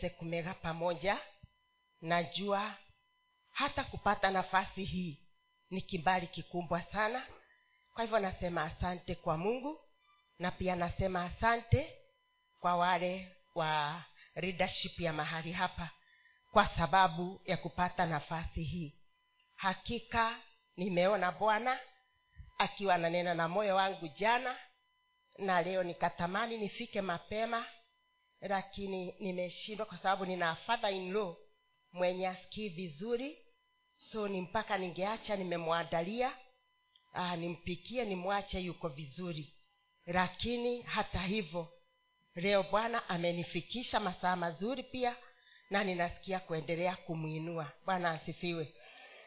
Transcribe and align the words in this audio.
tuweze 0.00 0.16
kumega 0.16 0.54
pamoja. 0.54 1.18
Najua 2.00 2.76
hata 3.50 3.84
kupata 3.84 4.30
nafasi 4.30 4.84
hii 4.84 5.18
ni 5.70 5.82
kibali 5.82 6.26
kikumbwa 6.26 6.82
sana. 6.82 7.26
Kwa 7.94 8.04
hivyo 8.04 8.18
nasema 8.18 8.62
asante 8.62 9.14
kwa 9.14 9.36
mungu 9.36 9.80
na 10.38 10.50
pia 10.50 10.76
nasema 10.76 11.24
asante 11.24 11.98
kwa 12.60 12.76
wale 12.76 13.36
wa 13.54 14.02
leadership 14.34 15.00
ya 15.00 15.12
mahali 15.12 15.52
hapa 15.52 15.90
kwa 16.52 16.68
sababu 16.68 17.40
ya 17.44 17.56
kupata 17.56 18.06
nafasi 18.06 18.62
hii. 18.64 18.94
Hakika 19.56 20.36
nimeona 20.76 21.32
bwana 21.32 21.78
akiwa 22.58 22.94
ananena 22.94 23.34
na 23.34 23.48
moyo 23.48 23.76
wangu 23.76 24.08
jana 24.08 24.56
na 25.38 25.62
leo 25.62 25.82
nikatamani 25.82 26.56
nifike 26.58 27.00
mapema 27.00 27.66
lakini 28.40 29.14
nimeshindwa 29.20 29.86
kwa 29.86 29.98
sababu 29.98 30.26
nina 30.26 30.54
father 30.56 30.92
in 30.94 31.12
law 31.12 31.36
mwenye 31.92 32.28
asikii 32.28 32.68
vizuri. 32.68 33.38
So 33.96 34.28
ni 34.28 34.40
mpaka 34.40 34.78
ningeacha 34.78 35.36
nimemwandalia. 35.36 36.32
Ah, 37.12 37.36
nimpikie 37.36 38.04
nimwache 38.04 38.60
yuko 38.60 38.88
vizuri. 38.88 39.54
Lakini 40.06 40.82
hata 40.82 41.18
hivyo 41.22 41.68
leo 42.34 42.62
bwana 42.62 43.08
amenifikisha 43.08 44.00
masaa 44.00 44.36
mazuri 44.36 44.82
pia 44.82 45.16
na 45.70 45.84
ninasikia 45.84 46.40
kuendelea 46.40 46.96
kumwinua 46.96 47.72
bwana 47.86 48.10
asifiwe. 48.10 48.74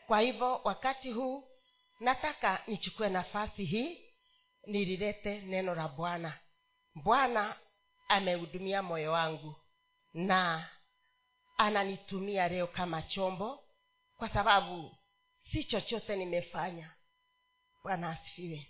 Kwa 0.07 0.19
hivyo 0.19 0.61
wakati 0.63 1.11
huu 1.11 1.43
nataka 1.99 2.63
nichukue 2.67 3.09
nafasi 3.09 3.65
hii 3.65 3.99
nililete 4.67 5.41
neno 5.41 5.75
la 5.75 5.87
bwana. 5.87 6.39
Bwana 6.95 7.55
amehudumia 8.13 8.83
moyo 8.83 9.11
wangu 9.11 9.55
na 10.13 10.69
ananitumia 11.57 12.47
leo 12.47 12.67
kama 12.67 13.01
chombo 13.01 13.63
kwa 14.17 14.29
sababu 14.29 14.95
si 15.51 15.63
chochote 15.63 16.15
nimefanya. 16.15 16.91
Bwana 17.83 18.09
asifiwe. 18.09 18.67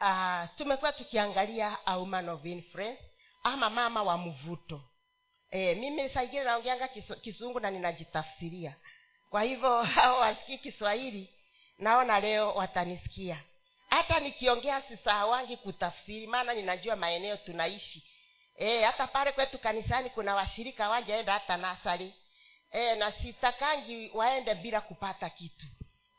Uh, 0.00 0.56
tumekuwa 0.56 0.92
tukiangalia 0.92 1.86
a 1.86 1.96
woman 1.96 2.28
of 2.28 2.44
influence 2.44 3.02
ama 3.42 3.70
mama 3.70 4.02
wa 4.02 4.18
mvuto. 4.18 4.82
E, 5.50 5.74
mimi 5.74 6.10
saingine 6.10 6.44
naongeanga 6.44 6.88
kizungu 7.22 7.60
na 7.60 7.70
ninajitafsiria. 7.70 8.76
Kwa 9.30 9.42
hivyo 9.42 9.82
hao 9.94 10.18
wasikii 10.18 10.58
kiswahili 10.58 11.34
naona 11.78 12.20
leo 12.20 12.54
watanisikia. 12.54 13.42
Hata 13.90 14.20
nikiongea 14.20 14.82
sisahawangi 14.82 15.56
kutafsiri 15.56 16.26
maana 16.26 16.54
ninajua 16.54 16.96
maeneo 16.96 17.36
tunaishi 17.36 18.15
e, 18.56 18.82
hata 18.82 19.06
pale 19.06 19.32
kwetu 19.32 19.58
kanisani 19.58 20.10
kuna 20.10 20.34
washirika 20.34 20.88
wajaenda 20.88 21.32
hata 21.32 21.56
nasari. 21.56 22.14
E, 22.72 22.94
na 22.94 23.12
sitakangi 23.12 24.10
waende 24.14 24.54
bila 24.54 24.80
kupata 24.80 25.30
kitu. 25.30 25.66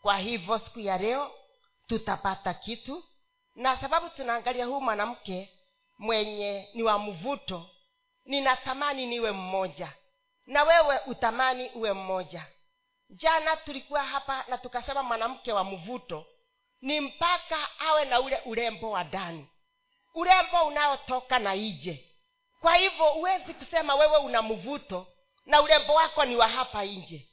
Kwa 0.02 0.18
hivyo 0.18 0.60
siku 0.60 0.80
ya 0.80 0.98
leo 0.98 1.32
tutapata 1.88 2.54
kitu. 2.54 3.04
Na 3.56 3.78
sababu 3.78 4.10
tunaangalia 4.10 4.66
huu 4.66 4.82
mwanamke 4.82 5.50
mwenye 5.98 6.70
ni 6.74 6.84
wa 6.84 7.00
mvuto 7.00 7.70
ninatamani 8.26 9.06
niwe 9.06 9.32
mmoja. 9.32 9.94
Na 10.46 10.64
wewe 10.64 11.00
utamani 11.08 11.70
uwe 11.70 11.94
mmoja. 11.94 12.46
Jana 13.10 13.56
tulikuwa 13.58 14.04
hapa 14.04 14.46
na 14.48 14.58
tukasema 14.58 15.04
mwanamke 15.04 15.54
wa 15.54 15.64
mvuto 15.64 16.26
ni 16.82 17.00
mpaka 17.02 17.80
awe 17.80 18.06
na 18.06 18.20
ule 18.20 18.42
urembo 18.46 18.92
wa 18.92 19.04
ndani. 19.04 19.48
Urembo 20.14 20.66
unaotoka 20.68 21.40
na 21.40 21.56
ije 21.56 22.07
kwa 22.62 22.76
hivyo 22.76 23.06
huwezi 23.06 23.54
kusema 23.54 23.96
wewe 23.96 24.18
una 24.18 24.42
mvuto 24.42 25.08
na 25.46 25.62
urembo 25.62 25.94
wako 25.94 26.26
ni 26.26 26.36
wa 26.36 26.48
hapa 26.48 26.84
nje. 26.84 27.28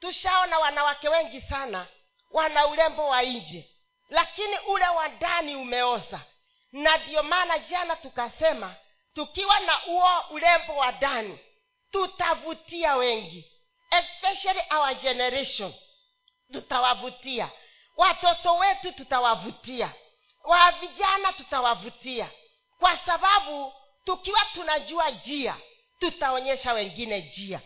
Tushaona 0.00 0.58
wanawake 0.58 1.08
wengi 1.08 1.40
sana 1.40 1.86
wana 2.30 2.66
urembo 2.66 3.08
wa 3.08 3.22
nje 3.22 3.70
lakini 4.08 4.58
ule 4.58 4.88
wa 4.88 5.08
ndani 5.08 5.56
umeoza. 5.56 6.20
Na 6.72 6.96
ndiyo 6.96 7.22
maana 7.22 7.58
jana 7.58 7.96
tukasema 7.96 8.74
tukiwa 9.14 9.60
na 9.60 9.86
uo 9.86 10.24
urembo 10.30 10.76
wa 10.76 10.92
ndani 10.92 11.38
tutavutia 11.90 12.96
wengi. 12.96 13.52
Especially 13.90 14.62
our 14.70 14.94
generation 14.94 15.74
tutawavutia. 16.52 17.50
Watoto 17.96 18.56
wetu 18.56 18.92
tutawavutia. 18.92 19.92
Wa 20.44 20.72
vijana 20.72 21.32
tutawavutia. 21.32 22.30
Kwa 22.78 22.96
sababu 22.98 23.72
tukiwa 24.08 24.40
tunajua 24.54 25.10
jia 25.10 25.56
tutaonyesha 25.98 26.72
wengine 26.72 27.22
jia 27.22 27.60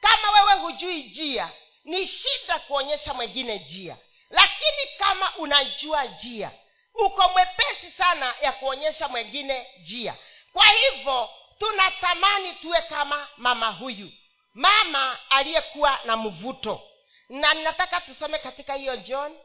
kama 0.00 0.30
wewe 0.30 0.60
hujui 0.60 1.02
jia 1.02 1.50
ni 1.84 2.06
shida 2.06 2.58
kuonyesha 2.58 3.14
mwengine 3.14 3.58
jia 3.58 3.96
lakini 4.30 4.96
kama 4.98 5.36
unajua 5.36 6.04
njia 6.04 6.50
uko 6.94 7.28
mwepesi 7.28 7.90
sana 7.98 8.34
ya 8.40 8.52
kuonyesha 8.52 9.08
mwengine 9.08 9.66
jia 9.82 10.14
kwa 10.52 10.66
hivyo 10.66 11.30
tunatamani 11.58 12.52
tuwe 12.52 12.82
kama 12.82 13.28
mama 13.36 13.70
huyu. 13.70 14.12
Mama 14.54 15.18
aliyekuwa 15.30 16.00
na 16.04 16.16
mvuto. 16.16 16.82
Na 17.28 17.54
ninataka 17.54 18.00
tusome 18.00 18.38
katika 18.38 18.74
hiyo 18.74 18.96
john 18.96 19.38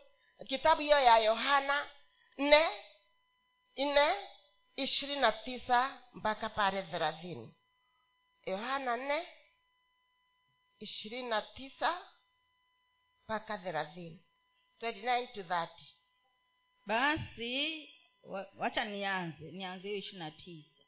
kitabu 0.47 0.81
hiyo 0.81 0.99
ya 0.99 1.17
yohana 1.17 1.87
nne 2.37 2.69
nne 3.77 4.13
ishirini 4.75 5.21
na 5.21 5.31
tisa 5.31 6.03
mpaka 6.13 6.49
pale 6.49 6.83
thelathini. 6.83 7.53
Yohana 8.45 8.97
nne 8.97 9.27
ishirini 10.79 11.29
na 11.29 11.41
tisa 11.41 12.07
mpaka 13.23 13.57
thelathini. 13.57 14.23
To 14.79 14.91
30 14.91 15.69
basi 16.85 17.89
wa- 18.23 18.51
wacha 18.57 18.85
nianze 18.85 19.51
nianze 19.51 19.87
hiyo 19.87 19.99
ishirini 19.99 20.19
na 20.25 20.31
tisa 20.31 20.81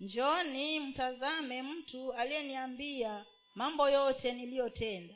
njoni 0.00 0.80
mtazame 0.80 1.62
mtu 1.62 2.12
aliyeniambia 2.12 3.26
mambo 3.54 3.88
yote 3.90 4.32
niliyotenda. 4.32 5.14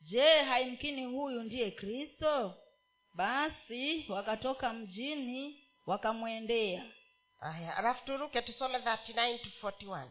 Je 0.00 0.38
haimkini 0.42 1.04
huyu 1.04 1.42
ndiye 1.42 1.70
kristo? 1.70 2.54
Basi 3.14 4.06
wakatoka 4.08 4.72
mjini 4.72 5.63
wakamwendea. 5.86 6.84
Aya 7.40 7.76
alafu 7.76 8.04
turuke 8.04 8.42
tusome 8.42 8.78
39 8.78 9.38
to 9.38 9.68
41 9.68 10.08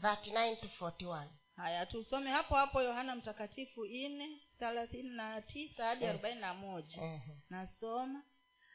39 0.00 0.56
to 0.60 0.68
41 0.86 1.26
haya 1.56 1.86
tusome 1.86 2.30
hapo 2.30 2.54
hapo 2.54 2.82
yohana 2.82 3.16
mtakatifu 3.16 3.86
nne 3.86 4.40
thelathini 4.58 5.08
na 5.10 5.42
tisa 5.42 5.84
hadi 5.86 6.04
Eh. 6.04 6.10
arobaini 6.10 6.40
na 6.40 6.54
moja. 6.54 7.02
Ehe. 7.02 7.36
nasoma 7.50 8.22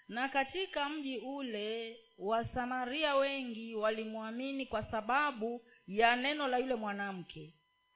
na 0.08 0.30
katika 0.30 0.90
mji 0.90 1.18
ule 1.18 1.98
wasamaria 2.18 3.16
wengi 3.16 3.76
walimwamini 3.76 4.66
kwa 4.66 4.84
sababu 4.84 5.66
ya 5.88 6.16
neno 6.16 6.48
la 6.48 6.58
yule 6.58 6.76
mwanamke. 6.76 7.56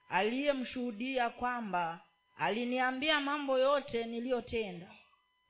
Aliyemshuhudia 0.10 1.30
kwamba 1.30 2.06
aliniambia 2.38 3.20
mambo 3.20 3.60
yote 3.60 4.04
niliyotenda 4.06 4.96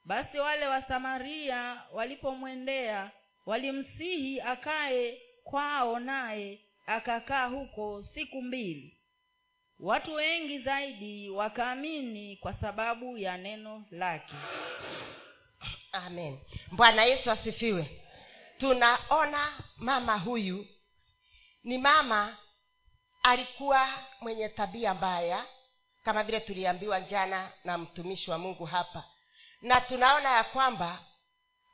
basi 0.09 0.39
wale 0.39 0.67
wa 0.67 0.81
samaria 0.81 1.81
walipomwendea 1.93 3.11
walimsihi 3.45 4.41
akae 4.41 5.21
kwao 5.43 5.99
naye 5.99 6.59
akakaa 6.85 7.45
huko 7.45 8.03
siku 8.03 8.41
mbili. 8.41 8.97
Watu 9.79 10.13
wengi 10.13 10.59
zaidi 10.59 11.29
wakaamini 11.29 12.37
kwa 12.37 12.53
sababu 12.53 13.17
ya 13.17 13.37
neno 13.37 13.85
lake. 13.91 14.33
Amen. 15.91 16.39
Bwana 16.71 17.03
yesu 17.03 17.31
asifiwe. 17.31 18.01
Tunaona 18.57 19.53
mama 19.77 20.17
huyu. 20.17 20.67
Ni 21.63 21.77
mama 21.77 22.37
alikuwa 23.23 23.87
mwenye 24.21 24.50
tabia 24.50 24.94
mbaya 24.94 25.45
kama 26.03 26.23
vile 26.23 26.39
tuliambiwa 26.39 27.01
jana 27.01 27.51
na 27.63 27.77
mtumishi 27.77 28.31
wa 28.31 28.38
mungu 28.38 28.65
hapa 28.65 29.03
na 29.61 29.81
tunaona 29.81 30.29
ya 30.31 30.44
kwamba 30.44 31.00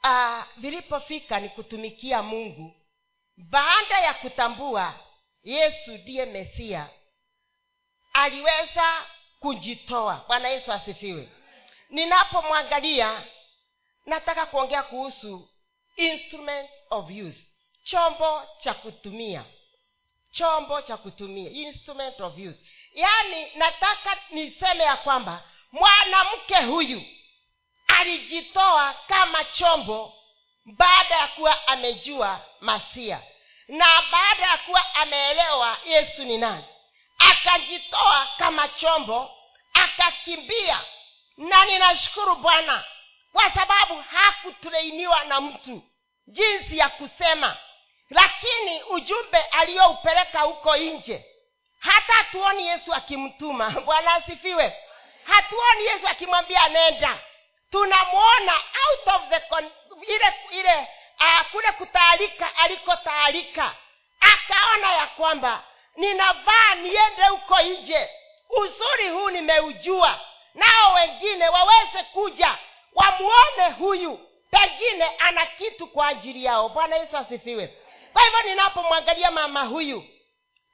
uh, 0.03 0.43
vilipofika 0.57 1.39
ni 1.39 1.49
kutumikia 1.49 2.23
mungu. 2.23 2.75
Baada 3.37 3.99
ya 3.99 4.13
kutambua 4.13 4.99
yesu 5.43 5.91
ndiye 5.97 6.25
mesia 6.25 6.89
aliweza 8.13 9.05
kujitoa. 9.39 10.25
Bwana 10.27 10.49
yesu 10.49 10.71
asifiwe. 10.71 11.29
Ninapomwangalia 11.89 13.23
nataka 14.05 14.45
kuongea 14.45 14.83
kuhusu 14.83 15.49
instrument 15.95 16.69
of 16.89 17.05
use. 17.09 17.45
Chombo 17.83 18.43
cha 18.59 18.73
kutumia. 18.73 19.45
Chombo 20.31 20.81
cha 20.81 20.97
kutumia. 20.97 21.51
Instrument 21.51 22.19
of 22.21 22.37
use. 22.37 22.59
Yaani 22.93 23.55
nataka 23.55 24.17
niseme 24.29 24.83
ya 24.83 24.97
kwamba 24.97 25.43
mwanamke 25.71 26.55
huyu 26.55 27.03
alijitoa 27.87 28.93
kama 29.07 29.43
chombo 29.43 30.13
baada 30.65 31.15
ya 31.15 31.27
kuwa 31.27 31.67
amejua 31.67 32.41
masia. 32.59 33.21
Na 33.67 33.85
baada 34.11 34.43
ya 34.47 34.57
kuwa 34.57 34.95
ameelewa 34.95 35.77
yesu 35.85 36.23
ni 36.23 36.37
nani 36.37 36.65
akajitoa 37.19 38.29
kama 38.37 38.67
chombo 38.67 39.31
akakimbia. 39.73 40.81
Na 41.37 41.65
ninashukuru 41.65 42.35
bwana 42.35 42.83
kwa 43.33 43.51
sababu 43.53 44.01
hakutreiniwa 44.01 45.23
na 45.23 45.41
mtu 45.41 45.81
jinsi 46.27 46.77
ya 46.77 46.89
kusema 46.89 47.57
lakini 48.09 48.83
ujumbe 48.83 49.37
aliyoupeleka 49.41 50.41
huko 50.41 50.77
nje 50.77 51.25
hata 51.79 52.13
hatuoni 52.13 52.67
yesu 52.67 52.93
akimtuma. 52.93 53.69
Bwana 53.85 54.13
asifiwe. 54.13 54.75
Hatuoni 55.23 55.85
yesu 55.85 56.07
akimwambia 56.07 56.69
nenda 56.69 57.19
tunamwona 57.71 58.53
out 58.53 59.07
of 59.15 59.29
the 59.29 59.39
con- 59.39 59.71
ile 60.07 60.33
ile 60.51 60.87
uh, 61.19 61.51
kule 61.51 61.71
kutaalika 61.71 62.55
alikotaalika. 62.55 63.75
Akaona 64.19 64.91
ya 64.93 65.07
kwamba 65.07 65.63
ninavaa 65.95 66.75
niende 66.75 67.23
huko 67.29 67.61
nje. 67.61 68.09
Uzuri 68.49 69.09
huu 69.09 69.29
nimeujua. 69.29 70.19
Nao 70.53 70.93
wengine 70.93 71.49
waweze 71.49 72.03
kuja 72.13 72.57
wamuone 72.93 73.69
huyu. 73.79 74.19
Pengine 74.51 75.05
ana 75.19 75.45
kitu 75.45 75.87
kwa 75.87 76.07
ajili 76.07 76.43
yao. 76.45 76.69
Bwana 76.69 76.95
yesu 76.95 77.17
asifiwe. 77.17 77.67
Kwa 78.13 78.21
hivyo 78.23 78.41
ninapomwangalia 78.41 79.31
mama 79.31 79.61
huyu 79.63 80.05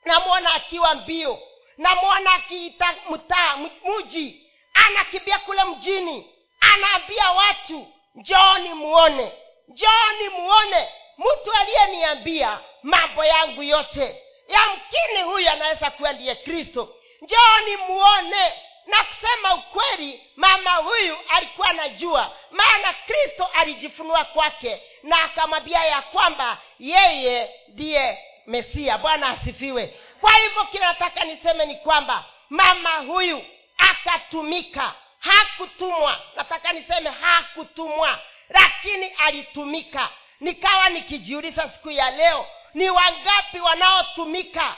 namwona 0.05 0.53
akiwa 0.53 0.95
mbio 0.95 1.39
namwona 1.77 2.33
akiita 2.33 2.95
mtaa 3.09 3.57
muji 3.83 4.51
anakimbia 4.73 5.39
kule 5.39 5.63
mjini 5.63 6.30
anaambia 6.61 7.31
watu 7.31 7.87
njooni 8.15 8.69
muone 8.73 9.31
njooni 9.67 10.29
muone. 10.29 10.89
Mtu 11.17 11.51
aliyeniambia 11.61 12.59
mambo 12.83 13.25
yangu 13.25 13.63
yote 13.63 14.21
yamkini 14.47 15.21
huyu 15.23 15.49
anaweza 15.49 15.91
kuwa 15.91 16.13
ndiye 16.13 16.35
kristo. 16.35 16.95
Njooni 17.21 17.77
muone. 17.87 18.53
Na 18.85 19.03
kusema 19.03 19.55
ukweli 19.55 20.21
mama 20.35 20.71
huyu 20.75 21.17
alikuwa 21.29 21.69
anajua 21.69 22.37
maana 22.51 22.93
kristo 22.93 23.49
alijifunua 23.53 24.23
kwake 24.25 24.81
na 25.03 25.23
akamwambia 25.23 25.85
ya 25.85 26.01
kwamba 26.01 26.57
yeye 26.79 27.55
ndiye 27.67 28.19
mesia. 28.47 28.97
Bwana 28.97 29.27
asifiwe. 29.29 29.99
Kwa 30.21 30.31
hivyo 30.33 30.63
kinataka 30.65 31.23
niseme 31.23 31.65
ni 31.65 31.75
kwamba 31.75 32.25
mama 32.49 32.89
huyu 32.97 33.45
akatumika 33.77 34.93
hakutumwa. 35.21 36.19
Nataka 36.35 36.73
niseme 36.73 37.09
hakutumwa. 37.09 38.19
Lakini 38.49 39.05
alitumika. 39.07 40.09
Nikawa 40.39 40.89
nikijiuliza 40.89 41.69
siku 41.69 41.91
ya 41.91 42.11
leo 42.11 42.47
ni 42.73 42.89
wangapi 42.89 43.59
wanaotumika? 43.59 44.75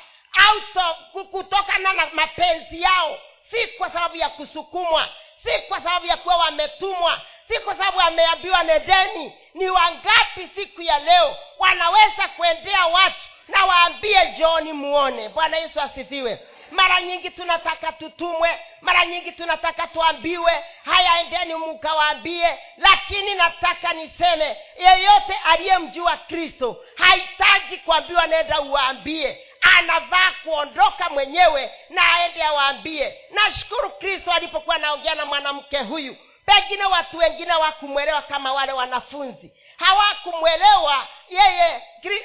Auto 0.50 0.96
kutokana 1.32 1.94
na 1.94 2.08
mapenzi 2.14 2.82
yao. 2.82 3.20
Si 3.52 3.68
kwa 3.68 3.90
sababu 3.92 4.16
ya 4.16 4.30
kusukumwa. 4.30 5.10
Si 5.44 5.60
kwa 5.68 5.78
sababu 5.78 6.06
ya 6.06 6.18
kuwa 6.18 6.36
wametumwa. 6.38 7.22
Si 7.48 7.60
kwa 7.60 7.76
sababu 7.78 7.98
wameambiwa 7.98 8.64
nedeni 8.64 9.34
ni 9.54 9.70
wangapi 9.70 10.50
siku 10.56 10.82
ya 10.82 11.00
leo 11.00 11.38
wanaweza 11.60 12.28
kuendea 12.38 12.86
watu? 12.86 13.16
Na 13.48 13.66
waambie 13.66 14.26
jooni 14.38 14.74
muone. 14.74 15.30
Bwana 15.30 15.58
yesu 15.58 15.82
asifiwe 15.82 16.40
mara 16.74 17.02
nyingi 17.02 17.30
tunataka 17.30 17.92
tutumwe 17.92 18.60
mara 18.82 19.06
nyingi 19.06 19.32
tunataka 19.32 19.88
tuambiwe. 19.88 20.66
Haya 20.86 21.20
endeni 21.20 21.56
mkawaambie 21.56 22.60
lakini 22.78 23.36
nataka 23.36 23.94
niseme 23.94 24.58
yeyote 24.78 25.40
aliyemjua 25.46 26.18
kristo 26.18 26.84
hahitaji 26.96 27.78
kuambiwa 27.78 28.28
nenda 28.28 28.62
uwaambie. 28.62 29.46
Anavaa 29.78 30.32
kuondoka 30.44 31.10
mwenyewe 31.10 31.72
na 31.90 32.02
aende 32.16 32.44
awaambie. 32.44 33.18
Nashukuru 33.32 33.90
kristo 33.90 34.32
alipokuwa 34.32 34.76
anaongea 34.76 35.16
na 35.16 35.26
mwanamke 35.26 35.78
huyu. 35.80 36.16
Pengine 36.46 36.86
watu 36.86 37.18
wengine 37.18 37.52
hawakumwelewa 37.52 38.22
kama 38.22 38.54
wale 38.54 38.72
wanafunzi. 38.72 39.52
Hawakumwelewa 39.78 41.08
yeye 41.30 41.82
huyu 42.04 42.20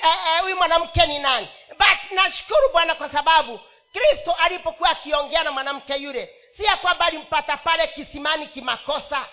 uh, 0.46 0.52
uh, 0.52 0.58
mwanamke 0.58 1.06
ni 1.06 1.18
nani. 1.18 1.48
But 1.78 2.10
nashukuru 2.10 2.68
bwana 2.72 2.94
kwa 2.94 3.08
sababu 3.12 3.60
kristo 3.98 4.32
alipokuwa 4.32 4.90
akiongea 4.90 5.42
na 5.42 5.52
mwanamke 5.52 5.94
yule 5.96 6.34
si 6.56 6.64
ya 6.64 6.76
kwamba 6.76 7.06
alimpata 7.06 7.56
pale 7.56 7.86
kisimani 7.86 8.46
kimakosa. 8.46 9.28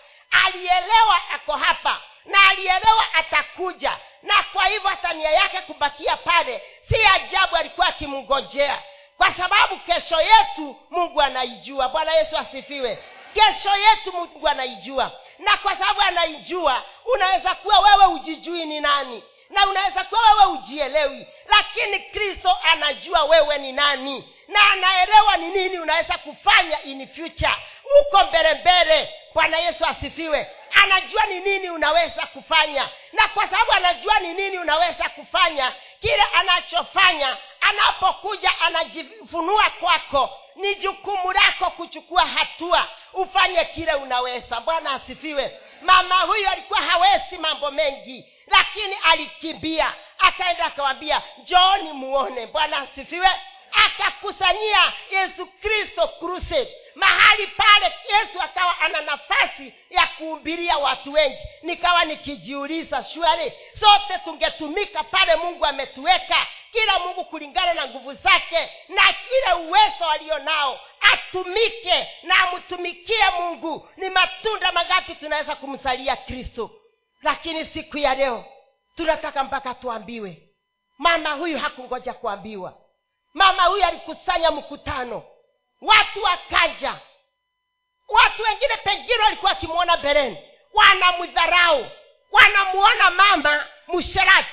Alielewa 0.45 1.29
ako 1.33 1.51
hapa 1.51 2.01
na 2.25 2.49
alielewa 2.49 3.13
atakuja 3.13 3.97
na 4.23 4.33
kwa 4.53 4.65
hivyo 4.65 4.89
hata 4.89 5.13
nia 5.13 5.29
yake 5.31 5.61
kubakia 5.61 6.17
pale 6.17 6.61
si 6.89 7.05
ajabu 7.15 7.55
alikuwa 7.55 7.87
akimngojea. 7.87 8.81
Kwa 9.17 9.33
sababu 9.33 9.79
kesho 9.79 10.21
yetu 10.21 10.75
mungu 10.89 11.21
anaijua. 11.21 11.89
Bwana 11.89 12.13
yesu 12.13 12.37
asifiwe. 12.37 13.03
Kesho 13.33 13.75
yetu 13.75 14.11
mungu 14.13 14.47
anaijua. 14.47 15.11
Na 15.39 15.57
kwa 15.57 15.77
sababu 15.77 16.01
anaijua 16.01 16.83
unaweza 17.13 17.55
kuwa 17.55 17.79
wewe 17.79 18.05
ujijui 18.05 18.65
ni 18.65 18.81
nani 18.81 19.23
na 19.49 19.67
unaweza 19.67 20.03
kuwa 20.03 20.21
wewe 20.33 20.45
ujielewi. 20.45 21.27
Lakini 21.47 21.99
kristo 21.99 22.57
anajua 22.71 23.23
wewe 23.23 23.57
ni 23.57 23.71
nani 23.71 24.34
na 24.47 24.71
anaelewa 24.71 25.37
ni 25.37 25.47
nini 25.47 25.79
unaweza 25.79 26.17
kufanya 26.17 26.83
in 26.83 27.07
future. 27.07 27.55
Uko 28.01 28.23
mbele 28.25 28.53
mbele. 28.53 29.13
Bwana 29.33 29.57
yesu 29.57 29.85
asifiwe. 29.85 30.47
Anajua 30.83 31.25
ni 31.25 31.39
nini 31.39 31.69
unaweza 31.69 32.25
kufanya. 32.25 32.89
Na 33.13 33.27
kwa 33.27 33.43
sababu 33.47 33.71
anajua 33.71 34.19
ni 34.19 34.33
nini 34.33 34.57
unaweza 34.57 35.09
kufanya 35.09 35.73
kile 36.01 36.23
anachofanya 36.33 37.37
anapokuja 37.61 38.51
anajifunua 38.61 39.69
kwako 39.69 40.39
ni 40.55 40.75
jukumu 40.75 41.31
lako 41.31 41.69
kuchukua 41.69 42.25
hatua. 42.25 42.87
Ufanye 43.13 43.65
kile 43.65 43.93
unaweza. 43.93 44.59
Bwana 44.61 44.91
asifiwe. 44.93 45.59
Mama 45.81 46.15
huyu 46.19 46.49
alikuwa 46.49 46.81
hawezi 46.81 47.37
mambo 47.39 47.71
mengi 47.71 48.25
lakini 48.47 48.95
alikimbia. 49.11 49.93
Akaenda 50.19 50.65
akawambia 50.65 51.21
njooni 51.37 51.91
muone. 51.93 52.47
Bwana 52.47 52.77
asifiwe 52.77 53.29
akakusanyia 53.85 54.93
yesu 55.11 55.45
kristo 55.45 56.07
crusade. 56.07 56.75
Mahali 56.95 57.47
pale 57.47 57.85
yesu 58.13 58.41
akawa 58.41 58.79
ana 58.81 59.01
nafasi 59.01 59.73
ya 59.89 60.07
kuhubiria 60.07 60.77
watu 60.77 61.13
wengi. 61.13 61.37
Nikawa 61.61 62.05
nikijiuliza 62.05 63.03
shwari 63.03 63.53
sote 63.79 64.19
tungetumika 64.23 65.03
pale 65.03 65.35
mungu 65.35 65.65
ametuweka 65.65 66.47
kila 66.71 66.99
mungu 66.99 67.25
kulingana 67.25 67.73
na 67.73 67.87
nguvu 67.87 68.13
zake 68.13 68.71
na 68.89 69.01
kile 69.13 69.53
uwezo 69.53 70.05
alio 70.11 70.39
nao 70.39 70.79
atumike 71.13 72.07
na 72.23 72.35
amtumikie 72.39 73.29
mungu. 73.39 73.89
Ni 73.97 74.09
matunda 74.09 74.71
mangapi 74.71 75.15
tunaweza 75.15 75.55
kumsalia 75.55 76.15
kristo? 76.15 76.71
Lakini 77.21 77.65
siku 77.65 77.97
ya 77.97 78.15
leo 78.15 78.45
tunataka 78.95 79.43
mpaka 79.43 79.73
tuambiwe. 79.73 80.41
Mama 80.97 81.31
huyu 81.31 81.59
hakungoja 81.59 82.13
kuambiwa 82.13 82.77
mama 83.35 83.63
huyu 83.63 83.85
alikusanya 83.85 84.51
mkutano. 84.51 85.23
Watu 85.81 86.23
wakaja. 86.23 86.95
Watu 88.07 88.43
wengine 88.43 88.77
pengine 88.77 89.23
walikuwa 89.23 89.51
wakimwona 89.51 89.97
bereni 89.97 90.37
wanamdharau. 90.73 91.85
Wanamuona 92.31 93.09
mama 93.09 93.65
msherati 93.87 94.49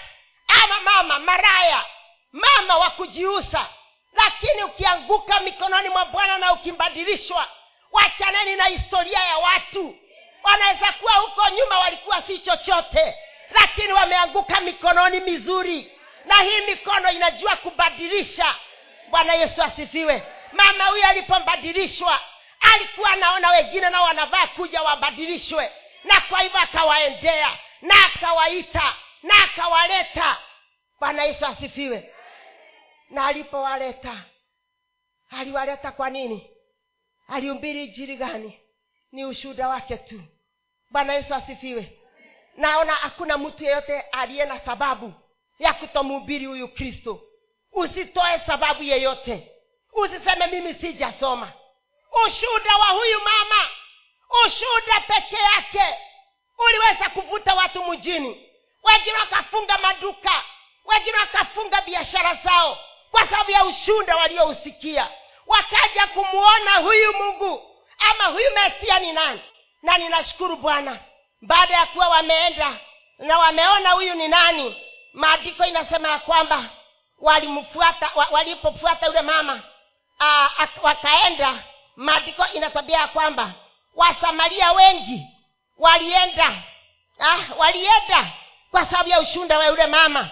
ama 0.64 0.80
mama 0.80 1.18
maraya. 1.18 1.84
Mama 2.32 2.76
wa 2.76 2.90
kujiusa 2.90 3.66
lakini 4.12 4.64
ukianguka 4.64 5.40
mikononi 5.40 5.88
mwa 5.88 6.04
bwana 6.04 6.38
na 6.38 6.52
ukimbadilishwa 6.52 7.48
wachaneni 7.92 8.56
na 8.56 8.64
historia 8.64 9.18
ya 9.24 9.38
watu. 9.38 9.96
Wanaweza 10.42 10.92
kuwa 10.92 11.12
huko 11.12 11.48
nyuma 11.50 11.78
walikuwa 11.78 12.22
si 12.22 12.38
chochote 12.38 13.14
lakini 13.50 13.92
wameanguka 13.92 14.60
mikononi 14.60 15.20
mizuri. 15.20 15.92
Na 16.24 16.34
hii 16.42 16.60
mikono 16.60 17.10
inajua 17.10 17.56
kubadilisha 17.56 18.54
bwana 19.12 19.35
yesu 19.35 19.62
asifiwe. 19.62 20.23
Mama 20.52 20.85
huyo 20.85 21.07
alipombadilishwa 21.09 22.21
alikuwa 22.61 23.11
anaona 23.11 23.50
wengine 23.50 23.90
nao 23.90 24.04
wanavaa 24.04 24.47
kuja 24.47 24.83
wabadilishwe 24.83 25.73
na 26.04 26.21
kwa 26.21 26.40
hivyo 26.40 26.61
akawaendea 26.61 27.59
na 27.83 27.95
akawaita 28.07 28.97
na 29.23 29.35
akawaleta. 29.45 30.38
Bwana 31.00 31.25
yesu 31.25 31.47
asifiwe. 31.47 32.14
Na 33.11 33.26
alipowaleta 33.26 34.25
aliwaleta 35.31 35.92
kwa 35.92 36.11
nini? 36.11 36.50
Aliumbiri 37.28 37.85
ijiri 37.85 38.16
gani? 38.16 38.61
Ni 39.12 39.25
ushuhuda 39.25 39.69
wake 39.69 39.97
tu. 39.97 40.23
Bwana 40.90 41.14
yesu 41.14 41.35
asifiwe. 41.35 41.99
Naona 42.57 42.92
hakuna 42.92 43.38
mtu 43.38 43.64
yeyote 43.64 44.00
aliye 44.00 44.45
na 44.45 44.61
sababu 44.61 45.14
ya 45.59 45.73
kutomhubiri 45.73 46.47
huyu 46.47 46.69
kristo 46.69 47.21
usitoe 47.73 48.41
sababu 48.47 48.83
yeyote. 48.83 49.49
Usiseme 49.93 50.47
mimi 50.47 50.75
sijasoma. 50.75 51.52
Ushuda 52.26 52.76
wa 52.76 52.87
huyu 52.87 53.21
mama. 53.21 53.69
Ushuda 54.47 55.00
peke 55.07 55.37
yake. 55.37 55.99
Uliweza 56.59 57.11
kuvuta 57.11 57.55
watu 57.55 57.85
mjini 57.85 58.49
wengine 58.83 59.19
wakafunga 59.19 59.79
maduka. 59.79 60.43
Wengine 60.85 61.19
wakafunga 61.19 61.81
biashara 61.81 62.35
zao 62.35 62.79
kwa 63.11 63.21
sababu 63.29 63.50
ya 63.50 63.64
ushunda 63.64 64.17
waliousikia. 64.17 65.09
Wakaja 65.47 66.07
kumwona 66.07 66.73
huyu 66.76 67.12
mungu. 67.12 67.76
Ama 68.11 68.25
huyu 68.25 68.50
mesia 68.55 68.99
ni 68.99 69.12
nani? 69.12 69.41
Na 69.83 69.99
ninashukuru 69.99 70.57
bwana. 70.57 70.99
Baada 71.43 71.75
ya 71.75 71.87
kuwa 71.87 72.09
wameenda 72.09 72.79
na 73.19 73.38
wameona 73.38 73.91
huyu 73.91 74.14
ni 74.14 74.29
nani 74.29 74.76
maandiko 75.12 75.64
inasema 75.64 76.09
ya 76.09 76.19
kwamba 76.19 76.64
walimfuata 77.23 78.11
walipofuata 78.31 79.07
yule 79.07 79.23
mama 79.23 79.62
wakaenda. 80.83 81.64
Maandiko 81.97 82.47
inatwambia 82.47 82.99
ya 82.99 83.09
kwamba 83.09 83.52
wasamaria 83.95 84.73
wengi 84.73 85.26
walienda 85.79 86.62
ah, 87.21 87.55
walienda 87.57 88.33
kwa 88.71 88.87
sababu 88.87 89.09
ya 89.09 89.21
ushunda 89.21 89.59
wa 89.59 89.67
yule 89.67 89.87
mama. 89.87 90.31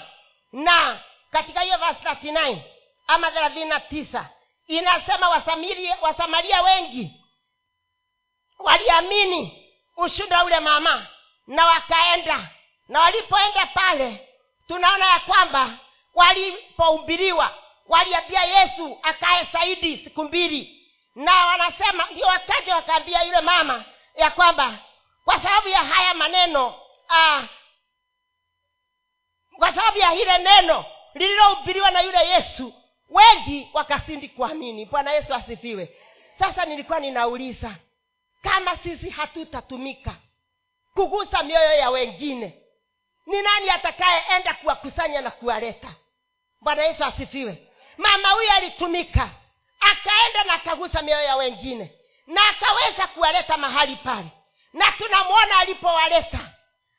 Na 0.52 1.00
katika 1.30 1.60
hiyo 1.60 1.78
verse 1.78 2.00
39 2.08 2.58
ama 3.06 3.30
thelathini 3.30 3.64
na 3.64 3.80
tisa 3.80 4.28
inasema 4.66 5.28
wasamaria, 5.28 5.96
wasamaria 6.00 6.62
wengi 6.62 7.10
waliamini 8.58 9.68
ushunda 9.96 10.36
wa 10.36 10.42
yule 10.42 10.60
mama 10.60 11.06
na 11.46 11.66
wakaenda. 11.66 12.48
Na 12.88 13.00
walipoenda 13.00 13.66
pale 13.66 14.28
tunaona 14.68 15.06
ya 15.06 15.18
kwamba 15.18 15.78
walipohubiriwa 16.20 17.54
waliambia 17.86 18.42
yesu 18.44 18.98
akae 19.02 19.48
zaidi 19.52 19.98
siku 20.04 20.24
mbili. 20.24 20.76
Na 21.14 21.46
wanasema 21.46 22.08
ndio 22.10 22.26
wakaja 22.26 22.74
wakaambia 22.76 23.22
yule 23.22 23.40
mama 23.40 23.84
ya 24.14 24.30
kwamba 24.30 24.78
kwa 25.24 25.34
sababu 25.34 25.68
ya 25.68 25.78
haya 25.78 26.14
maneno 26.14 26.74
aa, 27.10 27.48
kwa 29.58 29.68
sababu 29.74 29.98
ya 29.98 30.10
hile 30.10 30.38
neno 30.38 30.84
lililohubiriwa 31.14 31.90
na 31.90 32.00
yule 32.00 32.28
yesu 32.28 32.74
wengi 33.10 33.70
wakasindi 33.72 34.28
kuamini. 34.28 34.84
Bwana 34.86 35.12
yesu 35.12 35.34
asifiwe. 35.34 35.96
Sasa 36.38 36.64
nilikuwa 36.64 37.00
ninauliza 37.00 37.74
kama 38.42 38.76
sisi 38.76 39.10
hatutatumika 39.10 40.14
kugusa 40.94 41.42
mioyo 41.42 41.72
ya 41.72 41.90
wengine 41.90 42.62
ni 43.26 43.42
nani 43.42 43.70
atakayeenda 43.70 44.54
kuwakusanya 44.54 45.20
na 45.20 45.30
kuwaleta 45.30 45.94
bwana 46.60 46.82
yesu 46.82 47.04
asifiwe. 47.04 47.66
Mama 47.96 48.28
huyo 48.30 48.52
alitumika 48.52 49.30
akaenda 49.80 50.44
na 50.44 50.52
akagusa 50.52 51.02
mioyo 51.02 51.22
ya 51.24 51.36
wengine 51.36 51.94
na 52.26 52.40
akaweza 52.48 53.06
kuwaleta 53.06 53.56
mahali 53.56 53.96
pale. 53.96 54.28
Na 54.72 54.92
tunamwona 54.92 55.58
alipowaleta. 55.58 56.50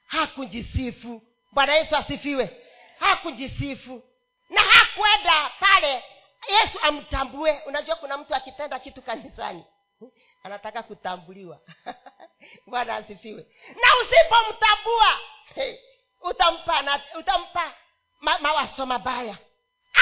Hakujisifu. 0.07 1.21
Bwana 1.51 1.73
yesu 1.73 1.95
asifiwe. 1.95 2.67
Hakujisifu. 2.99 4.03
Na 4.49 4.61
hakuenda 4.61 5.49
pale 5.59 6.03
yesu 6.49 6.79
amtambue. 6.81 7.59
Unajua 7.65 7.95
kuna 7.95 8.17
mtu 8.17 8.35
akitenda 8.35 8.79
kitu 8.79 9.01
kanisani 9.01 9.65
anataka 10.43 10.83
kutambuliwa. 10.83 11.59
Bwana 12.67 12.95
asifiwe. 12.95 13.45
Na 13.67 13.87
usipomtambua 14.01 15.19
hey, 15.55 15.77
utampa 16.21 17.01
utampa 17.19 17.73
ma, 18.21 18.39
mawaso 18.39 18.85
mabaya 18.85 19.37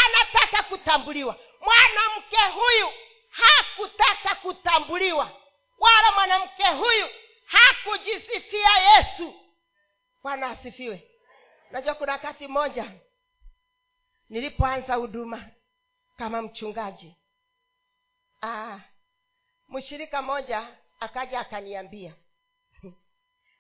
anataka 0.06 0.64
kutambuliwa. 0.64 1.40
Mwanamke 1.62 2.38
huyu 2.54 2.94
hakutaka 3.30 4.36
kutambuliwa 4.36 5.42
wala 5.78 6.12
mwanamke 6.12 6.64
huyu 6.68 7.10
hakujisifia 7.46 8.70
yesu. 8.78 9.34
Bwana 10.24 10.48
asifiwe. 10.50 11.12
Najua 11.72 11.96
kuna 11.96 12.12
wakati 12.12 12.48
mmoja 12.48 12.92
nilipoanza 14.30 14.96
huduma 14.96 15.46
kama 16.18 16.42
mchungaji 16.42 17.16
Aa, 18.44 18.80
mshirika 19.70 20.22
moja 20.22 20.78
akaja 21.00 21.40
akaniambia 21.40 22.14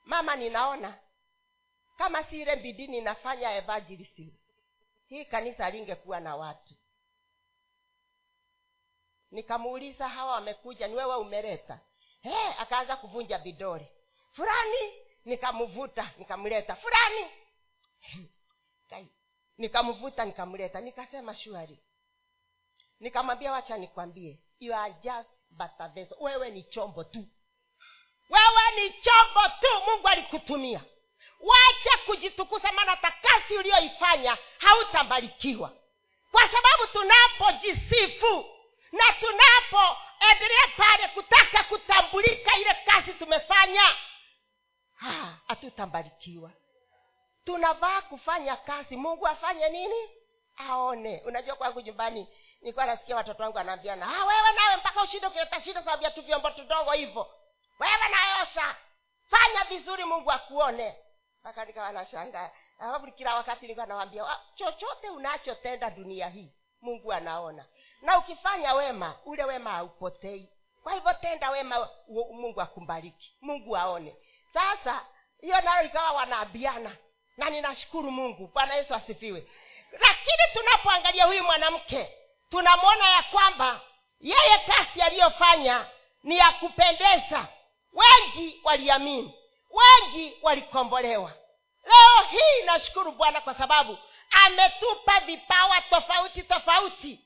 mama 0.05 0.35
ninaona 0.35 0.97
kama 1.97 2.23
si 2.23 2.41
ile 2.41 2.55
bidii 2.55 2.87
ninafanya 2.87 3.51
evangelism 3.55 4.29
hii 5.09 5.25
kanisa 5.25 5.69
lingekuwa 5.69 6.19
na 6.19 6.35
watu. 6.35 6.73
Nikamuuliza 9.31 10.09
hawa 10.09 10.31
wamekuja 10.33 10.87
ni 10.87 10.95
wewe 10.95 11.15
umeleta? 11.15 11.79
Hey, 12.21 12.49
akaanza 12.59 12.97
kuvunja 12.97 13.37
vidole. 13.37 13.91
Fulani! 14.31 14.93
Nikamvuta 15.25 16.11
nikamleta. 16.17 16.75
Fulani! 16.75 17.31
Nikamvuta 19.57 20.25
nikamleta. 20.25 20.81
Nikasema 20.81 21.35
shuari 21.35 21.79
nikamwambia 22.99 23.51
wacha 23.51 23.77
nikwambie. 23.77 24.39
You 24.59 24.73
wewe 26.19 26.51
ni 26.51 26.63
chombo 26.63 27.03
tu. 27.03 27.27
Wewe 28.29 28.71
ni 28.75 28.93
chombo 29.01 29.41
tu. 29.61 29.67
Mungu 29.91 30.07
alikutumia 30.07 30.83
wacha 31.39 31.97
kujitukuza 32.05 32.71
maana 32.71 32.95
takasi 32.97 33.57
uliyoifanya 33.57 34.37
hautabarikiwa. 34.57 35.71
Kwa 36.31 36.41
sababu 36.41 36.87
tunapojisifu 36.93 38.45
na 38.91 39.03
tunapoendelea 39.19 40.67
pale 40.77 41.07
kutaka 41.07 41.63
kutambulika 41.63 42.57
ile 42.57 42.73
kazi 42.85 43.13
tumefanya 43.13 43.81
ha, 44.95 45.37
hatutabarikiwa. 45.47 46.51
Tunavaa 47.45 48.01
kufanya 48.01 48.55
kazi 48.55 48.97
mungu 48.97 49.27
afanye 49.27 49.69
nini? 49.69 50.09
Aone. 50.57 51.21
Unajua 51.25 51.55
kwangu 51.55 51.81
nyumbani 51.81 52.27
nilikuwa 52.61 52.85
nasikia 52.85 53.15
watoto 53.15 53.43
wangu 53.43 53.57
wanaambiana 53.57 54.05
ah, 54.17 54.25
wewe 54.25 54.51
nawe 54.51 54.75
mpaka 54.77 55.01
ushinde 55.03 55.27
ukileta 55.27 55.61
shida 55.61 55.83
sababu 55.83 56.03
ya 56.03 56.11
tu 56.11 56.21
vyombo 56.21 56.49
tudogo 56.49 56.91
hivyo. 56.91 57.27
Wewe 57.79 58.09
naosha. 58.11 58.75
Fanya 59.29 59.63
vizuri 59.63 60.05
mungu 60.05 60.31
akuone 60.31 60.95
mpaka 61.41 61.65
nikawa 61.65 61.91
nashangaa 61.91 62.49
sababu 62.79 63.11
kila 63.11 63.35
wakati 63.35 63.61
nilikuwa 63.61 63.85
nawambia 63.85 64.23
"Ah, 64.29 64.39
chochote 64.55 65.09
unachotenda 65.09 65.89
dunia 65.89 66.27
hii 66.29 66.51
mungu 66.81 67.13
anaona. 67.13 67.65
Na 68.01 68.17
ukifanya 68.17 68.73
wema 68.73 69.15
ule 69.25 69.43
wema 69.43 69.69
haupotei. 69.71 70.49
Kwa 70.83 70.93
hivyo 70.93 71.13
tenda 71.13 71.49
wema 71.49 71.89
mungu 72.31 72.61
akumbariki 72.61 73.35
mungu 73.41 73.77
aone. 73.77 74.15
Sasa 74.53 75.05
hiyo 75.41 75.61
nayo 75.61 75.85
ikawa 75.85 76.11
wanaambiana 76.11 76.97
na 77.37 77.49
ninashukuru 77.49 78.11
mungu. 78.11 78.47
Bwana 78.47 78.75
yesu 78.75 78.93
asifiwe. 78.95 79.47
Lakini 79.91 80.43
tunapoangalia 80.53 81.25
huyu 81.25 81.43
mwanamke 81.43 82.13
tunamwona 82.49 83.09
ya 83.09 83.23
kwamba 83.23 83.81
yeye 84.19 84.57
kazi 84.67 85.01
aliyofanya 85.01 85.85
ni 86.23 86.37
ya 86.37 86.51
kupendeza. 86.51 87.47
Wengi 87.93 88.61
waliamini 88.63 89.33
wengi 89.71 90.37
walikombolewa. 90.41 91.33
Leo 91.85 92.25
hii 92.31 92.63
nashukuru 92.65 93.11
bwana 93.11 93.41
kwa 93.41 93.55
sababu 93.55 93.97
ametupa 94.45 95.19
vipawa 95.19 95.81
tofauti 95.81 96.43
tofauti. 96.43 97.19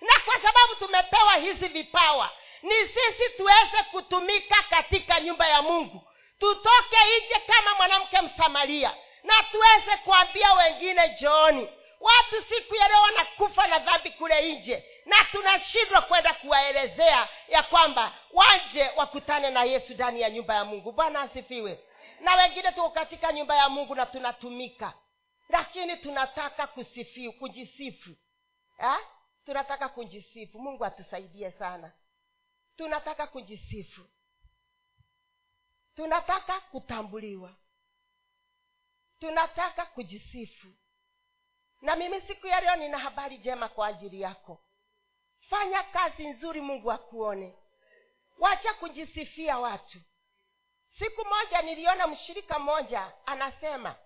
Na 0.00 0.20
kwa 0.24 0.34
sababu 0.34 0.74
tumepewa 0.78 1.34
hizi 1.34 1.68
vipawa 1.68 2.30
ni 2.62 2.74
sisi 2.74 3.30
tuweze 3.36 3.82
kutumika 3.90 4.62
katika 4.70 5.20
nyumba 5.20 5.46
ya 5.48 5.62
mungu. 5.62 6.02
Tutoke 6.38 6.96
nje 7.18 7.40
kama 7.46 7.74
mwanamke 7.74 8.20
msamaria 8.20 8.94
na 9.24 9.34
tuweze 9.42 9.96
kuambia 10.04 10.52
wengine 10.52 11.08
jooni. 11.20 11.68
Watu 12.00 12.44
siku 12.48 12.74
ya 12.74 12.88
leo 12.88 13.02
wanakufa 13.02 13.66
na 13.66 13.78
dhambi 13.78 14.10
kule 14.10 14.52
nje 14.52 14.84
na 15.06 15.24
tunashindwa 15.32 16.00
kwenda 16.00 16.34
kuwaelezea 16.34 17.28
ya 17.48 17.62
kwamba 17.62 18.12
waje 18.32 18.90
wakutane 18.96 19.50
na 19.50 19.64
yesu 19.64 19.94
ndani 19.94 20.20
ya 20.20 20.30
nyumba 20.30 20.54
ya 20.54 20.64
mungu. 20.64 20.92
Bwana 20.92 21.20
asifiwe 21.20 21.78
na 22.20 22.34
wengine 22.34 22.72
tuko 22.72 22.90
katika 22.90 23.32
nyumba 23.32 23.56
ya 23.56 23.68
mungu 23.68 23.94
na 23.94 24.06
tunatumika. 24.06 24.94
Lakini 25.48 25.96
tunataka 25.96 26.66
kusifiu 26.66 27.32
kujisifu. 27.32 28.10
Eh? 28.78 28.98
tunataka 29.44 29.88
kujisifu. 29.88 30.58
Mungu 30.58 30.84
atusaidie 30.84 31.50
sana. 31.52 31.92
Tunataka 32.76 33.26
kujisifu. 33.26 34.00
Tunataka 35.96 36.60
kutambuliwa. 36.60 37.54
Tunataka 39.20 39.86
kujisifu. 39.86 40.68
Na 41.82 41.96
mimi 41.96 42.20
siku 42.20 42.46
ya 42.46 42.60
leo 42.60 42.76
nina 42.76 42.98
habari 42.98 43.38
njema 43.38 43.68
kwa 43.68 43.86
ajili 43.86 44.20
yako. 44.20 44.64
Fanya 45.48 45.82
kazi 45.82 46.28
nzuri 46.28 46.60
mungu 46.60 46.92
akuone. 46.92 47.56
Wacha 48.38 48.74
kujisifia 48.74 49.58
watu 49.58 49.98
siku 50.98 51.24
moja 51.24 51.62
niliona 51.62 52.06
mshirika 52.06 52.58
mmoja 52.58 53.12
anasema 53.26 53.96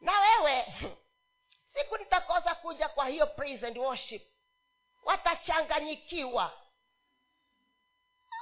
na 0.00 0.20
wewe 0.20 0.66
siku 1.74 1.96
nitakosa 1.96 2.54
kuja 2.54 2.88
kwa 2.88 3.06
hiyo 3.08 3.26
praise 3.26 3.66
and 3.66 3.78
worship. 3.78 4.22
Watachanganyikiwa. 5.04 6.44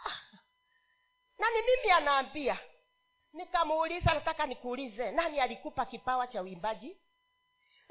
Ah, 0.06 0.20
na 1.38 1.50
ni 1.50 1.62
mimi 1.62 1.90
anaambia? 1.90 2.58
Nikamuuliza 3.32 4.14
nataka 4.14 4.46
nikuulize 4.46 5.10
nani 5.10 5.40
alikupa 5.40 5.86
kipawa 5.86 6.26
cha 6.26 6.42
uimbaji? 6.42 6.96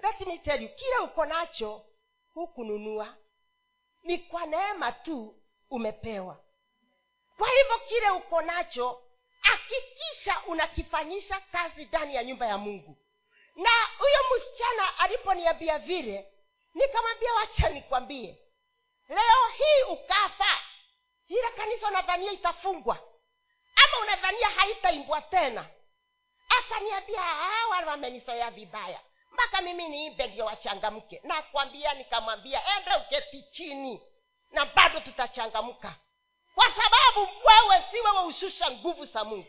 Let 0.03 0.27
me 0.27 0.37
tell 0.37 0.63
you 0.63 0.69
kile 0.75 0.97
uko 0.97 1.25
nacho 1.25 1.85
hukununua. 2.33 3.17
Ni 4.03 4.17
kwa 4.17 4.45
neema 4.45 4.91
tu 4.91 5.41
umepewa. 5.69 6.43
Kwa 7.37 7.49
hivyo 7.49 7.79
kile 7.87 8.09
uko 8.09 8.41
nacho 8.41 9.04
hakikisha 9.45 10.41
unakifanyisha 10.47 11.39
kazi 11.39 11.85
ndani 11.85 12.15
ya 12.15 12.23
nyumba 12.23 12.45
ya 12.47 12.57
mungu. 12.57 12.97
Na 13.55 13.69
huyo 13.97 14.19
msichana 14.37 14.97
aliponiambia 14.99 15.79
vile 15.79 16.31
nikamwambia 16.73 17.33
wacha 17.33 17.69
nikwambie. 17.69 18.37
Leo 19.09 19.47
hii 19.57 19.83
ukafa 19.93 20.59
ile 21.27 21.49
kanisa 21.57 21.87
unadhania 21.87 22.31
itafungwa 22.31 22.97
ama 23.85 24.03
unadhania 24.03 24.49
haitaimbwa 24.49 25.21
tena? 25.21 25.65
Akaniambia 26.59 27.21
hawa 27.21 27.77
wamenisoea 27.85 28.51
vibaya. 28.51 28.99
Mpaka 29.31 29.61
mimi 29.61 29.87
niimbe 29.89 30.27
ndio 30.27 30.45
wachangamke. 30.45 31.21
Nakwambia 31.23 31.93
nikamwambia 31.93 32.61
enda 32.77 32.97
uketi 32.97 33.43
chini 33.51 34.01
na 34.51 34.65
bado 34.65 34.99
tutachangamka 34.99 35.95
kwa 36.55 36.65
sababu 36.65 37.19
wewe 37.45 37.83
si 37.91 37.99
wewe 38.01 38.23
ushusha 38.25 38.71
nguvu 38.71 39.05
za 39.05 39.23
mungu. 39.23 39.47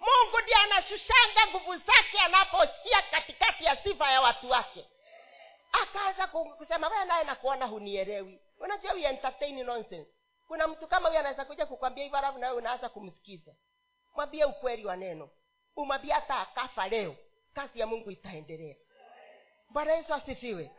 Mungu 0.00 0.40
ndiye 0.42 0.56
anashushanga 0.56 1.46
nguvu 1.50 1.76
zake 1.76 2.18
anaposikia 2.24 3.02
katikati 3.02 3.64
ya 3.64 3.76
sifa 3.76 4.10
ya 4.10 4.20
watu 4.20 4.50
wake. 4.50 4.86
Akaanza 5.82 6.26
ku- 6.26 6.54
kusema 6.56 6.88
wee 6.88 7.04
naye 7.04 7.24
nakuona 7.24 7.66
hunielewi. 7.66 8.40
Unajua 8.58 8.94
entertain 8.94 9.64
nonsense. 9.64 10.10
Kuna 10.48 10.66
mtu 10.68 10.86
kama 10.88 11.08
huyo 11.08 11.20
anaweza 11.20 11.44
kuja 11.44 11.66
kukwambia 11.66 12.04
hivyo 12.04 12.18
alafu 12.18 12.38
nawe 12.38 12.56
unaanza 12.56 12.88
kumsikiza. 12.88 13.54
Mwambie 14.14 14.44
ukweli 14.44 14.86
wa 14.86 14.96
neno. 14.96 15.30
Umwambie 15.76 16.12
hata 16.12 16.38
akafa 16.38 16.88
leo 16.88 17.16
kazi 17.54 17.80
ya 17.80 17.86
mungu 17.86 18.10
itaendelea. 18.10 18.76
Bwana 19.70 19.92
yesu 19.92 20.14
asifiwe. 20.14 20.70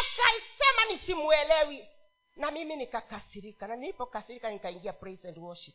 Akaisema 0.00 0.84
nisimuelewi 0.92 1.88
na 2.36 2.50
mimi 2.50 2.76
nikakasirika 2.76 3.66
na 3.66 3.76
nilipokasirika 3.76 4.50
nikaingia 4.50 4.92
praise 4.92 5.28
and 5.28 5.38
worship. 5.38 5.74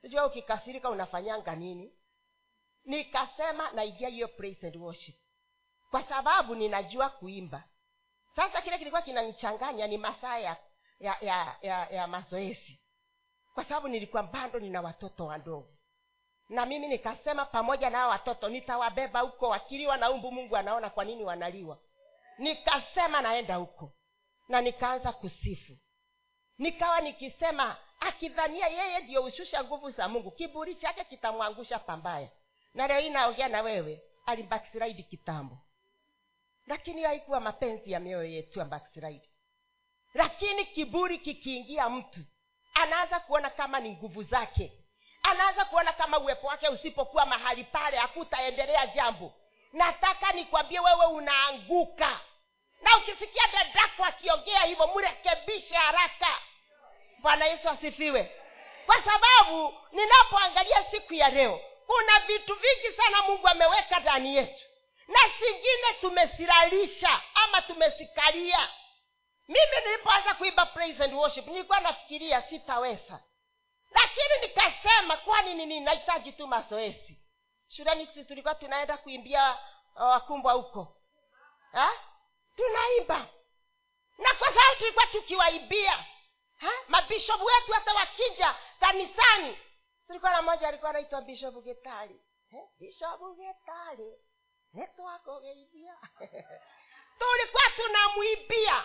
Sijua 0.00 0.26
ukikasirika 0.26 0.90
unafanyanga 0.90 1.54
nini? 1.56 1.92
Nikasema 2.84 3.72
naingia 3.72 4.08
hiyo 4.08 4.28
praise 4.28 4.66
and 4.66 4.76
worship. 4.76 5.14
Kwa 5.90 6.04
sababu 6.04 6.54
ninajua 6.54 7.10
kuimba. 7.10 7.64
Sasa 8.36 8.62
kile 8.62 8.78
kilikuwa 8.78 9.02
kinanichanganya 9.02 9.86
ni 9.86 9.98
masaa 9.98 10.38
ya 10.38 10.56
ya 11.00 11.16
ya, 11.20 11.56
ya, 11.62 11.86
ya 11.88 12.06
mazoezi. 12.06 12.80
Kwa 13.54 13.64
sababu 13.64 13.88
nilikuwa 13.88 14.22
bado 14.22 14.58
nina 14.58 14.80
watoto 14.80 15.26
wadogo. 15.26 15.68
Na 16.48 16.66
mimi 16.66 16.88
nikasema 16.88 17.44
pamoja 17.44 17.90
na 17.90 18.06
watoto 18.06 18.48
nitawabeba 18.48 19.20
huko 19.20 19.48
wakiliwa 19.48 19.96
na 19.96 20.10
umbu 20.10 20.32
mungu 20.32 20.56
anaona 20.56 20.90
kwa 20.90 21.04
nini 21.04 21.24
wanaliwa. 21.24 21.78
Nikasema 22.38 23.20
naenda 23.22 23.56
huko 23.56 23.92
na 24.48 24.60
nikaanza 24.60 25.12
kusifu. 25.12 25.72
Nikawa 26.58 27.00
nikisema 27.00 27.76
akidhania 28.00 28.66
yeye 28.68 28.98
ndiyo 29.00 29.22
hushusha 29.22 29.64
nguvu 29.64 29.90
za 29.90 30.08
mungu 30.08 30.30
kiburi 30.30 30.74
chake 30.74 31.04
kitamwangusha 31.04 31.78
pambaya. 31.78 32.28
Na 32.74 32.86
leo 32.86 33.00
hii 33.00 33.10
naongea 33.10 33.48
na 33.48 33.62
wewe 33.62 34.02
alimbaksiraidi 34.26 35.02
kitambo. 35.02 35.58
Lakini 36.66 37.02
haikuwa 37.02 37.40
mapenzi 37.40 37.92
ya 37.92 38.00
mioyo 38.00 38.24
yetu 38.24 38.58
ya 38.58 38.64
baksiraidi 38.64 39.28
lakini 40.14 40.64
kiburi 40.66 41.18
kikiingia 41.18 41.88
mtu 41.90 42.20
anaanza 42.74 43.20
kuona 43.20 43.50
kama 43.50 43.80
ni 43.80 43.90
nguvu 43.90 44.22
zake. 44.22 44.72
Anaanza 45.22 45.64
kuona 45.64 45.92
kama 45.92 46.18
uwepo 46.18 46.46
wake 46.46 46.68
usipokuwa 46.68 47.26
mahali 47.26 47.64
pale 47.64 47.96
hakutaendelea 47.96 48.86
jambo. 48.86 49.32
Nataka 49.72 50.32
nikwambie 50.32 50.80
wewe 50.80 51.06
unaanguka 51.06 52.20
na 52.82 52.96
ukisikia 52.96 53.42
dadako 53.52 54.04
akiongea 54.04 54.60
hivyo 54.60 54.86
mrekebishe 54.86 55.74
haraka. 55.74 56.38
Bwana 57.18 57.44
yesu 57.44 57.68
asifiwe. 57.68 58.40
Kwa 58.86 58.96
sababu 59.04 59.74
ninapoangalia 59.92 60.84
siku 60.90 61.14
ya 61.14 61.28
leo 61.28 61.60
kuna 61.86 62.20
vitu 62.20 62.54
vingi 62.54 62.96
sana 62.96 63.22
mungu 63.22 63.48
ameweka 63.48 64.00
ndani 64.00 64.36
yetu. 64.36 64.64
Na 65.08 65.18
zingine 65.40 65.92
tumesiralisha 66.00 67.22
ama 67.34 67.62
tumesikalia 67.62 68.68
mimi 69.48 69.86
nilipoanza 69.86 70.34
kuimba 70.34 70.66
praise 70.66 71.04
and 71.04 71.14
worship 71.14 71.46
nilikuwa 71.46 71.80
nafikiria 71.80 72.42
sitaweza. 72.42 73.22
Lakini 73.90 74.40
nikasema 74.48 75.16
kwani 75.16 75.54
nini 75.54 75.80
nahitaji 75.80 76.32
tu 76.32 76.46
mazoezi? 76.46 77.18
Shuleni 77.68 78.06
tulikuwa 78.06 78.54
tunaenda 78.54 78.96
kuimbia 78.96 79.58
uh, 79.96 80.02
wakumbwa 80.02 80.52
huko? 80.52 80.96
Tunaimba 82.56 83.28
na 84.18 84.34
kwa 84.34 84.46
sababu 84.48 84.76
tulikuwa 84.78 85.06
tukiwaibia. 85.06 86.06
Ha? 86.56 86.70
mabishopu 86.88 87.44
wetu 87.44 87.72
hata 87.72 87.94
wakija 87.94 88.54
kanisani. 88.80 89.58
Tulikuwa 90.06 90.32
na 90.32 90.42
moja 90.42 90.68
alikuwa 90.68 90.90
anaitwa 90.90 91.22
bishopu 91.22 91.62
getari 91.62 92.20
Eh, 92.52 92.64
bishopu 92.78 93.34
getari 93.34 94.14
netwakogeithia 94.72 95.96
tulikuwa 97.18 97.62
tunamwibia. 97.76 98.84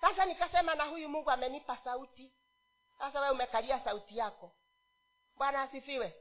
Sasa 0.00 0.24
nikasema 0.24 0.74
na 0.74 0.84
huyu 0.84 1.08
mungu 1.08 1.30
amenipa 1.30 1.76
sauti. 1.76 2.32
Sasa 2.98 3.20
we 3.20 3.30
umekalia 3.30 3.80
sauti 3.80 4.18
yako. 4.18 4.52
Bwana 5.36 5.62
asifiwe. 5.62 6.14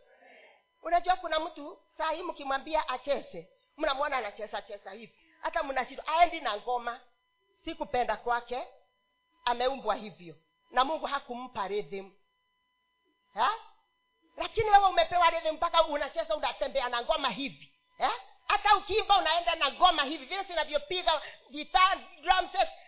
Unajua 0.82 1.16
kuna 1.16 1.40
mtu 1.40 1.80
saa 1.98 2.12
hii 2.12 2.24
mkimwambia 2.24 2.90
acheze 2.90 3.50
mnamwona 3.78 4.18
anacheza 4.18 4.62
cheza 4.62 4.92
hivi 4.92 5.21
hata 5.42 5.64
mnashindwa 5.64 6.08
aendi 6.08 6.40
na 6.42 6.58
ngoma. 6.58 7.00
Si 7.64 7.76
kupenda 7.76 8.18
kwake 8.18 8.68
ameumbwa 9.46 9.96
hivyo. 9.96 10.36
Na 10.72 10.86
mungu 10.86 11.06
hakumpa 11.06 11.68
rhythm. 11.68 12.10
Ha? 13.34 13.52
lakini 14.38 14.70
wewe 14.70 14.86
umepewa 14.88 15.30
rhythm 15.30 15.56
mpaka 15.56 15.84
unacheza 15.84 16.36
unatembea 16.36 16.90
na 16.90 17.02
ngoma 17.02 17.30
hivi. 17.30 17.74
Hata 18.48 18.76
ukiimba 18.76 19.18
unaenda 19.18 19.56
na 19.56 19.72
ngoma 19.72 20.04
hivi. 20.04 20.26
Vile 20.26 20.44
zinavyopiga 20.44 21.22
gitaa 21.52 21.96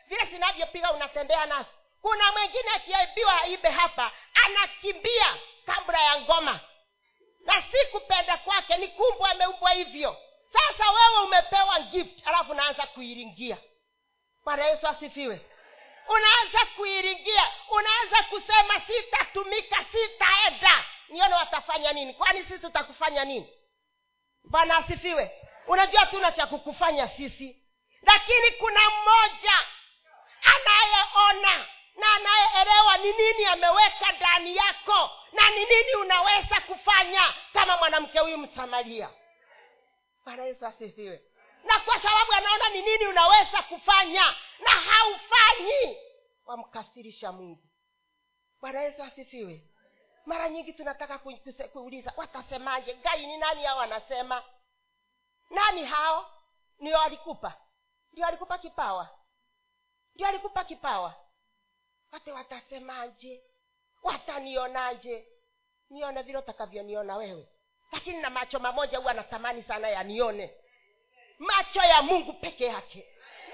vile 0.08 0.26
zinavyopiga 0.32 0.92
unatembea 0.94 1.46
nazo. 1.46 1.70
Kuna 2.02 2.32
mwingine 2.32 2.70
akiaibiwa 2.76 3.42
aibe 3.42 3.70
hapa 3.70 4.12
anakimbia 4.46 5.38
kabla 5.66 6.02
ya 6.02 6.22
ngoma. 6.22 6.60
Na 7.46 7.54
si 7.54 7.88
kupenda 7.92 8.38
kwake 8.38 8.78
ni 8.78 8.88
kumbwa 8.88 9.30
ameumbwa 9.32 9.72
hivyo 9.72 10.18
sasa 10.54 10.92
wewe 10.92 11.24
umepewa 11.24 11.80
gift 11.80 12.28
alafu 12.28 12.52
unaanza 12.52 12.86
kuiringia. 12.86 13.58
Bwana 14.44 14.66
yesu 14.66 14.88
asifiwe. 14.88 15.46
Unaanza 16.08 16.66
kuiringia 16.76 17.52
unaanza 17.70 18.24
kusema 18.24 18.82
sitatumika 18.88 19.86
sitaenda. 19.92 20.86
Nione 21.10 21.36
watafanya 21.36 21.92
nini? 21.94 22.14
Kwani 22.14 22.40
sisi 22.44 22.60
tutakufanya 22.60 23.26
nini? 23.26 23.54
Bwana 24.44 24.78
asifiwe. 24.78 25.32
Unajua 25.68 26.06
tuna 26.06 26.32
cha 26.32 26.46
kukufanya 26.48 27.08
sisi. 27.08 27.60
Lakini 28.02 28.52
kuna 28.52 28.80
mmoja 28.90 29.54
anayeona 30.56 31.66
na 31.96 32.08
anayeelewa 32.16 32.98
ni 32.98 33.12
nini 33.12 33.46
ameweka 33.46 34.12
ndani 34.12 34.56
yako 34.56 35.12
na 35.34 35.50
ni 35.50 35.60
nini 35.60 35.96
unaweza 36.02 36.62
kufanya 36.68 37.34
kama 37.54 37.78
mwanamke 37.78 38.20
huyu 38.20 38.38
msamaria 38.38 39.10
bwana 40.26 40.44
yesu 40.44 40.66
asifiwe. 40.66 41.24
Na 41.64 41.80
kwa 41.80 41.96
sababu 42.02 42.32
anaona 42.34 42.70
ni 42.70 42.82
nini 42.82 43.08
unaweza 43.08 43.62
kufanya 43.64 44.24
na 44.60 44.70
haufanyi 44.72 45.98
wamkasirisha 46.46 47.32
mungu. 47.32 47.64
Bwana 48.62 48.82
yesu 48.82 49.04
asifiwe. 49.04 49.68
Mara 50.26 50.50
nyingi 50.50 50.74
tunataka 50.74 51.20
kuuliza 51.74 52.14
watasemaje? 52.18 52.94
Gai 52.94 53.26
ni 53.28 53.38
nani 53.38 53.64
hao 53.64 53.78
wanasema? 53.78 54.44
Nani 55.50 55.86
hao? 55.86 56.32
Ndio 56.80 57.02
alikupa. 57.02 57.58
Ndio 58.12 58.26
alikupa 58.28 58.58
kipawa. 58.58 59.20
Ndio 60.16 60.28
alikupa 60.28 60.64
kipawa. 60.64 61.16
Wate 62.12 62.32
watasemaje? 62.32 63.44
Watanionaje? 64.04 65.28
Nione 65.90 66.22
vile 66.22 66.38
utakavyoniona 66.38 67.18
wewe 67.18 67.50
lakini 67.94 68.22
na 68.22 68.30
macho 68.30 68.60
mamoja 68.60 68.98
huwa 68.98 69.14
natamani 69.14 69.64
sana 69.64 69.88
yanione. 69.90 70.54
Macho 71.40 71.80
ya 71.82 72.02
mungu 72.02 72.34
peke 72.34 72.66
yake. 72.66 73.08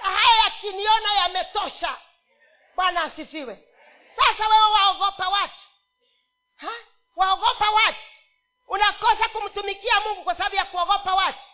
Na 0.04 0.10
haya 0.10 0.44
yakiniona 0.46 1.14
yametosha. 1.14 1.98
Bwana 2.76 3.04
asifiwe. 3.04 3.64
Sasa 4.16 4.48
wewe 4.48 4.72
waogopa 4.72 5.30
watu? 5.30 5.64
Ha? 6.56 6.72
waogopa 7.16 7.70
watu? 7.72 8.08
Unakosa 8.68 9.30
kumtumikia 9.30 10.00
mungu 10.00 10.24
kwa 10.24 10.36
sababu 10.36 10.56
ya 10.56 10.66
kuogopa 10.66 11.16
watu? 11.16 11.48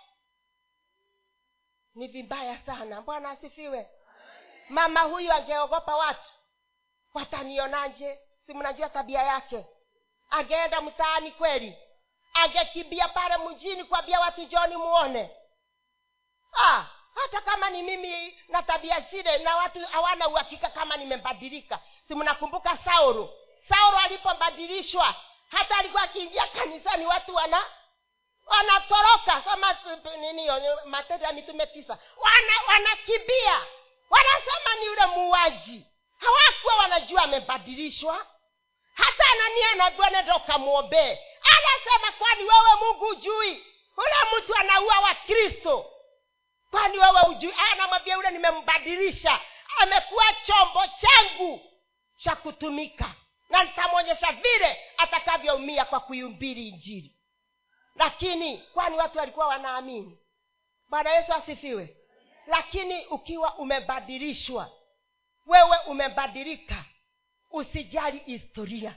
Ni 1.95 2.07
vibaya 2.07 2.57
sana. 2.65 3.01
Bwana 3.01 3.29
asifiwe. 3.29 3.89
Mama 4.69 5.01
huyu 5.01 5.33
angeogopa 5.33 5.95
watu 5.95 6.31
watanionaje? 7.13 8.19
Si 8.45 8.53
mnajua 8.53 8.89
tabia 8.89 9.23
yake? 9.23 9.65
Angeenda 10.29 10.81
mtaani 10.81 11.31
kweli 11.31 11.77
angekimbia 12.35 13.07
pale 13.07 13.37
mjini 13.37 13.83
kuambia 13.83 14.19
watu 14.19 14.45
joni 14.45 14.75
muone. 14.75 15.29
Ah, 16.57 16.85
hata 17.15 17.41
kama 17.41 17.69
ni 17.69 17.83
mimi 17.83 18.39
na 18.49 18.63
tabia 18.63 18.99
zile 18.99 19.37
na 19.37 19.55
watu 19.55 19.85
hawana 19.87 20.27
uhakika 20.27 20.69
kama 20.69 20.97
nimebadilika. 20.97 21.79
Si 22.07 22.15
mnakumbuka 22.15 22.77
sauro 22.85 23.33
sauro 23.69 23.97
alipobadilishwa 23.97 25.15
hata 25.51 25.77
alikuwa 25.77 26.01
akiingia 26.03 26.47
kanisani 26.47 27.05
watu 27.05 27.35
wana 27.35 27.65
wanatoroka 28.45 29.41
kama 29.41 29.77
nini 30.21 30.49
matendo 30.85 31.25
ya 31.25 31.33
mitume 31.33 31.65
tisa. 31.67 31.97
Wana 32.17 32.53
wanakimbia. 32.67 33.65
Wanasema 34.09 34.75
ni 34.79 34.85
yule 34.85 35.05
muuaji. 35.05 35.85
Hawakuwa 36.19 36.75
wanajua 36.75 37.21
amebadilishwa. 37.23 38.25
Hata 38.93 39.23
anania 39.33 39.71
anaambiwa 39.71 40.09
nenda 40.09 40.35
anasema 41.57 42.11
kwani 42.11 42.43
wewe 42.43 42.75
mungu 42.79 43.05
ujui 43.07 43.51
ule 43.97 44.37
mtu 44.37 44.55
anaua 44.55 44.99
wa 44.99 45.15
kristo 45.15 45.91
kwani 46.71 46.97
wewe 46.97 47.21
ujui 47.29 47.53
anamwambia 47.71 48.15
yule 48.15 48.31
nimembadilisha. 48.31 49.41
Amekuwa 49.81 50.25
chombo 50.45 50.81
changu 50.87 51.61
cha 52.17 52.35
kutumika. 52.35 53.15
Na 53.49 53.63
nitamwonyesha 53.63 54.31
vile 54.31 54.77
atakavyoumia 54.97 55.85
kwa 55.85 55.99
kuiumbiri 55.99 56.67
injili. 56.67 57.15
Lakini 57.95 58.57
kwani 58.57 58.95
watu 58.97 59.17
walikuwa 59.17 59.47
wanaamini? 59.47 60.19
Bwana 60.89 61.09
yesu 61.11 61.33
asifiwe. 61.33 61.97
Lakini 62.47 63.05
ukiwa 63.05 63.55
umebadilishwa 63.55 64.71
wewe 65.45 65.77
umebadilika 65.87 66.85
usijali 67.51 68.19
historia 68.19 68.95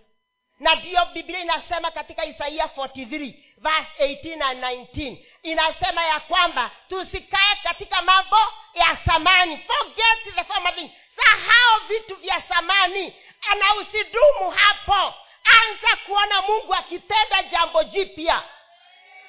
na 0.61 0.75
ndiyo 0.75 1.05
biblia 1.07 1.41
inasema 1.41 1.91
katika 1.91 2.25
isaia 2.25 2.67
43 2.67 3.35
verse 3.59 4.15
18 4.15 4.37
na 4.37 4.73
19 4.73 5.17
inasema 5.43 6.05
ya 6.05 6.21
kwamba 6.21 6.71
tusikae 6.89 7.55
katika 7.63 8.03
mambo 8.03 8.37
ya 8.75 8.99
samani 9.07 9.57
forget 9.59 10.35
the 10.35 10.45
thing 10.75 10.91
sahau 11.17 11.81
vitu 11.89 12.17
vya 12.17 12.43
samani 12.49 13.15
na 13.59 13.75
usidumu 13.75 14.51
hapo. 14.51 15.15
Anza 15.63 15.97
kuona 16.07 16.43
mungu 16.43 16.75
akitenda 16.75 17.43
jambo 17.43 17.83
jipya. 17.85 18.43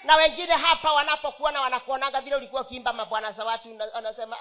Na 0.04 0.16
wengine 0.16 0.54
hapa 0.54 0.94
wanapokuona 0.94 1.62
wanakuonanga 1.62 2.22
vile 2.22 2.36
ulikuwa 2.36 2.62
ukiimba 2.62 2.94
mabwana 2.94 3.32
za 3.32 3.46
watu 3.46 3.78
wanasema 3.94 4.38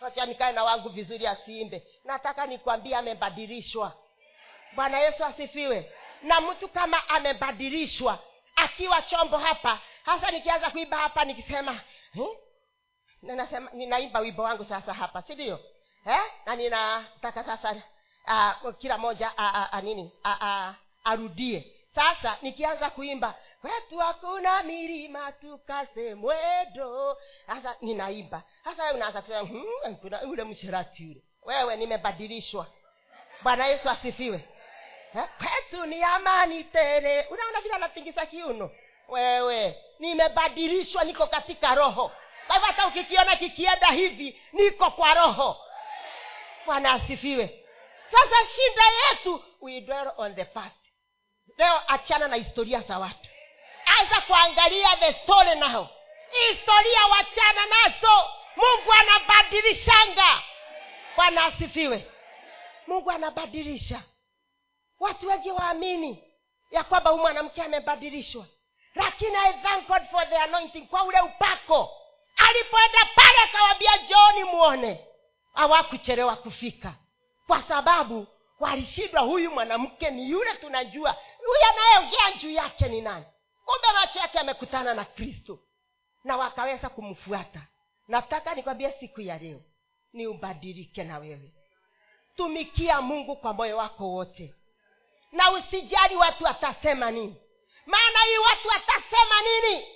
wacha 0.00 0.26
nikae 0.26 0.52
na 0.52 0.64
wangu 0.64 0.88
vizuri 0.88 1.26
asiimbe 1.26 1.82
nataka 2.04 2.46
nikwambie 2.46 2.96
amebadilishwa. 2.96 3.92
Bwana 4.72 4.98
yesu 4.98 5.24
asifiwe 5.24 5.92
na 6.22 6.40
mtu 6.40 6.68
kama 6.68 7.08
amebadilishwa 7.08 8.18
akiwa 8.56 9.02
chombo 9.02 9.38
hapa 9.38 9.80
hasa 10.04 10.30
nikianza 10.30 10.70
kuimba 10.70 10.96
hapa 10.96 11.24
nikisema 11.24 11.80
ninasema 13.22 13.70
ninaimba 13.72 14.20
wimbo 14.20 14.42
wangu 14.42 14.64
sasa 14.64 14.94
hapa 14.94 15.22
si 15.22 15.34
ndio? 15.34 15.60
Eh? 16.06 16.20
na 16.46 16.56
ninataka 16.56 17.44
sasa 17.44 17.82
uh, 18.64 18.74
kila 18.78 18.98
moja 18.98 19.32
uh, 19.38 19.74
uh, 19.78 19.82
nini? 19.82 20.12
Uh, 20.24 20.42
uh, 20.42 20.74
arudie. 21.04 21.76
Sasa 21.94 22.38
nikianza 22.42 22.90
kuimba 22.90 23.34
kwetu 23.60 23.98
hakuna 23.98 24.62
milima 24.62 25.32
tukase 25.32 26.14
mwedo 26.14 27.16
sasa 27.46 27.76
ninaimba. 27.80 28.42
Sasa 28.64 28.94
unaanza 28.94 29.20
hmm, 29.20 29.96
kuna 30.00 30.22
ule 30.22 30.44
msherati 30.44 31.02
yule. 31.02 31.22
Wewe 31.42 31.76
nimebadilishwa. 31.76 32.66
Bwana 33.42 33.66
yesu 33.66 33.90
asifiwe 33.90 34.48
kwetu 35.14 35.86
ni 35.86 36.02
amani 36.04 36.64
tele. 36.64 37.26
Unaona 37.30 37.60
vile 37.60 37.74
anatingisa 37.74 38.26
kiuno? 38.26 38.70
Wewe 39.08 39.78
nimebadilishwa 39.98 41.04
niko 41.04 41.26
katika 41.26 41.74
roho. 41.74 42.12
Kwa 42.46 42.54
hivyo 42.56 42.66
hata 42.66 42.86
ukikiona 42.86 43.36
kikienda 43.36 43.86
hivi 43.86 44.42
niko 44.52 44.90
kwa 44.90 45.14
roho. 45.14 45.56
Bwana 46.66 46.92
asifiwe. 46.92 47.64
Sasa 48.10 48.36
shida 48.54 48.82
yetu 49.10 49.44
on 50.16 50.34
the 50.34 50.44
past. 50.44 50.76
Leo 51.58 51.80
achana 51.88 52.28
na 52.28 52.36
historia 52.36 52.80
za 52.80 52.98
watu. 52.98 53.28
Anza 54.00 54.20
kuangalia 54.20 54.96
the 54.96 55.12
story 55.12 55.54
nao 55.54 55.88
historia 56.48 57.06
wachana 57.10 57.66
nazo. 57.66 58.30
Mungu 58.56 58.92
anabadilishanga. 58.92 60.42
Bwana 61.16 61.44
asifiwe. 61.44 62.06
Mungu 62.86 63.10
anabadilisha 63.10 64.02
watu 65.00 65.28
wengi 65.28 65.50
waamini 65.50 66.24
ya 66.70 66.84
kwamba 66.84 67.10
huyu 67.10 67.22
mwanamke 67.22 67.62
amebadilishwa. 67.62 68.46
Lakini 68.94 69.36
i 69.36 69.52
thank 69.52 69.86
god 69.88 70.02
for 70.10 70.28
the 70.28 70.36
anointing 70.38 70.86
kwa 70.86 71.04
ule 71.04 71.20
upako. 71.20 71.90
Alipoenda 72.36 72.98
pale 73.14 73.38
akawambia 73.44 73.98
jooni 73.98 74.44
mwone 74.44 75.06
hawakuchelewa 75.54 76.36
kufika. 76.36 76.94
Kwa 77.46 77.62
sababu 77.62 78.26
walishindwa 78.60 79.20
huyu 79.20 79.50
mwanamke 79.50 80.10
ni 80.10 80.30
yule 80.30 80.54
tunajua. 80.54 81.16
Huyu 81.38 81.60
anayeongea 81.70 82.32
juu 82.32 82.50
yake 82.50 82.88
ni 82.88 83.00
nani? 83.00 83.24
Kumbe 83.64 83.92
macho 84.00 84.18
yake 84.18 84.38
amekutana 84.38 84.94
na 84.94 85.04
kristo. 85.04 85.58
Na 86.24 86.36
wakaweza 86.36 86.88
kumfuata. 86.88 87.62
Nataka 88.08 88.54
nikwambie 88.54 88.92
siku 89.00 89.20
ya 89.20 89.38
leo 89.38 89.60
ni 90.12 90.26
ubadilike 90.26 91.04
na 91.04 91.18
wewe. 91.18 91.52
Tumikia 92.36 93.00
mungu 93.02 93.36
kwa 93.36 93.52
moyo 93.52 93.76
wako 93.76 94.08
wote 94.10 94.54
na 95.32 95.50
usijali 95.50 96.16
watu 96.16 96.44
watasema 96.44 97.10
nini. 97.10 97.36
Maana 97.86 98.18
hii 98.24 98.38
watu 98.38 98.68
watasema 98.68 99.42
nini? 99.42 99.88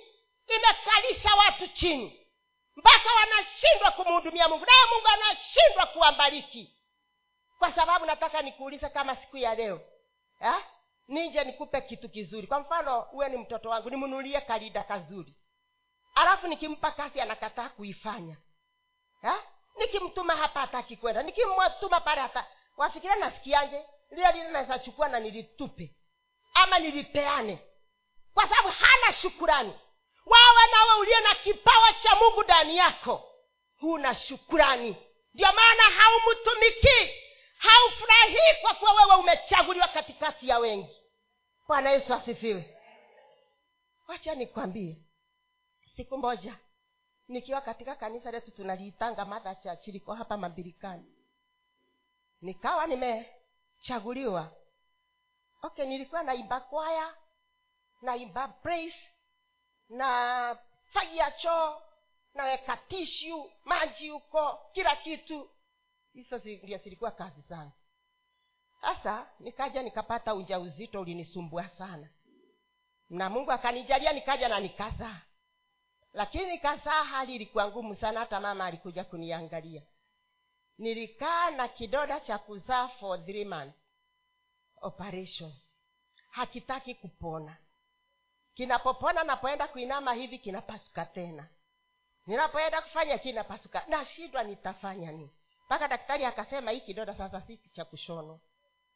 Imekalisha 0.47 1.35
watu 1.35 1.67
chini. 1.67 2.27
Mpaka 2.75 3.09
wanashindwa 3.13 3.91
kumhudumia 3.91 4.47
mungu. 4.49 4.65
Naye 4.65 4.81
mungu 4.93 5.07
anashindwa 5.07 5.85
kuwambariki 5.85 6.71
kwa 7.59 7.73
sababu 7.73 8.05
nataka 8.05 8.41
nikuulize 8.41 8.89
kama 8.89 9.15
siku 9.15 9.37
ya 9.37 9.55
leo 9.55 9.81
ha? 10.39 10.63
nije 11.07 11.43
nikupe 11.43 11.81
kitu 11.81 12.09
kizuri. 12.09 12.47
Kwa 12.47 12.59
mfano 12.59 13.07
uwe 13.11 13.29
ni 13.29 13.37
mtoto 13.37 13.69
wangu 13.69 13.89
nimnunulie 13.89 14.41
kalida 14.41 14.83
kazuri. 14.83 15.35
Alafu 16.15 16.47
nikimpa 16.47 16.91
kazi 16.91 17.21
anakataa 17.21 17.69
kuifanya. 17.69 18.37
Ha? 19.21 19.43
nikimtuma 19.79 20.35
hapa 20.35 20.59
hataki 20.59 20.97
kwenda. 20.97 21.23
Nikimtuma 21.23 22.01
pale 22.01 22.21
hata 22.21 22.47
wafikiria 22.77 23.15
nasikianje 23.15 23.85
lile 24.11 24.31
lile 24.31 24.49
nawezachukua 24.49 25.07
na 25.07 25.19
nilitupe? 25.19 25.95
Ama 26.53 26.79
nilipeane? 26.79 27.59
Kwa 28.33 28.43
sababu 28.49 28.69
hana 28.69 29.13
shukurani. 29.13 29.73
Wawe 30.25 30.71
nawe 30.71 30.99
uliye 30.99 31.19
na 31.19 31.35
kipawa 31.35 31.93
cha 31.93 32.15
mungu 32.15 32.43
ndani 32.43 32.77
yako 32.77 33.31
huna 33.79 34.15
shukurani. 34.15 34.95
Ndio 35.33 35.47
maana 35.53 35.83
haumtumikii 35.83 37.21
haufurahii 37.57 38.61
kwa 38.61 38.73
kuwa 38.73 38.93
wewe 38.93 39.15
umechaguliwa 39.15 39.87
katikati 39.87 40.47
ya 40.49 40.59
wengi. 40.59 41.01
Bwana 41.67 41.89
yesu 41.91 42.13
asifiwe. 42.13 42.77
Wacha 44.07 44.35
nikwambie 44.35 44.97
siku 45.95 46.17
moja 46.17 46.57
nikiwa 47.27 47.61
katika 47.61 47.95
kanisa 47.95 48.31
letu 48.31 48.51
tunaliitanga 48.51 49.25
madha 49.25 49.55
church 49.55 49.87
liko 49.87 50.13
hapa 50.13 50.37
mambirikani 50.37 51.05
nikawa 52.41 52.87
nimechaguliwa 53.85 54.51
okay 55.61 55.85
nilikuwa 55.85 56.23
naimba 56.23 56.59
kwaya 56.59 57.15
naimba 58.01 58.47
praise 58.47 59.09
na 59.89 60.57
fagia 60.93 61.31
choo 61.31 61.81
naweka 62.33 62.77
tishu 62.77 63.51
maji 63.63 64.09
huko 64.09 64.59
kila 64.73 64.95
kitu. 64.95 65.49
Hizo 66.13 66.37
ndio 66.37 66.77
zilikuwa 66.77 67.11
kazi 67.11 67.41
zangu. 67.41 67.71
Sasa 68.81 69.29
nikaja 69.39 69.83
nikapata 69.83 70.35
uja 70.35 70.59
uzito 70.59 71.01
ulinisumbua 71.01 71.69
sana. 71.69 72.09
Na 73.09 73.29
mungu 73.29 73.51
akanijalia 73.51 74.13
nikaja 74.13 74.49
na 74.49 74.59
nikazaa 74.59 75.21
lakini 76.13 76.45
nikazaa 76.45 77.03
hali 77.03 77.35
ilikuwa 77.35 77.67
ngumu 77.67 77.95
sana 77.95 78.19
hata 78.19 78.39
mama 78.39 78.65
alikuja 78.65 79.03
kuniangalia 79.03 79.81
nilikaa 80.77 81.51
na 81.51 81.67
kidoda 81.67 82.19
cha 82.19 82.37
kuzaa 82.37 82.87
for 82.87 83.25
three 83.25 83.45
months. 83.45 83.77
Operation. 84.81 85.53
Hakitaki 86.31 86.95
kupona. 86.95 87.57
Kinapopona 88.53 89.23
napoenda 89.23 89.67
kuinama 89.67 90.13
hivi 90.13 90.39
kinapasuka 90.39 91.05
tena. 91.05 91.49
Ninapoenda 92.27 92.81
kufanya 92.81 93.17
kinapasuka. 93.17 93.85
Nashindwa 93.87 94.43
nitafanya 94.43 95.11
nini? 95.11 95.29
Mpaka 95.65 95.87
daktari 95.87 96.25
akasema 96.25 96.71
hii 96.71 96.81
kidoda 96.81 97.15
sasa 97.17 97.41
si 97.41 97.57
cha 97.57 97.85
kushono. 97.85 98.39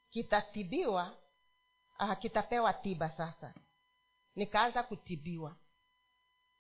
Kitatibiwa 0.09 1.17
uh, 1.99 2.13
kitapewa 2.17 2.73
tiba 2.73 3.09
sasa. 3.09 3.53
Nikaanza 4.35 4.83
kutibiwa. 4.83 5.55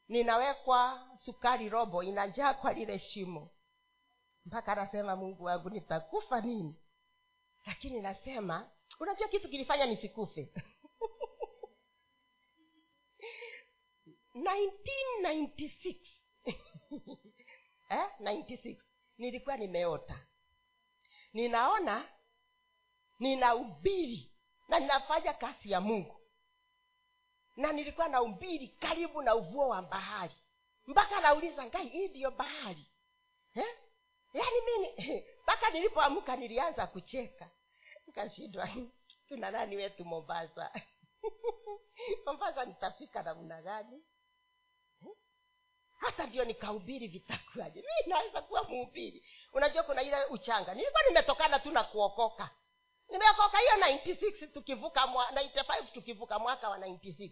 Ninawekwa 0.07 1.07
sukari 1.19 1.69
robo 1.69 2.03
inajaa 2.03 2.53
kwa 2.53 2.73
lile 2.73 2.99
shimo 2.99 3.51
mpaka 4.45 4.71
anasema 4.71 5.15
mungu 5.15 5.43
wangu 5.43 5.69
nitakufa 5.69 6.41
nini? 6.41 6.75
Lakini 7.65 8.01
nasema 8.01 8.71
unajua 8.99 9.27
kitu 9.27 9.49
kilifanya 9.49 9.85
nisikufe? 9.85 10.53
1996 14.35 15.95
eh? 17.89 18.09
96 18.19 18.77
nilikuwa 19.17 19.57
nimeota. 19.57 20.25
Ninaona 21.33 22.09
ninahubiri 23.19 24.31
na 24.67 24.79
ninafanya 24.79 25.33
kazi 25.33 25.71
ya 25.71 25.81
mungu. 25.81 26.15
Na 27.55 27.71
nilikuwa 27.71 28.09
nahubiri 28.09 28.67
karibu 28.67 29.21
na 29.21 29.35
uvuo 29.35 29.67
wa 29.67 29.81
bahari. 29.81 30.35
Mpaka 30.87 31.21
nauliza 31.21 31.65
ngai 31.65 31.87
hii 31.89 32.07
ndiyo 32.07 32.31
bahari? 32.31 32.85
Eh? 33.55 33.77
Yaani 34.33 34.61
mimi 34.65 35.25
mpaka 35.43 35.69
nilipoamka 35.69 36.35
nilianza 36.35 36.87
kucheka. 36.87 37.49
Nikashindwa 38.07 38.69
tuna 39.27 39.51
nani 39.51 39.75
wetu 39.75 40.05
mombasa? 40.05 40.71
Mombasa 42.25 42.65
nitafika 42.65 43.23
namna 43.23 43.61
gani? 43.61 44.03
Eh? 45.01 45.13
hata 45.99 46.25
ndio 46.25 46.45
nikahubiri 46.45 47.07
vitakuwaje 47.07 47.81
mi 47.81 48.09
naweza 48.09 48.41
kuwa 48.41 48.63
mhubiri. 48.63 49.25
Unajua 49.53 49.83
kuna 49.83 50.01
ile 50.01 50.25
uchanga. 50.25 50.73
Nilikuwa 50.73 51.03
nimetokana 51.03 51.59
tu 51.59 51.71
na 51.71 51.83
kuokoka. 51.83 52.49
Nimeokoka 53.09 53.57
hiyo 53.57 53.75
96 53.75 54.51
tukivuka 54.53 55.07
mwa, 55.07 55.31
95 55.31 55.91
tukivuka 55.93 56.39
mwaka 56.39 56.69
wa 56.69 56.77
96 56.77 57.31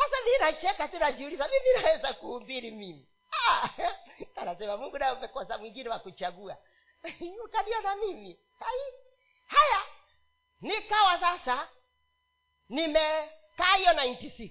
sasa 0.00 0.16
mi 0.24 0.38
nacheka 0.40 0.88
tu 0.88 0.98
najiuliza 0.98 1.48
mimi 1.48 1.82
naweza 1.82 2.12
kuhubiri 2.12 2.70
mimi 2.70 3.08
anasema 4.40 4.76
mungu 4.76 4.98
naye 4.98 5.12
umekosa 5.12 5.58
mwingine 5.58 5.88
wa 5.88 5.98
kuchagua. 5.98 6.56
Ukaniona 7.44 7.96
mimi. 7.96 8.40
Hai 8.58 8.92
haya 9.46 9.82
nikawa 10.60 11.20
sasa 11.20 11.68
nimekaa 12.68 13.76
hiyo 13.76 13.92
96 13.92 14.50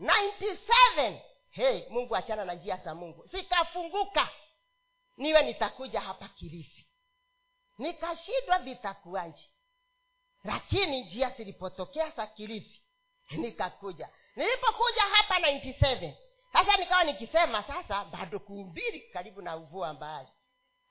97 0.00 1.20
hey 1.50 1.88
mungu 1.88 2.16
achana 2.16 2.44
na 2.44 2.54
njia 2.54 2.76
za 2.76 2.94
mungu. 2.94 3.26
Zikafunguka 3.26 4.28
niwe 5.16 5.42
nitakuja 5.42 6.00
hapa 6.00 6.28
kilifi. 6.28 6.88
Nikashindwa 7.78 8.58
vitakuwaje. 8.58 9.50
Lakini 10.44 11.02
njia 11.04 11.30
zilipotokea 11.30 12.10
za 12.10 12.26
kilifi 12.26 12.82
nikakuja. 13.30 14.08
Nilipokuja 14.36 15.02
hapa 15.02 15.38
97 15.38 16.12
sasa 16.52 16.76
nikawa 16.76 17.04
nikisema 17.04 17.62
sasa 17.62 18.04
bado 18.04 18.38
kuumbiri 18.38 19.00
karibu 19.00 19.42
na 19.42 19.56
uvua 19.56 19.88
wa 19.88 20.26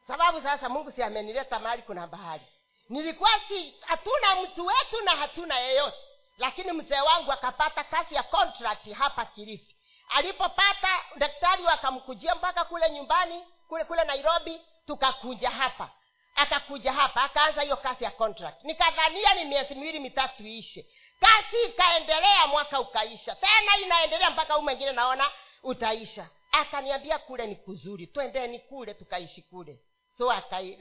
sababu 0.08 0.42
sasa 0.42 0.70
mungu 0.70 0.92
si 0.92 1.04
amenileta 1.04 1.60
mahali 1.60 1.82
kuna 1.82 2.08
bahari. 2.08 2.44
Nilikuwa 2.90 3.30
si 3.48 3.76
hatuna 3.82 4.36
mtu 4.42 4.66
wetu 4.66 5.02
na 5.04 5.12
hatuna 5.12 5.60
yeyote. 5.60 5.98
Lakini 6.38 6.72
mzee 6.72 7.00
wangu 7.02 7.32
akapata 7.32 7.84
kazi 7.84 8.16
ya 8.16 8.24
contract 8.24 8.92
hapa 8.94 9.26
kirifi 9.26 9.76
alipopata 10.10 10.90
daktari 11.16 11.68
akamkujia 11.68 12.36
mpaka 12.36 12.66
kule 12.66 12.90
nyumbani 12.92 13.46
kule 13.68 13.84
kule 13.84 14.04
nairobi 14.04 14.62
tukakuja 14.86 15.50
hapa. 15.50 15.90
Akakuja 16.36 16.94
hapa 16.94 17.24
akaanza 17.24 17.62
hiyo 17.62 17.78
kazi 17.78 18.04
ya 18.04 18.12
contract. 18.12 18.64
Nikadhania 18.64 19.34
ni 19.34 19.46
miezi 19.46 19.76
miwili 19.76 20.00
mitatu 20.00 20.44
iishe. 20.44 20.86
Kazi 21.20 21.64
ikaendelea 21.66 22.48
mwaka 22.48 22.80
ukaisha. 22.80 23.36
Tena 23.36 23.78
inaendelea 23.86 24.30
mpaka 24.30 24.54
huu 24.54 24.62
mwengine 24.62 24.92
naona 24.92 25.32
utaisha. 25.64 26.30
Akaniambia 26.52 27.20
kule 27.20 27.48
ni 27.48 27.56
kuzuri 27.56 28.08
twendeni 28.08 28.60
kule 28.60 28.94
tukaishi 28.94 29.42
kule. 29.42 29.80
So 30.18 30.34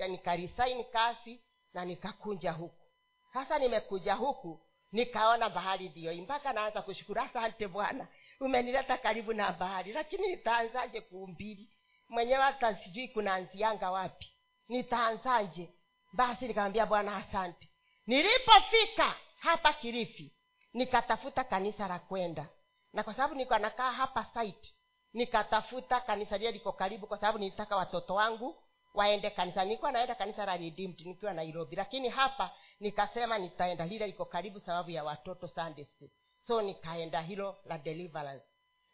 nikarisaini 0.08 0.84
kasi 0.84 1.40
na 1.74 1.84
nikakunja 1.84 2.52
huku. 2.52 2.86
Sasa 3.32 3.58
nimekuja 3.58 4.14
huku 4.14 4.60
nikaona 4.92 5.50
bahari 5.50 5.88
ndiyo 5.88 6.14
mpaka 6.14 6.52
naanza 6.52 6.82
kushukuru 6.82 7.20
asante 7.20 7.68
bwana 7.68 8.08
umenileta 8.40 8.98
karibu 8.98 9.32
na 9.32 9.52
bahari. 9.52 9.92
Lakini 9.92 10.28
nitaanzaje 10.28 11.00
kuumbili 11.00 11.70
mwenyewe 12.08 12.42
hata 12.42 12.74
sijui 12.76 13.08
kunaanzianga 13.08 13.90
wapi. 13.90 14.32
Nitaanzaje? 14.68 15.68
Basi 16.12 16.48
nikamwambia 16.48 16.86
bwana 16.86 17.16
asante. 17.16 17.68
Nilipofika 18.06 19.14
hapa 19.38 19.72
kilifi 19.72 20.32
nikatafuta 20.72 21.44
kanisa 21.44 21.88
la 21.88 21.98
kwenda 21.98 22.48
na 22.96 23.02
kwa 23.02 23.14
sababu 23.14 23.34
nilikuwa 23.34 23.58
nakaa 23.58 23.92
hapa 23.92 24.24
site 24.24 24.74
nikatafuta 25.12 26.00
kanisa 26.00 26.38
lile 26.38 26.50
liko 26.50 26.72
karibu 26.72 27.06
kwa 27.06 27.18
sababu 27.18 27.38
nilitaka 27.38 27.76
watoto 27.76 28.14
wangu 28.14 28.62
waende 28.94 29.30
kanisa. 29.30 29.64
Nilikuwa 29.64 29.92
naenda 29.92 30.14
kanisa 30.14 30.46
la 30.46 30.56
redeemed 30.56 31.00
nikiwa 31.00 31.32
nairobi 31.32 31.76
lakini 31.76 32.08
hapa 32.08 32.50
nikasema 32.80 33.38
nitaenda 33.38 33.86
lile 33.86 34.06
liko 34.06 34.24
karibu 34.24 34.60
sababu 34.60 34.90
ya 34.90 35.04
watoto 35.04 35.48
sunday 35.48 35.84
school. 35.84 36.10
So 36.40 36.62
nikaenda 36.62 37.20
hilo 37.20 37.56
la 37.64 37.78
deliverance. 37.78 38.46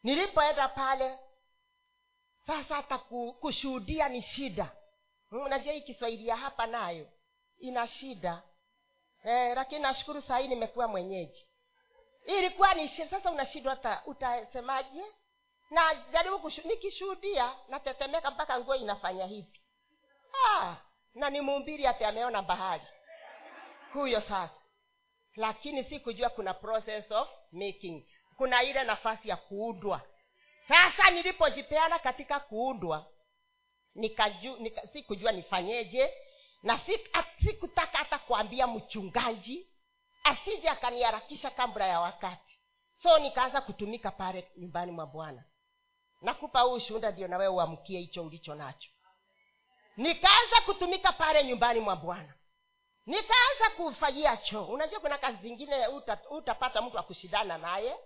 Nilipoenda 0.03 0.69
pale 0.69 1.19
sasa 2.47 2.75
hata 2.75 2.99
kushuhudia 3.41 4.09
ni 4.09 4.23
shida. 4.23 4.73
Unajua 5.31 5.73
hii 5.73 5.81
kiswahili 5.81 6.27
ya 6.29 6.37
hapa 6.37 6.67
nayo 6.67 7.09
ina 7.59 7.87
shida. 7.87 8.43
Eh, 9.25 9.53
lakini 9.57 9.81
nashukuru 9.83 10.23
saa 10.23 10.39
hii 10.39 10.49
nimekuwa 10.49 10.89
mwenyeji 10.89 11.52
ilikuwa 12.27 12.75
ni 12.75 12.89
sasa 12.89 13.31
unashindwa 13.31 14.03
utasemaje? 14.07 15.05
Na 15.71 15.95
jaribu 15.95 16.53
nikishuhudia 16.65 17.55
natetemeka 17.69 18.31
mpaka 18.31 18.61
nguo 18.61 18.75
inafanya 18.77 19.27
hivi. 19.27 19.61
Ah, 20.49 20.77
na 21.15 21.31
ni 21.31 21.41
muumbiri 21.41 21.87
ati 21.87 22.05
ameona 22.05 22.43
bahari. 22.43 22.85
Huyo 23.93 24.21
sasa. 24.21 24.51
Lakini 25.37 25.85
si 25.85 26.01
kujua 26.01 26.31
kuna 26.31 26.55
process 26.55 27.11
of 27.11 27.29
making. 27.53 28.07
Kuna 28.37 28.63
ile 28.63 28.85
nafasi 28.85 29.29
ya 29.29 29.37
kuundwa. 29.37 30.01
Sasa 30.69 31.11
nilipojipeana 31.11 31.99
katika 31.99 32.41
kuundwa 32.41 33.07
nikaju, 33.95 34.57
nika, 34.57 34.87
sikujua 34.87 35.33
nifanyeje. 35.33 36.15
Na 36.63 36.81
sikutaka 37.45 37.99
hata 37.99 38.19
kuambia 38.19 38.67
mchungaji 38.67 39.72
asije 40.25 40.69
akaniharakisha 40.69 41.51
kabla 41.51 41.87
ya 41.87 42.01
wakati. 42.01 42.59
So 43.03 43.19
nikaanza 43.19 43.61
kutumika 43.61 44.11
pale 44.11 44.51
nyumbani 44.57 44.93
mwa 44.93 45.07
bwana. 45.07 45.45
Nakupa 46.23 46.61
huu 46.61 46.79
shunda 46.79 47.11
ndio 47.11 47.29
nawe 47.29 47.49
uamkie 47.49 47.99
hicho 48.01 48.23
ulicho 48.25 48.55
nacho. 48.55 48.91
Nikaanza 49.97 50.61
kutumika 50.67 51.13
pale 51.13 51.45
nyumbani 51.45 51.81
mwa 51.81 51.97
bwana. 51.97 52.35
Nikaanza 53.07 53.71
kufanyia 53.77 54.37
choo. 54.37 54.65
Unajua 54.65 55.01
kuna 55.01 55.19
kazi 55.19 55.39
zingine 55.43 55.87
uta, 55.89 56.19
utapata 56.31 56.83
mtu 56.83 56.97
wa 56.97 57.03
kushindana 57.03 57.59
naye 57.59 57.97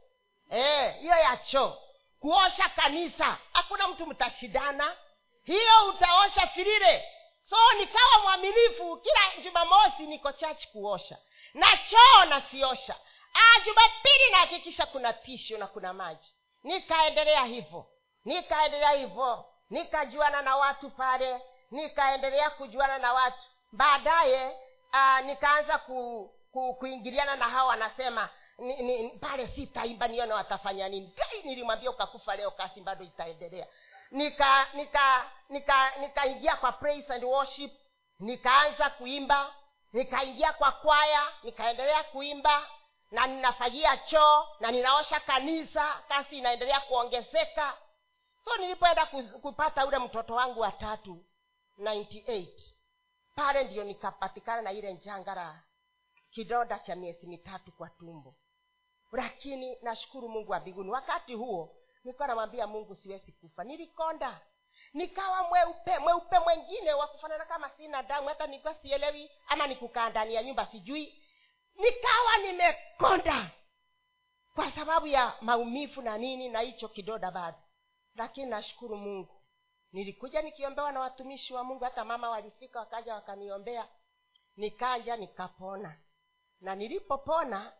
hiyo 1.00 1.14
e, 1.16 1.20
ya 1.22 1.36
choo. 1.36 1.78
Kuosha 2.20 2.68
kanisa. 2.68 3.38
Hakuna 3.52 3.88
mtu 3.88 4.06
mtashindana 4.06 4.96
hiyo 5.42 5.88
utaosha 5.88 6.46
filile 6.46 7.04
so 7.42 7.56
nikawa 7.78 8.22
mwaminifu. 8.22 8.96
Kila 8.96 9.42
jumamosi 9.44 10.02
niko 10.06 10.32
chachi 10.32 10.68
kuosha 10.68 11.18
na 11.56 11.66
choo 11.76 12.24
nasiosha 12.28 12.96
ah, 13.34 13.60
jumapili 13.64 14.30
nahakikisha 14.30 14.86
kuna 14.86 15.12
tishu 15.12 15.58
na 15.58 15.66
kuna 15.66 15.92
maji. 15.92 16.32
Nikaendelea 16.62 17.44
hivyo. 17.44 17.86
Nikaendelea 18.24 18.90
hivyo. 18.90 19.44
Nikajuana 19.70 20.42
na 20.42 20.56
watu 20.56 20.90
pale. 20.90 21.40
Nikaendelea 21.70 22.50
kujuana 22.50 22.98
na 22.98 23.12
watu. 23.12 23.46
Baadaye 23.72 24.56
uh, 24.92 25.20
nikaanza 25.26 25.78
ku, 25.78 26.30
ku, 26.52 26.74
kuingiliana 26.74 27.36
na 27.36 27.48
hao 27.48 27.66
wanasema 27.68 28.28
ni, 28.58 29.08
pale 29.10 29.48
sitaimba 29.48 30.08
nione 30.08 30.32
watafanya 30.32 30.88
nini. 30.88 31.12
Dai 31.16 31.42
nilimwambia 31.42 31.90
ukakufa 31.90 32.36
leo 32.36 32.50
kasi 32.50 32.80
bado 32.80 33.04
itaendelea. 33.04 33.66
Nika 34.10 34.66
nika 34.74 35.30
nika 35.48 35.96
nikaingia 35.96 36.56
kwa 36.56 36.72
praise 36.72 37.12
and 37.14 37.24
worship. 37.24 37.72
Nikaanza 38.20 38.90
kuimba 38.90 39.54
nikaingia 39.96 40.52
kwa 40.52 40.72
kwaya 40.72 41.22
nikaendelea 41.42 42.02
kuimba 42.04 42.70
na 43.10 43.26
ninafagia 43.26 43.96
choo 43.96 44.46
na 44.60 44.70
ninaosha 44.70 45.20
kanisa 45.20 46.02
kasi 46.08 46.38
inaendelea 46.38 46.80
kuongezeka. 46.80 47.78
So 48.44 48.56
nilipoenda 48.56 49.06
kupata 49.42 49.86
ule 49.86 49.98
mtoto 49.98 50.34
wangu 50.34 50.60
wa 50.60 50.72
tatu 50.72 51.24
98 51.78 52.46
pale 53.36 53.64
ndio 53.64 53.84
nikapatikana 53.84 54.62
na 54.62 54.72
ile 54.72 54.92
njangara 54.92 55.62
kidonda 56.30 56.78
cha 56.78 56.96
miezi 56.96 57.26
mitatu 57.26 57.72
kwa 57.72 57.88
tumbo. 57.90 58.34
Lakini 59.12 59.78
nashukuru 59.82 60.28
mungu 60.28 60.52
wa 60.52 60.60
mbinguni. 60.60 60.90
Wakati 60.90 61.34
huo 61.34 61.76
nilikuwa 62.04 62.28
namwambia 62.28 62.66
mungu 62.66 62.94
siwezi 62.94 63.32
kufa. 63.32 63.64
Nilikonda 63.64 64.40
nikawa 64.94 65.42
mweupe 65.42 65.98
mweupe 65.98 66.38
mwengine 66.38 66.92
wa 66.94 67.06
kufanana 67.08 67.44
kama 67.44 67.70
sina 67.70 68.02
damu 68.02 68.28
hata 68.28 68.46
nilikuwa 68.46 68.74
sielewi 68.74 69.30
ama 69.48 69.66
nikukaa 69.66 70.10
ndani 70.10 70.34
ya 70.34 70.42
nyumba 70.42 70.66
sijui. 70.66 71.22
Nikawa 71.74 72.36
nimekonda 72.36 73.50
kwa 74.54 74.72
sababu 74.72 75.06
ya 75.06 75.34
maumivu 75.40 76.02
na 76.02 76.18
nini 76.18 76.48
na 76.48 76.60
hicho 76.60 76.88
kidoda 76.88 77.30
bado. 77.30 77.58
Lakini 78.14 78.50
nashukuru 78.50 78.96
mungu. 78.96 79.42
Nilikuja 79.92 80.42
nikiombewa 80.42 80.92
na 80.92 81.00
watumishi 81.00 81.54
wa 81.54 81.64
mungu 81.64 81.84
hata 81.84 82.04
mama 82.04 82.30
walifika 82.30 82.78
wakaja 82.80 83.14
wakaniombea. 83.14 83.88
Nikaja 84.56 85.16
nikapona. 85.16 85.96
Na 86.60 86.74
nilipopona 86.74 87.72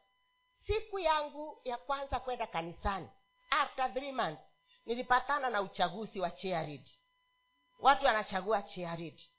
siku 0.67 0.99
yangu 0.99 1.61
ya 1.65 1.77
kwanza 1.77 2.21
kwenda 2.21 2.47
kanisani 2.47 3.09
after 3.51 3.93
three 3.95 4.13
months 4.13 4.43
nilipatana 4.87 5.51
na 5.51 5.63
uchaguzi 5.63 6.21
wa 6.21 6.31
charid 6.31 6.91
watu 7.79 8.07
wanachagua 8.07 8.63
chiaridi 8.63 9.31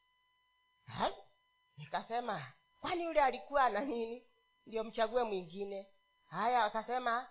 nikasema 1.77 2.53
kwani 2.81 3.03
yule 3.03 3.21
alikuwa 3.21 3.69
na 3.69 3.79
nini? 3.79 4.23
Ndio 4.65 4.83
mchague 4.83 5.23
mwingine. 5.23 5.87
Haya 6.29 6.61
wakasema 6.63 7.27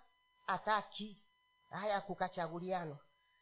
ataki 0.47 1.25
haya 1.71 2.01
kukachaguliano 2.01 2.99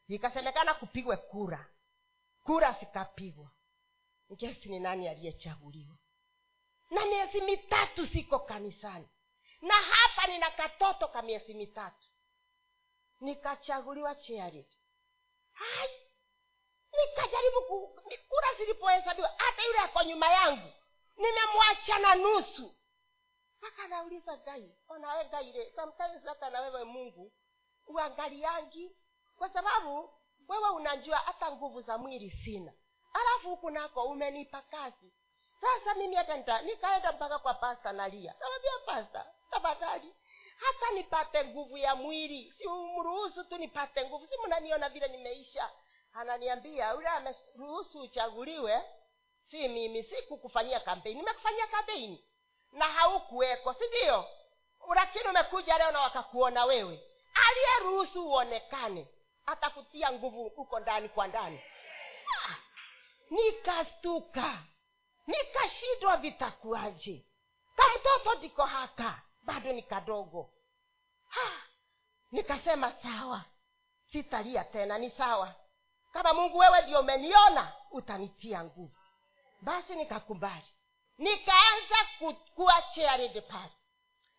ikasemekana 0.08 0.74
kupigwe 0.74 1.16
kura. 1.16 1.66
Kura 2.42 2.72
zikapigwa. 2.80 3.50
Ngesi 4.32 4.68
ni 4.68 4.80
nani 4.80 5.08
aliyechaguliwa? 5.08 5.96
Na 6.90 7.06
miezi 7.06 7.40
mitatu 7.40 8.06
siko 8.06 8.38
kanisani. 8.38 9.08
Na 9.62 9.74
hapa 9.74 10.26
nina 10.26 10.50
katoto 10.50 11.08
ka 11.08 11.22
miezi 11.22 11.54
mitatu 11.54 12.08
nikachaguliwa 13.20 14.14
chari 14.14 14.66
hai! 15.52 15.88
Nikajaribu 16.92 17.62
ku, 17.68 18.00
kura 18.28 18.54
zilipohesabiwa 18.58 19.34
hata 19.36 19.62
yule 19.64 19.78
ako 19.78 20.02
nyuma 20.02 20.28
yangu 20.32 20.72
nimemwacha 21.16 21.98
na 21.98 22.14
nusu. 22.14 22.74
Mpaka 23.58 23.88
nauliza 23.88 24.36
gai 24.36 24.74
onawe 24.88 25.24
gaire 25.24 25.72
sometimes 25.76 26.24
hata 26.24 26.50
na 26.50 26.84
mungu 26.84 27.32
uangaliangi 27.86 28.96
kwa 29.38 29.48
sababu 29.48 30.10
wewe 30.48 30.68
unajua 30.70 31.16
hata 31.18 31.52
nguvu 31.52 31.82
za 31.82 31.98
mwili 31.98 32.30
sina. 32.30 32.72
Alafu 33.12 33.48
huku 33.50 33.70
nako 33.70 34.02
umenipa 34.04 34.62
kazi. 34.62 35.12
Sasa 35.60 35.94
mimi 35.94 36.16
hata 36.16 36.62
nikaenda 36.62 37.12
mpaka 37.12 37.38
kwa 37.38 37.54
pasta 37.54 37.92
nalia. 37.92 38.34
Nawambia 38.40 38.78
pasta 38.86 39.26
tafadhali 39.50 40.14
hata 40.56 40.90
nipate 40.90 41.44
nguvu 41.44 41.76
ya 41.76 41.94
mwili. 41.94 42.54
Si 42.58 42.66
umruhusu 42.66 43.44
tu 43.44 43.58
nipate 43.58 44.06
nguvu. 44.06 44.26
Si 44.26 44.34
mnaniona 44.46 44.88
vile 44.88 45.08
nimeisha. 45.08 45.70
Ananiambia 46.12 46.90
yule 46.92 47.08
ameruhusu 47.08 48.00
uchaguliwe 48.00 48.82
si 49.42 49.68
mimi 49.68 50.02
sikukufanyia 50.02 50.80
kampeni 50.80 51.14
nimekufanyia 51.14 51.66
kampeni 51.66 52.24
na 52.72 52.84
haukuweko 52.84 53.74
si 53.74 53.86
ndio? 53.88 54.24
Lakini 54.94 55.28
umekuja 55.28 55.78
leo 55.78 55.90
na 55.90 56.00
wakakuona 56.00 56.64
wewe. 56.64 57.00
Aliyeruhusu 57.50 58.26
uonekane 58.28 59.08
atakutia 59.46 60.12
nguvu 60.12 60.48
huko 60.48 60.80
ndani 60.80 61.08
kwa 61.08 61.26
ndani. 61.26 61.60
Ah, 62.48 62.54
nikastuka. 63.30 64.58
Nikashindwa 65.26 66.16
vitakuaje 66.16 67.24
kamtoto 67.76 68.34
ndiko 68.34 68.62
haka 68.64 69.22
bado 69.44 69.72
ni 69.72 69.82
kadogo. 69.82 70.50
Ha, 71.28 71.50
nikasema 72.32 72.92
sawa 72.92 73.44
sitalia 74.12 74.64
tena 74.64 74.98
ni 74.98 75.10
sawa. 75.10 75.54
Kama 76.12 76.32
mungu 76.34 76.58
wewe 76.58 76.80
ndio 76.82 77.00
umeniona 77.00 77.72
utanitia 77.90 78.64
nguvu. 78.64 78.96
Basi 79.60 79.94
nikakubali. 79.94 80.66
Nikaanza 81.18 81.96
kuwa 82.54 82.82
pastor. 83.40 83.78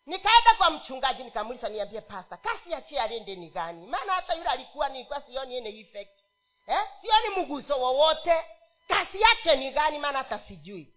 Nikaenda 0.06 0.54
kwa 0.58 0.70
mchungaji 0.70 1.24
nikamuliza 1.24 1.68
niambie 1.68 2.00
pasta 2.00 2.36
kasi 2.36 2.70
ya 2.70 2.82
charity 2.82 3.36
ni 3.36 3.50
gani? 3.50 3.86
Maana 3.86 4.12
hata 4.12 4.34
yule 4.34 4.48
alikuwa 4.48 4.88
nilikuwa 4.88 5.20
sioni 5.20 5.56
ene 5.56 5.80
effect. 5.80 6.20
Eh? 6.66 6.86
sioni 7.00 7.36
mguso 7.40 7.80
wowote. 7.80 8.44
Kasi 8.88 9.20
yake 9.20 9.56
ni 9.56 9.70
gani? 9.70 9.98
Maana 9.98 10.18
hata 10.18 10.38
sijui. 10.38 10.94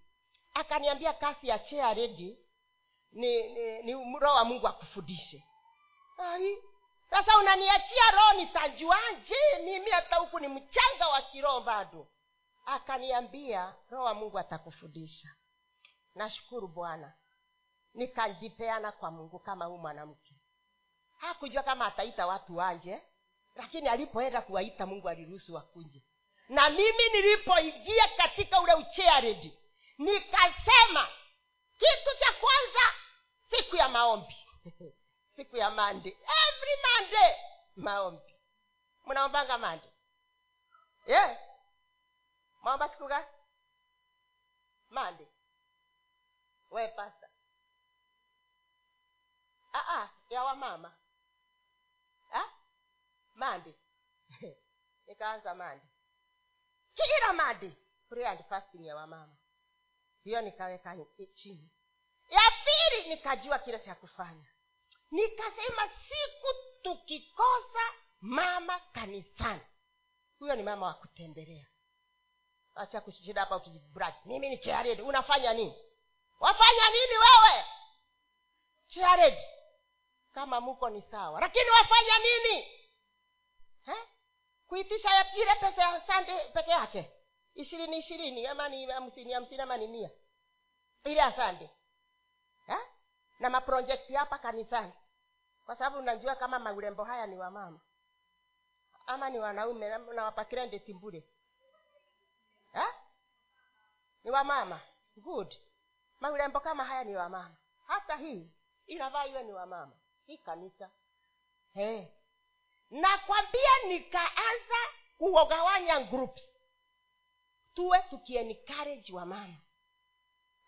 Akaniambia 0.53 1.13
kasi 1.13 1.47
ya 1.47 1.59
charity 1.59 2.37
ni, 3.11 3.49
ni, 3.53 3.81
ni 3.83 3.93
roho 4.19 4.35
wa 4.35 4.45
mungu 4.45 4.67
akufundishe. 4.67 5.43
Sasa 7.09 7.37
unaniachia 7.37 8.11
roho 8.11 8.33
nitajuaje? 8.33 9.35
Mimi 9.65 9.91
hata 9.91 10.15
huku 10.15 10.39
ni 10.39 10.47
mchanga 10.47 11.07
wa 11.07 11.21
kiroho 11.21 11.61
bado. 11.61 12.07
Akaniambia 12.65 13.75
roho 13.89 14.03
wa 14.03 14.13
mungu 14.13 14.39
atakufundisha. 14.39 15.27
Nashukuru 16.15 16.67
bwana. 16.67 17.13
Nikajipeana 17.93 18.91
kwa 18.91 19.11
mungu 19.11 19.39
kama 19.39 19.65
huu 19.65 19.77
mwanamke. 19.77 20.35
Hakujua 21.17 21.63
kama 21.63 21.85
ataita 21.85 22.27
watu 22.27 22.57
wanje 22.57 23.01
lakini 23.55 23.87
alipoenda 23.89 24.41
kuwaita 24.41 24.85
mungu 24.85 25.09
aliruhusu 25.09 25.53
wakunje. 25.53 26.03
Na 26.49 26.69
mimi 26.69 27.09
nilipoingia 27.13 28.07
katika 28.17 28.61
ule 28.61 28.73
uchearedi 28.73 29.57
nikasema 29.97 31.07
kitu 31.79 32.11
cha 32.19 32.33
kwanza 32.33 32.85
siku 33.49 33.75
ya 33.75 33.89
maombi. 33.89 34.35
Siku 35.35 35.57
ya 35.57 35.69
mande 35.71 36.09
every 36.09 36.75
mande 36.83 37.25
maombi. 37.75 38.35
Mnaombanga 39.05 39.57
mande 39.57 39.89
yeah. 41.07 41.37
maomba 42.61 42.89
siku 42.89 43.07
gani? 43.07 43.27
Mande 44.89 45.27
we 46.71 46.87
pasta 46.87 47.27
ah, 49.73 49.85
ah, 49.97 50.09
ya 50.29 50.43
wamama 50.43 50.97
ah? 52.33 52.49
mande 53.35 53.73
nikaanza 55.07 55.55
mande 55.55 55.85
kila 56.95 57.33
mande 57.33 57.71
prayer 58.09 58.31
and 58.31 58.43
fasting 58.49 58.85
ya 58.85 58.95
wamama 58.95 59.35
hiyo 60.23 60.41
nikaweka 60.41 60.95
i- 61.17 61.27
chini. 61.33 61.71
Ya 62.29 62.41
pili 62.65 63.09
nikajua 63.09 63.59
kile 63.59 63.79
cha 63.79 63.95
kufanya. 63.95 64.47
Nikasema 65.11 65.89
siku 65.89 66.47
tukikosa 66.81 67.93
mama 68.21 68.79
kanisani. 68.79 69.61
Huyo 70.39 70.55
ni 70.55 70.63
mama 70.63 70.85
wa 70.85 70.93
kutembelea. 70.93 71.65
Acha 72.75 73.01
kushida 73.01 73.41
hapa 73.41 73.55
ukijibrag. 73.57 74.13
Mimi 74.25 74.49
ni 74.49 74.57
chared 74.57 74.99
unafanya 75.01 75.53
nini? 75.53 75.75
Wafanya 76.39 76.89
nini 76.89 77.17
wewe? 77.17 77.65
Chared 78.87 79.37
kama 80.33 80.61
muko 80.61 80.89
ni 80.89 81.01
sawa. 81.11 81.41
Lakini 81.41 81.69
wafanya 81.69 82.17
nini? 82.17 82.75
Kuitisha 84.67 85.31
ile 85.35 85.55
pesa 85.55 85.81
ya 85.81 86.01
sande 86.07 86.39
peke 86.53 86.71
yake 86.71 87.11
ishirini 87.53 87.97
ishirini 87.97 88.47
ama 88.47 88.69
ni 88.69 88.85
hamsini 88.85 89.33
hamsini 89.33 89.61
ama 89.61 89.77
ni 89.77 89.87
mia. 89.87 90.09
Ile 91.03 91.21
asande 91.21 91.69
na 93.39 93.49
maprojekti 93.49 94.13
hapa 94.13 94.37
kanisani. 94.37 94.93
Kwa 95.65 95.75
sababu 95.75 96.01
najua 96.01 96.35
kama 96.35 96.59
maurembo 96.59 97.03
haya 97.03 97.27
ni 97.27 97.37
wamama 97.37 97.79
ama 99.05 99.29
ni 99.29 99.39
wanaume 99.39 99.89
na- 99.89 99.97
nawapakira 99.97 100.65
ni 104.23 104.31
wamama 104.31 104.81
good. 105.15 105.55
Maurembo 106.19 106.59
kama 106.59 106.85
haya 106.85 107.03
ni 107.03 107.15
wamama 107.15 107.55
hata 107.87 108.15
hii 108.15 108.51
inavaa 108.87 109.25
iwe 109.25 109.43
ni 109.43 109.53
wamama 109.53 109.99
hii 110.25 110.37
kanisa. 110.37 110.91
Hey. 111.73 112.05
nakwambia 112.89 113.69
nikaanza 113.87 114.75
kuogawanya 115.17 115.99
groups 115.99 116.41
tuwe 117.75 117.99
tukiencourage 118.09 119.13
wamama 119.13 119.55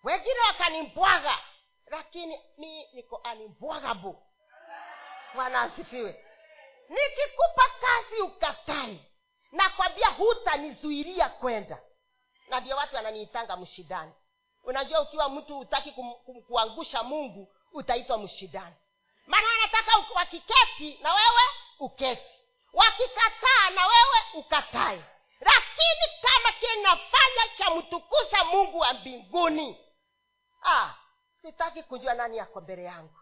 wengine 0.03 0.39
wakanimbwaga 0.47 1.37
lakini 1.87 2.39
mi 2.57 2.87
niko 2.93 3.15
unimbwagable 3.31 4.15
bwana 5.35 5.61
asifiwe. 5.61 6.25
Nikikupa 6.89 7.63
kazi 7.81 8.21
ukatai 8.21 9.05
nakwambia 9.51 10.07
hutanizuiria 10.09 11.29
kwenda. 11.29 11.81
Na 12.49 12.59
ndio 12.59 12.75
watu 12.77 12.95
wananiitanga 12.95 13.57
mshidani. 13.57 14.11
Unajua 14.63 15.01
ukiwa 15.01 15.29
mtu 15.29 15.55
hutaki 15.57 15.95
kuangusha 16.47 17.03
mungu 17.03 17.55
utaitwa 17.73 18.17
mshidani. 18.17 18.75
Maana 19.27 19.47
wanataka 19.47 19.91
wakiketi 20.15 20.99
na 21.03 21.13
wewe 21.13 21.41
uketi. 21.79 22.21
Wakikataa 22.73 23.69
na 23.76 23.88
wewe 23.88 24.17
ukatae 24.34 25.03
lakini 25.41 26.21
kama 26.21 26.51
kinafanya 26.51 27.57
cha 27.57 27.69
mtukuza 27.69 28.43
mungu 28.43 28.79
wa 28.79 28.93
mbinguni. 28.93 29.85
Ah, 30.63 30.93
sitaki 31.41 31.83
kujua 31.83 32.13
nani 32.13 32.37
yako 32.37 32.61
mbele 32.61 32.83
yangu. 32.83 33.15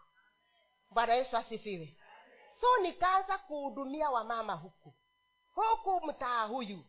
Bwana 0.90 1.14
yesu 1.14 1.36
asifiwe. 1.36 1.96
So 2.60 2.76
nikaanza 2.82 3.38
kuhudumia 3.38 4.10
wamama 4.10 4.54
huku. 4.54 4.94
Huku 5.54 6.06
mtaa 6.06 6.44
huyu. 6.44 6.84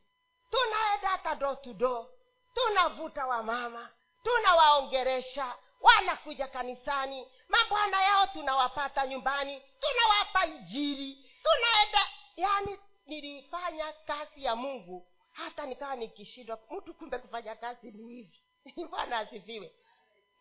Tunaenda 0.52 1.10
hata 1.10 1.36
do 1.36 1.56
to 1.56 2.10
tunavuta 2.54 3.26
wamama. 3.28 3.90
Tunawaongeresha. 4.24 5.56
Wanakuja 5.82 6.48
kanisani. 6.48 7.28
Mabwana 7.50 8.02
yao 8.04 8.28
tunawapata 8.28 9.08
nyumbani. 9.08 9.62
Tunawapa 9.80 10.46
ijiri 10.46 11.32
tunaenda 11.44 12.10
yani 12.36 12.80
nilifanya 13.06 13.94
kazi 13.94 14.44
ya 14.44 14.56
mungu 14.56 15.08
hata 15.32 15.66
nikawa 15.66 15.96
nikishindwa 15.96 16.60
mtu 16.72 16.94
kumbe 16.94 17.18
kufanya 17.20 17.56
kazi 17.56 17.92
ni 17.92 18.08
hivi. 18.16 18.42
Bwana 18.90 19.18
asifiwe. 19.18 19.72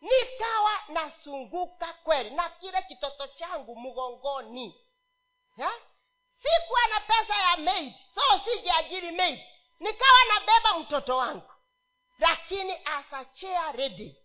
Nikawa 0.01 0.73
nasunguka 0.89 1.93
kweli 1.93 2.31
na 2.31 2.49
kile 2.51 2.83
kitoto 2.83 3.27
changu 3.27 3.77
mgongoni. 3.77 4.81
Eh? 5.59 5.71
sikuwa 6.43 6.81
na 6.89 7.01
pesa 7.01 7.37
ya 7.37 7.57
maid 7.57 7.95
so 8.15 8.21
sijiajiri 8.45 9.11
maid 9.13 9.41
nikawa 9.81 10.19
nabeba 10.29 10.79
mtoto 10.79 11.17
wangu. 11.17 11.51
Lakini 12.19 12.73
asachea 12.85 13.73
redi 13.73 14.17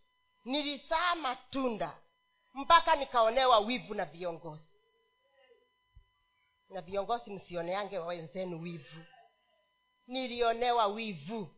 nilisaa 0.45 1.15
matunda 1.15 1.97
mpaka 2.53 2.95
nikaonewa 2.95 3.59
wivu 3.59 3.93
na 3.93 4.05
viongozi. 4.05 4.81
Na 6.69 6.81
viongozi 6.81 7.31
msioneange 7.31 7.99
wenzenu 7.99 8.61
wivu 8.61 9.05
nilionewa 10.07 10.87
wivu. 10.87 11.55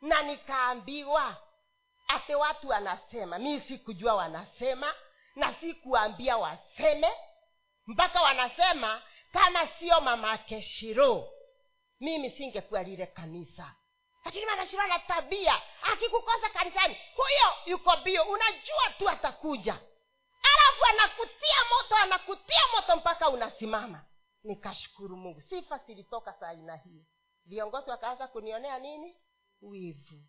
Na 0.00 0.22
nikaambiwa 0.22 1.36
ate 2.08 2.34
watu 2.34 2.68
wanasema 2.68 3.38
mii 3.38 3.60
sikujua 3.60 4.14
wanasema 4.14 4.94
na 5.36 5.54
sikuambia 5.54 6.36
waseme 6.36 7.12
mpaka 7.86 8.22
wanasema 8.22 9.02
kama 9.32 9.68
sio 9.68 10.00
mamake 10.00 10.62
shiro 10.62 11.28
mimi 12.00 12.30
singekuwa 12.30 12.82
lile 12.82 13.06
kanisa. 13.06 13.74
Lakini 14.24 14.46
mama 14.46 14.66
shiro 14.66 14.82
ana 14.82 14.98
tabia 14.98 15.62
akikukosa 15.82 16.48
kanisani 16.50 16.96
huyo 17.16 17.54
yuko 17.66 17.96
bio 17.96 18.22
unajua 18.22 18.90
tu 18.98 19.08
atakuja. 19.08 19.74
Alafu 20.42 20.84
anakutia 20.90 21.56
moto 21.70 21.96
anakutia 21.96 22.60
moto 22.76 22.96
mpaka 22.96 23.28
unasimama. 23.28 24.04
Nikashukuru 24.44 25.16
mungu 25.16 25.40
sifa 25.40 25.78
zilitoka 25.78 26.32
saa 26.32 26.48
aina 26.48 26.76
hiyo 26.76 27.04
viongozi 27.44 27.90
wakaanza 27.90 28.28
kunionea 28.28 28.78
nini? 28.78 29.16
Wivu. 29.62 30.22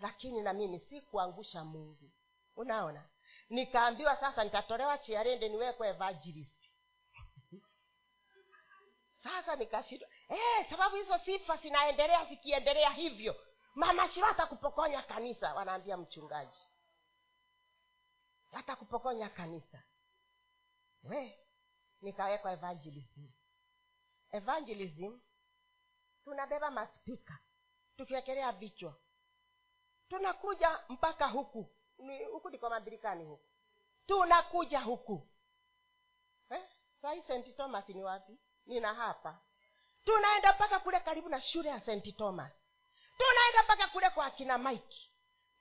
Lakini 0.00 0.40
na 0.42 0.52
mimi 0.52 0.80
sikuangusha 0.80 1.64
mungu. 1.64 2.10
Unaona? 2.56 3.08
Nikaambiwa 3.48 4.16
sasa 4.16 4.44
nitatolewa 4.44 4.98
chiarende 4.98 5.48
niwekwe 5.48 5.88
evangelist. 5.88 6.64
Sasa 9.24 9.56
nikashindwa. 9.56 10.08
Eh, 10.28 10.70
sababu 10.70 10.96
hizo 10.96 11.18
sifa 11.18 11.56
zinaendelea 11.56 12.24
zikiendelea 12.24 12.90
hivyo. 12.90 13.36
Mama 13.74 14.08
shiro 14.08 14.26
atakupokonya 14.26 15.02
kanisa 15.02 15.54
wanaambia 15.54 15.96
mchungaji. 15.96 16.58
Atakupokonya 18.52 19.28
kanisa. 19.28 19.82
We 21.02 21.38
nikawekwa 22.00 22.52
evangelism. 22.52 23.28
Evangelism 24.32 25.20
tunabeba 26.26 26.70
maspika 26.70 27.38
tukiwekelea 27.96 28.52
vichwa. 28.52 28.94
Tunakuja 30.08 30.80
mpaka 30.88 31.26
huku. 31.26 31.70
Ni, 31.98 32.24
huku 32.24 32.48
ndiko 32.48 32.70
mabirikani 32.70 33.24
huku. 33.24 33.48
Tunakuja 34.06 34.80
huku. 34.80 35.28
Eh? 36.50 36.62
sahii 37.02 37.22
st 37.22 37.56
thomas 37.56 37.88
ni 37.88 38.02
wapi? 38.04 38.38
Nina 38.66 38.94
hapa. 38.94 39.38
Tunaenda 40.04 40.52
mpaka 40.52 40.80
kule 40.80 41.00
karibu 41.00 41.28
na 41.28 41.40
shule 41.40 41.68
ya 41.68 41.80
st 41.80 42.16
thomas. 42.16 42.52
Tunaenda 43.18 43.62
mpaka 43.64 43.88
kule 43.88 44.10
kwa 44.10 44.26
akina 44.26 44.58
mike. 44.58 45.10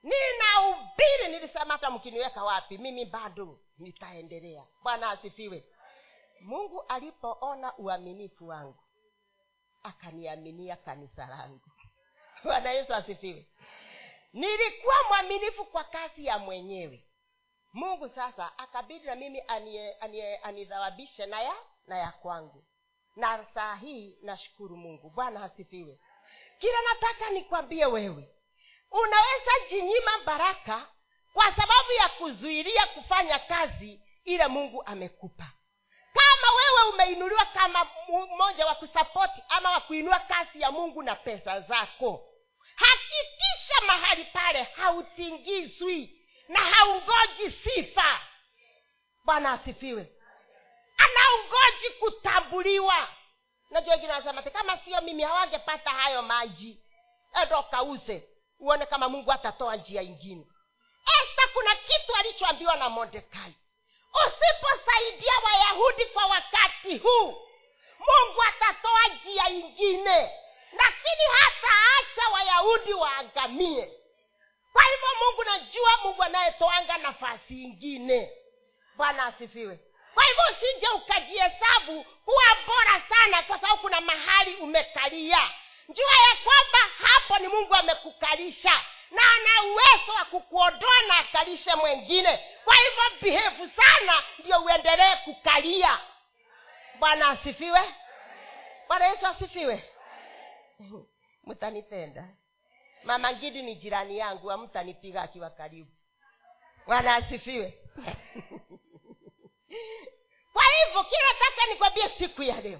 Nina 0.03 0.69
ubiri 0.69 1.27
nilisema 1.31 1.73
hata 1.73 1.91
mkiniweka 1.91 2.43
wapi 2.43 2.77
mimi 2.77 3.05
bado 3.05 3.59
nitaendelea. 3.77 4.67
Bwana 4.83 5.09
asifiwe. 5.09 5.65
Mungu 6.41 6.81
alipoona 6.81 7.77
uaminifu 7.77 8.47
wangu 8.47 8.84
akaniaminia 9.85 10.75
kanisa 10.75 11.25
langu. 11.25 11.71
Bwana 12.43 12.71
yesu 12.71 12.93
asifiwe. 12.93 13.47
Nilikuwa 14.33 14.95
mwaminifu 15.07 15.65
kwa 15.65 15.83
kazi 15.83 16.25
ya 16.25 16.39
mwenyewe. 16.39 17.03
Mungu 17.73 18.09
sasa 18.09 18.57
akabidi 18.57 19.05
na 19.05 19.15
mimi 19.15 19.41
anidhawabishe 20.43 21.25
na 21.25 21.41
ya 21.41 21.55
na 21.87 21.97
ya 21.97 22.11
kwangu. 22.11 22.63
Na 23.15 23.45
saa 23.53 23.75
hii 23.75 24.17
nashukuru 24.21 24.77
mungu. 24.77 25.09
Bwana 25.09 25.43
asifiwe. 25.43 25.99
Kila 26.59 26.81
nataka 26.81 27.29
nikwambie 27.29 27.85
wewe 27.85 28.35
unaweza 28.91 29.69
jinyima 29.69 30.19
baraka 30.25 30.87
kwa 31.33 31.45
sababu 31.45 31.91
ya 32.01 32.09
kuzuilia 32.09 32.87
kufanya 32.87 33.39
kazi 33.39 34.01
ile 34.23 34.47
mungu 34.47 34.83
amekupa 34.85 35.51
kama 36.45 36.57
wewe 36.57 36.89
umeinuliwa 36.93 37.45
kama 37.45 37.87
mmoja 38.07 38.65
wa 38.65 38.75
kusapoti 38.75 39.43
ama 39.49 39.71
wa 39.71 39.81
kuinua 39.81 40.19
kazi 40.19 40.61
ya 40.61 40.71
mungu 40.71 41.03
na 41.03 41.15
pesa 41.15 41.61
zako 41.61 42.27
hakikisha 42.75 43.81
mahali 43.87 44.25
pale 44.25 44.63
hautingizwi 44.63 46.21
na 46.47 46.59
haungoji 46.59 47.51
sifa. 47.63 48.19
Bwana 49.23 49.51
asifiwe. 49.51 50.11
Anaungoji 50.97 51.89
kutambuliwa. 51.99 53.07
Najua 53.69 53.97
kama 54.51 54.77
sio 54.77 55.01
mimi 55.01 55.23
hawangepata 55.23 55.89
hayo 55.89 56.21
maji. 56.21 56.81
Endo 57.41 57.63
kauze 57.63 58.29
uone 58.59 58.85
kama 58.85 59.09
mungu 59.09 59.31
atatoa 59.31 59.75
njia 59.75 60.01
ingine. 60.01 60.47
Esta 61.23 61.47
kuna 61.53 61.75
kitu 61.75 62.15
alichoambiwa 62.15 62.75
na 62.75 62.89
mordekai 62.89 63.55
usiposaidia 64.27 65.33
wayahudi 65.45 66.05
kwa 66.05 66.25
wakati 66.25 66.97
huu 66.97 67.47
mungu 67.99 68.43
atatoa 68.47 69.07
njia 69.07 69.49
ingine 69.49 70.31
lakini 70.71 71.23
hata 71.39 71.67
acha 71.99 72.29
wayahudi 72.33 72.93
waangamie 72.93 73.91
kwa 74.73 74.83
hivyo 74.83 75.07
mungu 75.21 75.43
najua 75.43 75.97
mungu 76.03 76.23
anayetoanga 76.23 76.97
nafasi 76.97 77.63
ingine 77.63 78.31
bwana 78.95 79.25
asifiwe. 79.25 79.79
Kwa 80.13 80.23
hivyo 80.23 80.43
usije 80.51 80.87
ukajihesabu 80.87 82.03
kuwa 82.03 82.43
bora 82.67 83.01
sana 83.09 83.43
kwa 83.43 83.59
sababu 83.59 83.81
kuna 83.81 84.01
mahali 84.01 84.55
umekalia. 84.55 85.51
Njua 85.89 86.11
ya 86.29 86.35
kwamba 86.43 86.77
hapo 87.07 87.37
ni 87.37 87.47
mungu 87.47 87.75
amekukalisha 87.75 88.81
na 89.11 89.21
ana 89.35 89.63
uwezo 89.71 90.11
wa 90.19 90.25
kukuodoa 90.25 91.01
na 91.07 91.17
akalishe 91.17 91.75
mwengine 91.75 92.54
kwa 92.65 92.75
hivyo 92.75 93.03
bihevu 93.21 93.69
sana 93.75 94.23
ndio 94.39 94.59
uendelee 94.63 95.15
kukalia. 95.23 95.99
Bwana 96.99 97.29
asifiwe. 97.29 97.95
Bwana 98.87 99.05
yesu 99.05 99.27
asifiwe. 99.27 99.83
Mtanipenda 101.47 102.27
mama 103.03 103.33
ngidi 103.33 103.61
ni 103.61 103.75
jirani 103.75 104.17
yangu 104.17 104.51
amtanipiga 104.51 105.21
akiwa 105.21 105.49
karibu. 105.49 105.91
Bwana 106.85 107.15
asifiwe. 107.15 107.73
Kwa 110.53 110.63
hivyo 110.63 111.03
kila 111.03 111.33
taka 111.39 111.65
nikwambie 111.69 112.09
siku 112.17 112.43
ya 112.43 112.61
leo. 112.61 112.79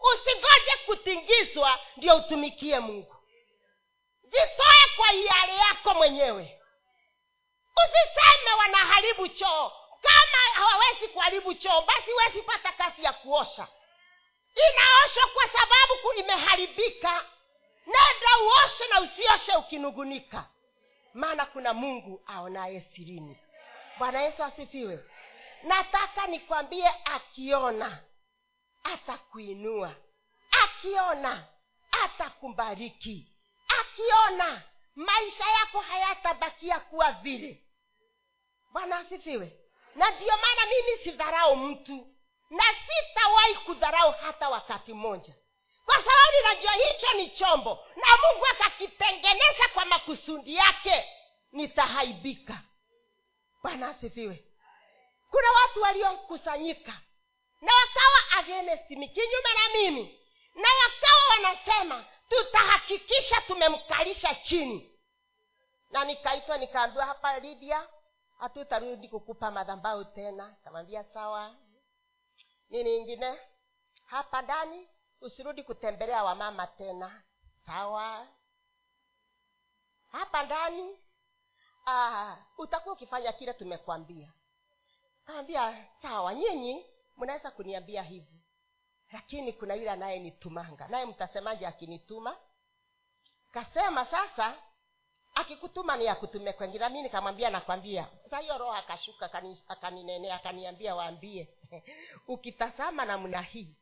Usingoje 0.00 0.72
kutingizwa 0.86 1.80
ndio 1.96 2.16
utumikie 2.16 2.78
mungu. 2.80 3.16
Jitoe 4.24 4.96
kwa 4.96 5.08
hiari 5.08 5.56
yako 5.56 5.94
mwenyewe 5.94 6.61
usiseme 7.76 8.52
wanaharibu 8.58 9.28
choo. 9.28 9.72
Kama 10.02 10.38
hawawezi 10.66 11.08
kuharibu 11.08 11.54
choo 11.54 11.82
basi 11.82 12.10
huwezi 12.10 12.42
pata 12.42 12.72
kazi 12.72 13.04
ya 13.04 13.12
kuosha. 13.12 13.68
Inaoshwa 14.70 15.26
kwa 15.34 15.48
sababu 15.60 16.12
imeharibika. 16.18 17.26
Nenda 17.86 18.38
uoshe 18.44 18.86
na 18.88 19.00
usioshe 19.00 19.56
ukinugunika. 19.56 20.48
Maana 21.14 21.46
kuna 21.46 21.74
mungu 21.74 22.22
aonaye 22.26 22.80
sirini. 22.94 23.38
Bwana 23.98 24.20
yesu 24.22 24.44
asifiwe. 24.44 25.04
Nataka 25.62 26.26
nikwambie 26.26 26.88
akiona 27.04 27.98
atakuinua. 28.84 29.94
Akiona 30.64 31.44
atakubariki. 32.04 33.28
Akiona 33.80 34.62
maisha 34.94 35.44
yako 35.50 35.80
hayatabakia 35.80 36.80
kuwa 36.80 37.12
vile. 37.12 37.62
Bwana 38.72 38.98
asifiwe. 38.98 39.58
Na 39.94 40.10
ndiyo 40.10 40.32
maana 40.36 40.66
mimi 40.66 41.04
sidharau 41.04 41.56
mtu 41.56 42.06
na 42.50 42.62
sitawahi 42.86 43.54
kudharau 43.54 44.12
hata 44.12 44.48
wakati 44.48 44.92
mmoja. 44.92 45.34
Kwa 45.84 45.94
sababu 45.94 46.36
najua 46.48 46.72
hicho 46.72 47.12
ni 47.16 47.30
chombo 47.30 47.86
na 47.96 48.06
mungu 48.16 48.46
akakitengeneza 48.46 49.68
kwa 49.74 49.84
makusudi 49.84 50.54
yake 50.56 51.04
nitahaibika. 51.52 52.62
Bwana 53.62 53.88
asifiwe. 53.88 54.44
Kuna 55.30 55.50
watu 55.52 55.82
waliokusanyika 55.82 57.00
na 57.60 57.72
wakawa 57.74 58.38
agenestimi 58.38 59.08
kinyume 59.08 59.48
na 59.54 59.72
mimi 59.78 60.18
na 60.54 60.68
wakawa 60.68 61.28
wanasema 61.30 62.04
tutahakikisha 62.32 63.40
tumemkalisha 63.40 64.34
chini. 64.34 64.98
Na 65.90 66.04
nikaitwa 66.04 66.58
nikaambiwa 66.58 67.06
hapa 67.06 67.38
lidia 67.38 67.88
hatutarudi 68.38 69.08
kukupa 69.08 69.50
madhambau 69.50 70.04
tena. 70.04 70.56
Kamwambia 70.64 71.04
sawa. 71.04 71.54
Nini 72.70 72.96
ingine? 72.96 73.40
Hapa 74.06 74.42
ndani 74.42 74.88
usirudi 75.20 75.62
kutembelea 75.62 76.24
wamama 76.24 76.66
tena. 76.66 77.22
Sawa. 77.66 78.28
Hapa 80.12 80.42
ndani 80.42 80.98
ah, 81.86 82.36
utakuwa 82.58 82.94
ukifanya 82.94 83.32
kile 83.32 83.54
tumekwambia. 83.54 84.32
Kaambia 85.24 85.86
sawa 86.02 86.34
nyinyi 86.34 86.86
mnaweza 87.16 87.50
kuniambia 87.50 88.02
hivi 88.02 88.41
lakini 89.12 89.52
kuna 89.52 89.74
yule 89.74 89.90
anayenitumanga 89.90 90.88
naye 90.88 91.06
mtasemaje 91.06 91.66
akinituma? 91.66 92.36
Kasema 93.50 94.06
sasa 94.06 94.62
akikutuma 95.34 95.96
ni 95.96 96.08
akutume 96.08 96.52
kwengine. 96.52 96.88
Mi 96.88 97.02
nikamwambia 97.02 97.50
nakwambia 97.50 98.08
sa 98.30 98.38
hiyo 98.38 98.58
roho 98.58 98.72
akashuka 98.72 99.26
akani- 99.26 99.62
akaninenea 99.68 100.34
akaniambia 100.34 100.94
waambie 100.94 101.48
ukitazama 102.28 103.04
namna 103.04 103.42
hii 103.42 103.76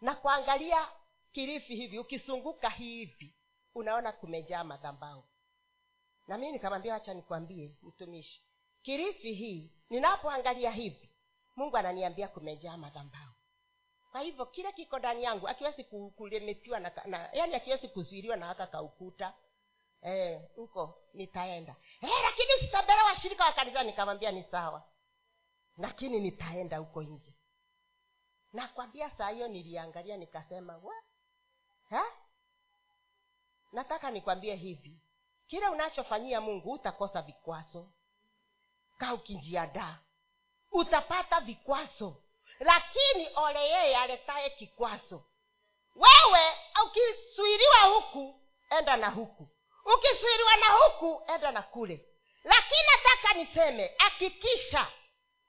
na 0.00 0.14
kuangalia 0.14 0.88
kilifi 1.32 1.76
hivi 1.76 1.98
ukisunguka 1.98 2.68
hivi 2.70 3.34
unaona 3.74 4.12
kumejaa 4.12 4.64
madhambao 4.64 5.24
na 6.28 6.38
mi 6.38 6.52
nikamwambia 6.52 6.92
wacha 6.92 7.14
nikwambie 7.14 7.76
mtumishi 7.82 8.42
kirifi 8.82 9.32
hii 9.34 9.72
ninapoangalia 9.90 10.70
hivi 10.70 11.10
mungu 11.56 11.76
ananiambia 11.76 12.28
kumejaa 12.28 12.76
madhambao 12.76 13.34
kwa 14.12 14.20
hivyo 14.20 14.46
kile 14.46 14.72
kiko 14.72 14.98
ndani 14.98 15.22
yangu 15.24 15.48
akiwezi 15.48 15.84
kulemetiwa 16.16 16.80
na, 16.80 16.92
na 17.06 17.28
yani 17.32 17.54
akiwezi 17.54 17.88
kuzuiliwa 17.88 18.36
na 18.36 18.46
haka 18.46 18.66
kaukuta. 18.66 19.34
Huko 20.56 20.98
e, 21.14 21.16
nitaenda. 21.16 21.76
E, 22.00 22.06
lakini 22.22 22.48
sitabele 22.60 23.02
washirika 23.02 23.44
wa 23.44 23.52
kanisa 23.52 23.82
nikamwambia 23.82 24.30
ni 24.32 24.42
sawa. 24.42 24.82
Lakini 25.78 26.20
nitaenda 26.20 26.78
huko 26.78 27.02
nje. 27.02 27.34
Nakwambia 28.52 29.10
saa 29.10 29.28
hiyo 29.30 29.48
niliangalia 29.48 30.16
nikasema 30.16 30.76
wa 30.76 30.94
ha? 31.88 32.04
nataka 33.72 34.10
nikwambie 34.10 34.54
hivi. 34.54 35.00
Kile 35.46 35.68
unachofanyia 35.68 36.40
mungu 36.40 36.72
utakosa 36.72 37.22
vikwazo. 37.22 37.88
Kaa 38.98 39.12
utapata 40.72 41.40
vikwazo 41.40 42.22
lakini 42.64 43.28
ole 43.36 43.68
yeye 43.68 43.96
aletaye 43.96 44.50
kikwazo. 44.50 45.24
Wewe 45.94 46.54
ukiswiriwa 46.86 47.78
huku 47.80 48.40
enda 48.78 48.96
na 48.96 49.08
huku. 49.10 49.48
Ukiswiriwa 49.96 50.56
na 50.56 50.66
huku 50.66 51.22
enda 51.34 51.50
na 51.52 51.62
kule. 51.62 52.08
Lakini 52.44 52.80
nataka 52.96 53.34
niseme 53.34 53.94
hakikisha 53.98 54.86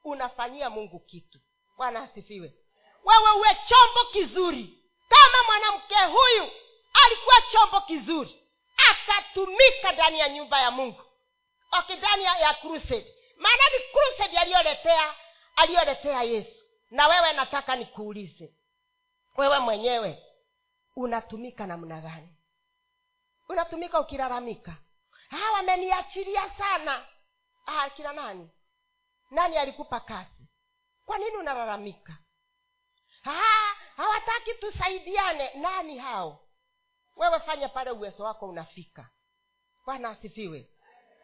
unafanyia 0.04 0.70
mungu 0.70 1.00
kitu. 1.00 1.40
Bwana 1.78 2.00
asifiwe. 2.04 2.54
Wewe 3.04 3.32
uwe 3.32 3.58
chombo 3.68 4.06
kizuri. 4.12 4.80
Kama 5.10 5.44
mwanamke 5.44 5.96
huyu 5.96 6.52
alikuwa 7.06 7.42
chombo 7.52 7.82
kizuri 7.82 8.40
akatumika 8.92 9.92
ndani 9.92 10.20
ya 10.20 10.30
nyumba 10.30 10.60
ya 10.60 10.72
mungu. 10.72 11.02
Okay, 11.80 11.96
ndani 11.96 12.24
ya, 12.24 12.38
ya 12.38 12.58
maana 13.38 13.64
ni 13.78 13.84
crusade 13.94 14.38
aliyoletea 14.38 15.16
aliyoletea 15.56 16.24
yesu 16.24 16.63
na 16.94 17.08
wewe 17.08 17.34
nataka 17.34 17.76
nikuulize. 17.76 18.54
Wewe 19.38 19.60
mwenyewe 19.60 20.24
unatumika 20.96 21.68
namna 21.68 22.02
gani? 22.02 22.36
Unatumika 23.50 24.00
ukilalamika. 24.00 24.76
Ah, 25.30 25.52
wameniachilia 25.52 26.50
sana. 26.58 27.08
Ah, 27.66 28.14
nani? 28.14 28.50
Nani 29.32 29.58
alikupa 29.58 30.00
kazi? 30.00 30.48
Kwa 31.06 31.18
nini 31.18 31.36
unalalamika? 31.38 32.18
Ah, 33.26 33.76
hawataki 33.96 34.54
tusaidiane. 34.54 35.54
Nani 35.54 35.98
hao? 35.98 36.48
Wewe 37.16 37.40
fanya 37.40 37.70
pale 37.70 37.92
uwezo 37.92 38.24
wako 38.24 38.50
unafika. 38.50 39.10
Bwana 39.86 40.10
asifiwe. 40.10 40.70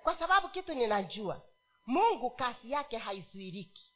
Kwa 0.04 0.20
sababu 0.20 0.50
kitu 0.50 0.74
ninajua 0.74 1.42
mungu 1.86 2.30
kazi 2.32 2.72
yake 2.72 2.98
haizuiriki 2.98 3.89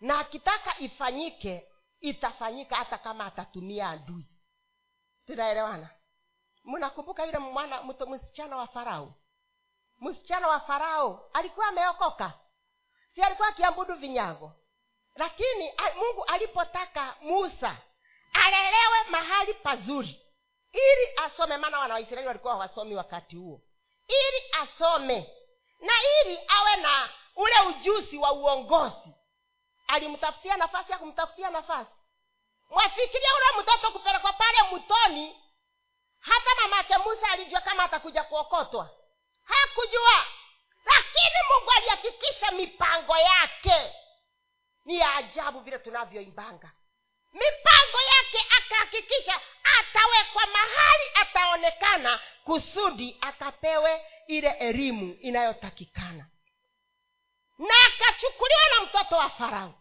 na 0.00 0.18
akitaka 0.18 0.78
ifanyike 0.78 1.68
itafanyika 2.00 2.76
hata 2.76 2.98
kama 2.98 3.24
atatumia 3.26 3.88
adui. 3.90 4.26
Tunaelewana? 5.26 5.90
Mnakumbuka 6.64 7.24
yule 7.24 7.38
mwana 7.38 7.82
msichana 7.82 8.56
wa 8.56 8.66
farao? 8.66 9.14
Msichana 10.00 10.48
wa 10.48 10.60
farao 10.60 11.30
alikuwa 11.32 11.66
ameokoka. 11.66 12.32
Si 13.14 13.22
alikuwa 13.22 13.48
akiambudu 13.48 13.94
vinyago. 13.94 14.52
Lakini 15.16 15.72
mungu 15.96 16.24
alipotaka 16.24 17.16
musa 17.20 17.76
alelewe 18.32 19.02
mahali 19.10 19.54
pazuri. 19.54 20.26
Ili 20.72 21.16
asome 21.26 21.56
maana 21.56 21.78
wana 21.78 21.94
waisraeli 21.94 22.26
walikuwa 22.26 22.52
hawasomi 22.52 22.94
wakati 22.94 23.36
huo. 23.36 23.62
Ili 24.08 24.52
asome. 24.62 25.30
Na 25.80 25.92
ili 26.22 26.38
awe 26.48 26.76
na 26.76 27.08
ule 27.36 27.54
ujuzi 27.68 28.18
wa 28.18 28.32
uongozi 28.32 29.14
alimtafutia 29.92 30.56
nafasi 30.56 30.92
ya 31.42 31.50
nafasi. 31.50 31.90
Mwafikiria 32.70 33.28
ule 33.36 33.62
mtoto 33.62 33.90
kupelekwa 33.90 34.32
pale 34.32 34.58
mtoni 34.76 35.36
hata 36.18 36.50
mamake 36.62 36.98
musa 36.98 37.30
alijua 37.32 37.60
kama 37.60 37.84
atakuja 37.84 38.24
kuokotwa. 38.24 38.90
Hakujua 39.44 40.26
lakini 40.84 41.36
mungu 41.50 41.70
alihakikisha 41.76 42.50
mipango 42.50 43.16
yake 43.16 43.94
ni 44.84 44.96
ya 44.98 45.14
ajabu 45.14 45.60
vile 45.60 45.78
tunavyoimbanga. 45.78 46.72
Mipango 47.32 48.00
yake 48.00 48.46
akahakikisha 48.58 49.40
atawekwa 49.78 50.46
mahali 50.46 51.04
ataonekana 51.14 52.20
kusudi 52.44 53.18
akapewe 53.20 54.04
ile 54.26 54.50
elimu 54.50 55.16
inayotakikana. 55.20 56.26
Na 57.58 57.74
akachukuliwa 57.86 58.62
na 58.78 58.84
mtoto 58.84 59.16
wa 59.16 59.30
farao 59.30 59.74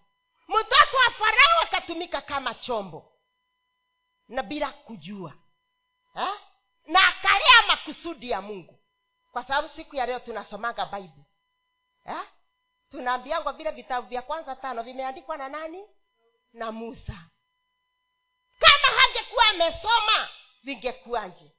mtoto 0.49 0.97
wa 1.05 1.11
farao 1.17 1.61
akatumika 1.63 2.21
kama 2.21 2.53
chombo. 2.53 3.13
Na 4.27 4.43
bila 4.43 4.71
kujua 4.71 5.33
ha? 6.13 6.37
na 6.85 7.07
akalea 7.07 7.67
makusudi 7.67 8.29
ya 8.29 8.41
mungu. 8.41 8.79
Kwa 9.31 9.43
sababu 9.43 9.69
siku 9.75 9.95
ya 9.95 10.05
leo 10.05 10.19
tunasomaga 10.19 10.85
bible 10.85 11.25
ha? 12.03 12.27
tunaambiangwa 12.89 13.53
vile 13.53 13.71
vitabu 13.71 14.07
vya 14.07 14.21
kwanza 14.21 14.55
tano 14.55 14.83
vimeandikwa 14.83 15.37
na 15.37 15.49
nani? 15.49 15.87
Na 16.53 16.71
musa. 16.71 17.29
Kama 18.59 18.99
hangekuwa 19.01 19.47
amesoma 19.49 20.29
vingekuwaje? 20.63 21.51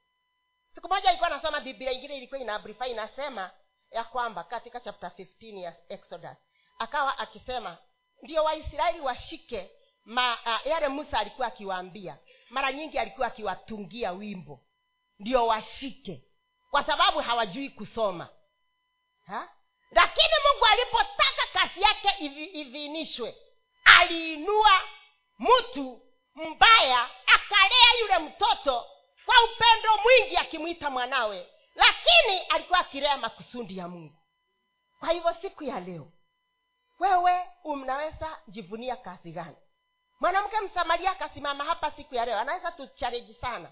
Siku 0.74 0.88
moja 0.88 1.08
ilikuwa 1.08 1.30
nasoma 1.30 1.60
biblia 1.60 1.92
ingine 1.92 2.16
ilikuwa 2.16 2.40
inabrifa 2.40 2.86
inasema 2.86 3.50
ya 3.90 4.04
kwamba 4.04 4.44
katika 4.44 4.80
chapter 4.80 5.10
15 5.10 5.60
ya 5.60 5.76
exodus 5.88 6.36
akawa 6.78 7.18
akisema 7.18 7.78
ndio 8.22 8.44
waisraeli 8.44 9.00
washike 9.00 9.70
ma, 10.04 10.38
uh, 10.46 10.66
yale 10.66 10.88
musa 10.88 11.18
alikuwa 11.18 11.46
akiwaambia. 11.46 12.18
Mara 12.50 12.72
nyingi 12.72 12.98
alikuwa 12.98 13.26
akiwatungia 13.26 14.12
wimbo. 14.12 14.60
Ndio 15.18 15.46
washike. 15.46 16.24
Kwa 16.70 16.84
sababu 16.84 17.18
hawajui 17.18 17.70
kusoma. 17.70 18.28
Ha? 19.26 19.48
lakini 19.90 20.34
mungu 20.52 20.66
alipotaka 20.66 21.46
kazi 21.52 21.82
yake 21.82 22.24
idhinishwe 22.60 23.36
aliinua 23.84 24.80
mtu 25.38 26.02
mbaya 26.34 27.10
akalea 27.34 27.98
yule 28.00 28.18
mtoto 28.18 28.86
kwa 29.24 29.34
upendo 29.44 29.96
mwingi 30.02 30.36
akimwita 30.36 30.90
mwanawe. 30.90 31.48
Lakini 31.74 32.38
alikuwa 32.48 32.78
akilea 32.78 33.16
makusudi 33.16 33.78
ya 33.78 33.88
mungu. 33.88 34.14
Kwa 35.00 35.10
hivyo 35.12 35.34
siku 35.40 35.64
ya 35.64 35.80
leo 35.80 36.12
wewe 37.00 37.48
unaweza 37.64 38.38
jivunia 38.48 38.96
kazi 38.96 39.32
gani? 39.32 39.56
Mwanamke 40.20 40.60
msamaria 40.60 41.10
akasimama 41.10 41.64
hapa 41.64 41.90
siku 41.90 42.14
ya 42.14 42.24
leo 42.24 42.38
anaweza 42.38 42.72
tuchareji 42.72 43.34
sana. 43.34 43.70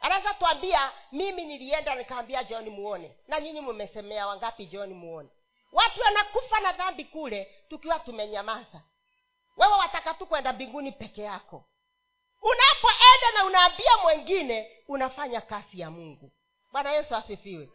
Anaweza 0.00 0.34
tuambia 0.34 0.92
mimi 1.12 1.44
nilienda 1.44 1.94
nikaambia 1.94 2.44
john 2.44 2.68
muone. 2.70 3.16
Na 3.28 3.40
nyinyi 3.40 3.60
mmesemea 3.60 4.26
wangapi 4.26 4.66
john 4.66 4.94
muone? 4.94 5.28
Watu 5.72 6.00
wanakufa 6.00 6.60
na 6.60 6.72
dhambi 6.72 7.04
kule 7.04 7.64
tukiwa 7.68 7.98
tumenyamaza. 7.98 8.82
Wewe 9.56 9.72
wataka 9.72 10.14
tu 10.14 10.26
kwenda 10.26 10.52
mbinguni 10.52 10.92
peke 10.92 11.22
yako. 11.22 11.64
Unapoenda 12.42 13.30
na 13.38 13.44
unaambia 13.44 13.96
mwengine 14.02 14.70
unafanya 14.88 15.40
kazi 15.40 15.80
ya 15.80 15.90
mungu. 15.90 16.30
Bwana 16.72 16.92
yesu 16.92 17.16
asifiwe. 17.16 17.68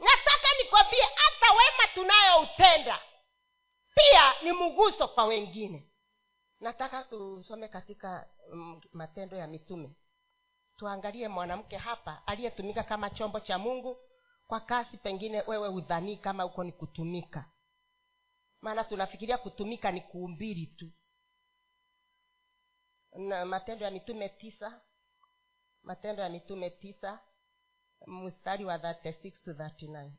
Nataka 0.00 0.48
nikwambie 0.62 1.02
hata 1.02 1.52
wema 1.52 1.86
tunayoutenda 1.94 3.00
pia 3.96 4.42
ni 4.42 4.52
mguso 4.52 5.08
kwa 5.08 5.24
wengine. 5.24 5.90
Nataka 6.60 7.02
tusome 7.02 7.68
katika 7.68 8.28
mm, 8.52 8.80
matendo 8.92 9.36
ya 9.36 9.46
mitume. 9.46 9.96
Tuangalie 10.76 11.28
mwanamke 11.28 11.76
hapa 11.76 12.26
aliyetumika 12.26 12.82
kama 12.82 13.10
chombo 13.10 13.40
cha 13.40 13.58
mungu. 13.58 13.98
Kwa 14.46 14.60
kasi 14.60 14.96
pengine 14.96 15.42
wewe 15.46 15.68
udhanii 15.68 16.16
kama 16.16 16.42
huko 16.42 16.64
ni 16.64 16.72
kutumika. 16.72 17.50
Maana 18.60 18.84
tunafikiria 18.84 19.38
kutumika 19.38 19.90
ni 19.92 20.00
kuumbiri 20.00 20.66
tu. 20.66 20.90
Na 23.12 23.44
matendo 23.44 23.84
ya 23.84 23.90
mitume 23.90 24.28
tisa 24.28 24.80
matendo 25.82 26.22
ya 26.22 26.28
mitume 26.28 26.70
tisa 26.70 27.20
mstari 28.06 28.64
wa 28.64 28.76
36 28.76 29.42
to 29.44 29.52
39 29.52 30.10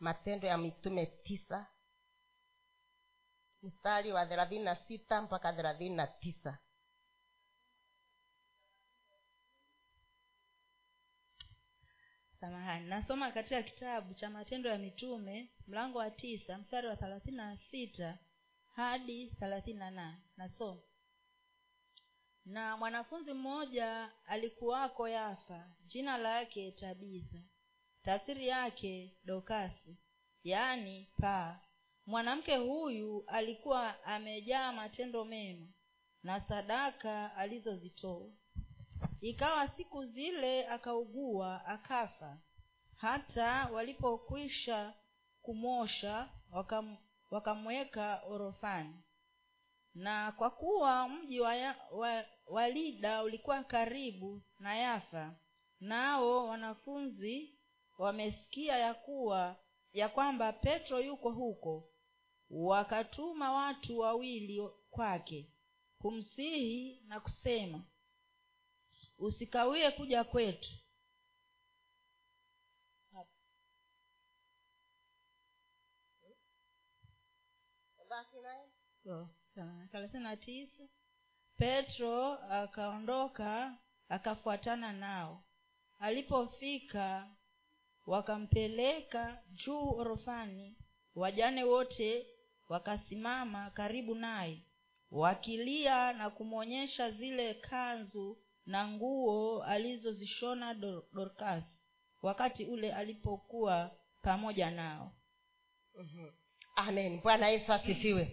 matendo 0.00 0.46
ya 0.46 0.58
mitume 0.58 1.06
tisa 1.06 1.66
mstari 3.62 4.12
wa 4.12 4.26
thelathini 4.26 4.64
na 4.64 4.76
sita 4.76 5.22
mpaka 5.22 5.52
thelathini 5.52 5.96
na 5.96 6.06
tisa. 6.06 6.58
Samahani 12.40 12.86
nasoma 12.88 13.30
katika 13.32 13.62
kitabu 13.62 14.14
cha 14.14 14.30
matendo 14.30 14.70
ya 14.70 14.78
mitume 14.78 15.50
mlango 15.66 15.98
wa 15.98 16.10
tisa 16.10 16.58
mstari 16.58 16.86
wa 16.88 16.96
thelathini 16.96 17.36
na 17.36 17.56
sita 17.70 18.18
hadi 18.74 19.30
thelathini 19.30 19.78
na 19.78 19.90
nane. 19.90 20.18
Nasoma. 20.36 20.80
Na 22.44 22.76
mwanafunzi 22.76 23.32
mmoja 23.32 24.10
alikuwako 24.26 25.08
yafa 25.08 25.76
jina 25.86 26.16
lake 26.18 26.72
tabitha 26.72 27.38
tafsiri 28.04 28.48
yake 28.48 29.16
dokasi 29.24 29.96
yaani 30.44 31.08
paa 31.20 31.60
mwanamke 32.06 32.56
huyu 32.56 33.24
alikuwa 33.26 34.04
amejaa 34.04 34.72
matendo 34.72 35.24
mema 35.24 35.66
na 36.22 36.40
sadaka 36.40 37.36
alizozitoa. 37.36 38.30
Ikawa 39.20 39.68
siku 39.68 40.04
zile 40.06 40.66
akaugua 40.68 41.66
akafa. 41.66 42.38
Hata 42.96 43.68
walipokwisha 43.72 44.94
kumosha 45.42 46.28
wakam, 46.52 46.96
wakamweka 47.30 48.22
orofani. 48.26 48.94
Na 49.94 50.32
kwa 50.32 50.50
kuwa 50.50 51.08
mji 51.08 51.40
wa, 51.40 51.74
wa, 51.92 52.24
wa 52.46 52.68
lida 52.68 53.22
ulikuwa 53.22 53.64
karibu 53.64 54.42
na 54.58 54.76
yafa 54.76 55.34
nao 55.80 56.46
wanafunzi 56.46 57.53
wamesikia 57.98 58.76
ya 58.76 58.94
kuwa 58.94 59.56
ya 59.92 60.08
kwamba 60.08 60.52
petro 60.52 61.00
yuko 61.00 61.30
huko 61.30 61.88
wakatuma 62.50 63.52
watu 63.52 63.98
wawili 63.98 64.68
kwake 64.90 65.50
kumsihi 65.98 67.02
na 67.06 67.20
kusema 67.20 67.82
usikawie 69.18 69.90
kuja 69.90 70.24
kwetu. 70.24 70.70
Oh, 79.06 79.28
thelathini 79.90 80.22
na 80.22 80.36
tisa. 80.36 80.82
Petro 81.56 82.32
akaondoka 82.32 83.78
akafuatana 84.08 84.92
nao. 84.92 85.44
Alipofika 86.00 87.30
wakampeleka 88.06 89.38
juu 89.50 89.90
orofani 89.96 90.76
wajane 91.14 91.64
wote 91.64 92.26
wakasimama 92.68 93.70
karibu 93.70 94.14
naye 94.14 94.62
wakilia 95.10 96.12
na 96.12 96.30
kumwonyesha 96.30 97.10
zile 97.10 97.54
kanzu 97.54 98.38
na 98.66 98.88
nguo 98.88 99.62
alizozishona 99.62 100.74
dorkas 101.12 101.64
wakati 102.22 102.64
ule 102.64 102.92
alipokuwa 102.92 103.90
pamoja 104.22 104.70
nao. 104.70 105.12
Mhm. 105.94 106.30
amen. 106.76 107.20
Bwana 107.20 107.48
yesu 107.48 107.72
asifiwe. 107.72 108.32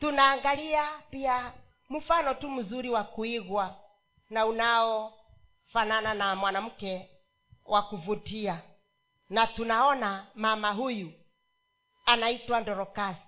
Tunaangalia 0.00 0.88
pia 1.10 1.52
mfano 1.88 2.34
tu 2.34 2.50
mzuri 2.50 2.90
wa 2.90 3.04
kuigwa 3.04 3.80
na 4.30 4.46
unaofanana 4.46 6.14
na 6.14 6.36
mwanamke 6.36 7.10
wa 7.64 7.82
kuvutia 7.82 8.62
na 9.28 9.46
tunaona 9.46 10.26
mama 10.34 10.70
huyu 10.72 11.12
anaitwa 12.06 12.60
ndorokasi. 12.60 13.20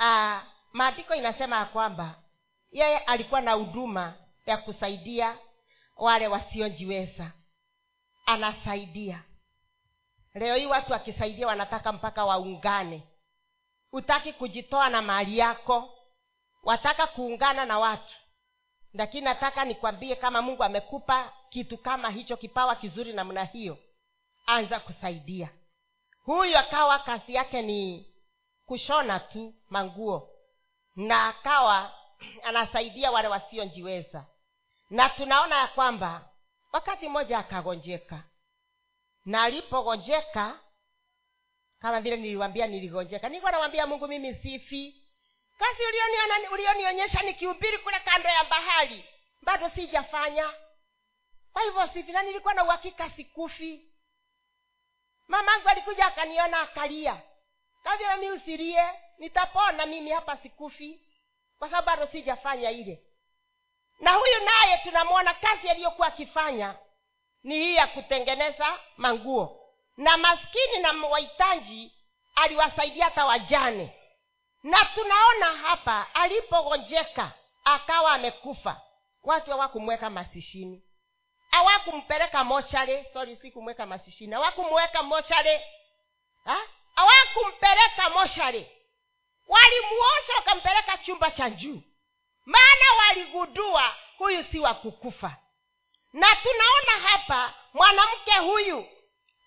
Ah, 0.00 0.42
maandiko 0.72 1.14
inasema 1.14 1.56
ya 1.56 1.64
kwamba 1.64 2.14
yeye 2.70 2.98
alikuwa 2.98 3.40
na 3.40 3.52
huduma 3.52 4.14
ya 4.46 4.56
kusaidia 4.56 5.38
wale 5.96 6.28
wasiojiweza. 6.28 7.32
Anasaidia. 8.26 9.22
Leo 10.34 10.56
hii 10.56 10.66
watu 10.66 10.92
wakisaidia 10.92 11.46
wanataka 11.46 11.92
mpaka 11.92 12.24
waungane. 12.24 13.02
Hutaki 13.90 14.32
kujitoa 14.32 14.88
na 14.88 15.02
mali 15.02 15.38
yako. 15.38 15.94
Wataka 16.62 17.06
kuungana 17.06 17.64
na 17.64 17.78
watu. 17.78 18.14
Lakini 18.92 19.24
nataka 19.24 19.64
nikwambie 19.64 20.16
kama 20.16 20.42
mungu 20.42 20.64
amekupa 20.64 21.32
kitu 21.50 21.78
kama 21.78 22.10
hicho 22.10 22.36
kipawa 22.36 22.76
kizuri 22.76 23.12
namna 23.12 23.44
hiyo 23.44 23.78
anza 24.46 24.80
kusaidia. 24.80 25.48
Huyu 26.24 26.58
akawa 26.58 26.98
kazi 26.98 27.34
yake 27.34 27.62
ni 27.62 28.06
kushona 28.66 29.20
tu 29.20 29.54
manguo. 29.68 30.30
Na 30.96 31.28
akawa 31.28 31.92
anasaidia 32.48 33.10
wale 33.10 33.28
wasiojiweza 33.28 34.26
na 34.90 35.08
tunaona 35.08 35.56
ya 35.58 35.66
kwamba 35.68 36.28
wakati 36.72 37.08
mmoja 37.08 37.38
akagonjeka. 37.38 38.22
Na 39.24 39.42
alipogonjeka 39.42 40.60
kama 41.78 42.00
vile 42.00 42.16
niliwambia 42.16 42.66
niligonjeka 42.66 43.28
nilikuwa 43.28 43.52
nawambia 43.52 43.86
mungu 43.86 44.08
mimi 44.08 44.34
sifi. 44.34 45.00
Kazi 45.58 45.82
ulionionyesha 46.52 47.22
nikihubiri 47.22 47.78
kule 47.78 48.00
kando 48.00 48.28
ya 48.28 48.44
bahari 48.44 49.04
bado 49.42 49.70
sijafanya. 49.70 50.50
Kwa 51.52 51.62
hivyo 51.62 51.86
sifi 51.92 52.12
na 52.12 52.22
nilikuwa 52.22 52.54
na 52.54 52.64
uhakika 52.64 53.10
sikufi 53.10 53.93
mamangu 55.28 55.68
alikuja 55.68 56.06
akaniona 56.06 56.60
akalia. 56.60 57.22
Mi 58.20 58.30
usilie 58.30 58.88
nitapona 59.18 59.86
mimi 59.86 60.10
hapa 60.10 60.36
sikufi 60.36 61.00
kwa 61.58 61.70
sababu 61.70 61.86
bado 61.86 62.12
sijafanya 62.12 62.70
ile. 62.70 63.02
Na 64.00 64.12
huyu 64.12 64.44
naye 64.44 64.78
tunamwona 64.78 65.34
kazi 65.34 65.68
aliyokuwa 65.68 66.08
akifanya 66.08 66.74
ni 67.42 67.54
hii 67.54 67.74
ya 67.74 67.86
kutengeneza 67.86 68.78
manguo. 68.96 69.60
Na 69.96 70.16
maskini 70.16 70.78
na 70.82 71.06
wahitaji 71.06 71.92
aliwasaidia 72.34 73.04
hata 73.04 73.26
wajane. 73.26 73.94
Na 74.62 74.84
tunaona 74.84 75.46
hapa 75.46 76.14
alipogonjeka 76.14 77.32
akawa 77.64 78.12
amekufa. 78.12 78.80
Watu 79.22 79.50
hawakumweka 79.50 80.10
masishini 80.10 80.82
hawakumpeleka 81.54 82.44
mochare 82.44 83.06
sorry 83.12 83.36
sikumweka 83.36 83.86
masishini. 83.86 84.32
Hawakumweka 84.32 85.02
mochare 85.02 85.66
awakumpeleka 86.96 88.10
moshare 88.10 88.70
walimuosha 89.48 90.34
wakampeleka 90.36 90.98
chumba 90.98 91.30
cha 91.30 91.50
juu 91.50 91.80
maana 92.46 92.84
waligundua 92.98 93.96
huyu 94.18 94.44
si 94.44 94.58
wa 94.60 94.74
kukufa. 94.74 95.36
Na 96.12 96.36
tunaona 96.36 97.08
hapa 97.08 97.54
mwanamke 97.74 98.32
huyu 98.32 98.86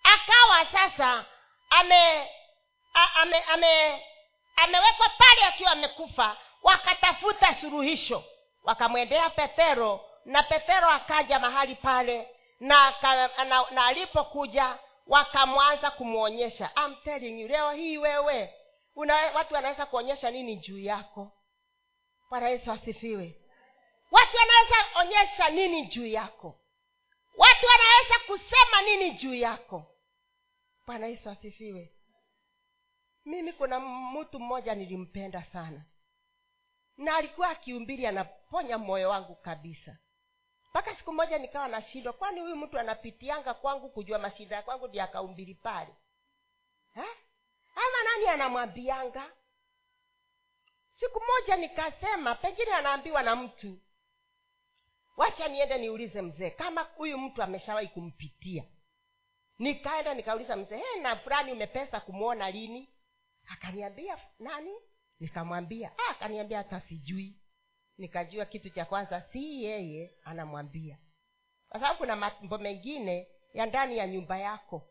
akawa 0.04 0.66
sasa 0.72 1.26
ame 1.70 2.30
ame 2.94 3.40
ame 3.40 4.04
amewekwa 4.56 5.10
pale 5.10 5.46
akiwa 5.46 5.72
amekufa 5.72 6.38
wakatafuta 6.64 7.56
suluhisho. 7.62 8.24
Wakamwendea 8.64 9.30
petero 9.30 10.06
na 10.28 10.44
petero 10.44 10.90
akaja 10.90 11.40
mahali 11.40 11.76
pale 11.76 12.28
na, 12.60 12.94
na, 13.02 13.28
na, 13.46 13.72
na 13.72 13.86
alipokuja 13.86 14.80
wakamwanza 15.08 15.92
kumwonyesha 15.92 16.72
I'm 16.76 16.96
telling 17.04 17.42
you 17.42 17.48
leo 17.48 17.72
hii 17.72 17.98
wewe 17.98 18.54
una, 18.96 19.16
watu 19.16 19.54
wanaweza 19.54 19.86
kuonyesha 19.86 20.32
nini 20.32 20.56
juu 20.56 20.80
yako? 20.80 21.32
Bwana 22.30 22.50
yesu 22.50 22.72
asifiwe. 22.72 23.42
Watu 24.12 24.38
wanaweza 24.38 25.00
onyesha 25.00 25.50
nini 25.50 25.86
juu 25.86 26.06
yako? 26.06 26.60
Watu 27.38 27.66
wanaweza 27.66 28.20
kusema 28.28 28.82
nini 28.82 29.12
juu 29.12 29.34
yako? 29.34 29.96
Bwana 30.88 31.08
yesu 31.08 31.30
asifiwe. 31.30 31.94
Mimi 33.26 33.54
kuna 33.54 33.80
mtu 33.80 34.40
mmoja 34.40 34.76
nilimpenda 34.76 35.44
sana. 35.44 35.86
Na 36.98 37.16
alikuwa 37.16 37.50
akiumbiri 37.50 38.06
anaponya 38.08 38.78
moyo 38.78 39.10
wangu 39.10 39.36
kabisa 39.36 39.98
mpaka 40.70 40.96
siku 40.96 41.14
moja 41.14 41.38
nikawa 41.38 41.68
nashindwa 41.68 42.14
kwani 42.14 42.40
huyu 42.40 42.56
mtu 42.56 42.80
anapitianga 42.80 43.54
kwangu 43.54 43.90
kujua 43.90 44.20
mashida 44.20 44.56
ya 44.56 44.62
kwangu 44.62 44.88
ndi 44.88 45.00
akaumbili 45.00 45.56
pale? 45.56 45.94
Ama 47.76 48.04
nani 48.04 48.28
anamwambianga? 48.28 49.32
Siku 51.00 51.22
moja 51.28 51.56
nikasema 51.56 52.36
pengine 52.36 52.74
anaambiwa 52.74 53.24
na 53.24 53.36
mtu. 53.36 53.80
Wacha 55.18 55.48
niende 55.48 55.78
niulize 55.78 56.22
mzee 56.22 56.50
kama 56.50 56.82
huyu 56.82 57.18
mtu 57.18 57.44
ameshawahi 57.44 57.88
kumpitia. 57.88 58.64
Nikaenda 59.60 60.14
nikauliza 60.14 60.56
mzee 60.56 60.78
hey, 60.78 61.02
na 61.02 61.16
fulani 61.16 61.52
umepesa 61.52 62.00
kumwona 62.00 62.52
lini? 62.52 62.90
Akaniambia 63.50 64.18
nani? 64.40 64.76
Nikamwambia 65.20 65.92
ah, 65.98 66.10
akaniambia 66.12 66.58
hata 66.58 66.80
sijui 66.82 67.36
nikajua 67.98 68.46
kitu 68.46 68.70
cha 68.70 68.86
kwanza 68.86 69.22
si 69.22 69.64
yeye 69.64 70.16
anamwambia. 70.24 70.98
Kwa 71.70 71.80
sababu 71.80 71.98
kuna 72.00 72.16
mambo 72.16 72.58
mengine 72.58 73.28
ya 73.54 73.66
ndani 73.66 73.98
ya 73.98 74.08
nyumba 74.08 74.38
yako. 74.38 74.90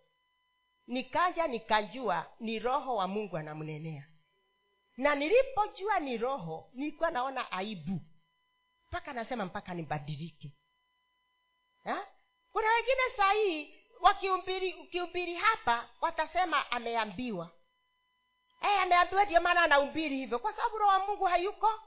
Nikaja 0.87 1.47
nikajua 1.47 2.27
ni 2.41 2.59
roho 2.59 2.97
wa 2.97 3.09
mungu 3.09 3.37
anamnenea. 3.37 4.09
Na 4.97 5.15
nilipojua 5.15 6.01
ni 6.01 6.17
roho 6.17 6.71
nilikuwa 6.75 7.11
naona 7.11 7.53
aibu. 7.53 8.01
Mpaka 8.89 9.13
nasema 9.13 9.45
mpaka 9.45 9.75
nibadilike. 9.75 10.53
Kuna 12.53 12.69
wengine 12.73 13.03
saa 13.17 13.33
hii 13.33 13.75
wakiumbiri 14.01 14.75
ukihubiri 14.75 15.35
hapa 15.35 15.89
watasema 16.01 16.71
ameambiwa. 16.71 17.51
Hey, 18.61 18.79
ameambiwa 18.79 19.25
ndio 19.25 19.41
maana 19.41 19.63
anaumbiri 19.63 20.17
hivyo. 20.17 20.39
Kwa 20.39 20.53
sababu 20.53 20.79
roho 20.79 20.91
wa 20.93 21.07
mungu 21.07 21.25
hayuko 21.25 21.81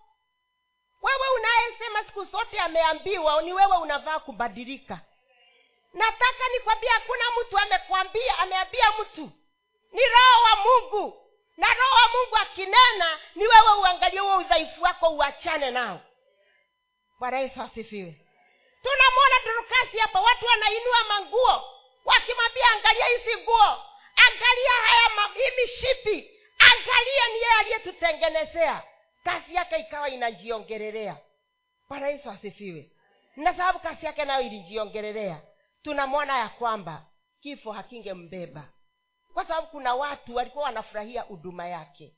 wewe 1.02 1.28
unayesema 1.36 2.04
siku 2.04 2.24
zote 2.24 2.60
ameambiwa 2.60 3.42
ni 3.42 3.54
wewe 3.54 3.78
unavaa 3.78 4.20
kubadilika. 4.20 5.00
Nataka 5.94 6.48
nikwambia 6.54 6.94
hakuna 6.94 7.24
mtu 7.42 7.58
amekwambia 7.58 8.38
ameambia 8.40 8.92
mtu. 9.02 9.32
Ni 9.92 10.02
roho 10.06 10.44
wa 10.44 10.56
mungu. 10.56 11.26
Na 11.58 11.68
roho 11.68 11.96
wa 11.96 12.08
mungu 12.14 12.36
akinena 12.38 13.20
ni 13.36 13.48
wewe 13.48 13.74
uangalie 13.82 14.20
huo 14.20 14.38
udhaifu 14.38 14.84
wako 14.84 15.10
uachane 15.10 15.72
nao. 15.72 16.00
Bwana 17.20 17.40
yesu 17.40 17.62
asifiwe. 17.62 18.16
Tunamwona 18.84 19.36
dorukasi 19.46 19.98
hapa 19.98 20.22
watu 20.22 20.46
wanainua 20.46 21.04
manguo 21.08 21.64
wakimwambia 22.06 22.72
angalia 22.72 23.06
hizi 23.06 23.38
nguo 23.42 23.86
angalia 24.28 24.72
haya 24.72 25.30
hii 25.34 25.62
mishipi 25.62 26.40
angalia 26.60 27.28
ni 27.28 27.34
yeye 27.34 27.54
aliyetutengenezea 27.60 28.84
kazi 29.24 29.56
yake 29.56 29.78
ikawa 29.78 30.10
inajiongelelea 30.10 31.18
bwana 31.90 32.08
yesu 32.08 32.30
asifiwe. 32.30 32.92
Na 33.36 33.52
sababu 33.54 33.80
kazi 33.80 34.06
yake 34.06 34.26
nayo 34.26 34.42
ilijiongelelea 34.42 35.42
tunamwona 35.82 36.38
ya 36.38 36.50
kwamba 36.50 37.06
kifo 37.42 37.72
hakingembeba. 37.72 38.70
Kwa 39.34 39.46
sababu 39.46 39.68
kuna 39.68 39.96
watu 39.96 40.36
walikuwa 40.36 40.64
wanafurahia 40.64 41.22
huduma 41.22 41.68
yake. 41.68 42.16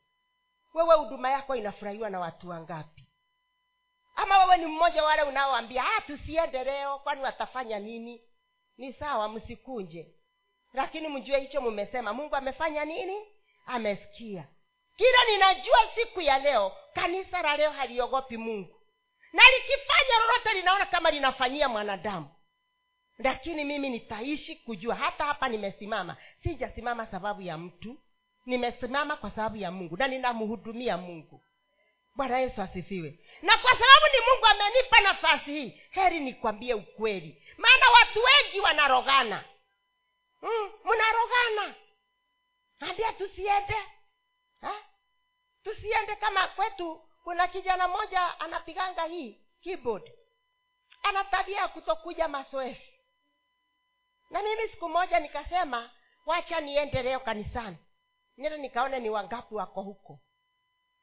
Wewe 0.73 0.95
huduma 0.95 1.29
yako 1.31 1.55
inafurahiwa 1.55 2.09
na 2.09 2.19
watu 2.19 2.49
wangapi? 2.49 3.07
Ama 4.15 4.37
wewe 4.43 4.57
ni 4.57 4.65
mmoja 4.65 5.03
wale 5.03 5.21
unaoambia 5.23 5.83
ah 5.97 6.01
tusiende 6.01 6.63
leo 6.63 6.99
kwani 6.99 7.21
watafanya 7.21 7.79
nini? 7.79 8.21
Ni 8.77 8.93
sawa 8.93 9.29
msikunje. 9.29 10.15
Lakini 10.73 11.07
mjue 11.07 11.39
hicho 11.39 11.61
mumesema. 11.61 12.13
Mungu 12.13 12.35
amefanya 12.35 12.85
nini? 12.85 13.25
Amesikia 13.65 14.47
kila 15.01 15.25
ninajua 15.31 15.77
siku 15.95 16.21
ya 16.21 16.39
leo 16.39 16.71
kanisa 16.93 17.41
la 17.41 17.57
leo 17.57 17.71
haliogopi 17.71 18.37
mungu. 18.37 18.81
Na 19.33 19.43
likifanya 19.49 20.19
lolote 20.19 20.53
linaona 20.53 20.85
kama 20.85 21.11
linafanyia 21.11 21.69
mwanadamu. 21.69 22.29
Lakini 23.17 23.63
mimi 23.63 23.89
nitaishi 23.89 24.55
kujua 24.55 24.95
hata 24.95 25.25
hapa 25.25 25.49
nimesimama 25.49 26.17
sijasimama 26.43 27.05
sababu 27.07 27.41
ya 27.41 27.57
mtu. 27.57 27.97
Nimesimama 28.45 29.15
kwa 29.15 29.31
sababu 29.31 29.57
ya 29.57 29.71
mungu 29.71 29.97
na 29.97 30.07
ninamhudumia 30.07 30.97
mungu. 30.97 31.43
Bwana 32.15 32.39
yesu 32.39 32.61
asifiwe. 32.61 33.19
Na 33.41 33.57
kwa 33.57 33.71
sababu 33.71 34.05
ni 34.13 34.31
mungu 34.31 34.45
amenipa 34.45 34.99
nafasi 35.01 35.51
hii 35.51 35.81
heri 35.91 36.19
nikwambie 36.19 36.73
ukweli. 36.73 37.43
Maana 37.57 37.85
watu 37.99 38.19
wengi 38.23 38.59
wanarogana. 38.59 39.43
Mm, 40.41 40.71
mnarogana. 40.85 41.75
Ambia 42.79 43.13
tusiende. 43.13 43.75
Ha? 44.61 44.73
Tusiende 45.64 46.16
kama 46.16 46.47
kwetu. 46.47 47.07
Kuna 47.24 47.47
kijana 47.47 47.88
mmoja 47.88 48.39
anapiganga 48.39 49.03
hii 49.05 49.41
keyboard. 49.62 50.12
Ana 51.03 51.24
tabia 51.24 51.57
ya 51.62 51.68
kutokuja 51.68 52.28
mazoezi. 52.28 52.99
Na 54.30 54.41
mimi 54.43 54.70
siku 54.70 54.89
moja 54.89 55.20
nikasema 55.20 55.91
wacha 56.26 56.62
niende 56.62 57.20
kanisani. 57.20 57.78
Nile 58.38 58.57
nikaone 58.57 58.99
ni 58.99 59.09
wangapi 59.09 59.55
wako 59.55 59.82
huko. 59.82 60.20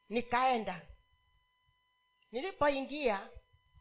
Nikaenda. 0.09 0.81
Nilipoingia 2.31 3.29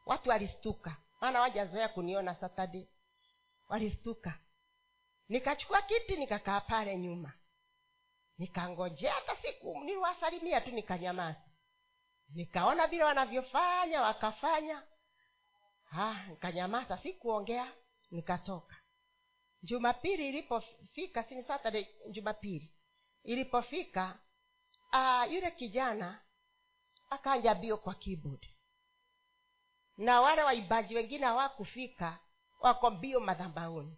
watu 0.07 0.31
walistuka. 0.31 0.97
Maana 1.21 1.41
wajazoea 1.41 1.89
kuniona 1.89 2.35
saturday. 2.35 2.87
Walistuka. 3.69 4.39
Nikachukua 5.29 5.83
kiti 5.83 6.17
nikakaa 6.17 6.61
pale 6.61 6.99
nyuma 6.99 7.33
nikangojea 8.39 9.15
hata 9.15 9.37
siku 9.37 9.81
niliwasalimia 9.85 10.61
tu 10.61 10.71
nikanyamaza. 10.71 11.41
Nikaona 12.35 12.87
vile 12.87 13.05
wanavyofanya 13.05 14.03
wakafanya. 14.03 14.83
Ha, 15.85 16.27
nikanyamaza 16.29 16.99
sikuongea 16.99 17.73
nikatoka. 18.11 18.77
Jumapili 19.63 20.29
ilipofika 20.29 21.23
sini 21.25 21.43
saturday 21.43 21.87
jumapili. 22.11 22.73
Ilipofika 23.25 24.19
uh, 24.93 25.33
yule 25.33 25.51
kijana 25.51 26.23
akanja 27.11 27.55
bio 27.55 27.77
kwa 27.77 27.95
keyboard. 27.95 28.47
Na 29.97 30.21
wale 30.21 30.43
waibaji 30.43 30.95
wengine 30.95 31.27
hawakufika 31.27 32.19
wako 32.61 32.91
mbio 32.91 33.21
madhambauni 33.21 33.97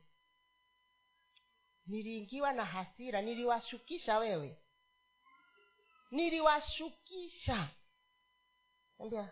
niliingiwa 1.91 2.53
na 2.53 2.64
hasira 2.64 3.22
niliwashukisha 3.22 4.18
wewe. 4.18 4.57
Niliwashukisha. 6.11 7.68
Ambia 8.99 9.28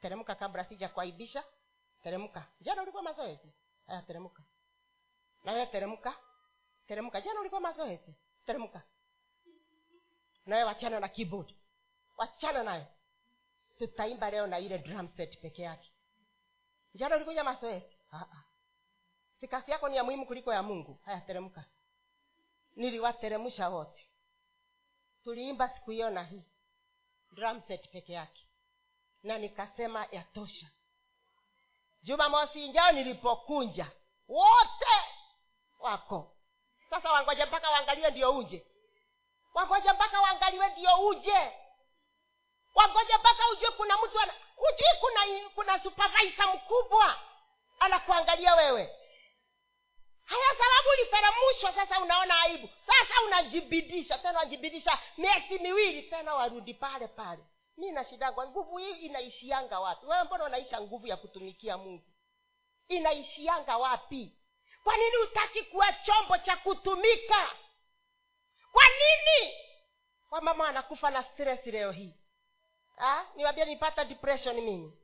teremka 0.00 0.34
kabla 0.34 0.64
sija 0.64 0.88
kuaibisha 0.88 1.44
teremka. 2.02 2.46
Jana 2.60 2.82
ulikuwa 2.82 3.02
mazoezi? 3.02 3.52
Aya 3.86 4.02
teremka. 4.02 4.42
Na 5.44 5.66
teremka. 5.66 6.16
Teremka. 6.86 7.20
Jana 7.20 7.40
ulikuwa 7.40 7.60
mazoezi? 7.60 8.14
Teremka. 8.46 8.82
Na 10.46 10.66
wachana 10.66 11.00
na 11.00 11.08
keyboard. 11.08 11.54
Wachana 12.16 12.62
nayo. 12.62 12.86
Tutaimba 13.78 14.30
leo 14.30 14.46
na 14.46 14.58
ile 14.58 14.78
drum 14.78 15.08
set 15.08 15.40
peke 15.40 15.62
yake. 15.62 15.92
Jana 16.94 17.16
ulikuja 17.16 17.44
mazoezi? 17.44 17.96
Si 19.40 19.48
kazi 19.48 19.70
yako 19.70 19.88
ni 19.88 19.96
ya 19.96 20.04
muhimu 20.04 20.26
kuliko 20.26 20.52
ya 20.52 20.62
mungu. 20.62 21.00
Haya 21.04 21.20
teremka 21.20 21.64
niliwateremsha 22.76 23.68
wote. 23.68 24.08
Tuliimba 25.24 25.68
siku 25.68 25.90
hiyo 25.90 26.10
na 26.10 26.24
hii 26.24 26.44
drumset 27.30 27.90
peke 27.90 28.12
yake. 28.12 28.48
Na 29.22 29.38
nikasema 29.38 30.06
yatosha 30.10 30.66
jumamosi 32.02 32.68
njao 32.68 32.92
nilipokunja 32.92 33.90
wote 34.28 34.94
wako. 35.80 36.36
Sasa 36.90 37.12
wangoja 37.12 37.46
mpaka 37.46 37.70
waangaliwe 37.70 38.10
ndio 38.10 38.36
uje. 38.36 38.66
Wangoja 39.54 39.94
mpaka 39.94 40.20
waangaliwe 40.20 40.68
ndio 40.68 41.06
uje. 41.06 41.52
Wangoja 42.74 43.18
mpaka 43.18 43.48
ujue 43.52 43.70
kuna 43.70 43.96
mtu 43.98 44.20
ana 44.20 44.34
hujui 44.56 45.00
kuna 45.00 45.48
kuna 45.54 45.82
supervisor 45.82 46.54
mkubwa 46.54 47.20
anakuangalia 47.80 48.54
wewe 48.54 48.98
haya 50.24 50.48
sababu 50.58 50.88
uliteramushwa 50.98 51.72
sasa 51.72 52.00
unaona 52.00 52.40
aibu. 52.40 52.68
Sasa 52.86 53.22
unajibidisha 53.26 54.18
tena 54.18 54.30
unajibidisha 54.40 54.98
miezi 55.18 55.58
miwili 55.58 56.02
tena 56.02 56.34
warudi 56.34 56.74
pale 56.74 57.08
pale. 57.08 57.44
Mi 57.76 57.90
nashidagwa 57.90 58.46
nguvu 58.48 58.78
hii 58.78 58.92
inaishianga 58.92 59.80
wapi? 59.80 60.06
Wewe 60.06 60.24
mbona 60.24 60.44
unaisha 60.44 60.80
nguvu 60.80 61.06
ya 61.06 61.16
kutumikia 61.16 61.78
mungu? 61.78 62.04
Inaishianga 62.88 63.76
wapi? 63.78 64.32
Kwa 64.84 64.96
nini 64.96 65.16
hutaki 65.16 65.62
kuwa 65.62 65.92
chombo 65.92 66.38
cha 66.38 66.56
kutumika? 66.56 67.56
Kwa 68.72 68.82
nini? 68.88 69.54
Wamama 70.30 70.64
wanakufa 70.64 71.10
na 71.10 71.22
stress 71.24 71.66
leo 71.66 71.90
hii. 71.92 72.14
Niwambia 73.36 73.64
nipata 73.64 74.04
depression 74.04 74.60
mimi. 74.60 74.98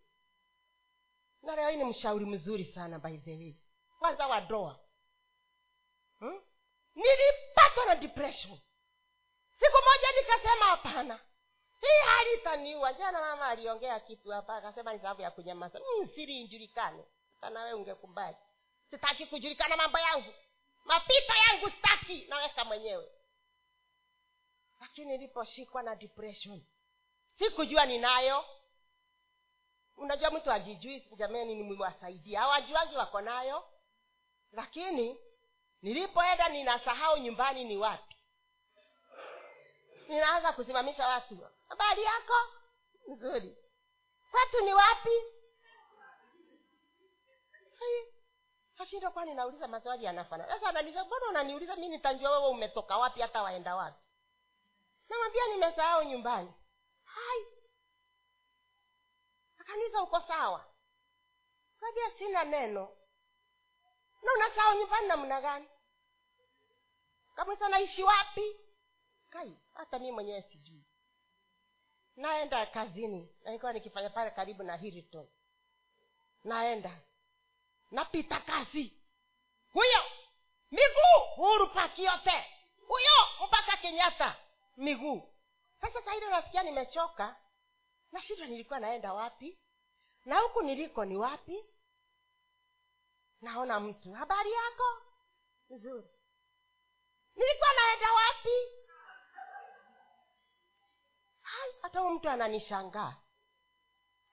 Na 1.43 1.57
leo 1.57 1.71
hii 1.71 1.77
ni 1.77 1.85
mshauri 1.85 2.27
mzuri 2.27 2.65
sana 2.65 2.99
by 2.99 3.17
the 3.19 3.37
way. 3.37 3.55
Kwanza 3.99 4.27
wa 4.27 4.41
doa 4.41 4.81
hmm? 6.21 6.43
nilipatwa 6.95 7.87
na 7.87 7.95
depression. 7.95 8.59
Siku 9.59 9.77
moja 9.85 10.21
nikasema 10.21 10.65
hapana. 10.65 11.21
Hii 11.81 12.07
hali 12.07 12.35
itaniua. 12.35 12.93
Jana 12.93 13.21
mama 13.21 13.47
aliongea 13.47 14.01
kitu 14.01 14.31
hapa 14.31 14.57
akasema 14.57 14.93
ni 14.93 14.99
sababu 14.99 15.23
ya 15.23 15.31
kunyamaza. 15.31 15.81
Mm, 15.81 16.09
siri 16.15 16.41
ijulikane 16.41 17.05
nawe 17.53 17.73
ungekumbali 17.73 18.37
sitaki 18.91 19.27
kujulikana 19.27 19.77
mambo 19.77 19.99
yangu. 19.99 20.35
Mapito 20.85 21.35
yangu 21.49 21.71
sitaki. 21.71 22.25
Naweka 22.29 22.65
mwenyewe. 22.65 23.13
Lakini 24.81 25.13
niliposhikwa 25.13 25.83
na 25.83 25.97
depression 25.97 26.65
sikujua 27.39 27.87
ninayo. 27.87 28.45
Unajua 29.97 30.31
mtu 30.31 30.53
ajijui 30.53 31.01
jamani 31.17 31.55
nimwasaidia 31.55 32.41
hawajuangi 32.41 32.97
wako 32.97 33.21
nayo. 33.21 33.65
Lakini 34.53 35.19
nilipoenda 35.83 36.49
ninasahau 36.49 37.17
nyumbani 37.19 37.65
ni 37.65 37.77
wapi? 37.77 38.17
Ninaanza 40.09 40.53
kusimamisha 40.53 41.07
watu. 41.09 41.39
Habari 41.69 42.03
yako? 42.03 42.35
Nzuri. 43.09 43.57
Kwetu 44.31 44.65
ni 44.65 44.75
wapi? 44.75 45.11
Kashindo 48.77 49.11
kwani 49.11 49.35
nauliza 49.35 49.69
maswali 49.69 50.05
yanafana 50.05 50.47
sasa 50.49 50.67
ananiza 50.69 51.05
mbona 51.05 51.27
unaniuliza? 51.29 51.77
Mi 51.77 51.89
nitanjua 51.89 52.31
wewe 52.31 52.49
umetoka 52.49 52.97
wapi 52.99 53.21
hata 53.21 53.43
waenda 53.43 53.77
wapi? 53.77 53.99
Namwambia 55.09 55.47
nimesahau 55.47 56.03
nyumbani. 56.05 56.53
Hai. 57.05 57.47
Akaniza 59.59 60.03
uko 60.03 60.21
sawa? 60.21 60.65
Kabia 61.81 62.11
sina 62.19 62.45
neno 62.45 62.97
na 64.23 64.33
unasawa 64.35 64.75
nyumbani 64.77 65.09
namna 65.09 65.41
gani? 65.41 65.69
Kabisa 67.35 67.69
naishi 67.69 68.03
wapi? 68.03 68.61
Kai 69.31 69.57
hata 69.75 69.99
mi 69.99 70.13
mwenyewe 70.13 70.43
sijui. 70.43 70.85
Naenda 72.17 72.67
kazini 72.67 73.35
nilikuwa 73.45 73.73
nikifanya 73.73 74.11
pale 74.11 74.31
karibu 74.31 74.63
na 74.63 74.77
hiriton 74.77 75.29
naenda. 76.45 77.01
Napita 77.91 78.41
kazi 78.41 78.93
huyo 79.73 80.03
miguu 80.71 81.35
huru 81.37 81.67
paki 81.69 82.05
yote. 82.05 82.45
Huyo 82.89 83.47
mpaka 83.49 83.77
kenyatta 83.77 84.37
miguu. 84.77 85.35
Sasa 85.81 86.03
saile 86.03 86.29
nasikia 86.31 86.63
nimechoka. 86.63 87.37
Nashindwa 88.13 88.47
nilikuwa 88.47 88.81
naenda 88.81 89.13
wapi? 89.13 89.59
Na 90.25 90.39
huku 90.39 90.63
niliko 90.63 91.05
ni 91.05 91.17
wapi 91.17 91.65
naona 93.41 93.81
mtu. 93.81 94.13
Habari 94.13 94.53
yako? 94.53 94.85
Nzuri. 95.71 96.11
Nilikuwa 97.35 97.69
naenda 97.75 98.13
wapi? 98.13 98.81
Hai 101.41 101.73
hata 101.83 102.01
huyu 102.01 102.15
mtu 102.15 102.29
ananishangaa. 102.31 103.17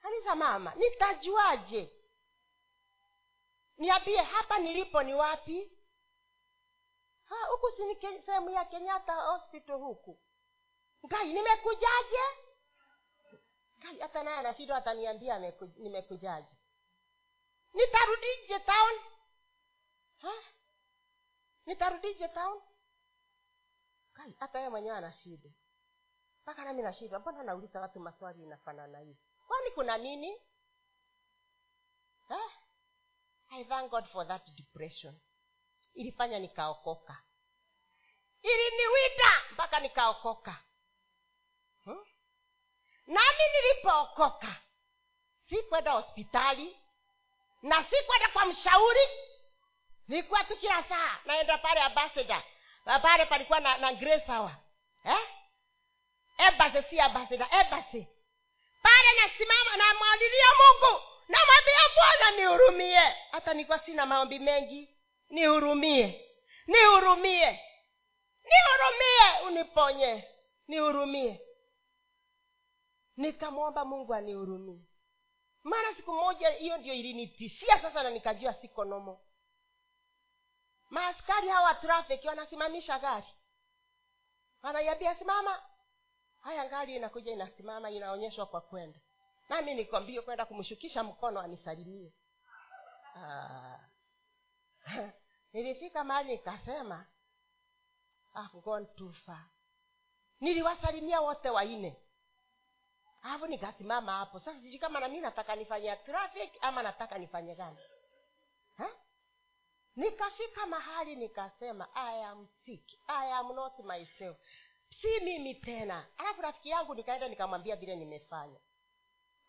Anisa 0.02 0.36
mama 0.36 0.76
nitajuaje? 0.76 1.94
Niambie 3.78 4.22
hapa 4.22 4.58
nilipo 4.60 5.04
ni 5.04 5.14
wapi? 5.14 5.72
Huku 7.50 7.72
sini 7.72 8.22
sehemu 8.26 8.50
ya 8.50 8.66
kenyatta 8.66 9.14
hospital 9.16 9.76
huku. 9.76 10.20
Ngai 11.06 11.34
nimekujaje? 11.34 12.24
Ngai 13.80 14.00
hata 14.00 14.24
naye 14.24 14.38
anashindwa 14.38 14.78
ataniambia 14.78 15.40
nimekujaje 15.78 16.57
nitarudije 17.74 18.60
town. 18.60 18.94
Nitarudije 21.66 22.28
town? 22.34 22.62
Kai 24.14 24.36
hata 24.40 24.58
yeye 24.60 24.70
mwenyewe 24.70 24.98
ana 24.98 25.14
shida. 25.14 25.50
Mpaka 26.42 26.66
nami 26.66 26.82
na 26.82 26.94
shida. 26.94 27.20
Mbona 27.20 27.44
nauliza 27.44 27.82
watu 27.82 28.00
maswali 28.00 28.44
inafanana 28.44 29.00
hivi? 29.00 29.18
Kwani 29.48 29.72
kuna 29.72 29.98
nini? 29.98 30.42
I 33.50 33.64
thank 33.66 33.92
god 33.92 34.06
for 34.12 34.28
that 34.28 34.50
depression. 34.52 35.20
Ilifanya 35.94 36.40
nikaokoka. 36.40 37.24
Iliniwita 38.42 39.42
mpaka 39.52 39.80
nikaokoka. 39.80 40.64
Hmm? 41.84 42.06
nami 43.08 43.44
nilipookoka. 43.54 44.62
Sikwenda 45.50 45.92
hospitali 45.92 46.82
na 47.62 47.84
si 47.84 47.96
kwenda 48.08 48.30
kwa 48.34 48.46
mshauri 48.46 49.08
nilikuwa 50.08 50.44
tu 50.44 50.58
kila 50.58 50.84
saa. 50.84 51.18
Naenda 51.26 51.58
pale 51.58 51.80
ambassador. 51.82 52.44
Na 52.86 53.00
pale 53.00 53.26
palikuwa 53.26 53.60
na, 53.60 53.78
na 53.78 53.94
grace 53.94 54.32
hour 54.32 54.52
eh? 55.06 55.20
ebase 56.38 56.84
si 56.90 57.00
ambassador 57.00 57.48
ebase 57.62 58.08
pale 58.82 59.22
nasimama 59.22 59.78
namwalilia 59.78 60.46
mungu. 60.60 61.02
Namwambia 61.28 61.80
bwana 61.96 62.32
nihurumie? 62.38 63.16
Hata 63.32 63.54
nilikuwa 63.54 63.80
sina 63.80 64.06
maombi 64.06 64.40
mengi. 64.40 64.90
Nihurumie. 65.30 66.26
Nihurumie. 66.68 67.60
Nihurumie. 68.44 69.46
Uniponye. 69.48 70.28
Nihurumie. 70.68 71.42
Nikamwomba 73.18 73.86
mungu 73.86 74.14
anihurumie 74.14 74.80
mara 75.68 75.96
siku 75.96 76.14
moja 76.14 76.50
hiyo 76.50 76.78
ndio 76.78 76.94
ilinitishia 76.94 77.82
sasa 77.82 78.04
na 78.04 78.10
nikajua 78.10 78.54
siko 78.54 78.86
nomo 78.86 79.22
maaskari 80.90 81.48
hawa 81.50 81.76
traffic 81.76 82.26
wanasimamisha 82.26 83.00
gari. 83.00 83.28
Wanaiambia 84.64 85.16
simama. 85.16 85.62
Haya 86.42 86.70
gari 86.70 86.96
inakuja 86.96 87.32
inasimama 87.32 87.92
inaonyeshwa 87.92 88.46
kwa 88.46 88.62
kwenda. 88.62 89.00
Nami 89.50 89.74
niko 89.74 90.00
mbio 90.00 90.22
kwenda 90.22 90.46
kumshukisha 90.46 91.04
mkono 91.04 91.40
anisalimie. 91.40 92.14
Ah. 93.16 93.80
nilifika 95.54 96.04
mahali 96.04 96.32
nikasema 96.32 97.08
I've 98.36 98.62
gone 98.62 98.86
too 98.86 99.14
far. 99.14 99.50
Niliwasalimia 100.40 101.22
wote 101.22 101.50
waine 101.50 102.07
alafu 103.28 103.48
nikasimama 103.48 104.12
hapo. 104.12 104.40
Sasa 104.40 104.54
sijui 104.62 104.80
kama 104.80 105.00
nami 105.00 105.20
nataka 105.22 105.56
nifanya 105.56 105.96
traffic 105.96 106.52
ama 106.62 106.84
nataka 106.84 107.18
nifanye 107.18 107.56
gani. 107.56 107.78
Ha? 108.78 108.90
nikafika 109.96 110.66
mahali 110.68 111.16
nikasema 111.16 111.96
i 111.96 112.24
am 112.24 112.48
sick. 112.66 112.84
I 113.08 113.32
am 113.34 113.56
not 113.56 113.80
myself. 113.80 114.38
Si 115.02 115.20
mimi 115.24 115.56
tena. 115.56 116.06
Alafu 116.18 116.42
rafiki 116.42 116.70
yangu 116.70 116.96
nikaenda 116.96 117.28
nikamwambia 117.28 117.76
vile 117.76 117.96
nimefanya. 117.96 118.60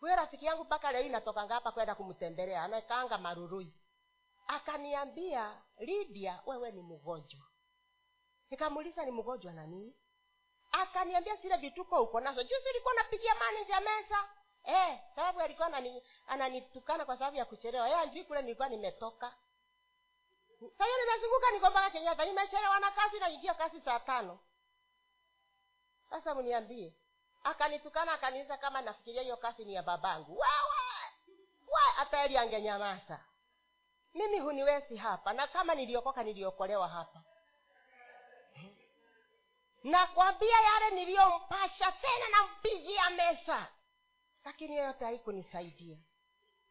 Huyo 0.01 0.16
rafiki 0.16 0.45
yangu 0.47 0.64
mpaka 0.64 0.93
leo 0.93 1.03
hii 1.03 1.09
natokanga 1.09 1.55
hapa 1.55 1.72
kwenda 1.72 1.95
kumtembelea. 1.95 2.62
Anakaanga 2.62 3.18
marurui. 3.18 3.74
Akaniambia 4.47 5.62
lidia 5.79 6.43
wewe 6.47 6.70
ni 6.72 6.83
mgonjwa. 6.83 7.47
Nikamuuliza 8.51 9.05
ni 9.05 9.11
mgonjwa 9.11 9.53
na 9.53 9.66
nini 9.66 9.95
akaniambia 10.83 11.37
zile 11.37 11.57
vituko 11.57 12.03
uko 12.03 12.20
nazo. 12.20 12.43
Juzi 12.43 12.68
ulikuwa 12.70 12.95
napigia 12.95 13.35
manaja 13.35 13.81
meza. 13.81 14.29
Eh, 14.64 14.99
sababu 15.14 15.41
alikuwa 15.41 15.68
anani- 15.68 16.03
ananitukana 16.26 17.05
kwa 17.05 17.16
sababu 17.18 17.37
ya 17.37 17.45
kuchelewa. 17.45 17.89
Yeye 17.89 18.01
ajui 18.01 18.24
kule 18.24 18.43
nilikuwa 18.43 18.68
nimetoka. 18.68 19.35
Sahiyo 20.79 20.97
nimezunguka 20.99 21.51
niko 21.51 21.70
mpaka 21.70 21.91
nimechelewa 22.24 22.81
na 22.81 22.91
kazi 22.91 23.18
naingia 23.20 23.55
kazi 23.55 23.81
saa 23.81 24.01
tano. 24.01 24.39
Sasa 26.11 26.35
mniambie. 26.35 26.95
Akanitukana 27.45 28.12
akaniuliza 28.12 28.57
kama 28.57 28.83
nafikiria 28.83 29.22
hiyo 29.22 29.37
kazi 29.37 29.64
ni 29.64 29.74
ya 29.74 29.83
babangu. 29.83 30.33
Wewe! 30.33 30.79
We 31.66 31.83
mimi 34.14 34.39
huniwezi 34.39 34.97
hapa 34.97 35.33
na 35.33 35.47
kama 35.47 35.74
niliokoka 35.74 36.22
niliokolewa 36.22 36.89
hapa 36.89 37.22
nakwambia 39.85 40.61
yale 40.61 40.91
niliyompasha 40.95 41.93
tena 41.93 42.29
nampigia 42.29 43.11
mesa. 43.11 43.66
Lakini 44.45 44.76
yoyote 44.76 45.05
haikunisaidia 45.05 45.99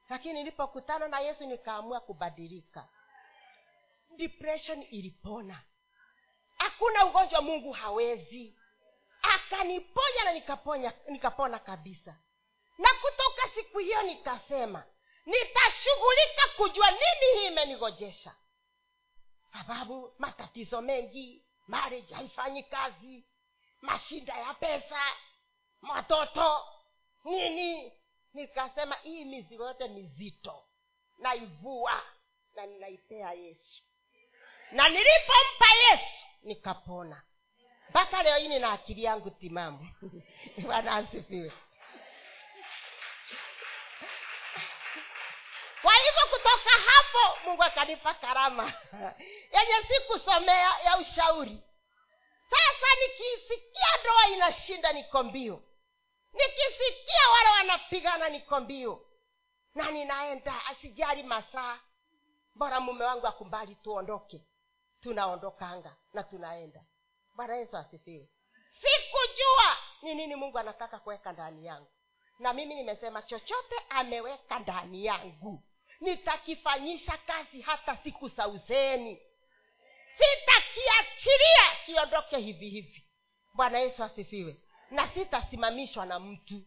lakini 0.10 0.34
nilipokutana 0.34 1.08
na 1.08 1.20
yesu 1.20 1.46
nikaamua 1.46 2.00
kubadilika. 2.00 2.88
Depression 4.18 4.84
ilipona. 4.90 5.64
Hakuna 6.58 7.06
ugonjwa 7.06 7.42
mungu 7.42 7.72
hawezi. 7.72 8.58
Akaniponya 9.22 10.24
na 10.24 10.34
nikaponya 10.34 10.94
nikapona 11.08 11.60
kabisa. 11.60 12.20
Na 12.78 12.90
kutoka 12.94 13.50
siku 13.56 13.78
hiyo 13.80 14.02
nikasema 14.04 14.84
nitashughulika 15.26 16.48
kujua 16.58 16.92
nini 16.92 17.40
hii 17.40 17.48
imenigojesha 17.48 18.36
sababu 19.54 20.14
matatizo 20.18 20.82
mengi 20.82 21.47
marriage 21.68 22.14
haifanyi 22.14 22.64
kazi. 22.64 23.26
Mashinda 23.82 24.38
ya 24.38 24.54
pesa. 24.54 25.02
Watoto 25.90 26.66
nini? 27.24 27.94
Nikasema 28.34 28.96
hii 28.96 29.26
mizigo 29.26 29.64
yote 29.68 29.88
mizito 29.88 30.64
naivua 31.20 32.02
na 32.56 32.66
ninaipea 32.66 33.34
yesu. 33.34 33.84
Na 34.72 34.90
nilipompa 34.90 35.66
yesu 35.90 36.26
nikapona. 36.44 37.22
Mpaka 37.90 38.24
leo 38.24 38.38
hii 38.38 38.48
nina 38.48 38.72
akili 38.72 39.04
yangu 39.04 39.30
timamu. 39.30 39.90
Bwana 40.66 40.96
asifiwe 40.96 41.52
kwa 45.82 45.94
hivyo 45.94 46.22
kutoka 46.32 46.70
hapo 46.70 47.38
mungu 47.50 47.64
akanipa 47.64 48.14
karama. 48.14 48.74
Yenye 49.56 49.88
si 49.88 50.02
kusomea 50.08 50.80
ya 50.86 50.98
ushauri. 50.98 51.64
Sasa 52.50 52.88
nikisikia 53.02 53.98
ndoa 54.02 54.28
inashinda 54.28 54.94
niko 54.94 55.24
mbio. 55.24 55.64
Nikisikia 56.34 57.30
wale 57.34 57.50
wanapigana 57.50 58.30
niko 58.30 58.60
mbio. 58.60 59.06
Na 59.76 59.92
ninaenda 59.92 60.66
asijali 60.66 61.24
masaa. 61.24 61.80
Bora 62.56 62.80
mume 62.80 63.06
wangu 63.06 63.28
akumbali 63.28 63.76
tuondoke. 63.76 64.46
Tunaondokanga 65.02 65.96
na 66.14 66.24
tunaenda. 66.24 66.84
Bwana 67.36 67.56
yesu 67.56 67.78
asifiwe. 67.78 68.30
Sikujua 68.72 69.78
ni 70.02 70.16
nini 70.16 70.36
mungu 70.36 70.60
anataka 70.60 71.00
kuweka 71.00 71.32
ndani 71.32 71.66
yangu. 71.66 71.92
Na 72.40 72.54
mimi 72.54 72.76
nimesema 72.76 73.22
chochote 73.22 73.76
ameweka 73.90 74.60
ndani 74.60 75.06
yangu 75.06 75.64
nitakifanyisha 76.02 77.18
kazi 77.18 77.62
hata 77.62 77.98
siku 77.98 78.28
za 78.28 78.48
uzeni. 78.48 79.22
Sitakiachilia 80.18 81.76
kiondoke 81.86 82.38
hivi 82.38 82.70
hivi. 82.70 83.04
Bwana 83.54 83.80
yesu 83.80 84.04
asifiwe. 84.04 84.56
Na 84.92 85.10
sitasimamishwa 85.10 86.06
na 86.06 86.20
mtu. 86.20 86.62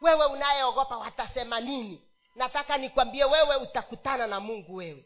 Wewe 0.00 0.26
unayeogopa 0.26 0.96
watasema 0.96 1.60
nini? 1.60 2.08
Nataka 2.34 2.78
nikwambie 2.78 3.24
wewe 3.24 3.56
utakutana 3.56 4.26
na 4.26 4.40
mungu 4.40 4.74
wewe. 4.76 5.04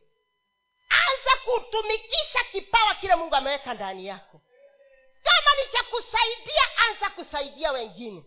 Anza 0.89 1.37
kutumikisha 1.45 2.45
kipawa 2.53 2.95
kile 2.95 3.14
mungu 3.14 3.34
ameweka 3.34 3.74
ndani 3.74 4.07
yako. 4.07 4.41
Kama 5.22 5.51
ni 5.62 5.72
cha 5.72 5.82
kusaidia 5.84 6.62
anza 6.89 7.11
kusaidia 7.11 7.72
wengine. 7.72 8.24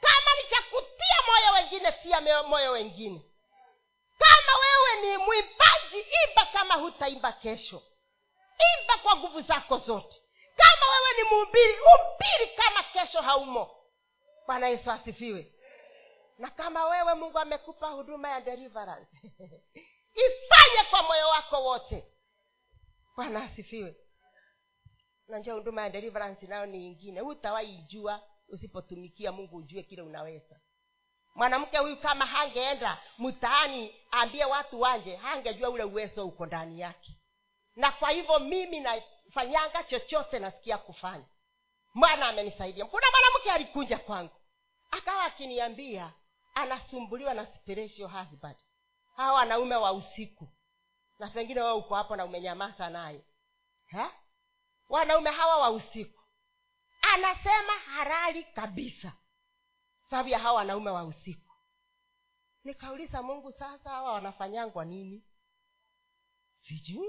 Kama 0.00 0.30
ni 0.42 0.50
cha 0.50 0.62
kutia 0.62 1.16
moyo 1.26 1.52
wengine 1.54 1.92
tia 1.92 2.42
moyo 2.42 2.72
wengine 2.72 3.22
kama 4.38 4.58
wewe 4.58 5.00
ni 5.00 5.24
mwimbaji 5.24 6.06
imba 6.24 6.46
kama 6.46 6.74
hutaimba 6.74 7.32
kesho. 7.32 7.82
Imba 8.78 8.98
kwa 9.02 9.16
nguvu 9.16 9.40
zako 9.40 9.78
zote. 9.78 10.22
Kama 10.56 10.86
wewe 10.92 11.16
ni 11.16 11.22
mhubiri 11.24 11.74
umbili 11.74 12.56
kama 12.56 12.82
kesho 12.82 13.20
haumo. 13.20 13.70
Bwana 14.46 14.68
yesu 14.68 14.90
asifiwe. 14.90 15.52
Na 16.38 16.50
kama 16.50 16.88
wewe 16.88 17.14
mungu 17.14 17.38
amekupa 17.38 17.88
huduma 17.88 18.28
ya 18.28 18.40
deliverance 18.40 19.16
ifanye 20.26 20.90
kwa 20.90 21.02
moyo 21.02 21.28
wako 21.28 21.64
wote. 21.64 22.04
Bwana 23.16 23.44
asifiwe. 23.44 23.96
Unajua 25.28 25.54
huduma 25.54 25.82
ya 25.82 25.90
deliverance 25.90 26.46
nayo 26.46 26.66
ni 26.66 26.86
ingine 26.86 27.20
hutawaijua 27.20 28.22
usipotumikia 28.48 29.32
mungu 29.32 29.56
ujue 29.56 29.82
kile 29.82 30.02
unaweza 30.02 30.60
mwanamke 31.38 31.78
huyu 31.78 31.96
kama 31.96 32.26
hangeenda 32.26 33.00
mtaani 33.18 33.94
aambie 34.12 34.44
watu 34.44 34.80
wanje 34.80 35.16
hangejua 35.16 35.70
ule 35.70 35.84
uwezo 35.84 36.26
uko 36.26 36.46
ndani 36.46 36.80
yake. 36.80 37.12
Na 37.76 37.92
kwa 37.92 38.10
hivyo 38.10 38.38
mimi 38.38 38.80
nafanyanga 38.80 39.84
chochote 39.84 40.38
nasikia 40.38 40.78
kufanya. 40.78 41.24
Mwana 41.94 42.28
amenisaidia. 42.28 42.84
Kuna 42.84 43.06
mwanamke 43.10 43.50
alikunja 43.52 43.98
kwangu? 43.98 44.34
Akawa 44.90 45.24
akiniambia 45.24 46.12
anasumbuliwa 46.54 47.34
na 47.34 47.44
husband. 48.12 48.56
Hawa 49.16 49.32
wanaume 49.32 49.76
wa 49.76 49.92
usiku. 49.92 50.48
Na 51.18 51.28
pengine 51.28 51.60
wewe 51.60 51.72
uko 51.72 51.94
hapo 51.94 52.16
na 52.16 52.24
umenyamaza 52.24 52.90
naye. 52.90 53.24
Wanaume 54.88 55.30
hawa 55.30 55.56
wa 55.56 55.70
usiku. 55.70 56.22
Anasema 57.14 57.72
harali 57.72 58.44
kabisa 58.44 59.12
sababu 60.10 60.28
ya 60.28 60.38
hawa 60.38 60.54
wanaume 60.56 60.90
wa 60.90 61.04
usiku. 61.04 61.54
Nikauliza 62.64 63.22
mungu 63.22 63.52
sasa 63.52 63.90
hawa 63.90 64.12
wanafanyangwa 64.12 64.84
nini? 64.84 65.24
Sijui. 66.68 67.08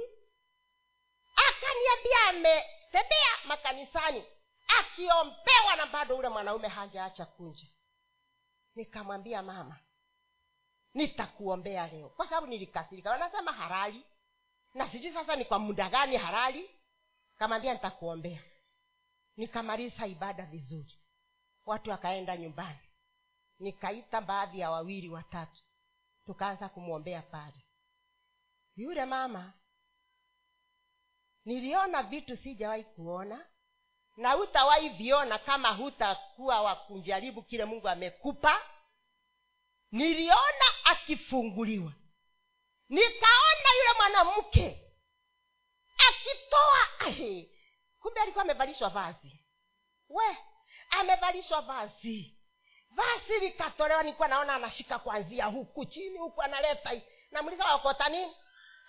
Akaniambia 1.50 2.18
ametembea 2.30 3.30
makanisani 3.48 4.24
akiombewa 4.80 5.76
na 5.78 5.86
bado 5.86 6.18
ule 6.18 6.30
mwanaume 6.30 6.68
hajaacha 6.68 7.26
kunja 7.26 7.68
nikamwambia 8.76 9.42
mama 9.44 9.80
nitakuombea 10.94 11.88
leo. 11.88 12.10
Kwa 12.10 12.26
sababu 12.30 12.48
nilikasirika. 12.48 13.10
Wanasema 13.10 13.52
harali 13.54 14.06
na 14.74 14.92
sijui 14.92 15.14
sasa 15.14 15.36
ni 15.36 15.46
kwa 15.46 15.60
muda 15.60 15.90
gani 15.90 16.18
harali 16.18 16.70
kamwambia 17.38 17.74
nitakuombea. 17.74 18.44
Nikamaliza 19.38 20.08
ibada 20.08 20.46
vizuri. 20.46 21.00
Watu 21.66 21.90
wakaenda 21.90 22.38
nyumbani 22.38 22.80
nikaita 23.60 24.22
baadhi 24.22 24.60
ya 24.60 24.72
wawili 24.72 25.10
watatu. 25.10 25.62
Tukaanza 26.26 26.70
kumwombea 26.70 27.22
pale. 27.22 27.66
Yule 28.76 29.06
mama 29.06 29.54
niliona 31.46 32.04
vitu 32.04 32.38
sijawahi 32.38 32.84
kuona 32.84 33.46
na 34.18 34.32
hutawahi 34.34 34.90
viona 34.90 35.40
kama 35.40 35.70
hutakuwa 35.70 36.62
wa 36.62 36.76
kujaribu 36.76 37.42
kile 37.44 37.66
mungu 37.66 37.90
amekupa. 37.90 38.62
Niliona 39.92 40.66
akifunguliwa. 40.84 41.94
Nikaona 42.90 43.70
yule 43.78 43.94
mwanamke 43.98 44.94
akitoa 46.10 47.14
kumbe 48.00 48.22
alikuwa 48.22 48.44
amevalishwa 48.44 48.90
vazi. 48.90 49.40
We 50.10 50.38
amevalishwa 50.90 51.62
vazi 51.62 52.39
vazi 52.90 53.40
likatolewa 53.40 54.04
nilikuwa 54.04 54.28
naona 54.28 54.56
anashika 54.56 55.00
kwanzia 55.00 55.46
huku 55.46 55.86
chini 55.86 56.18
huku 56.18 56.42
analeta 56.42 56.92
namuliza 57.32 57.66
wakota 57.66 58.10
nini? 58.10 58.36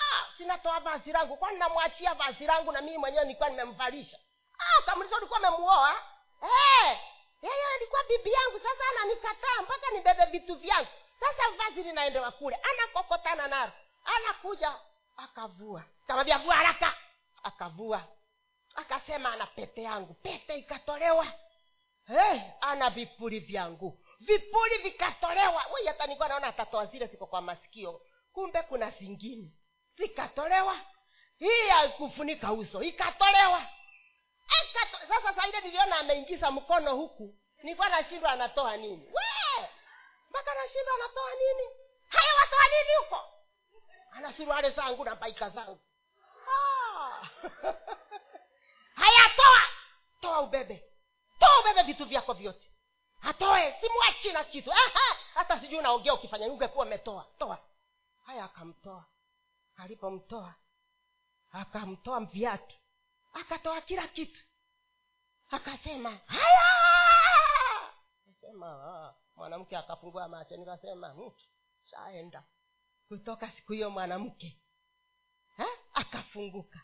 Ah, 0.00 0.26
sinatoa 0.38 0.80
vazi 0.80 1.12
langu. 1.12 1.36
Kwani 1.36 1.58
namwachia 1.58 2.14
vazi 2.14 2.46
langu 2.46 2.72
na 2.72 2.80
mimi 2.82 2.98
mwenyewe 2.98 3.24
nilikuwa 3.24 3.48
nimemvalisha? 3.48 4.18
Ah, 4.58 4.82
kamuliza 4.82 5.16
ulikuwa 5.16 5.38
umemuoa 5.38 5.92
hey, 6.40 6.96
yeye 7.42 7.66
alikuwa 7.76 8.04
bibi 8.04 8.32
yangu 8.32 8.58
sasa 8.60 8.84
ananikataa 8.90 9.62
mpaka 9.62 9.90
nibebe 9.90 10.24
vitu 10.26 10.54
vyangu. 10.54 10.88
Sasa 11.20 11.50
vazi 11.50 11.82
linaendewa 11.82 12.30
kule. 12.32 12.56
Anakokotana 12.56 13.48
nalo. 13.48 13.72
Anakuja 14.04 14.74
akavua. 15.16 15.84
Kamwambia 16.06 16.38
vua 16.38 16.54
haraka. 16.56 16.94
Akavua. 17.42 18.04
Akasema 18.74 19.32
ana 19.32 19.46
pete 19.46 19.82
yangu. 19.82 20.14
Pete 20.14 20.54
ikatolewa 20.56 21.26
hey, 22.10 22.40
ana 22.60 22.90
vipuli 22.90 23.40
vyangu. 23.40 23.98
Vipuli 24.20 24.78
vikatolewa. 24.78 25.66
Wei 25.74 25.86
hata 25.86 26.06
nilikuwa 26.06 26.28
naona 26.28 26.46
atatoa 26.46 26.86
zile 26.86 27.06
ziko 27.06 27.26
kwa 27.26 27.42
masikio. 27.42 28.02
Kumbe 28.32 28.62
kuna 28.62 28.90
zingine. 28.90 29.52
Zikatolewa. 29.96 30.80
Hii 31.38 31.66
ya 31.68 32.52
uso 32.52 32.82
ikatolewa. 32.82 33.66
Ekato, 34.62 34.98
sasa 35.08 35.34
saile 35.34 35.60
niliona 35.60 35.98
ameingiza 35.98 36.50
mkono 36.50 36.96
huku. 36.96 37.34
Nilikuwa 37.62 37.88
nashindwa 37.88 38.30
anatoa 38.32 38.76
nini. 38.76 39.12
Mpaka 40.30 40.54
nashindwa 40.54 40.94
anatoa 40.94 41.30
nini? 41.30 41.68
Haya 42.08 42.34
watoa 42.40 42.64
nini 42.68 42.96
huko? 42.98 43.24
Ana 44.12 44.32
suruale 44.32 44.70
zangu 44.70 45.04
na 45.04 45.14
baika 45.16 45.50
zangu. 45.50 45.80
Ah. 46.48 47.26
haya 49.02 49.30
toa 49.36 49.60
toa 50.20 50.40
ubebe 50.40 50.89
toa 51.40 51.60
ubebe 51.60 51.82
vitu 51.82 52.04
vyako 52.06 52.32
vyote. 52.32 52.70
Atoe 53.22 53.80
simwachi 53.80 54.32
na 54.32 54.44
kitu. 54.44 54.72
Aha, 54.72 55.16
hata 55.34 55.60
sijui 55.60 55.78
unaongea 55.78 56.14
ukifanya 56.14 56.46
ungekuwa 56.46 56.86
umetoa. 56.86 57.26
Toa. 57.38 57.58
Haya 58.24 58.44
akamtoa. 58.44 59.04
Alipomtoa 59.76 60.54
akamtoa 61.52 62.20
viatu. 62.20 62.76
Akatoa 63.32 63.80
kila 63.80 64.08
kitu. 64.08 64.40
Akasema 65.50 66.10
haya! 66.26 66.60
Akasema 68.28 68.66
"Ah." 68.66 69.14
mwanamke 69.36 69.76
akafungua 69.76 70.28
macho 70.28 70.56
nikasema 70.56 71.08
"Hmm, 71.08 71.32
shaenda. 71.82 72.44
Kutoka 73.08 73.50
siku 73.50 73.72
hiyo 73.72 73.90
mwanamke 73.90 74.60
akafunguka. 75.94 76.80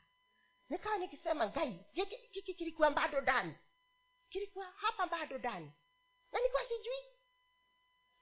Nikawa 0.68 0.96
nikisema 0.98 1.46
ngai 1.46 1.84
kilikuwa 2.56 2.90
bado 2.90 3.20
ndani 3.20 3.54
kilikuwa 4.30 4.66
hapa 4.76 5.06
bado 5.06 5.38
ndani. 5.38 5.72
Na 6.32 6.38
nilikuwa 6.38 6.62
sijui. 6.68 7.04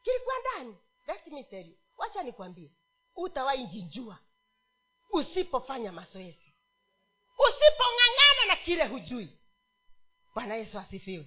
Kilikuwa 0.02 0.34
ndani. 0.38 0.76
Let 1.06 1.26
me 1.26 1.44
tell 1.44 1.66
you. 1.68 1.76
Wacha 1.96 2.22
nikwambie. 2.22 2.70
Utawainjijua 3.16 4.18
usipofanya 5.10 5.92
mazoezi. 5.92 6.54
Usipong'ang'ana 7.38 8.44
na 8.46 8.56
kile 8.56 8.84
hujui. 8.86 9.38
Bwana 10.34 10.54
yesu 10.54 10.78
asifiwe. 10.78 11.26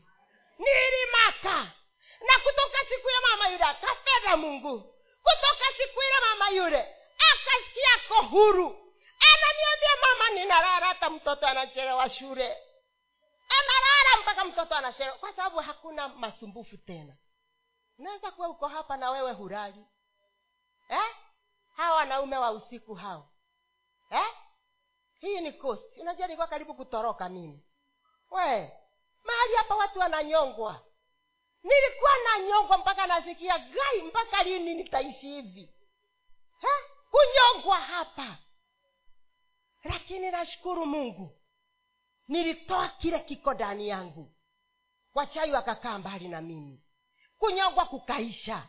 Nilimaka. 0.58 1.72
Na 2.28 2.40
kutoka 2.44 2.78
siku 2.90 3.10
ya 3.10 3.22
mama 3.22 3.48
yule 3.50 3.64
akapenda 3.64 4.38
mungu. 4.38 4.80
Kutoka 5.24 5.66
siku 5.78 6.00
ile 6.02 6.20
mama 6.30 6.50
yule 6.50 6.96
akasikia 7.32 7.88
ako 7.96 8.22
huru. 8.28 8.94
Ananiambia 9.34 9.96
mama 10.02 10.30
ninarara 10.30 10.88
hata 10.88 11.10
mtoto 11.10 11.48
anachelewa 11.48 12.10
shule 12.10 12.58
analala 13.50 14.22
mpaka 14.22 14.46
mtoto 14.46 14.76
anashewa 14.76 15.18
kwa 15.18 15.34
sababu 15.34 15.58
hakuna 15.60 16.08
masumbufu 16.08 16.78
tena. 16.78 17.18
Unaweza 17.98 18.32
kuwa 18.32 18.50
uko 18.50 18.68
hapa 18.68 18.98
na 18.98 19.12
wewe 19.12 19.32
hurali. 19.32 19.86
Eh? 20.90 21.16
hawa 21.76 21.96
wanaume 21.96 22.38
wa 22.38 22.52
usiku 22.52 22.94
hao. 22.96 23.30
Eh? 24.10 24.34
hii 25.20 25.40
ni 25.42 25.54
kosti 25.54 26.02
unajua 26.02 26.28
nilikuwa 26.28 26.48
karibu 26.48 26.74
kutoroka 26.76 27.30
mimi. 27.30 27.64
We 28.32 28.74
mahali 29.24 29.56
hapa 29.58 29.76
watu 29.76 30.00
wananyongwa. 30.00 30.82
Nilikuwa 31.64 32.12
nanyongwa 32.24 32.78
mpaka 32.78 33.08
nasikia 33.08 33.58
gai 33.60 34.02
mpaka 34.02 34.44
lini 34.44 34.74
nitaishi 34.74 35.28
hivi? 35.28 35.74
Eh? 36.62 36.84
kunyongwa 37.12 37.78
hapa. 37.80 38.38
Lakini 39.84 40.32
nashukuru 40.32 40.86
mungu 40.86 41.37
nilitoa 42.28 42.88
kile 42.90 43.20
kiko 43.20 43.54
ndani 43.54 43.88
yangu. 43.88 44.34
Wachawi 45.14 45.52
wakakaa 45.52 45.98
mbali 46.00 46.28
na 46.28 46.42
mimi. 46.42 46.84
Kunyongwa 47.38 47.86
kukaisha. 47.86 48.68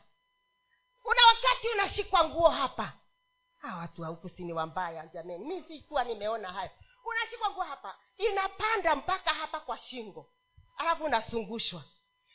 Una 1.05 1.27
wakati 1.27 1.69
unashikwa 1.69 2.29
nguo 2.29 2.49
hapa. 2.49 2.93
Ha 3.59 3.77
watu 3.77 4.03
wa 4.03 4.31
sini 4.37 4.53
wambaya 4.53 5.07
jameni 5.07 5.45
mi 5.45 5.63
sikuwa 5.63 6.05
nimeona 6.05 6.53
hayo. 6.53 6.71
Unashikwa 7.05 7.51
nguo 7.51 7.63
hapa. 7.65 7.99
Inapanda 8.17 8.97
mpaka 8.97 9.35
hapa 9.35 9.61
kwa 9.61 9.79
shingo. 9.79 10.33
Alafu 10.77 11.05
unasungushwa. 11.05 11.83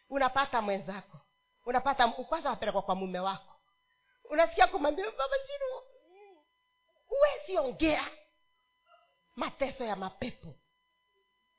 Unapata 0.09 0.61
mwenzako. 0.61 1.17
Unapata 1.65 2.07
kwanza 2.07 2.49
wapelekwa 2.49 2.81
kwa 2.81 2.95
mume 2.95 3.19
wako. 3.19 3.55
Unasikia 4.23 4.67
kumwambia 4.67 5.11
baba 5.11 5.35
shinu 5.47 5.65
huwezi 7.07 7.57
ongea. 7.57 8.07
Mateso 9.35 9.83
ya 9.85 9.95
mapepo 9.95 10.55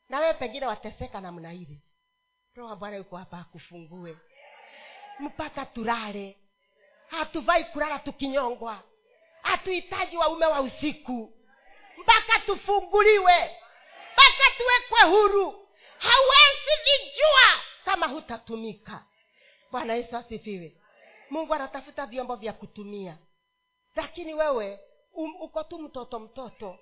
na 0.08 0.18
wewe 0.20 0.34
pengine 0.34 0.66
wateseka 0.66 1.20
namna 1.20 1.52
ile. 1.52 1.82
Roho 2.54 2.70
wa 2.70 2.76
bwana 2.76 2.96
yuko 2.96 3.16
hapa 3.16 3.38
akufungue. 3.38 4.16
Mpaka 5.18 5.66
turare 5.66 6.38
hatuvai 7.08 7.64
kulala 7.64 7.98
tukinyongwa. 7.98 8.82
Hatuhitaji 9.42 10.16
waume 10.16 10.46
wa 10.46 10.60
usiku. 10.60 11.32
Mpaka 11.98 12.38
tufunguliwe. 12.46 13.56
Mpaka 14.12 14.44
tuwekwe 14.56 15.10
huru. 15.10 15.68
Hawezi 15.98 16.82
vijua 16.84 17.60
kama 17.84 18.06
hutatumika. 18.06 19.04
Bwana 19.70 19.94
yesu 19.94 20.16
asifiwe. 20.16 20.76
Mungu 21.30 21.54
anatafuta 21.54 22.06
vyombo 22.06 22.36
vya 22.36 22.52
kutumia. 22.52 23.18
Lakini 23.94 24.34
wewe 24.34 24.80
um, 25.12 25.34
uko 25.40 25.64
tu 25.64 25.78
mtoto 25.78 26.18
mtoto. 26.20 26.78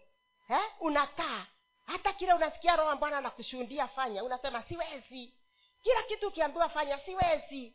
Eh? 0.48 0.60
unakaa 0.80 1.46
hata 1.92 2.12
kile 2.12 2.32
unasikia 2.32 2.76
roho 2.76 2.96
bwana 2.96 3.18
anakushuhudia 3.18 3.88
fanya. 3.88 4.24
Unasema 4.24 4.62
siwezi. 4.62 5.34
Kila 5.82 6.02
kitu 6.02 6.28
ukiambiwa 6.28 6.68
fanya 6.68 6.98
siwezi. 6.98 7.74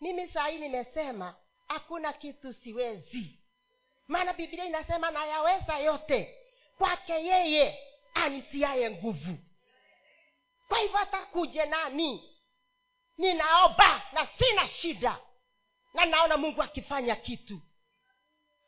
Mimi 0.00 0.28
saa 0.28 0.46
hii 0.46 0.58
nimesema 0.58 1.36
hakuna 1.68 2.12
kitu 2.12 2.52
siwezi. 2.52 3.38
Maana 4.08 4.32
biblia 4.32 4.64
inasema 4.64 5.10
nayaweza 5.10 5.78
yote. 5.78 6.36
Kwake 6.78 7.12
yeye 7.12 7.78
anitiaye 8.14 8.90
nguvu. 8.90 9.38
Kwa 10.68 10.78
hivyo 10.78 10.98
atakuje 10.98 11.66
nani 11.66 12.36
ninaomba 13.18 14.02
na 14.12 14.26
sina 14.38 14.68
shida. 14.68 15.18
Na 15.94 16.04
naona 16.04 16.36
mungu 16.36 16.62
akifanya 16.62 17.16
kitu. 17.16 17.60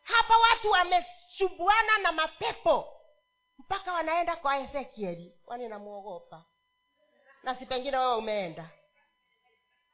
Hapa 0.03 0.39
watu 0.39 0.71
wamesubuana 0.71 1.99
na 1.99 2.13
mapepo 2.13 3.02
mpaka 3.59 3.93
wanaenda 3.93 4.37
kwa 4.37 4.59
ezekieli 4.59 5.39
kwani 5.45 5.69
namwogopa 5.69 6.45
na 7.43 7.55
si 7.59 7.67
pengine 7.67 7.97
wewe 7.99 8.17
umeenda? 8.17 8.71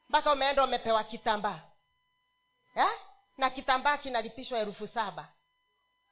Mpaka 0.09 0.33
umeenda 0.33 0.65
umepewa 0.65 1.05
kitambaa. 1.05 1.61
Eh? 2.75 2.91
na 3.37 3.51
kitambaa 3.51 3.97
kinalipishwa 3.99 4.59
elfu 4.59 4.87
saba. 4.87 5.33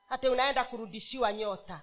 Hata 0.09 0.31
unaenda 0.31 0.65
kurudishiwa 0.65 1.33
nyota. 1.33 1.83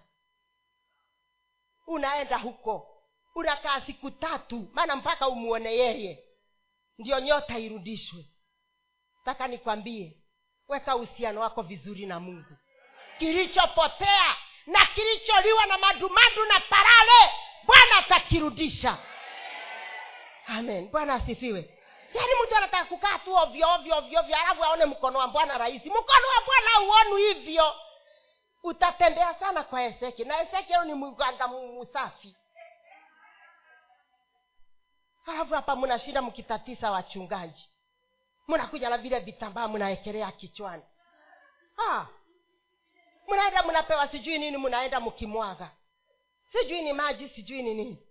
Unaenda 1.87 2.37
huko. 2.37 3.03
Unakaa 3.35 3.81
siku 3.81 4.11
tatu 4.11 4.69
maana 4.73 4.95
mpaka 4.95 5.27
umuone 5.27 5.75
yeye. 5.75 6.29
Ndio 6.97 7.19
nyota 7.19 7.59
irudishwe. 7.59 8.25
Taka 9.25 9.47
nikwambie 9.47 10.17
weka 10.67 10.95
uhusiano 10.95 11.41
wako 11.41 11.61
vizuri 11.61 12.05
na 12.05 12.19
mungu. 12.19 12.57
Kilichopotea 13.19 14.35
na 14.67 14.85
kilicholiwa 14.85 15.65
na 15.65 15.77
madumadu 15.77 16.45
na 16.45 16.59
parale 16.59 17.31
bwana 17.63 17.97
atakirudisha. 17.97 18.97
Amen. 20.47 20.89
Bwana 20.91 21.13
asifiwe. 21.13 21.79
Yaani 22.13 22.31
mtu 22.43 22.55
anataka 22.57 22.85
kukaa 22.85 23.19
tu 23.19 23.35
ovyo 23.35 23.67
alafu 24.41 24.63
aone 24.63 24.85
mkono 24.85 25.19
wa 25.19 25.27
bwana 25.27 25.57
rahisi. 25.57 25.89
Mkono 25.89 26.27
wa 26.37 26.45
bwana 26.45 26.87
uonu 26.87 27.15
hivyo. 27.15 27.75
Utatembea 28.63 29.33
sana 29.33 29.63
kwa 29.63 29.83
eseki 29.83 30.25
na 30.25 30.41
esekiel 30.41 30.85
ni 30.85 30.93
mganga 30.93 31.47
musafi. 31.47 32.35
Alafu 35.25 35.53
hapa 35.53 35.75
mnashinda 35.75 36.21
mkitatisa 36.21 36.91
wachungaji. 36.91 37.69
Mnakuja 38.47 38.89
na 38.89 38.97
vile 38.97 39.19
vitambaa 39.19 39.67
mnaekelea 39.67 40.31
kichwani. 40.31 40.83
Ah. 41.89 42.05
Mnaenda 43.27 43.63
mnapewa 43.63 44.07
sijui 44.07 44.37
nini 44.37 44.57
mnaenda 44.57 44.99
mkimwaga. 44.99 45.71
Sijui 46.51 46.81
ni 46.81 46.93
maji 46.93 47.29
sijui 47.29 47.63
ni 47.63 47.73
nini. 47.73 48.07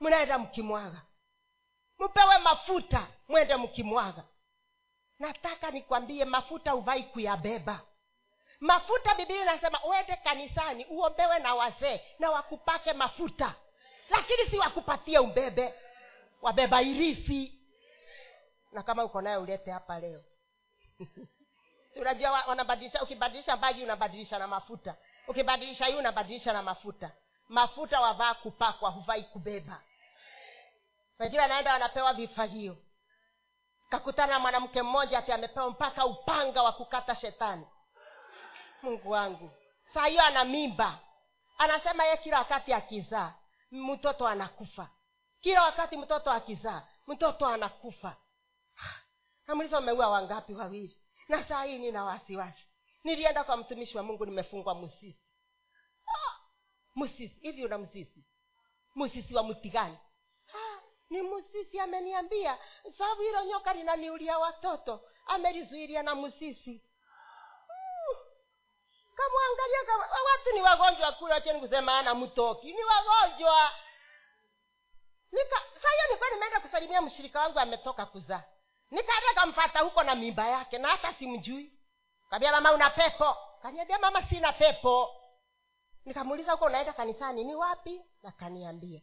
Mnaenda 0.00 0.38
mkimwaga. 0.38 1.02
Mpewe 1.98 2.38
mafuta 2.38 3.08
mwende 3.28 3.56
mkimwaga. 3.56 4.24
Nataka 5.18 5.70
nikwambie 5.70 6.24
mafuta 6.24 6.74
uvai 6.74 7.02
kuyabeba. 7.04 7.80
Mafuta 8.60 9.14
bibilia 9.14 9.42
inasema 9.42 9.84
uende 9.84 10.16
kanisani 10.16 10.84
uombewe 10.84 11.38
na 11.38 11.54
wazee 11.54 12.00
na 12.18 12.30
wakupake 12.30 12.92
mafuta. 12.92 13.54
Lakini 14.10 14.50
si 14.50 14.58
wakupatie 14.58 15.18
umbebe 15.18 15.74
wabeba 16.42 16.82
irisi 16.82 17.60
na 18.72 18.82
kama 18.82 19.04
uko 19.04 19.20
naye 19.22 19.36
ulete 19.36 19.70
hapa 19.70 20.00
leo 20.00 20.24
unajua 21.96 22.30
wanabadilisha 22.30 23.02
ukibadilisha 23.02 23.56
bagi 23.56 23.82
unabadilisha 23.82 24.38
na 24.38 24.46
mafuta. 24.48 24.96
Ukibadilisha 25.28 25.86
hii 25.86 25.94
unabadilisha 25.94 26.52
na 26.52 26.62
mafuta. 26.62 27.10
Mafuta 27.48 28.00
wavaa 28.00 28.34
kupakwa 28.34 28.90
huvai 28.90 29.22
kubeba. 29.24 29.80
Wengine 31.18 31.42
anaenda 31.42 31.72
wanapewa 31.72 32.12
vifagio. 32.14 32.76
Kakutana 33.88 34.32
na 34.32 34.38
mwanamke 34.38 34.82
mmoja 34.82 35.18
ati 35.18 35.32
amepewa 35.32 35.70
mpaka 35.70 36.06
upanga 36.06 36.62
wa 36.62 36.72
kukata 36.72 37.14
shetani. 37.14 37.66
Mungu 38.82 39.10
wangu. 39.10 39.50
Saa 39.94 40.06
hiyo 40.06 40.22
ana 40.22 40.44
mimba. 40.44 40.98
Anasema 41.58 42.04
ye 42.04 42.16
kila 42.16 42.38
wakati 42.38 42.72
akizaa 42.72 43.34
mtoto 43.70 44.28
anakufa. 44.28 44.88
Kila 45.40 45.62
wakati 45.62 45.96
mtoto 45.96 46.30
akizaa 46.30 46.82
mtoto 47.06 47.46
anakufa. 47.46 48.16
Namuliza 49.46 49.78
umeua 49.78 50.08
wangapi? 50.08 50.54
Wawili 50.54 50.98
na 51.28 51.44
saa 51.48 51.64
hii 51.64 51.78
nina 51.78 52.04
wasiwasi. 52.04 52.64
Nilienda 53.04 53.44
kwa 53.44 53.56
mtumishi 53.56 53.96
wa 53.96 54.02
mungu 54.02 54.26
nimefungwa 54.26 54.74
musisi. 54.74 55.20
Ah, 56.06 56.36
musisi 56.94 57.40
hivi 57.40 57.64
una 57.64 57.78
msisi 57.78 58.24
musisi 58.94 59.34
wa 59.34 59.42
mti 59.42 59.70
gani 59.70 59.98
ah, 60.54 60.80
ni 61.10 61.22
musisi 61.22 61.80
ameniambia 61.80 62.58
sababu 62.98 63.22
hilo 63.22 63.44
nyoka 63.44 63.74
linaniulia 63.74 64.38
watoto 64.38 65.00
amelizuilia 65.26 66.02
na 66.02 66.14
musisi. 66.14 66.82
Kamwangalia 69.16 69.84
kama 69.86 70.04
watu 70.24 70.52
ni 70.54 70.62
wagonjwa 70.62 71.12
kule 71.12 71.34
wacheni 71.34 71.60
kusema 71.60 71.98
ana 71.98 72.14
mtoki 72.14 72.72
ni 72.72 72.84
wagonjwa. 72.84 73.70
Nika 75.32 75.56
saa 75.82 75.90
hiyo 75.90 76.04
nilikuwa 76.06 76.30
nimeenda 76.30 76.60
kusalimia 76.60 77.02
mshirika 77.02 77.40
wangu 77.40 77.58
ametoka 77.58 78.06
kuzaa 78.06 78.44
nikaenda 78.94 79.34
kamfata 79.34 79.80
huko 79.80 80.02
na 80.02 80.14
mimba 80.14 80.48
yake 80.48 80.78
na 80.78 80.88
hata 80.88 81.14
simjui. 81.14 81.72
Kaambia 82.30 82.52
mama 82.52 82.72
una 82.72 82.90
pepo? 82.90 83.36
Kaniambia 83.62 83.98
mama 83.98 84.22
sina 84.28 84.52
pepo. 84.52 85.20
Nikamuuliza 86.04 86.52
huko 86.52 86.64
unaenda 86.64 86.92
kanisani? 86.92 87.44
Ni 87.44 87.54
wapi? 87.54 88.02
Na 88.22 88.32
kaniambia 88.32 89.00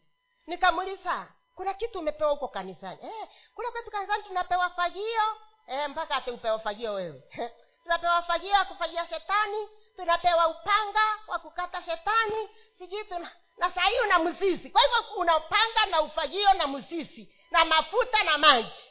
nikamuuliza 0.47 1.27
kuna 1.55 1.73
kitu 1.73 1.99
umepewa 1.99 2.31
huko 2.31 2.47
kanisani? 2.47 2.99
Eh, 3.03 3.27
kule 3.55 3.71
kwetu 3.71 3.91
kanisani 3.91 4.23
tunapewa 4.23 4.69
fagio. 4.69 5.37
Eh, 5.67 5.89
mpaka 5.89 6.15
ati 6.15 6.31
upewa 6.31 6.59
fagio 6.59 6.93
wewe? 6.93 7.23
Tunapewa 7.83 8.23
fagio 8.23 8.49
ya 8.49 8.65
kufagia 8.65 9.07
shetani 9.07 9.69
tunapewa 9.95 10.47
upanga 10.47 11.19
wa 11.27 11.39
kukata 11.39 11.83
shetani 11.83 12.49
sijui 12.77 13.03
tuna 13.03 13.31
na 13.57 13.71
saa 13.71 13.81
hii 13.87 13.99
una 14.05 14.19
mzizi. 14.19 14.69
Kwa 14.69 14.81
hivyo 14.81 15.15
una 15.17 15.37
upanga 15.37 15.85
na 15.91 16.01
ufagio 16.01 16.53
na 16.53 16.67
mzizi 16.67 17.35
na 17.51 17.65
mafuta 17.65 18.23
na 18.23 18.37
maji 18.37 18.90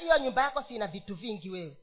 hiyo 0.00 0.14
eh, 0.16 0.22
nyumba 0.22 0.42
yako 0.42 0.62
sina 0.62 0.86
vitu 0.86 1.14
vingi 1.14 1.50
wewe. 1.50 1.76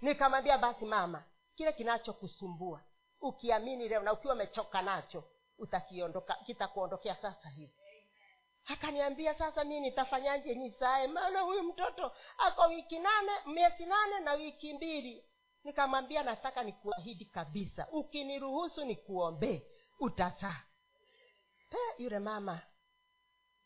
Nikamwambia 0.00 0.58
basi 0.58 0.84
mama 0.84 1.24
kile 1.54 1.72
kinachokusumbua 1.72 2.82
ukiamini 3.20 3.88
leo 3.88 4.02
na 4.02 4.12
ukiwa 4.12 4.34
umechoka 4.34 4.82
nacho 4.82 5.24
utakiondoka 5.58 6.34
kitakuondokea 6.34 7.14
sasa 7.16 7.48
hivi. 7.48 7.72
Akaniambia 8.66 9.34
sasa 9.34 9.64
mi 9.64 9.80
nitafanyaje? 9.80 10.54
Nisae 10.54 11.06
maana 11.06 11.40
huyu 11.40 11.62
mtoto 11.62 12.12
ako 12.38 12.62
wiki 12.62 12.98
nane 12.98 13.32
miezi 13.46 13.86
nane 13.86 14.20
na 14.20 14.32
wiki 14.32 14.74
mbili. 14.74 15.24
Nikamwambia 15.64 16.22
nataka 16.22 16.62
nikuahidi 16.62 17.24
kabisa 17.24 17.88
ukiniruhusu 17.92 18.84
nikuombee 18.84 19.62
utazaa 20.00 20.62
yule 21.98 22.18
mama 22.18 22.60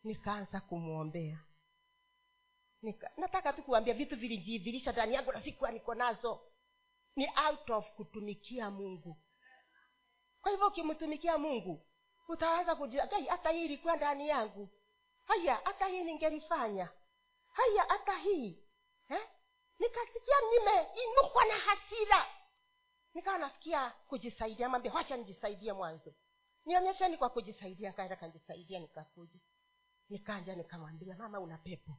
nikaanza 0.04 0.60
kumwombea 0.60 1.38
Nika, 2.82 3.10
nataka 3.16 3.52
tu 3.52 3.62
kuambia 3.62 3.94
vitu 3.94 4.16
vilijidhirisha 4.16 4.92
ndani 4.92 5.14
yangu 5.14 5.32
na 5.32 5.42
sikuwa 5.42 5.70
niko 5.70 5.94
nazo. 5.94 6.40
Ni 7.16 7.28
out 7.48 7.70
of 7.70 7.90
kutumikia 7.96 8.70
mungu. 8.70 9.16
Kwa 10.40 10.50
hivyo 10.52 10.66
ukimtumikia 10.66 11.38
mungu 11.38 11.86
utaanza 12.28 12.74
kujia 12.76 13.08
hata 13.28 13.50
hii 13.50 13.64
ilikuwa 13.64 13.96
ndani 13.96 14.28
yangu. 14.28 14.68
Haya 15.24 15.54
hata 15.64 15.86
hii 15.86 16.04
ningelifanya. 16.04 16.88
Haya 17.52 17.84
hata 17.88 18.18
hii 18.18 18.62
eh? 19.08 19.28
nikasikia 19.78 20.34
nimeinukwa 20.50 21.44
na 21.44 21.54
hasira. 21.54 22.26
Nikawa 23.14 23.38
nafikia 23.38 23.90
kujisaidia 23.90 24.68
mwambia 24.68 24.92
wacha 24.92 25.16
nijisaidie 25.16 25.72
mwanzo. 25.72 26.14
Nionyesheni 26.66 27.16
kwa 27.16 27.30
kujisaidia 27.30 27.92
kaenda 27.92 28.16
kanjisaidia 28.16 28.78
nikakuja. 28.78 29.40
Nikaja 30.08 30.54
nikamwambia 30.56 31.16
mama 31.16 31.40
una 31.40 31.58
pepo 31.58 31.92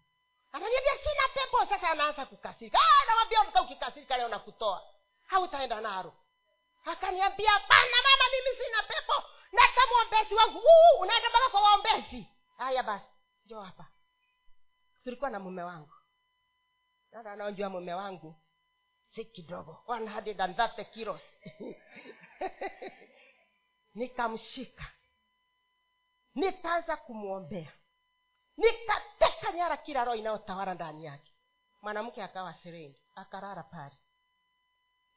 ananiambia 0.54 0.94
sina 0.98 1.28
pepo 1.34 1.66
sasa 1.70 1.90
anaanza 1.90 2.26
kukasirika. 2.26 2.78
Ah, 2.80 3.06
nawambia 3.06 3.62
ukikasirika 3.62 4.18
leo 4.18 4.28
nakutoa. 4.28 4.84
Hautaenda 5.28 5.82
naro 5.82 6.14
akaniambia 6.86 7.52
hapana 7.52 7.98
mama 8.04 8.24
mimi 8.32 8.64
sina 8.64 8.84
pepo. 8.84 9.14
Nata 9.52 9.82
mwombezi 9.92 10.36
wangu. 10.36 10.58
Wuu, 10.58 11.02
unaenda 11.02 11.30
mpaka 11.30 11.50
kwa 11.50 11.62
waombezi. 11.62 12.28
Haya 12.58 12.84
basi 12.84 13.06
njo 13.46 13.62
hapa. 13.62 13.88
Tulikuwa 15.04 15.30
na 15.30 15.40
mume 15.40 15.64
wangu. 15.64 15.94
Sasa 17.12 17.32
anaonjua 17.32 17.70
mume 17.70 17.94
wangu. 17.94 18.36
Si 19.10 19.26
kidogo. 19.26 19.84
130 19.88 20.86
kilos. 20.86 21.22
Nikamshika. 23.96 24.86
Nikaanza 26.36 26.98
kumwombea 26.98 27.72
nikateka 28.58 29.52
nyara 29.52 29.78
kila 29.78 30.04
roho 30.06 30.16
inayotawala 30.18 30.74
ndani 30.74 31.06
yake. 31.06 31.34
Mwanamke 31.82 32.24
akawa 32.24 32.54
sereni 32.54 33.02
akarara 33.16 33.64
pale. 33.64 33.96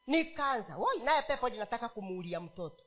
Nikaanza 0.07 0.77
woi 0.77 0.99
naye 0.99 1.21
pepo 1.21 1.49
linataka 1.49 1.89
kumuulia 1.89 2.39
mtoto. 2.39 2.83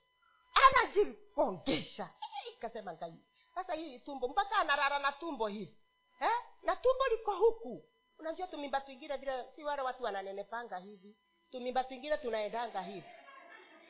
Anajipongesha 0.55 2.11
ikasema 2.57 2.93
ngai 2.93 3.25
sasa 3.55 3.75
hii 3.75 3.99
tumbo 3.99 4.29
mpaka 4.29 4.57
anarara 4.57 4.99
na 4.99 5.13
tumbo 5.13 5.47
hivi 5.47 5.79
eh? 6.21 6.31
na 6.63 6.77
tumbo 6.77 7.07
liko 7.11 7.35
huku. 7.37 7.85
Unajua 8.19 8.47
tumimba 8.47 8.81
twingine 8.81 9.17
vile 9.17 9.53
si 9.53 9.65
wale 9.65 9.83
watu 9.83 10.03
wananenepanga 10.03 10.79
hivi. 10.79 11.17
Tumimba 11.51 11.85
twingine 11.85 12.17
tunaendanga 12.17 12.83
hivi. 12.83 13.09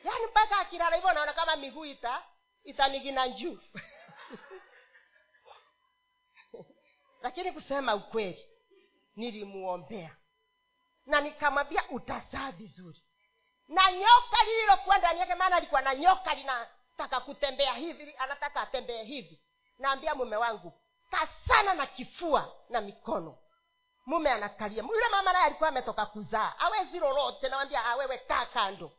Yaani 0.03 0.25
mpaka 0.25 0.57
akilala 0.59 0.95
hivyo 0.95 1.13
naona 1.13 1.33
kama 1.33 1.55
miguu 1.55 1.85
ita 1.85 2.23
itanigina 2.63 3.29
juu 3.29 3.59
lakini 7.21 7.51
kusema 7.51 7.95
ukweli 7.95 8.49
nilimuombea. 9.15 10.15
Na 11.05 11.21
nikamwambia 11.21 11.83
utazaa 11.89 12.51
vizuri. 12.51 13.03
Na 13.67 13.91
nyoka 13.91 14.43
lililokuwa 14.45 14.97
ndani 14.97 15.19
yake 15.19 15.35
maana 15.35 15.55
alikuwa 15.55 15.81
na 15.81 15.95
nyoka 15.95 16.33
linataka 16.35 17.19
kutembea 17.19 17.73
hivi 17.73 18.15
anataka 18.17 18.61
atembee 18.61 19.03
hivi. 19.03 19.41
Naambia 19.79 20.15
mume 20.15 20.35
wangu 20.35 20.73
kasana 21.09 21.73
na 21.73 21.87
kifua 21.87 22.55
na 22.69 22.81
mikono. 22.81 23.37
Mume 24.05 24.31
anakalia. 24.31 24.83
Yule 24.83 25.09
mama 25.11 25.33
naye 25.33 25.45
alikuwa 25.45 25.69
ametoka 25.69 26.05
kuzaa 26.05 26.53
awezi 26.59 26.99
lolote. 26.99 27.49
Nawambia 27.49 27.85
awewe 27.85 28.17
kaa 28.17 28.45
kando. 28.45 28.91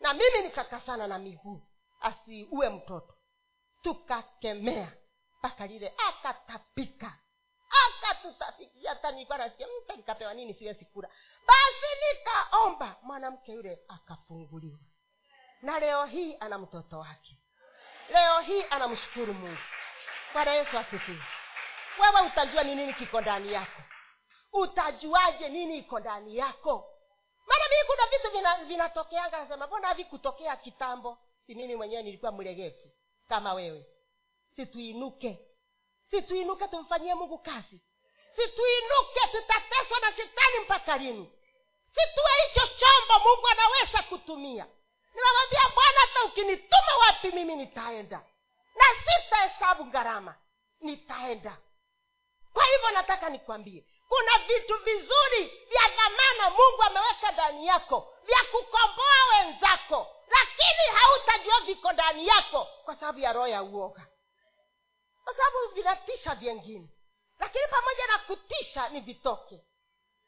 Na 0.00 0.14
mimi 0.14 0.42
nikakasana 0.42 1.06
na 1.06 1.18
miguu 1.18 1.62
asiue 2.00 2.68
mtoto. 2.68 3.14
Tukakemea 3.82 4.92
mpaka 5.38 5.66
lile 5.66 5.94
akatapika 6.08 7.18
hata 7.70 8.14
mta 9.66 9.96
nikapewa 9.96 10.34
nini 10.34 10.54
siwezi 10.54 10.84
kula. 10.84 11.08
Basi 11.46 11.86
nikaomba 12.18 12.96
mwanamke 13.02 13.52
yule 13.52 13.78
akafunguliwa. 13.88 14.78
Na 15.62 15.78
leo 15.80 16.04
hii 16.04 16.36
ana 16.40 16.58
mtoto 16.58 16.98
wake. 16.98 17.38
Leo 18.08 18.40
hii 18.40 18.62
anamshukuru 18.70 19.34
mungu. 19.34 19.58
Bwana 20.32 20.50
yesu 20.52 20.78
asifiwe. 20.78 21.22
Wewe 22.00 22.26
utajua 22.26 22.62
ni 22.62 22.74
nini 22.74 22.94
kiko 22.94 23.20
ndani 23.20 23.52
yako. 23.52 23.82
Utajuaje 24.52 25.48
nini 25.48 25.78
iko 25.78 26.00
ndani 26.00 26.36
yako? 26.36 26.90
Maana 27.46 27.64
mii 27.70 27.86
kuna 27.86 28.06
vitu 28.06 28.30
vina- 28.30 28.64
nasema 29.38 29.66
mbona 29.66 29.88
havikutokea 29.88 30.56
kitambo? 30.56 31.18
Si 31.46 31.54
mimi 31.54 31.76
mwenyewe 31.76 32.02
nilikuwa 32.02 32.32
mlegevu 32.32 32.90
kama 33.28 33.54
wewe. 33.54 33.86
Situinuke 34.56 35.46
situinuke 36.10 36.68
tumfanyie 36.68 37.14
mungu 37.14 37.38
kazi. 37.38 37.80
Situinuke 38.36 39.20
tutateswa 39.32 40.00
na 40.00 40.12
shetani 40.16 40.58
mpaka 40.64 40.96
lini? 40.96 41.32
Situwe 41.88 42.30
hicho 42.48 42.66
chombo 42.66 43.24
mungu 43.28 43.48
anaweza 43.48 44.02
kutumia. 44.02 44.66
Nimemwambia 45.14 45.60
bwana 45.74 46.00
hata 46.00 46.24
ukinituma 46.24 46.96
wapi 47.00 47.28
mimi 47.32 47.56
nitaenda? 47.56 48.22
Na 48.74 48.84
sitahesabu 49.04 49.84
gharama 49.84 50.34
nitaenda. 50.80 51.56
Kwa 52.52 52.64
hivyo 52.64 52.90
nataka 52.90 53.28
nikwambie 53.28 53.84
kuna 54.08 54.38
vitu 54.38 54.76
vizuri 54.78 55.44
vya 55.68 55.88
dhamana 55.96 56.50
mungu 56.50 56.82
ameweka 56.82 57.32
ndani 57.32 57.66
yako 57.66 58.14
vya 58.26 58.44
kukomboa 58.50 59.16
wenzako 59.38 60.06
lakini 60.30 60.98
hautajua 60.98 61.60
viko 61.60 61.92
ndani 61.92 62.26
yako 62.26 62.68
kwa 62.84 62.96
sababu 62.96 63.18
ya 63.18 63.32
roho 63.32 63.46
ya 63.48 63.62
uoga 63.62 64.06
kwa 65.24 65.34
sababu 65.34 65.74
vinatisha 65.74 66.34
vyengine. 66.34 66.88
Lakini 67.38 67.64
pamoja 67.70 68.06
na 68.06 68.18
kutisha 68.18 68.88
ni 68.88 69.00
vitoke. 69.00 69.54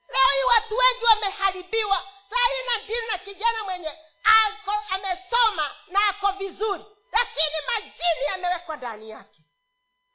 Leo 0.08 0.28
hii 0.34 0.44
watu 0.44 0.76
wengi 0.76 1.04
wameharibiwa. 1.04 2.08
Saa 2.30 2.46
hii 2.48 2.66
na 2.66 2.86
dili 2.86 3.06
na 3.06 3.18
kijana 3.18 3.64
mwenye 3.64 3.98
ako 4.46 4.72
amesoma 4.90 5.76
na 5.88 6.08
ako 6.08 6.32
vizuri. 6.32 6.84
Lakini 7.12 7.56
majini 7.66 8.24
yamewekwa 8.28 8.76
ndani 8.76 9.10
yake. 9.10 9.42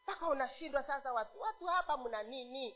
Mpaka 0.04 0.28
unashindwa 0.28 0.84
sasa 0.84 1.14
watu 1.14 1.40
watu 1.42 1.66
hapa 1.66 1.98
mna 1.98 2.24
nini? 2.24 2.76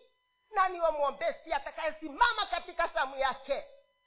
Nani 0.51 0.81
wamwombesi 0.81 1.53
atakayesimama 1.53 2.45
katika 2.45 2.89
samu 2.89 3.15
yake? 3.17 3.65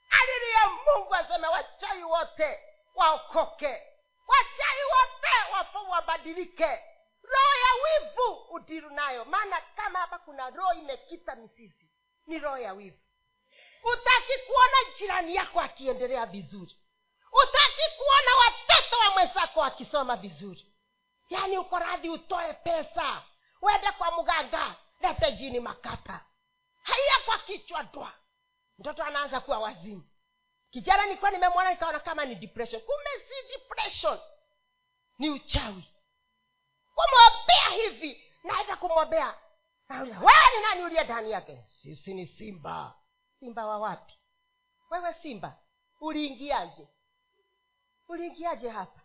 Alilia 0.09 0.69
mungu 0.69 1.15
aseme 1.15 1.47
wachai 1.47 2.03
wote 2.03 2.59
waokoke. 2.95 3.83
Wachai 4.27 4.83
wote 4.83 5.51
wafu 5.53 5.91
wabadilike 5.91 6.83
roho 7.25 7.53
ya 7.65 7.73
wivu 7.83 8.33
udiru 8.53 8.89
nayo. 8.89 9.25
Maana 9.25 9.61
kama 9.61 9.99
hapa 9.99 10.19
kuna 10.19 10.49
roho 10.49 10.73
imekita 10.73 11.35
mizizi 11.35 11.89
ni 12.27 12.39
roho 12.39 12.57
ya 12.57 12.73
wivu. 12.73 12.97
Utaki 13.83 14.33
kuona 14.47 14.97
jirani 14.97 15.35
yako 15.35 15.61
akiendelea 15.61 16.25
vizuri. 16.25 16.79
Utaki 17.43 17.81
kuona 17.97 18.35
watoto 18.39 18.97
wa 18.99 19.09
mwenzako 19.11 19.59
wakisoma 19.59 20.15
vizuri. 20.15 20.73
Yaani 21.29 21.57
uko 21.57 21.79
radhi 21.79 22.09
utoe 22.09 22.53
pesa. 22.53 23.23
Uende 23.61 23.91
kwa 23.91 24.11
mganga 24.21 24.75
lete 24.99 25.31
jini 25.31 25.59
makata. 25.59 26.25
Haiya 26.83 27.19
kwa 27.25 27.37
kichwa 27.39 27.83
dwa. 27.83 28.13
Mtoto 28.77 29.03
anaanza 29.03 29.39
kuwa 29.39 29.59
wazimu. 29.59 30.03
Kijana 30.71 31.05
nilikuwa 31.05 31.31
nimemwona 31.31 31.69
nikaona 31.71 31.99
kama 31.99 32.25
ni 32.25 32.35
depression. 32.35 32.81
Kumbe 32.81 33.09
si 33.29 33.47
depression. 33.57 34.19
Ni 35.19 35.29
uchawi 35.29 35.83
kumwombea 36.95 37.69
hivi 37.83 38.23
naweza 38.43 38.75
kumwombea 38.75 39.35
wewe 39.89 40.55
ni 40.55 40.61
nani 40.61 40.83
uliye 40.83 41.03
ndani 41.03 41.31
yake? 41.31 41.63
Sisi 41.67 42.13
ni 42.13 42.27
simba. 42.27 42.95
Simba 43.39 43.65
wa 43.65 43.77
wapi? 43.79 44.13
Wewe 44.91 45.13
simba 45.13 45.57
uliingiaje? 45.99 46.87
Uliingiaje 48.07 48.69
hapa? 48.69 49.01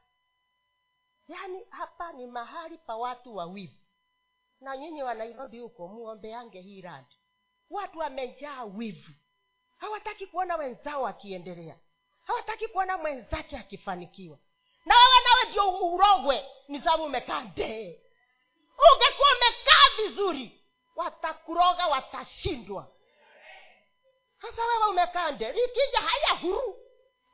Yaani 1.29 1.65
hapa 1.71 2.13
ni 2.13 2.27
mahali 2.27 2.79
pa 2.79 2.97
watu 2.97 3.37
wawivu 3.37 3.81
na 4.61 4.77
nyinyi 4.77 5.03
wa 5.03 5.15
nairobi 5.15 5.59
huko 5.59 5.89
muombeange 5.89 6.61
hii 6.61 6.81
randi 6.81 7.17
watu 7.71 7.99
wamejaa 7.99 8.65
wivu. 8.65 9.13
Hawataki 9.77 10.27
kuona 10.27 10.57
wenzao 10.57 11.03
wakiendelea. 11.03 11.79
Hawataki 12.25 12.69
kuona 12.69 12.99
mwenzake 12.99 13.59
akifanikiwa 13.59 14.39
ndio 15.51 15.69
urogwe 15.69 16.47
ni 16.69 16.81
sababu 16.81 17.05
umekaa 17.05 17.41
dee 17.41 18.01
ungekuwa 18.95 19.29
umekaa 19.37 19.97
vizuri 19.97 20.65
watakuroga 20.97 21.87
watashindwa. 21.87 22.93
Sasa 24.43 24.65
wewe 24.67 24.87
umekaa 24.87 25.31
nde 25.31 25.53
likija 25.53 26.01
haya 26.01 26.41
huru 26.41 26.79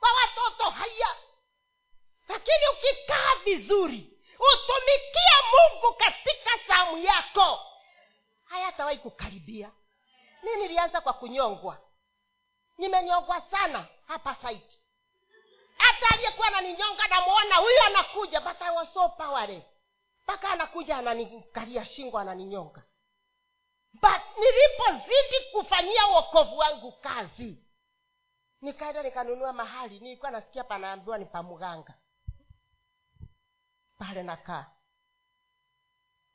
kwa 0.01 0.09
watoto 0.13 0.71
haya. 0.71 1.17
Lakini 2.29 2.65
ukikaa 2.73 3.35
vizuri 3.45 4.19
utumikie 4.39 5.33
mungu 5.53 5.95
katika 5.97 6.51
samu 6.67 6.99
yako. 6.99 7.61
Haya 8.45 8.67
hatawahi 8.67 8.99
kukaribia. 8.99 9.73
Mi 10.43 10.57
nilianza 10.57 11.01
kwa 11.01 11.13
kunyongwa. 11.13 11.81
Nimenyongwa 12.79 13.41
sana 13.51 13.87
hapa 14.07 14.35
saiti 14.35 14.81
hata 16.01 16.15
aliyekuwa 16.15 16.47
ananinyonga 16.49 17.07
namwona 17.07 17.57
huyu 17.57 17.83
anakuja 17.87 18.41
but 18.41 18.63
I 18.63 18.71
was 18.77 18.93
so 18.95 19.09
powerless. 19.09 19.65
Mpaka 20.23 20.51
anakuja 20.51 20.97
ananikalia 20.97 21.85
shingo 21.85 22.19
ananinyonga. 22.19 22.83
But 23.93 24.21
nilipozidi 24.39 25.37
kufanyia 25.53 26.07
uokovu 26.09 26.59
wangu 26.59 26.93
kazi 26.93 27.63
nikaenda 28.61 29.03
nikanunua 29.03 29.53
mahali 29.53 30.01
nilikuwa 30.01 30.31
nasikia 30.31 30.65
panaambiwa 30.65 31.19
ni 31.19 31.25
pamganga 31.25 31.95
pale 33.99 34.23
nakaa. 34.23 34.67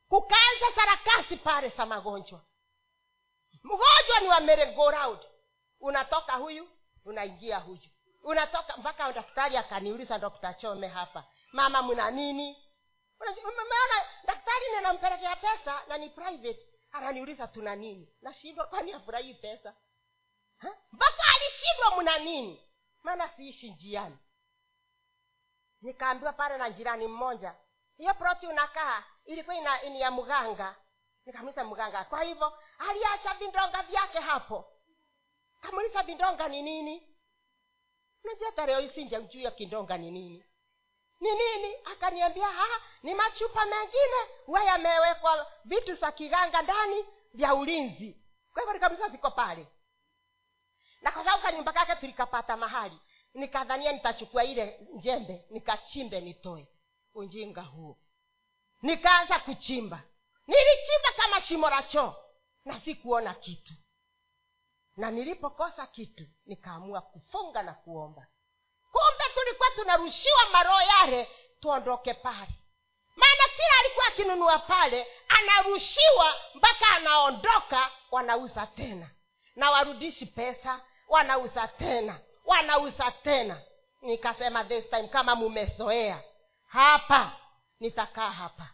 Kukaanza 0.10 0.66
sarakasi 0.76 1.38
pale 1.38 1.70
za 1.70 1.86
magonjwa. 1.86 2.42
Mgonjwa 3.64 4.20
ni 4.22 4.28
wa 4.28 4.40
merry-go-round. 4.40 5.20
Unatoka 5.80 6.34
huyu 6.36 6.70
unaingia 7.06 7.60
huyu 7.60 7.90
unatoka 8.24 8.78
mpaka 8.78 9.14
daktari 9.14 9.58
akaniuliza 9.58 10.20
dokta 10.20 10.54
chome 10.54 10.88
hapa. 10.88 11.24
Mama 11.52 11.82
mna 11.82 12.12
nini? 12.12 12.68
Umeona 13.44 14.06
daktari 14.26 14.70
ninampelekea 14.76 15.36
pesa 15.36 15.86
na 15.88 15.98
ni 15.98 16.10
private. 16.10 16.68
Ananiuliza 16.92 17.48
tuna 17.48 17.76
nini? 17.76 18.14
Nashindwa 18.22 18.66
kwani 18.68 18.94
afurahii 18.94 19.34
pesa? 19.34 19.74
Mpaka 20.92 21.24
alishindwa 21.36 22.02
mna 22.02 22.18
nini? 22.18 22.68
Maana 23.04 23.30
siishi 23.30 23.72
njiani. 23.72 24.18
Nikaambiwa 25.82 26.34
pale 26.34 26.58
na 26.58 26.70
jirani 26.70 27.08
mmoja 27.08 27.56
hiyo 27.98 28.14
proti 28.14 28.48
unakaa 28.48 29.04
ilikuwa 29.26 29.56
ina, 29.56 29.82
ni 29.82 30.02
ya 30.02 30.12
mganga. 30.12 30.76
Nikamuliza 31.26 31.64
mganga 31.64 32.04
kwa 32.04 32.24
hivyo 32.24 32.60
aliacha 32.78 33.34
vindonga 33.34 33.82
vyake 33.84 34.20
hapo? 34.20 34.66
Kamuliza 35.62 36.04
vindonga 36.04 36.48
ni 36.48 36.62
nini 36.62 37.11
najua 38.24 38.46
hata 38.50 38.66
leo 38.66 38.80
isinja 38.82 39.22
juu 39.22 39.40
ya 39.42 39.52
kindonga 39.52 39.98
ni 39.98 40.12
nini. 40.12 40.46
Ni 41.20 41.30
nini? 41.32 41.76
Akaniambia 41.86 42.48
ha 42.48 42.68
ni 43.04 43.16
machupa 43.16 43.66
mengine. 43.66 44.18
Huwa 44.46 44.64
yamewekwa 44.64 45.52
vitu 45.66 45.96
za 45.96 46.12
kiganga 46.12 46.62
ndani 46.62 47.06
vya 47.34 47.56
ulinzi. 47.56 48.18
Kwa 48.54 48.62
hivyo 48.62 48.74
nikamuliza 48.74 49.10
ziko 49.10 49.32
pale. 49.32 49.68
Na 51.02 51.12
kwa 51.12 51.24
sababu 51.24 51.44
kanyumba 51.44 51.74
kake 51.74 51.96
tulikapata 51.96 52.58
mahali 52.58 52.98
nikadhania 53.34 53.92
nitachukua 53.92 54.44
ile 54.44 54.80
njembe 54.94 55.46
nikachimbe 55.50 56.22
nitoe. 56.22 56.68
Ujinga 57.14 57.62
huo. 57.62 57.98
Nikaanza 58.82 59.40
kuchimba. 59.40 60.04
Nilichimba 60.48 61.12
kama 61.18 61.42
shimo 61.42 61.70
la 61.70 61.84
choo. 61.84 62.16
Na 62.66 62.80
sikuona 62.82 63.34
kitu 63.34 63.74
na 65.02 65.12
nilipokosa 65.12 65.88
kitu 65.88 66.24
nikaamua 66.46 67.02
kufunga 67.02 67.64
na 67.64 67.74
kuomba. 67.74 68.28
Kumbe 68.92 69.24
tulikuwa 69.34 69.70
tunarushiwa 69.76 70.50
maroho 70.52 70.82
yale 70.82 71.30
tuondoke 71.60 72.14
pale. 72.14 72.48
Maana 73.16 73.44
kila 73.56 73.80
alikuwa 73.80 74.08
akinunua 74.08 74.60
pale 74.60 75.08
anarushiwa 75.30 76.36
mpaka 76.54 76.88
anaondoka 76.96 77.92
wanauza 78.12 78.68
tena. 78.68 79.10
Na 79.56 79.72
warudishi 79.72 80.26
pesa 80.26 80.82
wanauza 81.08 81.68
tena 81.68 82.20
wanauza 82.46 83.12
tena. 83.12 83.62
Nikasema 84.02 84.64
this 84.64 84.90
time 84.90 85.08
kama 85.08 85.36
mumezoea 85.36 86.24
hapa 86.68 87.32
nitakaa 87.80 88.32
hapa. 88.32 88.70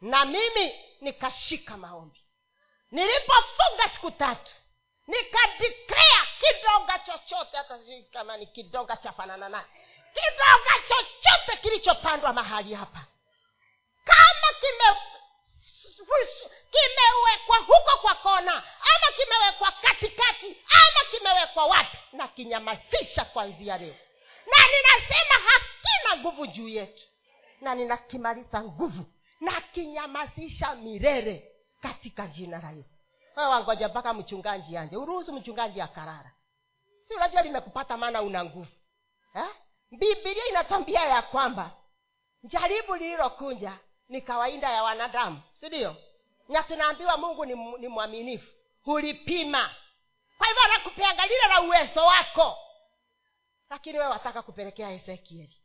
Na 0.00 0.24
mimi 0.24 0.74
nikashika 1.00 1.76
maombi. 1.76 2.20
Nilipofunga 2.90 3.88
siku 3.94 4.10
tatu 4.10 4.54
kidonga 5.06 5.35
chochote 7.18 7.56
hata 7.56 7.78
sijui 7.78 8.02
kama 8.02 8.36
ni 8.36 8.46
kidonga 8.46 8.96
cha 8.96 9.12
fanana 9.12 9.48
naye. 9.48 9.64
Kidonga 10.14 10.88
chochote 10.88 11.56
kilichopandwa 11.62 12.32
mahali 12.32 12.74
hapa. 12.74 13.04
Kama 14.04 14.58
kime 14.60 15.00
kimewekwa 16.70 17.56
huko 17.58 17.98
kwa 18.02 18.14
kona 18.14 18.52
ama 18.54 19.16
kimewekwa 19.16 19.72
katikati 19.82 20.56
ama 20.70 21.10
kimewekwa 21.10 21.66
wapi 21.66 21.96
na 22.12 22.28
kinyamazisha 22.28 23.24
kwanzia 23.24 23.78
leo. 23.78 23.94
Na 24.46 24.64
ninasema 24.66 25.34
hakina 25.50 26.16
nguvu 26.22 26.46
juu 26.46 26.68
yetu. 26.68 27.02
Na 27.60 27.74
ninakimaliza 27.74 28.62
nguvu 28.62 29.04
na 29.40 29.60
kinyamazisha 29.60 30.74
milele 30.74 31.52
katika 31.80 32.26
jina 32.26 32.58
la 32.60 32.70
yesu. 32.70 32.90
Wangoja 33.36 33.88
mpaka 33.88 34.14
mchungaji 34.14 34.76
anje 34.76 34.96
uruhusu 34.96 35.32
mchungaji 35.32 35.80
akarara 35.80 36.32
si 37.08 37.14
unajua 37.14 37.42
limekupata 37.42 37.96
maana 37.96 38.22
una 38.22 38.44
nguvu. 38.44 38.66
Eh? 39.34 39.48
bibilia 39.90 40.48
inatambia 40.48 41.00
ya 41.04 41.22
kwamba 41.22 41.70
jaribu 42.42 42.96
lililokunja 42.96 43.78
ni 44.08 44.20
kawaida 44.22 44.70
ya 44.70 44.82
wanadamu 44.82 45.42
sindio 45.60 45.96
na 46.48 46.62
tunaambiwa 46.62 47.16
mungu 47.16 47.44
ni, 47.44 47.54
ni 47.78 47.88
mwaminifu 47.88 48.52
hulipima. 48.82 49.74
Kwa 50.38 50.46
hivyo 50.46 50.62
anakupeanga 50.62 51.26
lile 51.26 51.46
la 51.48 51.60
uwezo 51.62 52.06
wako. 52.06 52.58
Lakini 53.70 53.98
wewe 53.98 54.10
wataka 54.10 54.42
kupelekea 54.42 54.90
ezekieli 54.90 55.56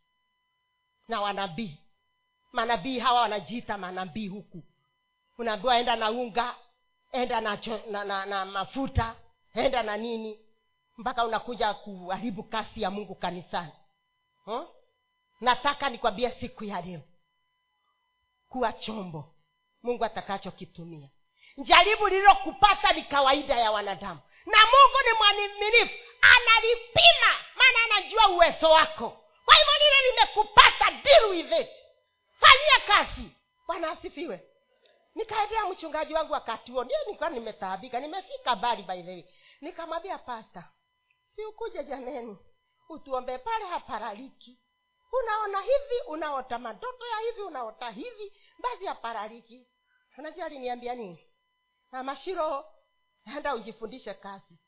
na 1.07 1.21
wanabii. 1.21 1.77
Manabii 2.51 2.99
hawa 2.99 3.21
wanajiita 3.21 3.77
manabii 3.77 4.27
huku. 4.27 4.63
Unaambiwa 5.37 5.77
enda 5.77 5.95
na 5.95 6.11
unga 6.11 6.55
enda 7.11 7.41
na, 7.41 7.57
cho, 7.57 7.81
na, 7.89 8.03
na, 8.03 8.25
na 8.25 8.45
mafuta 8.45 9.15
enda 9.55 9.83
na 9.83 9.97
nini 9.97 10.39
mpaka 11.01 11.25
unakuja 11.25 11.73
kuharibu 11.73 12.43
kasi 12.43 12.81
ya 12.81 12.91
mungu 12.91 13.15
kanisani. 13.15 13.71
Hmm? 14.45 14.67
nataka 15.41 15.89
nikwambie 15.89 16.31
siku 16.31 16.63
ya 16.63 16.81
leo 16.81 17.01
kuwa 18.49 18.73
chombo 18.73 19.35
mungu 19.83 20.05
atakachokitumia. 20.05 21.09
Jaribu 21.57 22.07
lililokupata 22.07 22.93
ni 22.93 23.03
kawaida 23.03 23.55
ya 23.59 23.71
wanadamu 23.71 24.19
na 24.45 24.57
mungu 24.57 24.97
ni 25.05 25.17
mwaniminifu 25.17 25.95
analipima 26.21 27.31
maana 27.55 27.79
anajua 27.85 28.27
uwezo 28.29 28.69
wako. 28.71 29.09
Kwa 29.45 29.55
hivyo 29.55 29.73
lile 29.79 30.11
limekupata 30.11 30.91
deal 30.91 31.25
with 31.29 31.51
it. 31.61 31.69
Fanyia 32.39 32.87
kazi 32.87 33.31
bwana 33.67 33.91
asifiwe. 33.91 34.47
Nikaendea 35.15 35.65
mchungaji 35.65 36.13
wangu 36.13 36.33
wakati 36.33 36.71
huo 36.71 36.83
ndio 36.83 36.97
nilikuwa 37.05 37.29
nimetaabika 37.29 37.99
nimefika 37.99 38.55
bali 38.55 38.83
by 38.83 39.01
the 39.03 39.11
way. 39.11 39.25
Nikamwambia 39.61 40.17
pasta 40.17 40.63
si 41.41 41.45
ukuje 41.45 41.83
jameni. 41.83 42.37
Utuombee 42.89 43.37
pale 43.37 43.65
haparaliki. 43.65 44.59
Unaona 45.23 45.61
hivi 45.61 46.01
unaota 46.07 46.59
madoto 46.59 47.05
ya 47.07 47.17
hivi 47.19 47.41
unaota 47.41 47.89
hivi 47.89 48.33
basi 48.59 48.85
haparariki 48.85 49.67
unajua 50.17 50.45
aliniambia 50.45 50.95
nini? 50.95 51.27
Na 51.91 52.03
mashiro 52.03 52.65
enda 53.37 53.55
ujifundishe 53.55 54.13
kazi. 54.13 54.59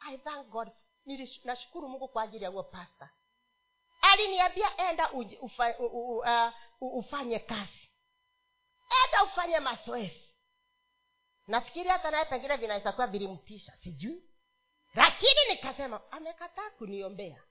I 0.00 0.18
thank 0.18 0.48
god. 0.48 0.68
Nashukuru 1.44 1.88
mungu 1.88 2.08
kwa 2.08 2.22
ajili 2.22 2.44
ya 2.44 2.50
huo 2.50 2.62
pasta. 2.62 3.10
Aliniambia 4.00 4.76
enda 4.90 5.12
uji, 5.12 5.36
ufa, 5.36 5.78
u, 5.78 5.86
u, 5.86 6.18
uh, 6.18 6.96
ufanye 6.96 7.38
kazi. 7.38 7.90
Enda 9.04 9.24
ufanye 9.24 9.60
mazoezi. 9.60 10.34
Nafikiri 11.46 11.88
hata 11.88 12.10
naye 12.10 12.24
pengine 12.24 12.56
vinaweza 12.56 12.92
kuwa 12.92 13.06
vilimtisha. 13.06 13.72
Sijui 13.72 14.33
lakini 14.94 15.40
nikasema 15.48 16.12
amekataa 16.12 16.70
kuniombea. 16.70 17.42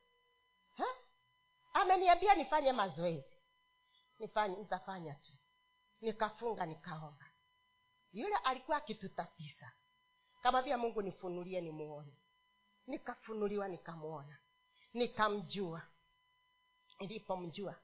Ameniambia 1.74 2.36
nifanye 2.36 2.72
mazoezi. 2.72 3.38
Nifanye 4.20 4.56
nitafanya 4.58 5.14
tu. 5.16 5.32
Nikafunga 6.02 6.66
nikaomba. 6.66 7.26
Yule 8.12 8.36
alikuwa 8.36 8.78
akitutatisa 8.78 9.72
kama 10.42 10.62
vile 10.62 10.76
mungu 10.76 11.02
nifunulie 11.02 11.62
nimuone. 11.62 12.18
Nikafunuliwa 12.88 13.68
nikamwona. 13.68 14.38
Nikamjua. 14.94 15.82
Nilipomjua 17.00 17.76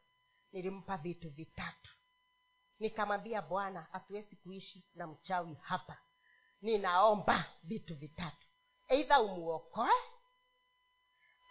nilimpa 0.51 0.97
vitu 0.97 1.29
vitatu. 1.29 1.91
Nikamwambia 2.79 3.41
bwana 3.41 3.81
hatuwezi 3.81 4.35
kuishi 4.35 4.85
na 4.95 5.07
mchawi 5.07 5.53
hapa. 5.61 5.97
Ninaomba 6.61 7.45
vitu 7.63 7.95
vitatu 7.95 8.47
eidha 8.89 9.21
umuokoe 9.21 9.91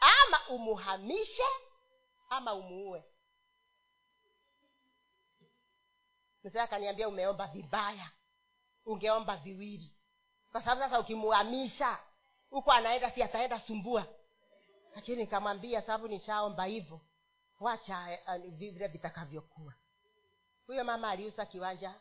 ama 0.00 0.48
umuhamishe 0.48 1.46
ama 2.30 2.54
umuue. 2.54 3.04
Mzee 6.44 6.60
akaniambia 6.60 7.08
umeomba 7.08 7.46
vibaya. 7.46 8.10
Ungeomba 8.84 9.36
viwili. 9.36 9.94
Kwa 10.52 10.60
sababu 10.62 10.80
sasa 10.80 11.00
ukimuhamisha 11.00 11.98
huko 12.50 12.72
anaenda 12.72 13.10
si 13.10 13.22
ataenda 13.22 13.60
sumbua. 13.60 14.06
Lakini 14.94 15.16
nikamwambia 15.16 15.82
sababu 15.82 16.08
nishaomba 16.08 16.64
hivyo 16.64 17.00
wacha 17.60 18.18
uh, 18.26 18.34
vile 18.54 18.88
vitakavyokuwa. 18.88 19.74
Huyo 20.66 20.84
mama 20.84 21.10
aliuza 21.10 21.46
kiwanja 21.46 22.00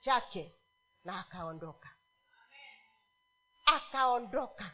chake 0.00 0.54
na 1.04 1.20
akaondoka 1.20 1.93
akaondoka 3.64 4.70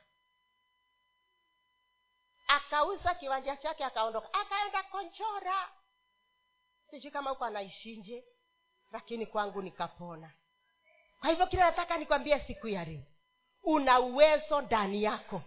akauza 2.49 3.15
kiwanja 3.15 3.57
chake 3.57 3.85
akaondoka. 3.85 4.35
Akaenda 4.41 4.83
konchora. 4.83 5.69
Sijui 6.91 7.11
kama 7.11 7.31
huko 7.31 7.45
anaishinje 7.45 8.25
lakini 8.93 9.27
kwangu 9.27 9.63
nikapona. 9.63 10.33
Kwa 11.21 11.31
hivyo 11.31 11.47
kile 11.47 11.63
nataka 11.63 11.97
nikwambie 11.99 12.41
siku 12.41 12.69
ya 12.69 12.85
leo. 12.85 13.03
Una 13.63 14.01
uwezo 14.01 14.61
ndani 14.61 15.03
yako. 15.03 15.43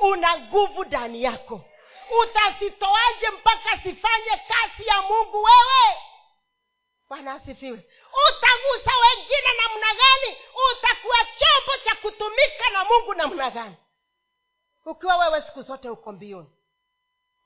Una 0.00 0.38
nguvu 0.38 0.84
ndani 0.84 1.22
yako. 1.22 1.64
Utazitoaje 2.22 3.30
mpaka 3.38 3.70
sifanye 3.82 4.30
kazi 4.48 4.86
ya 4.86 5.02
mungu 5.02 5.42
wewe? 5.42 5.98
Bwana 7.08 7.34
asifiwe. 7.34 7.78
Utagusa 8.28 8.92
wengine 8.98 9.48
namna 9.62 9.86
gani 9.86 10.36
utakuwa 10.72 11.18
chombo 11.24 11.84
cha 11.84 11.94
kutumika 11.94 12.70
na 12.72 12.84
mungu 12.98 13.14
namna 13.14 13.50
gani 13.50 13.76
ukiwa 14.86 15.16
wewe 15.16 15.42
siku 15.42 15.62
zote 15.62 15.88
uko 15.90 16.12
mbioni 16.12 16.50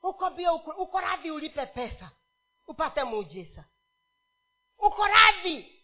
uko 0.03 0.29
mbio 0.29 0.55
uko, 0.55 0.99
radhi 1.01 1.31
ulipe 1.31 1.65
pesa 1.65 2.11
upate 2.67 3.03
muujiza. 3.03 3.65
Uko 4.77 5.07
radhi 5.07 5.83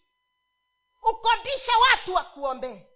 ukodishe 1.02 1.72
watu 1.92 2.14
wakuombee. 2.14 2.88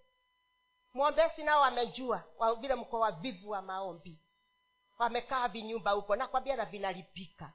Mwombezi 0.94 1.42
nao 1.42 1.60
wamejua 1.60 2.24
wa- 2.38 2.54
vile 2.54 2.74
mko 2.74 3.00
wavivu 3.00 3.50
wa 3.50 3.62
maombi. 3.62 4.20
Wamekaa 4.98 5.48
vinyumba 5.48 5.90
huko 5.90 6.16
nakwambia 6.16 6.56
na 6.56 6.64
vinalipika. 6.64 7.52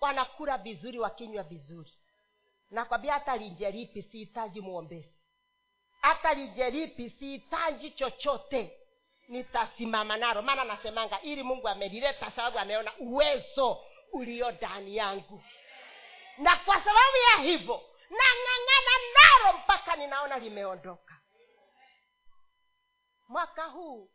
Wanakula 0.00 0.58
vizuri 0.58 0.98
wakinywa 0.98 1.42
vizuri. 1.42 1.92
Nakwambia 2.70 3.12
hata 3.12 3.36
linjeripi 3.36 4.02
sihitaji 4.02 4.60
mwombezi 4.60 5.13
hata 6.04 6.34
linjeripi 6.34 7.10
sihitaji 7.10 7.90
chochote. 7.90 8.80
Nitasimama 9.28 10.16
nalo 10.16 10.42
maana 10.42 10.64
nasemanga 10.64 11.20
ili 11.20 11.42
mungu 11.42 11.68
amelileta 11.68 12.30
sababu 12.30 12.58
ameona 12.58 12.92
uwezo 12.98 13.84
ulio 14.12 14.50
ndani 14.50 14.96
yangu. 14.96 15.42
Na 16.38 16.56
kwa 16.56 16.74
sababu 16.74 17.16
ya 17.30 17.42
hivyo 17.42 17.82
nang'ang'ana 18.10 18.94
nalo 19.14 19.58
mpaka 19.58 19.96
ninaona 19.96 20.38
limeondoka. 20.38 21.20
Mwaka 23.28 23.64
huu 23.64 24.10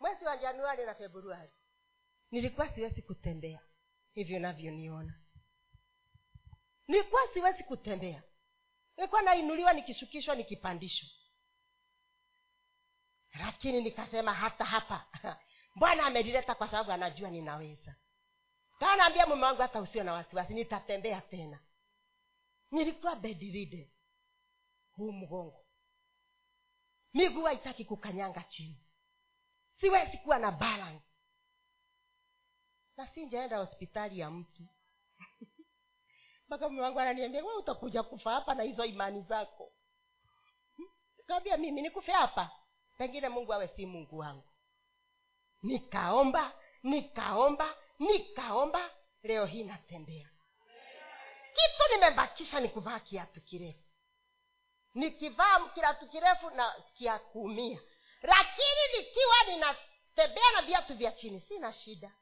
mwezi 0.00 0.24
wa 0.24 0.36
januari 0.36 0.84
na 0.84 0.94
februari 0.94 1.52
nilikuwa 2.30 2.68
siwezi 2.68 3.02
kutembea. 3.02 3.60
Hivyo 4.14 4.38
navyoniona 4.38 5.14
nilikuwa 6.88 7.28
siwezi 7.28 7.62
kutembea 7.64 8.22
nilikuwa 8.96 9.22
nainuliwa 9.22 9.72
nikishukishwa 9.72 10.34
nikipandishwa. 10.34 11.08
Lakini 13.34 13.80
nikasema 13.82 14.34
hata 14.34 14.64
hapa 14.64 15.06
bwana 15.80 16.06
amelileta 16.06 16.54
kwa 16.54 16.66
sababu 16.70 16.92
anajua 16.92 17.30
ninaweza. 17.30 17.96
Kanaambia 18.78 19.26
mume 19.26 19.44
wangu 19.44 19.62
hata 19.62 19.80
usio 19.80 20.04
na 20.04 20.12
wasiwasi 20.12 20.54
nitatembea 20.54 21.20
tena. 21.20 21.58
Nilikuwa 22.70 23.16
bedride 23.16 23.92
huu 24.92 25.12
mgongo. 25.12 25.66
Miguu 27.14 27.42
haitaki 27.44 27.84
kukanyanga 27.84 28.42
chini. 28.42 28.80
Siwezi 29.80 30.18
kuwa 30.18 30.38
na 30.38 30.50
balance. 30.50 31.04
Na 32.96 33.06
sinjaenda 33.06 33.58
hospitali 33.58 34.18
ya 34.18 34.30
mtu 34.30 34.62
mpaka 36.54 36.68
mume 36.68 36.82
wangu 36.82 37.00
ananiambia 37.00 37.44
we 37.44 37.54
utakuja 37.54 38.02
kufa 38.02 38.30
hapa 38.30 38.54
na 38.54 38.62
hizo 38.62 38.84
imani 38.84 39.22
zako. 39.22 39.72
Kawambia 41.26 41.56
mimi 41.56 41.82
nikufe 41.82 42.12
hapa. 42.12 42.50
Pengine 42.98 43.28
mungu 43.28 43.54
awe 43.54 43.68
si 43.68 43.86
mungu 43.86 44.18
wangu. 44.18 44.48
Nikaomba 45.62 46.52
nikaomba 46.82 47.76
nikaomba 47.98 48.90
leo 49.22 49.46
hii 49.46 49.64
natembea. 49.64 50.28
Kitu 51.54 51.92
nimebakisha 51.94 52.60
ni 52.60 52.68
kuvaa 52.68 53.00
kiatu 53.00 53.40
kirefu. 53.40 53.84
Nikivaa 54.94 55.68
kiatu 55.68 56.08
kirefu 56.08 56.50
na 56.50 56.74
kia 56.94 57.18
kuumia 57.18 57.80
lakini 58.22 58.98
nikiwa 58.98 59.42
ninatembea 59.46 60.52
na 60.52 60.62
viatu 60.62 60.94
vya 60.94 61.12
chini 61.12 61.40
sina 61.40 61.72
shida. 61.72 62.12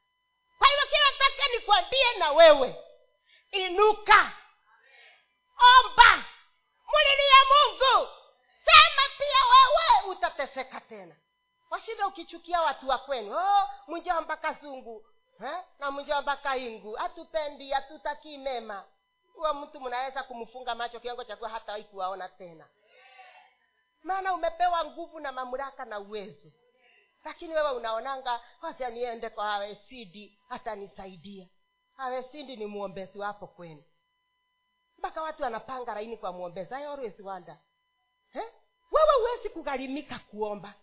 Kwa 0.58 0.68
hivyo 0.68 0.84
kinataka 0.86 1.56
nikwambie 1.56 2.18
na 2.18 2.32
wewe 2.32 2.91
inuka. 3.52 4.32
Omba. 5.58 6.24
Mulilie 6.86 7.40
mungu. 7.50 8.08
Sema 8.64 9.02
pia 9.18 9.38
wewe 9.52 10.14
utateseka 10.16 10.80
tena. 10.80 11.16
Washida 11.70 12.06
ukichukia 12.06 12.62
watu 12.62 12.88
wa 12.88 12.98
kwenu. 12.98 13.36
Oh, 13.36 13.68
mjomba 13.88 14.36
kazungu 14.36 15.06
eh? 15.44 15.62
na 15.78 15.90
mjomba 15.90 16.36
kaingu 16.36 16.92
hatupendi 16.92 17.70
hatutakii 17.70 18.38
mema. 18.38 18.84
Huyo 19.34 19.54
mtu 19.54 19.80
mnaweza 19.80 20.22
kumfunga 20.22 20.74
macho 20.74 21.00
kiongo 21.00 21.24
chakua 21.24 21.48
hata 21.48 21.72
wai 21.72 21.84
kuwaona 21.84 22.28
tena. 22.28 22.68
Maana 24.02 24.32
umepewa 24.34 24.84
nguvu 24.84 25.20
na 25.20 25.32
mamlaka 25.32 25.84
na 25.84 25.98
uwezo. 26.00 26.52
Lakini 27.24 27.54
wewe 27.54 27.70
unaonanga 27.70 28.40
wacha 28.62 28.90
niende 28.90 29.30
kwa 29.30 29.54
awesidi 29.54 30.38
hatanisaidia 30.48 31.46
awesidi 32.02 32.56
ni 32.56 32.66
mwombezi 32.66 33.18
wapo 33.18 33.46
kwenu. 33.46 33.84
Mpaka 34.98 35.22
watu 35.22 35.42
wanapanga 35.42 35.94
laini 35.94 36.16
kwa 36.16 36.32
mwombezi 36.32 36.74
I 36.74 36.84
always 36.86 37.20
wonder 37.20 37.58
eh? 38.32 38.52
wewe 38.92 39.14
huwezi 39.18 39.48
kugharimika 39.48 40.18
kuomba. 40.18 40.74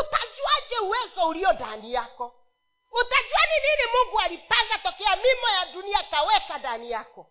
Utajuaje 0.00 0.78
uwezo 0.86 1.28
ulio 1.28 1.52
ndani 1.52 1.92
yako? 1.92 2.34
Utajua 2.90 3.40
ni 3.46 3.54
nini 3.66 3.92
mungu 4.04 4.20
alipanga 4.20 4.78
tokea 4.78 5.16
mimo 5.16 5.48
ya 5.48 5.72
dunia 5.72 5.98
akaweka 6.00 6.58
ndani 6.58 6.90
yako? 6.90 7.30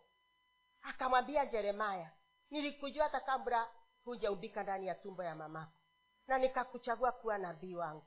Akamwambia 0.82 1.46
jeremaya 1.46 2.12
nilikujua 2.50 3.04
hata 3.04 3.20
kabla 3.20 3.68
hujaumbika 4.04 4.64
ndani 4.64 4.88
ya 4.88 4.96
tumbo 4.96 5.24
ya 5.24 5.36
mamako 5.36 5.80
na 6.28 6.38
nikakuchagua 6.38 7.12
kuwa 7.12 7.38
nabii 7.38 7.76
wangu. 7.76 8.06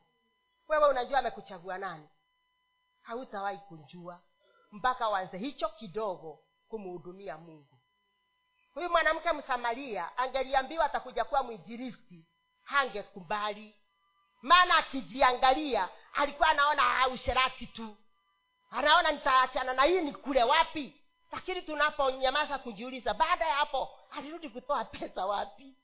Wewe 0.69 0.89
unajua 0.89 1.19
amekuchagua 1.19 1.79
nani? 1.79 2.09
Hautawahi 3.01 3.59
kunjua 3.59 4.21
mpaka 4.73 5.09
wanze 5.09 5.39
hicho 5.39 5.69
kidogo 5.69 6.45
kumhudumia 6.69 7.39
mungu. 7.39 7.79
Huyu 8.75 8.91
mwanamke 8.91 9.33
msamaria 9.33 10.19
angeliambiwa 10.19 10.85
atakuja 10.85 11.25
kuwa 11.25 11.43
mwinjilisti 11.43 12.27
hangekubali. 12.63 13.75
Maana 14.43 14.77
akijiangalia 14.77 15.89
alikuwa 16.13 16.49
anaona 16.49 17.09
usherati 17.09 17.67
tu. 17.67 17.97
Anaona 18.71 19.13
nitaachana 19.13 19.73
na 19.75 19.83
hii 19.83 20.01
ni 20.01 20.13
kule 20.13 20.43
wapi? 20.43 20.95
Lakini 21.33 21.63
tunaponyamaza 21.63 22.59
kujiuliza 22.59 23.15
baada 23.15 23.47
ya 23.49 23.55
hapo 23.55 23.99
alirudi 24.11 24.49
kutoa 24.49 24.85
pesa 24.85 25.27
wapi? 25.27 25.75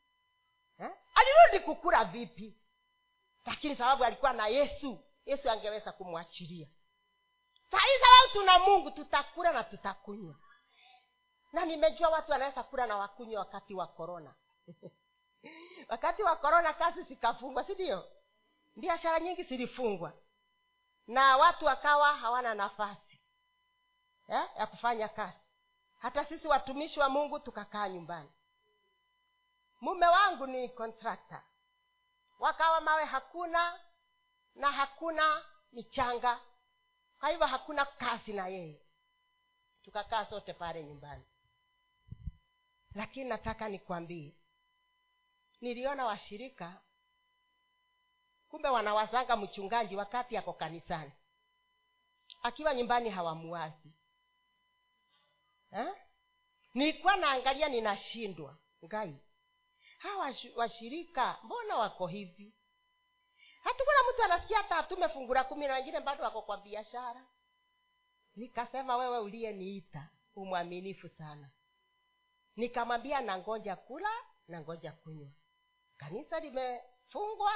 Eh? 0.79 0.91
alirudi 1.15 1.65
kukula 1.67 2.05
vipi? 2.05 2.59
Lakini 3.47 3.77
sababu 3.77 4.05
alikuwa 4.05 4.33
na 4.33 4.47
yesu 4.47 4.99
yesu 5.27 5.51
angeweza 5.51 5.93
kumwachilia 5.93 6.69
sahii 7.71 7.99
sababu 8.01 8.33
tuna 8.33 8.59
mungu 8.59 8.91
tutakula 8.91 9.53
na 9.53 9.65
tutakunywa. 9.65 10.35
Na 11.53 11.65
nimejua 11.65 12.09
watu 12.09 12.33
wanaweza 12.33 12.63
kula 12.63 12.87
na 12.87 12.97
wakunywa 12.97 13.41
wakati 13.41 13.75
wa 13.75 13.87
korona 13.87 14.35
wakati 15.93 16.23
wa 16.23 16.37
korona 16.37 16.73
kazi 16.73 17.03
zikafungwa 17.03 17.65
si 17.65 17.75
ndio? 17.75 18.05
Biashara 18.77 19.21
nyingi 19.21 19.43
zilifungwa. 19.43 20.13
Na 21.07 21.37
watu 21.37 21.65
wakawa 21.65 22.15
hawana 22.17 22.55
nafasi 22.55 23.21
eh, 24.29 24.49
ya 24.59 24.67
kufanya 24.67 25.09
kazi. 25.09 25.39
Hata 25.99 26.25
sisi 26.25 26.49
watumishi 26.49 27.01
wa 27.01 27.09
mungu 27.09 27.39
tukakaa 27.41 27.89
nyumbani. 27.89 28.33
Mume 29.81 30.07
wangu 30.07 30.47
ni 30.47 30.69
kontrakta 30.69 31.43
wakawa 32.39 32.81
mawe 32.81 33.05
hakuna 33.05 33.81
na 34.55 34.71
hakuna 34.73 35.45
michanga 35.73 36.41
kwa 37.25 37.31
hivyo 37.31 37.47
hakuna 37.47 37.85
kazi 37.85 38.33
na 38.33 38.47
yeye. 38.49 38.81
Tukakaa 39.83 40.27
sote 40.27 40.53
pale 40.53 40.85
nyumbani. 40.85 41.25
Lakini 42.95 43.29
nataka 43.29 43.69
nikwambie 43.69 44.33
niliona 45.61 46.07
washirika 46.07 46.81
kumbe 48.49 48.69
wanawazanga 48.69 49.37
mchungaji 49.37 49.97
wakati 49.97 50.37
ako 50.37 50.53
kanisani. 50.53 51.13
Akiwa 52.43 52.75
nyumbani 52.75 53.11
hawamuwazi 53.11 53.93
ha? 55.71 55.97
nilikuwa 56.75 57.17
naangalia 57.17 57.69
ninashindwa. 57.69 58.59
Ngai 58.85 59.19
hawa 59.99 60.35
washirika 60.57 61.39
mbona 61.43 61.77
wako 61.77 62.07
hivi 62.07 62.55
hatukuna 63.65 63.97
mtu 64.13 64.23
anasikia 64.23 64.57
hata 64.59 64.77
atume 64.77 65.09
fungura 65.09 65.45
kumi 65.45 65.67
na 65.67 65.75
wengine 65.75 66.01
bado 66.01 66.25
wako 66.25 66.43
kwa 66.43 66.57
biashara. 66.57 67.27
Nikasema 68.37 68.97
wewe 68.97 69.19
uliyeniita 69.19 70.09
umwaminifu 70.37 71.09
sana. 71.09 71.51
Nikamwambia 72.57 73.21
nangoja 73.21 73.77
kula 73.77 74.11
nangoja 74.49 74.93
kunywa. 74.93 75.31
Kanisa 75.97 76.41
limefungwa. 76.41 77.53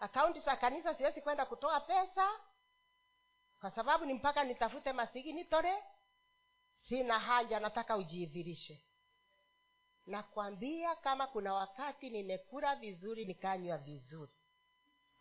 Akaunti 0.00 0.40
za 0.40 0.56
kanisa 0.56 0.94
siwezi 0.94 1.20
kwenda 1.20 1.46
kutoa 1.46 1.80
pesa. 1.80 2.30
Kwa 3.60 3.70
sababu 3.70 4.04
ni 4.04 4.14
mpaka 4.14 4.44
nitafute 4.44 4.92
masigi 4.92 5.32
nitore. 5.32 5.82
Sina 6.88 7.18
haja 7.18 7.60
nataka 7.60 7.96
ujiidhirishe 7.96 8.84
nakwambia 10.06 10.96
kama 10.96 11.26
kuna 11.26 11.54
wakati 11.54 12.10
nimekula 12.10 12.76
vizuri 12.76 13.24
nikanywa 13.24 13.78
vizuri 13.78 14.32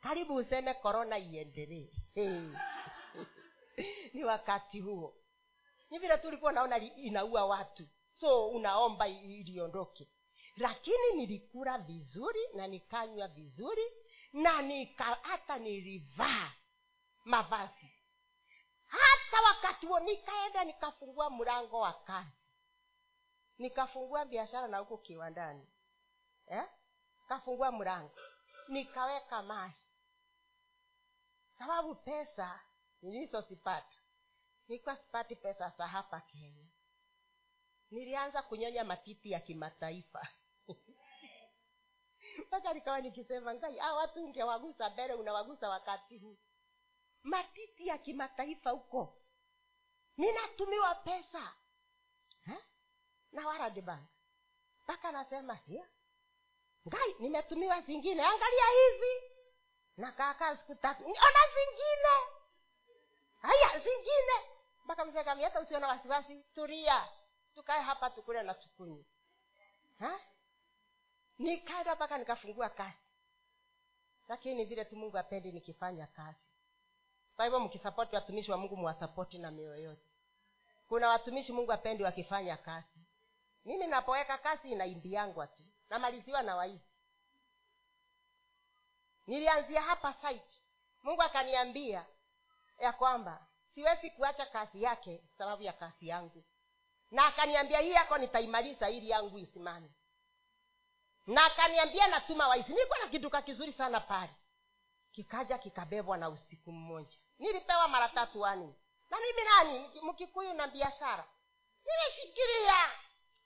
karibu 0.02 0.36
useme 0.36 0.74
korona 0.74 1.18
iendelee. 1.18 1.90
Ni 4.14 4.24
wakati 4.24 4.80
huo. 4.80 5.16
Ni 5.90 6.00
vile 6.00 6.18
tu 6.18 6.28
unaona 6.42 6.78
inaua 6.78 7.46
watu. 7.46 7.88
So 8.12 8.50
unaomba 8.50 9.08
iliondoke. 9.08 10.08
Lakini 10.58 11.14
nilikula 11.16 11.78
vizuri 11.78 12.40
na 12.54 12.68
nikanywa 12.68 13.28
vizuri 13.28 13.84
na 14.34 14.62
nika 14.62 15.04
hata 15.04 15.58
nilivaa 15.60 16.52
mavazi. 17.26 17.94
Hata 18.86 19.42
wakati 19.44 19.86
huo 19.86 20.00
nikaenda 20.00 20.64
nikafungua 20.64 21.30
mlango 21.30 21.80
wa 21.80 21.94
kazi. 21.94 22.38
Nikafungua 23.58 24.26
biashara 24.26 24.68
na 24.68 24.78
huko 24.78 24.98
kiwandani. 24.98 25.68
Eh? 26.48 26.64
kafungua 27.30 27.72
mlango. 27.72 28.12
Nikaweka 28.68 29.44
maji 29.44 29.86
sababu 31.60 31.96
pesa 31.96 32.60
nilizozipata 33.02 33.98
nilikuwa 34.68 34.96
sipati 34.98 35.36
pesa 35.36 35.74
za 35.78 35.88
hapa 35.88 36.22
kenya. 36.22 36.68
Nilianza 37.92 38.42
kunyonya 38.42 38.84
matiti 38.84 39.32
ya 39.32 39.40
kimataifa. 39.40 40.28
Mpaka 42.48 42.74
nikawa 42.74 43.02
nikisema 43.02 43.56
ngai 43.56 43.80
a 43.80 43.94
watu 43.94 44.26
ungewagusa 44.26 44.90
mbele 44.90 45.14
unawagusa 45.14 45.70
wakati 45.70 46.18
huu. 46.18 46.38
Matiti 47.24 47.88
ya 47.88 47.98
kimataifa 47.98 48.70
huko. 48.70 49.22
Ninatumiwa 50.18 50.96
pesa. 50.96 51.56
Ha? 52.46 52.58
na 53.32 53.48
World 53.48 53.82
Bank. 53.82 54.10
Mpaka 54.84 55.12
nasema 55.12 55.54
hiya 55.54 55.88
ngai 56.88 57.16
nimetumiwa 57.20 57.82
zingine. 57.82 58.24
Angalia 58.24 58.66
hizi 58.70 59.29
nakaakaa 60.00 60.58
siku 60.58 60.76
tatu 60.76 61.04
ona 61.06 61.40
zingine. 61.54 62.16
Haya 63.42 63.80
zingine. 63.80 64.38
Mpaka 64.86 65.06
mzee 65.06 65.24
kami 65.24 65.44
hata 65.44 65.88
wasiwasi 65.88 66.44
turia 66.56 67.08
tukae 67.56 67.82
hapa 67.82 68.10
tukule 68.10 68.44
na 68.44 68.54
tukunywe. 68.54 69.06
Nikaenda 71.38 71.96
mpaka 71.96 72.18
nikafungua 72.18 72.70
kazi 72.70 72.98
lakini 74.28 74.66
vile 74.66 74.86
tu 74.86 74.96
mungu 74.96 75.18
apendi 75.18 75.52
nikifanya 75.52 76.08
kazi 76.08 76.40
kwa 77.36 77.46
hivyo 77.46 77.60
mkisapoti 77.60 78.16
watumishi 78.16 78.52
wa 78.52 78.58
mungu 78.58 78.78
mwasapoti 78.78 79.38
na 79.38 79.52
mioyo 79.52 79.84
yote. 79.84 80.06
Kuna 80.88 81.10
watumishi 81.10 81.52
mungu 81.52 81.72
apendi 81.72 82.04
wakifanya 82.04 82.58
kazi 82.58 83.00
mimi 83.66 83.88
napoweka 83.88 84.38
kazi 84.38 84.72
inaimbiangwa 84.72 85.48
tu 85.48 85.64
namaliziwa 85.90 86.42
na 86.44 86.56
waizi 86.56 86.89
nilianzia 89.30 89.82
hapa 89.82 90.14
site. 90.14 90.62
Mungu 91.04 91.22
akaniambia 91.22 92.06
ya 92.80 92.94
kwamba 92.94 93.48
siwezi 93.76 94.10
kuacha 94.12 94.46
kazi 94.46 94.84
yake 94.84 95.24
sababu 95.38 95.64
ya 95.64 95.74
kazi 95.74 96.08
yangu. 96.08 96.44
Na 97.12 97.26
akaniambia 97.26 97.80
hii 97.80 97.92
yako 97.92 98.18
nitaimaliza 98.18 98.90
ili 98.90 99.10
yangu 99.10 99.40
isimame. 99.40 99.90
Na 101.28 101.46
akaniambia 101.46 102.08
natuma 102.08 102.48
waizi. 102.48 102.74
Nilikuwa 102.74 103.00
na 103.00 103.08
kiduka 103.08 103.42
kizuri 103.42 103.74
sana 103.74 104.00
pale. 104.00 104.36
Kikaja 105.12 105.58
kikabebwa 105.58 106.18
na 106.18 106.30
usiku 106.30 106.72
mmoja. 106.72 107.18
Nilipewa 107.40 107.88
mara 107.88 108.10
tatu 108.10 108.42
wani. 108.42 108.76
Na 109.10 109.18
mimi 109.20 109.44
nani? 109.44 110.02
Mkikuyu 110.02 110.54
na 110.54 110.68
biashara. 110.68 111.28
Nimeshikilia. 111.86 112.92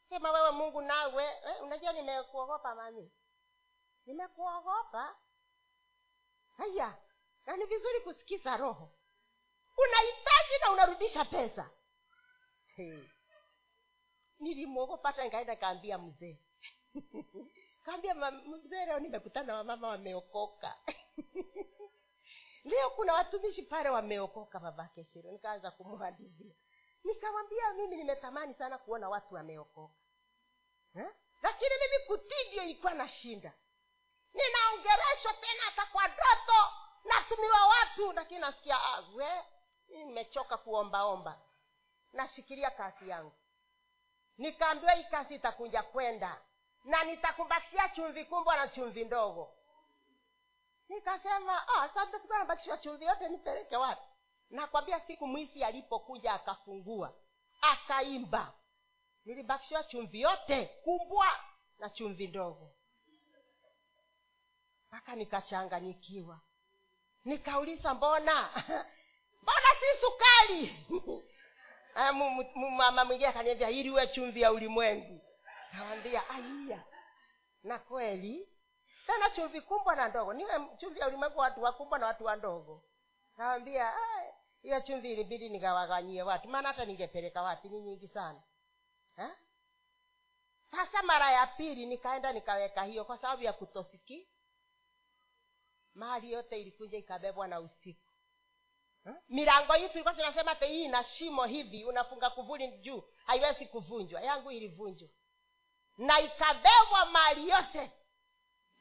Sema 0.09 0.31
wewe 0.31 0.51
mungu 0.51 0.81
nawe 0.81 1.23
eh, 1.25 1.61
unajua 1.63 1.93
nimekuogopa 1.93 2.75
mami. 2.75 3.11
Nimekuogopa 4.05 5.15
haya 6.57 6.97
na 7.45 7.57
ni 7.57 7.65
vizuri 7.65 7.99
kusikiza 8.01 8.57
roho. 8.57 8.91
Unahitaji 9.77 10.59
na 10.61 10.71
unarudisha 10.71 11.25
pesa. 11.25 11.69
Hey. 12.75 12.99
nilimwogopa 14.39 15.07
hata 15.09 15.23
nikaenda 15.23 15.55
kaambia 15.55 15.97
mzee. 15.97 16.37
Kaambia 17.85 18.31
mzee 18.31 18.85
leo 18.85 18.99
nimekutana 18.99 19.55
wamama 19.55 19.87
wameokoka. 19.87 20.77
Leo 22.63 22.89
kuna 22.89 23.13
watumishi 23.13 23.63
pale 23.63 23.89
wameokoka 23.89 24.59
babake 24.59 25.05
shiro. 25.05 25.31
Nikaanza 25.31 25.71
kumwadizia 25.71 26.55
nikamwambia 27.03 27.73
mimi 27.73 27.95
nimetamani 27.95 28.53
sana 28.53 28.77
kuona 28.77 29.09
watu 29.09 29.35
wameokoka. 29.35 29.93
Lakini 31.41 31.71
mimi 31.79 32.05
kutii 32.07 32.47
ndio 32.47 32.63
ilikuwa 32.63 32.93
na 32.93 33.07
shinda 33.07 33.53
ninaongereshwa 34.33 35.33
tena 35.33 35.63
hata 35.63 35.85
kwa 35.85 36.07
doto 36.07 36.71
natumiwa 37.03 37.67
watu 37.67 38.11
lakini 38.11 38.39
nasikia 38.39 38.83
ah, 38.83 39.03
we 39.15 39.43
nimechoka 39.87 40.57
kuombaomba 40.57 41.39
nashikilia 42.13 42.71
kazi 42.71 43.09
yangu. 43.09 43.31
Nikaambiwa 44.37 44.91
hii 44.93 45.03
kazi 45.03 45.35
itakunja 45.35 45.83
kwenda. 45.83 46.41
Na 46.83 47.03
nitakumbatia 47.03 47.89
chumvi 47.89 48.25
kumbwa 48.25 48.55
na 48.57 48.67
chumvi 48.67 49.05
ndogo. 49.05 49.53
Nikasema 50.89 51.67
asante 51.67 52.11
sasa 52.11 52.19
sikuwa 52.19 52.39
nabakishwa 52.39 52.77
chumvi 52.77 53.05
yote 53.05 53.29
nipeleke 53.29 53.77
wapi? 53.77 54.07
Nakwambia 54.49 54.99
siku 54.99 55.27
mwisi 55.27 55.63
alipokuja 55.63 56.33
akafungua 56.33 57.13
akaimba. 57.61 58.53
Nilibakishiwa 59.25 59.83
chumvi 59.83 60.21
yote 60.21 60.65
kumbwa 60.65 61.27
na 61.79 61.89
chumvi 61.89 62.27
ndogo 62.27 62.71
mpaka 64.93 65.15
nikachanganyikiwa. 65.15 66.39
Nikauliza 67.25 67.93
mbona? 67.93 68.49
Mbona 69.41 69.69
si 69.79 70.01
sukari? 70.01 70.85
Mama 72.77 73.05
mwingine 73.05 73.29
akaniambia 73.29 73.69
ili 73.69 73.91
uwe 73.91 74.07
chumvi 74.07 74.41
ya 74.41 74.51
ulimwengu. 74.51 75.21
Nawambia 75.73 76.29
aiya 76.29 76.83
na 77.63 77.79
kweli? 77.79 78.49
Tena 79.05 79.29
chumvi 79.29 79.61
kumbwa 79.61 79.95
na 79.95 80.07
ndogo. 80.07 80.33
Niwe 80.33 80.51
chumvi 80.77 80.99
ya 80.99 81.07
ulimwengu 81.07 81.39
watu 81.39 81.61
wakumbwa 81.63 81.99
na 81.99 82.05
watu 82.05 82.25
wandogo 82.25 82.83
nawambia 83.37 83.93
hiyo 84.61 84.81
chumvi 84.81 85.11
ilibidi 85.13 85.49
nikawaganyie 85.49 86.23
watu. 86.23 86.47
Maana 86.47 86.67
hata 86.67 86.85
ningepeleka 86.85 87.41
wapi? 87.41 87.69
Ni 87.69 87.81
nyingi 87.81 88.07
sana. 88.07 88.41
Ha? 89.15 89.35
sasa 90.71 91.03
mara 91.03 91.31
ya 91.31 91.47
pili 91.47 91.85
nikaenda 91.85 92.33
nikaweka 92.33 92.83
hiyo 92.83 93.05
kwa 93.05 93.17
sababu 93.17 93.43
ya 93.43 93.53
kutosiki 93.53 94.27
mali 95.95 96.31
yote 96.31 96.61
ilikuja 96.61 96.97
ikabebwa 96.97 97.47
na 97.47 97.59
usiku. 97.59 98.13
Hmm? 99.03 99.17
milango 99.29 99.73
hii 99.73 99.89
tulikuwa 99.89 100.13
tunasema 100.13 100.53
hii 100.53 100.83
ina 100.83 101.03
shimo 101.03 101.45
hivi 101.45 101.85
unafunga 101.85 102.29
kuvuli 102.29 102.67
juu 102.71 103.03
haiwezi 103.25 103.65
kuvunjwa. 103.65 104.21
Yangu 104.21 104.51
ilivunjwa. 104.51 105.09
Na 105.97 106.19
ikabebwa 106.19 107.05
mali 107.11 107.49
yote. 107.49 107.91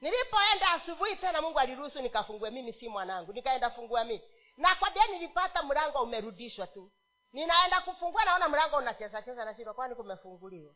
Nilipoenda 0.01 0.71
asubuhi 0.73 1.17
tena 1.17 1.43
mungu 1.43 1.59
aliruhusu 1.59 2.03
nikafungue 2.03 2.51
mimi 2.51 2.73
si 2.73 2.89
mwanangu. 2.89 3.33
Nikaenda 3.33 3.71
fungua 3.71 4.05
mimi. 4.05 4.23
Na 4.57 4.75
kwambia 4.75 5.07
nilipata 5.07 5.63
mlango 5.63 6.03
umerudishwa 6.03 6.67
tu. 6.67 6.93
Ninaenda 7.33 7.81
kufungua 7.81 8.25
naona 8.25 8.49
mlango 8.49 8.77
unacheza 8.77 9.23
cheza 9.23 9.45
nashindwa 9.45 9.75
kwani 9.75 9.95
kumefunguliwa? 9.95 10.75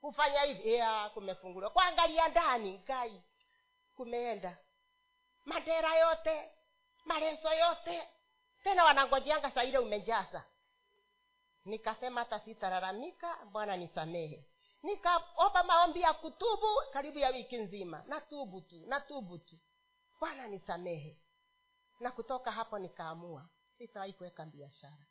Kufanya 0.00 0.40
hivi? 0.40 0.82
Kumefunguliwa. 1.14 1.70
Kuangalia 1.70 2.28
ndani 2.28 2.78
ngai 2.78 3.22
kumeenda 3.96 4.58
madera 5.44 5.96
yote 5.96 6.50
maleso 7.04 7.54
yote. 7.54 8.08
Tena 8.62 8.84
wanangojeanga 8.84 9.50
saa 9.50 9.80
umejaza 9.80 10.44
nikasema 11.64 12.20
hata 12.20 12.40
sitalalamika 12.40 13.36
bwana 13.52 13.76
nisamehe. 13.76 14.44
Nikaomba 14.82 15.62
maombi 15.64 16.00
ya 16.00 16.12
kutubu 16.14 16.66
karibu 16.92 17.18
ya 17.18 17.28
wiki 17.30 17.56
nzima. 17.58 18.04
Natubu 18.06 18.60
tu 18.60 18.86
natubu 18.86 19.38
tu. 19.38 19.56
Bwana 20.20 20.46
nisamehe. 20.46 21.18
Na 22.00 22.10
kutoka 22.10 22.52
hapo 22.52 22.78
nikaamua 22.78 23.48
sitawahi 23.78 24.12
kuweka 24.12 24.44
biashara. 24.46 25.06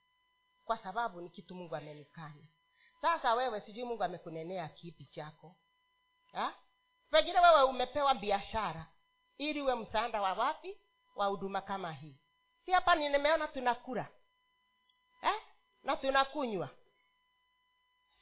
Kwa 0.65 0.77
sababu 0.77 1.21
ni 1.21 1.29
kitu 1.29 1.55
mungu 1.55 1.75
amenikanya 1.75 2.47
sasa 3.01 3.33
wewe 3.33 3.61
sijui 3.61 3.83
mungu 3.83 4.03
amekunenea 4.03 4.67
kipi 4.69 5.05
chako. 5.05 5.55
Ha? 6.31 6.53
pengine 7.11 7.39
wewe 7.39 7.63
umepewa 7.63 8.13
biashara 8.15 8.85
ili 9.37 9.61
uwe 9.61 9.75
msaada 9.75 10.21
wa 10.21 10.33
wapi? 10.33 10.77
Wa 11.15 11.27
huduma 11.27 11.61
kama 11.61 11.91
hii. 11.91 12.17
Si 12.65 12.71
hapa 12.71 12.95
nimeona 12.95 13.47
tunakula. 13.47 14.07
Eh? 15.21 15.41
na 15.83 15.97
tunakunywa. 15.97 16.69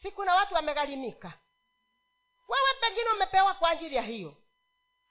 Si 0.02 0.12
kuna 0.12 0.36
watu 0.36 0.54
wamegharimika. 0.54 1.34
Wewe 2.48 2.74
pengine 2.82 3.10
umepewa 3.12 3.54
kwa 3.54 3.70
ajili 3.70 3.96
ya 3.96 4.02
hiyo. 4.02 4.38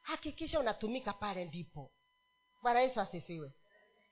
Hakikisha 0.00 0.60
unatumika 0.60 1.12
pale 1.12 1.44
ndipo. 1.44 1.92
Bwana 2.62 2.80
yesu 2.80 3.00
asifiwe. 3.00 3.52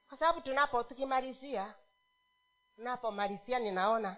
Kwa 0.09 0.19
sababu 0.19 0.41
tunapo 0.41 0.83
tukimalizia 0.83 1.75
napomalizia 2.77 3.59
ninaona 3.59 4.17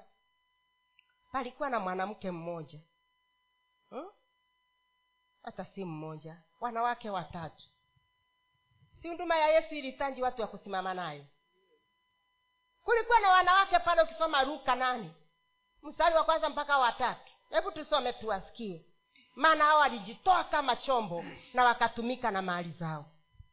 palikuwa 1.32 1.70
na 1.70 1.80
mwanamke 1.80 2.30
mmoja. 2.30 2.80
Hmm? 3.90 4.10
Hata 5.42 5.64
si 5.64 5.84
mmoja 5.84 6.42
wanawake 6.60 7.10
watatu. 7.10 7.64
Si 9.02 9.08
huduma 9.08 9.36
ya 9.36 9.48
yesu 9.48 9.74
ilitanji 9.74 10.22
watu 10.22 10.42
wa 10.42 10.48
kusimama 10.48 10.94
nayo? 10.94 11.26
Kulikuwa 12.84 13.20
na 13.20 13.28
wanawake 13.30 13.78
pale 13.78 14.02
ukisoma 14.02 14.44
ruka 14.44 14.74
nane. 14.76 15.10
Mstari 15.82 16.14
wa 16.16 16.24
kwanza 16.24 16.48
mpaka 16.48 16.78
watatu 16.78 17.32
hebu 17.50 17.70
tusome 17.72 18.12
tuwasikie. 18.12 18.86
Maana 19.36 19.64
hao 19.64 19.78
walijitoa 19.78 20.44
kama 20.44 20.76
chombo 20.76 21.24
na 21.54 21.64
wakatumika 21.64 22.30
na 22.30 22.42
mali 22.42 22.70
zao. 22.72 23.06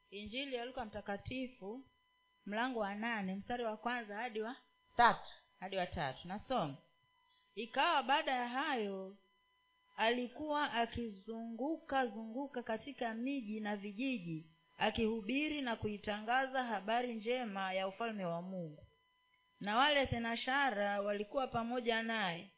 Injili 0.09 0.55
ya 0.55 0.65
luka 0.65 0.85
mtakatifu 0.85 1.84
mlango 2.45 2.80
wa 2.80 2.95
nane 2.95 3.35
mstari 3.35 3.64
wa 3.64 3.77
kwanza 3.77 4.15
hadi 4.15 4.41
wa 4.41 4.55
tatu. 4.97 5.31
hadi 5.59 5.77
wa 5.77 5.85
tatu. 5.88 6.27
Nasoma. 6.27 6.77
Ikawa 7.55 8.03
baada 8.03 8.31
ya 8.31 8.47
hayo 8.47 9.15
alikuwa 9.97 10.73
akizunguka 10.73 12.05
zunguka 12.07 12.63
katika 12.63 13.13
miji 13.13 13.59
na 13.59 13.75
vijiji 13.75 14.45
akihubiri 14.77 15.61
na 15.61 15.75
kuitangaza 15.75 16.63
habari 16.63 17.13
njema 17.15 17.73
ya 17.73 17.87
ufalme 17.87 18.25
wa 18.25 18.41
mungu. 18.41 18.87
Na 19.59 19.77
wale 19.77 20.05
thenashara 20.05 21.01
walikuwa 21.01 21.47
pamoja 21.47 22.03
naye 22.03 22.51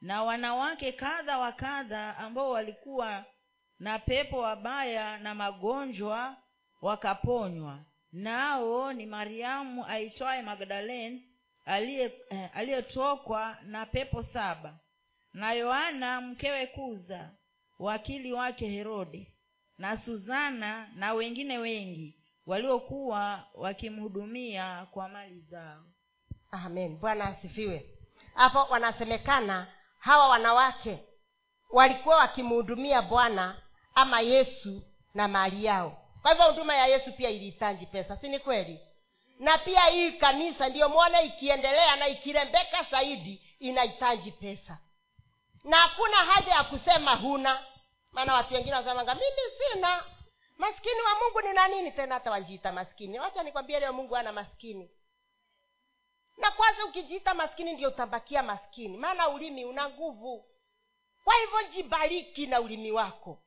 na 0.00 0.22
wanawake 0.24 0.92
kadha 0.92 1.38
wa 1.38 1.52
kadha 1.52 2.16
ambao 2.16 2.50
walikuwa 2.50 3.24
na 3.78 3.98
pepo 3.98 4.38
wabaya 4.38 5.18
na 5.18 5.34
magonjwa 5.34 6.36
wakaponywa. 6.82 7.84
Nao 8.12 8.92
ni 8.92 9.06
mariamu 9.06 9.86
aitwaye 9.86 10.42
magdalene 10.42 11.22
eh, 11.66 12.50
aliyetokwa 12.54 13.58
na 13.62 13.86
pepo 13.86 14.22
saba 14.22 14.78
na 15.32 15.52
yohana 15.52 16.20
mkewe 16.20 16.66
kuza 16.66 17.30
wakili 17.78 18.32
wake 18.32 18.68
herode 18.68 19.34
na 19.78 19.96
suzana 19.96 20.88
na 20.94 21.12
wengine 21.14 21.58
wengi 21.58 22.18
waliokuwa 22.46 23.44
wakimhudumia 23.54 24.86
kwa 24.90 25.08
mali 25.08 25.40
zao. 25.40 25.84
Amen. 26.50 26.96
Bwana 26.98 27.24
asifiwe. 27.24 27.86
Hapo 28.34 28.58
wanasemekana 28.72 29.66
hawa 29.98 30.28
wanawake 30.28 31.04
walikuwa 31.70 32.16
wakimhudumia 32.16 33.02
bwana 33.02 33.62
ama 33.94 34.20
yesu 34.20 34.82
na 35.14 35.28
mali 35.28 35.64
yao. 35.64 35.98
Kwa 36.22 36.30
hivyo 36.30 36.46
huduma 36.46 36.74
ya 36.76 36.86
yesu 36.86 37.12
pia 37.12 37.30
ilihitaji 37.30 37.86
pesa 37.86 38.16
si 38.16 38.28
ni 38.28 38.38
kweli? 38.38 38.80
Na 39.38 39.58
pia 39.58 39.80
hii 39.80 40.12
kanisa 40.12 40.68
ndiyo 40.68 40.88
mwone 40.88 41.22
ikiendelea 41.26 41.96
na 41.96 42.08
ikirembeka 42.08 42.82
zaidi 42.90 43.42
inahitaji 43.58 44.30
pesa 44.32 44.78
na 45.64 45.76
hakuna 45.76 46.16
haja 46.16 46.52
ya 46.54 46.64
kusema 46.64 47.14
huna. 47.14 47.66
Maana 48.12 48.34
watu 48.34 48.54
wengine 48.54 48.76
wasemanga 48.76 49.14
mimi 49.14 49.42
sina. 49.58 50.04
Maskini 50.58 51.00
wa 51.00 51.14
mungu 51.14 51.40
nina 51.40 51.68
nini 51.68 51.92
tena 51.92 52.14
hata 52.14 52.30
wajiita 52.30 52.72
maskini? 52.72 53.18
Wacha 53.20 53.42
nikwambia 53.42 53.80
leo 53.80 53.92
mungu 53.92 54.16
ana 54.16 54.32
maskini. 54.32 54.90
Na 56.36 56.50
kwanza 56.50 56.84
ukijiita 56.84 57.34
maskini 57.34 57.72
ndio 57.72 57.88
utabakia 57.88 58.42
maskini. 58.42 58.98
Maana 58.98 59.28
ulimi 59.28 59.64
una 59.64 59.88
nguvu. 59.88 60.48
Kwa 61.24 61.34
hivyo 61.34 61.62
jibariki 61.62 62.46
na 62.46 62.60
ulimi 62.60 62.92
wako. 62.92 63.42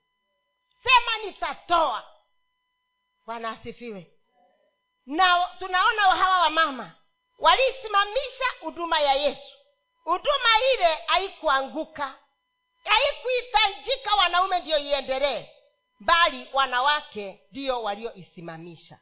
Sema 0.84 1.18
nitatoa. 1.26 2.12
Bwana 3.26 3.50
asifiwe. 3.50 4.12
Na 5.06 5.50
tunaona 5.60 6.02
hawa 6.02 6.40
wamama 6.40 6.92
walisimamisha 7.40 8.46
huduma 8.62 9.00
ya 9.00 9.14
yesu 9.14 9.56
huduma 10.06 10.50
ile 10.74 10.94
haikuanguka. 11.08 12.20
Haikuhitajika 12.84 14.16
wanaume 14.16 14.60
ndiyo 14.60 14.78
iendelee 14.80 15.50
bali 16.00 16.50
wanawake 16.54 17.42
ndiyo 17.52 17.84
walioisimamisha. 17.84 19.00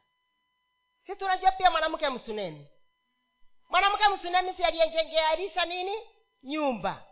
Si 1.05 1.15
tunajua 1.15 1.51
pia 1.51 1.71
mwanamke 1.71 2.09
msunemi? 2.09 2.67
Mwanamke 3.69 4.07
msunemi 4.07 4.53
si 4.53 4.63
aliyejengearisha 4.63 5.65
nini? 5.65 5.95
Nyumba. 6.43 7.03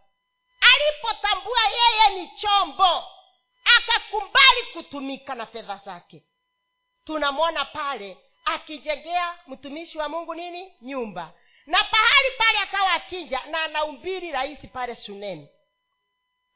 Alipotambua 0.74 1.60
yeye 1.68 2.20
ni 2.22 2.32
chombo 2.38 3.04
akakubali 3.78 4.64
kutumika 4.74 5.36
na 5.36 5.46
fedha 5.46 5.82
zake. 5.86 6.24
Tunamwona 7.06 7.66
pale 7.66 8.18
akijengea 8.46 9.38
mtumishi 9.48 9.98
wa 9.98 10.10
mungu 10.10 10.36
nini? 10.36 10.74
Nyumba 10.82 11.34
na 11.72 11.84
pahali 11.84 12.32
pale 12.38 12.60
akawa 12.60 12.92
akija 12.94 13.46
na 13.46 13.64
anaumbiri 13.64 14.32
rahisi 14.32 14.68
pale 14.68 14.96
shuneni 14.96 15.50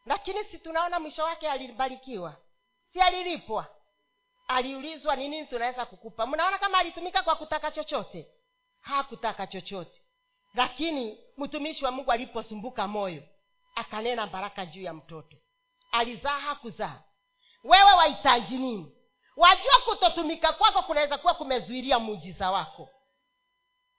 lakini 0.06 0.44
si 0.44 0.58
tunaona 0.60 1.00
mwisho 1.00 1.24
wake 1.24 1.50
alibarikiwa. 1.50 2.36
Si 2.94 3.02
alilipwa. 3.02 3.68
Aliulizwa 4.48 5.16
ni 5.16 5.30
nini 5.30 5.48
tunaweza 5.48 5.86
kukupa? 5.86 6.28
Mnaona 6.28 6.58
kama 6.58 6.78
alitumika 6.78 7.24
kwa 7.24 7.36
kutaka 7.36 7.72
chochote. 7.72 8.28
Hakutaka 8.82 9.48
chochote. 9.48 10.02
Lakini 10.54 11.18
mtumishi 11.38 11.86
wa 11.86 11.92
mungu 11.92 12.12
aliposumbuka 12.12 12.88
moyo 12.88 13.24
akanena 13.76 14.28
baraka 14.28 14.66
juu 14.66 14.82
ya 14.82 14.94
mtoto. 14.94 15.38
Alizaa 15.92 16.40
hakuzaa. 16.40 17.04
Wewe 17.64 17.94
wahitaji 17.94 18.58
nini? 18.58 18.92
Wajua 19.36 19.80
kutotumika 19.86 20.54
kwako 20.54 20.82
kunaweza 20.84 21.18
kuwa 21.18 21.34
kumezuilia 21.34 22.00
muujiza 22.00 22.52
wako 22.52 22.90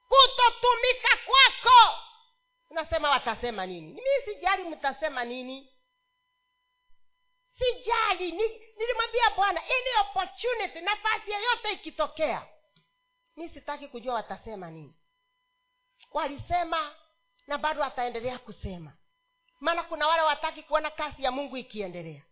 kutotumika 0.08 1.16
kwako. 1.26 1.98
Unasema 2.70 3.10
watasema 3.10 3.66
nini? 3.66 3.92
Mi 3.92 4.24
sijali 4.24 4.64
mtasema 4.64 5.24
nini. 5.24 5.72
Sijali. 7.58 8.32
Ni- 8.32 8.60
nilimwambia 8.76 9.30
bwana 9.36 9.60
any 9.60 10.00
opportunity 10.08 10.80
nafasi 10.80 11.30
yeyote 11.30 11.72
ikitokea 11.72 12.46
mi 13.36 13.48
sitaki 13.48 13.88
kujua 13.88 14.14
watasema 14.14 14.70
nini. 14.70 14.94
Walisema 16.12 16.94
na 17.46 17.58
bado 17.58 17.80
wataendelea 17.80 18.38
kusema. 18.38 18.92
Maana 19.60 19.82
kuna 19.82 20.08
wale 20.08 20.22
wataki 20.22 20.62
kuona 20.62 20.90
kazi 20.90 21.22
ya 21.24 21.30
mungu 21.30 21.56
ikiendelea. 21.56 22.22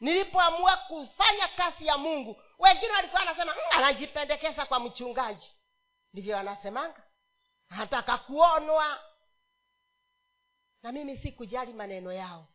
Nilipoamua 0.00 0.76
kufanya 0.76 1.48
kazi 1.48 1.86
ya 1.86 1.98
mungu 1.98 2.42
wengine 2.58 2.92
walikuwa 2.92 3.20
wanasema 3.20 3.54
"Mm, 3.54 3.60
anajipendekeza 3.70 4.66
kwa 4.66 4.80
mchungaji 4.80 5.54
ndivyo 6.18 6.38
anasemanga. 6.38 7.02
Anataka 7.68 8.18
kuonwa. 8.18 9.02
Na 10.82 10.92
mimi 10.92 11.18
sikujali 11.18 11.72
maneno 11.72 12.12
yao. 12.12 12.48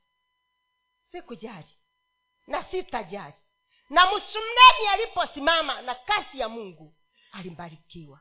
Sikujali. 1.11 1.77
Na 2.47 2.63
sitajali. 2.63 3.37
Na 3.89 4.05
msumneni 4.05 4.87
aliposimama 4.93 5.81
na 5.81 5.95
kasi 5.95 6.39
ya 6.39 6.49
mungu 6.49 6.95
alimbarikiwa. 7.31 8.19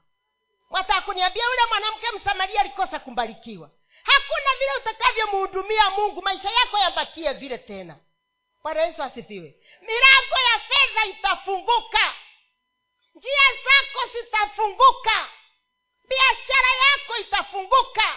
Mwataka 0.71 1.01
kuniambia 1.01 1.45
yule 1.45 1.63
mwanamke 1.69 2.07
msamaria 2.17 2.61
alikosa 2.61 2.99
kumbarikiwa? 2.99 3.71
Hakuna 4.03 4.51
vile 4.59 4.71
utakavyomhudumia 4.81 5.91
mungu 5.91 6.23
maisha 6.23 6.51
yako 6.51 6.79
yabakie 6.79 7.33
vile 7.33 7.59
tena. 7.59 7.99
Bwana 8.63 8.83
yesu 8.83 9.03
asifiwe. 9.03 9.55
Milango 9.81 10.37
ya 10.53 10.61
fedha 10.61 11.05
itafunguka 11.19 12.15
njia 13.15 13.49
zako 13.65 14.13
zitafunguka. 14.13 15.29
Biashara 16.09 16.69
yako 16.85 17.17
itafunguka. 17.17 18.17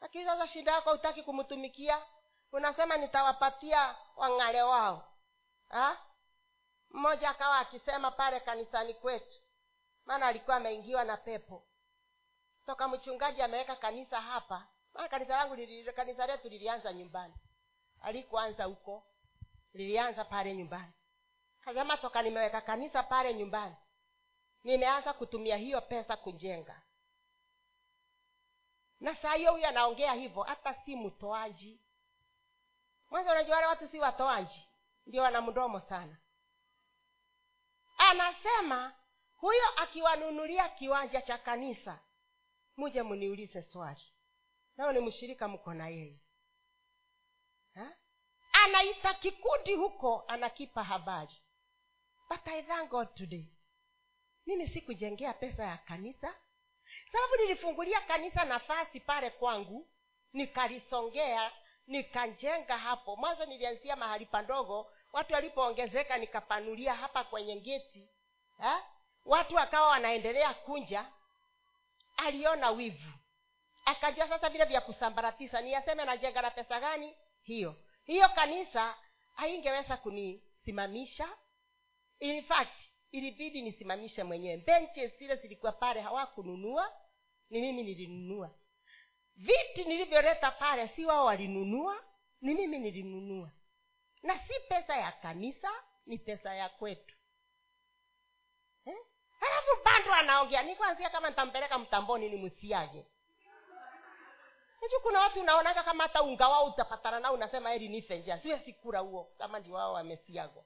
Lakini 0.00 0.24
sasa 0.24 0.46
shida 0.46 0.72
yako 0.72 0.90
hutaki 0.92 1.22
kumtumikia. 1.22 2.06
Unasema 2.52 2.96
nitawapatia 2.96 3.96
wang'ale 4.16 4.62
wao. 4.62 5.12
Ha? 5.68 5.98
mmoja 6.90 7.30
akawa 7.30 7.58
akisema 7.58 8.10
pale 8.10 8.40
kanisani 8.40 8.94
kwetu. 8.94 9.34
Maana 10.04 10.26
alikuwa 10.26 10.56
ameingiwa 10.56 11.04
na 11.04 11.16
pepo. 11.16 11.66
Toka 12.66 12.88
mchungaji 12.88 13.42
ameweka 13.42 13.76
kanisa 13.76 14.20
hapa. 14.20 14.68
Maana 14.94 15.08
kanisa 15.08 15.36
langu 15.36 15.56
kanisa 15.92 16.26
letu 16.26 16.48
lilianza 16.48 16.92
nyumbani. 16.92 17.34
Alikuanza 18.00 18.64
huko 18.64 19.06
lilianza 19.74 20.24
pale 20.24 20.54
nyumbani 20.54 20.92
kasema 21.68 21.96
toka 21.96 22.22
nimeweka 22.22 22.60
kanisa 22.60 23.02
pale 23.02 23.34
nyumbani. 23.34 23.76
Nimeanza 24.64 25.12
kutumia 25.12 25.56
hiyo 25.56 25.80
pesa 25.80 26.16
kujenga. 26.16 26.82
Na 29.00 29.16
saa 29.16 29.34
hiyo 29.34 29.52
huyo 29.52 29.68
anaongea 29.68 30.12
hivyo 30.12 30.42
hata 30.42 30.74
si 30.74 30.96
mtoaji. 30.96 31.80
Mwanza 33.10 33.32
unajua 33.32 33.54
wale 33.54 33.66
watu 33.66 33.88
si 33.88 33.98
watoaji 33.98 34.68
ndio 35.06 35.22
wana 35.22 35.40
mdomo 35.42 35.80
sana. 35.80 36.16
Anasema 37.98 38.94
huyo 39.36 39.68
akiwanunulia 39.76 40.68
kiwanja 40.68 41.22
cha 41.22 41.38
kanisa 41.38 42.00
muje 42.76 43.02
mniulize 43.02 43.62
swali. 43.62 44.12
Nao 44.76 44.92
ni 44.92 45.00
mshirika 45.00 45.48
mko 45.48 45.74
na 45.74 45.88
yeye. 45.88 46.20
Anaita 48.52 49.14
kikundi 49.14 49.74
huko 49.74 50.24
anakipa 50.28 50.84
habari 50.84 51.42
but 52.28 52.48
i 52.48 52.62
thank 52.62 52.90
god 52.90 53.14
today. 53.14 53.44
Mimi 54.46 54.68
sikujengea 54.68 55.32
pesa 55.32 55.64
ya 55.64 55.76
kanisa. 55.76 56.34
Sababu 57.12 57.36
nilifungulia 57.36 58.00
kanisa 58.00 58.44
nafasi 58.44 59.00
pale 59.00 59.30
kwangu 59.30 59.88
nikalisongea 60.32 61.52
nikajenga 61.86 62.78
hapo. 62.78 63.16
Mwanzo 63.16 63.44
nilianzia 63.44 63.96
mahali 63.96 64.26
pandogo 64.26 64.92
watu 65.12 65.34
walipoongezeka 65.34 66.18
nikapanulia 66.18 66.94
hapa 66.94 67.24
kwenye 67.24 67.56
ngeti 67.56 68.08
ha? 68.58 68.82
watu 69.24 69.54
wakawa 69.54 69.88
wanaendelea 69.88 70.54
kunja. 70.54 71.06
Aliona 72.16 72.70
wivu. 72.70 73.12
Akajua 73.84 74.28
sasa 74.28 74.48
vile 74.48 74.64
vya 74.64 74.80
kusambaratisha 74.80 75.60
niyaseme 75.60 76.04
najenga 76.04 76.42
na 76.42 76.50
pesa 76.50 76.80
gani? 76.80 77.14
Hiyo. 77.42 77.74
Hiyo 78.04 78.28
kanisa 78.28 78.96
haingeweza 79.34 79.96
kunisimamisha 79.96 81.28
in 82.20 82.42
fact 82.42 82.82
ilibidi 83.10 83.62
nisimamishe 83.62 84.22
mwenyewe. 84.24 84.56
Benches 84.56 85.18
zile 85.18 85.36
zilikuwa 85.36 85.72
pale 85.72 86.00
hawakununua. 86.00 86.92
Ni 87.50 87.60
mimi 87.60 87.82
nilinunua. 87.82 88.50
Viti 89.36 89.84
nilivyoleta 89.84 90.50
pale 90.50 90.88
si 90.88 91.04
wao 91.04 91.24
walinunua 91.24 92.04
ni 92.40 92.54
mimi 92.54 92.78
nilinunua. 92.78 93.50
Na 94.22 94.38
si 94.38 94.60
pesa 94.68 94.96
ya 94.96 95.12
kanisa 95.12 95.70
ni 96.06 96.18
pesa 96.18 96.54
ya 96.54 96.68
kwetu. 96.68 97.14
Eh? 98.86 98.96
bando 99.84 100.12
anaongea 100.14 100.62
ni 100.62 100.76
kwanzia 100.76 101.10
kama 101.10 101.30
nitampeleka 101.30 101.78
mtamboni 101.78 102.28
ni 102.28 102.36
msiage. 102.36 103.06
Najua 104.82 105.00
kuna 105.02 105.20
watu 105.20 105.40
unaonaga 105.40 105.82
kama 105.82 106.02
hata 106.02 106.22
unga 106.22 106.48
wao 106.48 106.64
utapatana 106.64 107.20
nao 107.20 107.34
unasema 107.34 107.70
heri 107.70 107.88
nife 107.88 108.18
njia. 108.18 108.38
Siwe 108.40 108.58
sikura 108.64 108.98
huo 109.00 109.24
kama 109.38 109.58
ndio 109.58 109.74
wao 109.74 109.92
wamesiagwa? 109.92 110.64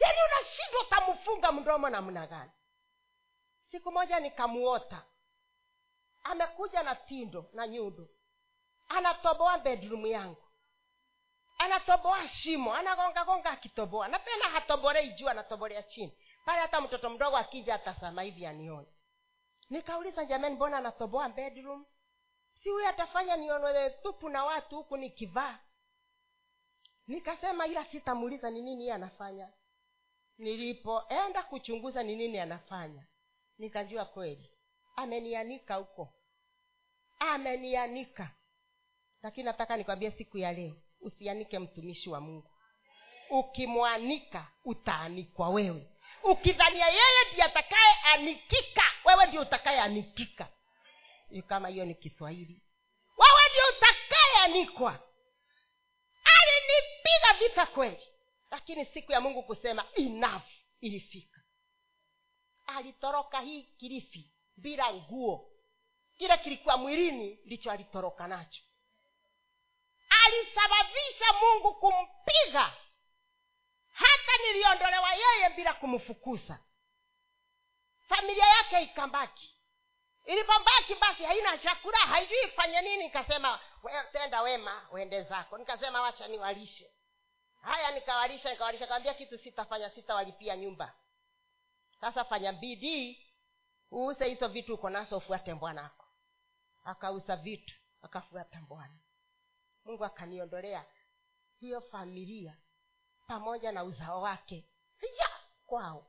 Yaani 0.00 0.18
unashindwa 0.26 0.80
utamfunga 0.82 1.52
mdomo 1.52 1.88
namna 1.90 2.26
gani? 2.26 2.50
Siku 3.70 3.92
moja 3.92 4.20
nikamuota. 4.20 5.04
Amekuja 6.24 6.82
na 6.82 6.94
tindo 6.94 7.50
na 7.52 7.66
nyundo. 7.66 8.08
Anatoboa 8.88 9.58
bedroom 9.58 10.06
yangu. 10.06 10.42
Anatoboa 11.58 12.28
shimo 12.28 12.74
anagongagonga 12.74 13.50
akitoboa. 13.50 14.08
Na 14.08 14.18
tena 14.18 14.44
hatoborei 14.44 15.12
juu 15.12 15.28
anatoborea 15.28 15.82
chini. 15.82 16.18
Pale 16.44 16.60
hata 16.60 16.80
mtoto 16.80 17.10
mdogo 17.10 17.36
akija 17.36 17.74
atasama 17.74 18.22
hivi 18.22 18.46
anione. 18.46 18.86
Nikauliza 19.70 20.24
jamani 20.24 20.54
mbona 20.54 20.76
anatoboa 20.78 21.28
bedroom? 21.28 21.86
Si 22.54 22.70
huyu 22.70 22.88
atafanya 22.88 23.36
nionole 23.36 23.90
tupu 23.90 24.28
na 24.28 24.44
watu 24.44 24.76
huku 24.76 24.96
nikivaa? 24.96 25.58
Nikasema 27.06 27.66
ila 27.66 27.84
sitamuuliza 27.84 28.50
ni 28.50 28.62
nini 28.62 28.82
yeye 28.82 28.94
anafanya 28.94 29.52
nilipoenda 30.38 31.42
kuchunguza 31.42 32.02
ni 32.02 32.16
nini 32.16 32.38
anafanya 32.38 33.06
nikajua 33.58 34.04
kweli 34.04 34.50
amenianika 34.96 35.74
huko. 35.74 36.14
Amenianika. 37.18 38.30
Lakini 39.22 39.44
nataka 39.44 39.76
nikwambie 39.76 40.10
siku 40.10 40.38
ya 40.38 40.52
leo 40.52 40.76
usianike 41.00 41.58
mtumishi 41.58 42.10
wa 42.10 42.20
mungu. 42.20 42.50
Ukimwanika 43.30 44.46
utaanikwa 44.64 45.48
wewe. 45.48 45.90
Ukidhania 46.22 46.86
yeye 46.88 47.24
ndiye 47.30 47.44
atakayeanikika 47.44 48.82
wewe 49.04 49.26
ndio 49.26 49.40
utakayeanikika. 49.40 50.48
Kama 51.48 51.68
hiyo 51.68 51.84
ni 51.84 51.94
kiswahili. 51.94 52.62
Wewe 53.18 53.40
ndio 53.50 53.62
utakayeanikwa. 53.78 54.98
Alinipiga 56.24 57.38
vita 57.48 57.66
kweli 57.66 58.02
lakini 58.54 58.86
siku 58.86 59.12
ya 59.12 59.20
mungu 59.20 59.42
kusema 59.42 59.86
enough 59.94 60.42
ilifika. 60.80 61.40
Alitoroka 62.66 63.40
hii 63.40 63.62
kilifi 63.62 64.30
bila 64.56 64.94
nguo. 64.94 65.50
Kile 66.18 66.38
kilikuwa 66.38 66.76
mwilini 66.76 67.38
ndicho 67.44 67.70
alitoroka 67.70 68.26
nacho. 68.28 68.62
Alisababisha 70.26 71.32
mungu 71.40 71.74
kumpiga. 71.74 72.72
Hata 73.92 74.32
niliondolewa 74.46 75.10
yeye 75.14 75.50
bila 75.56 75.74
kumfukuza. 75.74 76.58
Familia 78.08 78.46
yake 78.46 78.80
ikambaki 78.82 79.54
ilipobaki 80.24 80.94
basi 80.94 81.24
haina 81.24 81.58
chakula 81.58 81.98
haijui 81.98 82.42
ifanye 82.44 82.80
nini. 82.80 83.04
Nikasema 83.04 83.60
we, 83.82 83.92
tenda 84.12 84.42
wema 84.42 84.88
uende 84.92 85.22
zako. 85.22 85.58
Nikasema 85.58 86.02
wacha 86.02 86.28
niwalishe 86.28 86.90
haya 87.64 87.90
nikawalisha 87.90 88.50
nikawalisha 88.50 88.86
kawambia 88.86 89.14
kitu 89.14 89.38
sitafanya 89.38 89.90
sitawalipia 89.90 90.56
nyumba. 90.56 90.94
Sasa 92.00 92.24
fanya 92.24 92.52
bidii 92.52 93.26
uuse 93.90 94.28
hizo 94.28 94.48
vitu 94.48 94.74
uko 94.74 94.90
nazo 94.90 95.16
ufuate 95.16 95.54
bwanako 95.54 96.04
akauza 96.84 97.36
vitu 97.36 97.74
akafuata 98.02 98.60
bwana. 98.68 98.98
Mungu 99.84 100.04
akaniondolea 100.04 100.84
hiyo 101.60 101.80
familia 101.80 102.56
pamoja 103.26 103.72
na 103.72 103.84
uzao 103.84 104.20
wake. 104.22 104.64
Ya 105.18 105.28
kwao. 105.66 106.06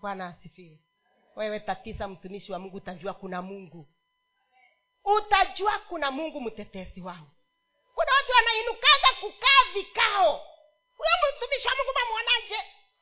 Bwana 0.00 0.26
asifiwe. 0.26 0.78
Wewe 1.36 1.60
tatisa 1.60 2.08
mtumishi 2.08 2.52
wa 2.52 2.58
mungu 2.58 2.76
utajua 2.76 3.14
kuna 3.14 3.42
mungu. 3.42 3.88
Utajua 5.04 5.78
kuna 5.78 6.10
mungu 6.10 6.40
mtetezi 6.40 7.02
wao. 7.02 7.30
Kuna 7.94 8.12
watu 8.12 8.32
wanainukaga 8.36 8.83
kukaa 9.14 9.72
vikao. 9.74 10.46
Huyo 10.96 11.36
mtumishi 11.36 11.68
wa 11.68 11.74
mungu 11.74 11.90
mamwonaje 12.00 12.56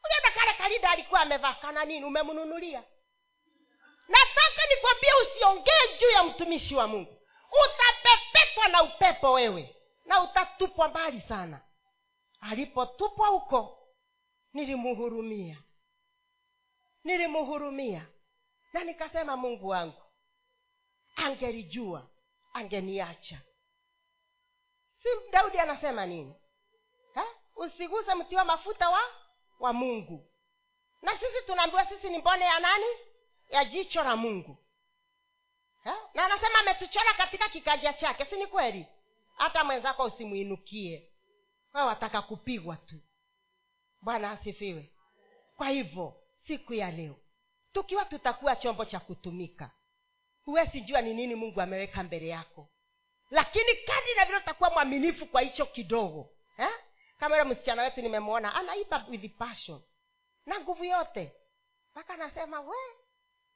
ulienda 0.05 0.31
kale 0.41 0.55
kalida 0.55 0.91
alikuwa 0.91 1.21
amevaa 1.21 1.85
nini? 1.85 2.05
Umemnunulia. 2.05 2.85
Nataka 4.09 4.67
nikwambie 4.75 5.11
usiongee 5.23 5.99
juu 6.01 6.11
ya 6.11 6.23
mtumishi 6.23 6.75
wa 6.75 6.89
mungu. 6.89 7.23
Utapepetwa 7.65 8.69
na 8.69 8.83
upepo 8.83 9.33
wewe 9.33 9.77
na 10.05 10.23
utatupwa 10.23 10.89
mbali 10.89 11.21
sana. 11.21 11.61
Alipotupwa 12.41 13.29
huko 13.29 13.89
nilimuhurumia 14.53 15.63
nilimuhurumia 17.05 18.07
na 18.73 18.85
nikasema 18.85 19.37
mungu 19.37 19.69
wangu 19.69 20.03
angelijua 21.17 22.11
angeniacha 22.53 23.41
si 25.03 25.09
daudi 25.33 25.59
anasema 25.59 26.07
nini? 26.07 26.35
Ha? 27.15 27.25
usiguse 27.57 28.15
mti 28.15 28.37
wa 28.37 28.45
mafuta 28.45 28.91
wa 28.91 29.01
wa 29.59 29.73
mungu. 29.73 30.29
Na 31.03 31.13
sisi 31.13 31.47
tunaambiwa 31.47 31.87
sisi 31.87 32.11
ni 32.11 32.19
mbone 32.19 32.45
ya 32.45 32.61
nani? 32.61 32.87
Ya 33.51 33.65
jicho 33.65 34.03
la 34.03 34.17
mungu. 34.17 34.57
Ha? 35.85 35.97
na 36.15 36.25
anasema 36.25 36.59
ametuchora 36.59 37.15
katika 37.15 37.49
kikaja 37.49 37.93
chake 37.93 38.25
si 38.25 38.37
ni 38.37 38.47
kweli? 38.47 38.87
Hata 39.37 39.65
mwenzako 39.65 40.05
usimwinukie. 40.05 41.13
Wewe 41.75 41.87
wataka 41.87 42.23
kupigwa 42.23 42.77
tu. 42.77 42.95
Bwana 44.01 44.31
asifiwe. 44.31 44.93
Kwa 45.57 45.69
hivyo 45.69 46.15
siku 46.47 46.75
ya 46.75 46.91
leo 46.91 47.17
tukiwa 47.73 48.05
tutakuwa 48.05 48.57
chombo 48.57 48.85
cha 48.85 49.01
kutumika. 49.01 49.71
Huwezi 50.45 50.81
ni 50.81 51.15
nini 51.15 51.35
mungu 51.35 51.61
ameweka 51.61 52.03
mbele 52.03 52.29
yako 52.29 52.69
lakini 53.33 53.75
kadi 53.77 54.15
na 54.17 54.25
vile 54.25 54.39
utakuwa 54.39 54.71
mwaminifu 54.71 55.27
kwa 55.27 55.41
hicho 55.41 55.67
kidogo 55.67 56.31
eh? 56.59 56.69
kama 57.19 57.37
yule 57.39 57.51
msichana 57.55 57.83
wetu 57.83 58.03
nimemwona 58.03 58.55
anaiba 58.55 59.07
with 59.09 59.37
passion. 59.39 59.83
Na 60.47 60.61
nguvu 60.61 60.85
yote. 60.85 61.33
Mpaka 61.91 62.15
anasema 62.15 62.61
we 62.61 62.77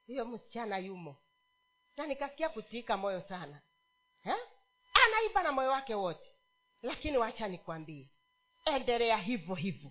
huyo 0.06 0.24
msichana 0.24 0.78
yumo. 0.78 1.16
Na 1.96 2.06
nikasikia 2.06 2.48
kutiika 2.48 2.96
moyo 2.96 3.20
sana. 3.20 3.60
Eh? 4.24 4.36
anaiba 5.06 5.42
na 5.42 5.52
moyo 5.52 5.70
wake 5.70 5.94
wote. 5.94 6.30
Lakini 6.82 7.18
wacha 7.18 7.48
nikwambie 7.48 8.10
endelea 8.64 9.16
hivyo 9.16 9.54
hivyo. 9.54 9.90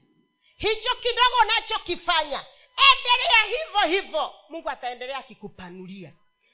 Hicho 0.57 0.95
kidogo 0.95 1.35
unachokifanya 1.43 2.45
endelea 2.93 3.57
hivyo 3.59 3.99
hivyo. 4.01 4.33
Mungu 4.49 4.69
ataendelea 4.69 5.17
akikupanulia. 5.17 6.13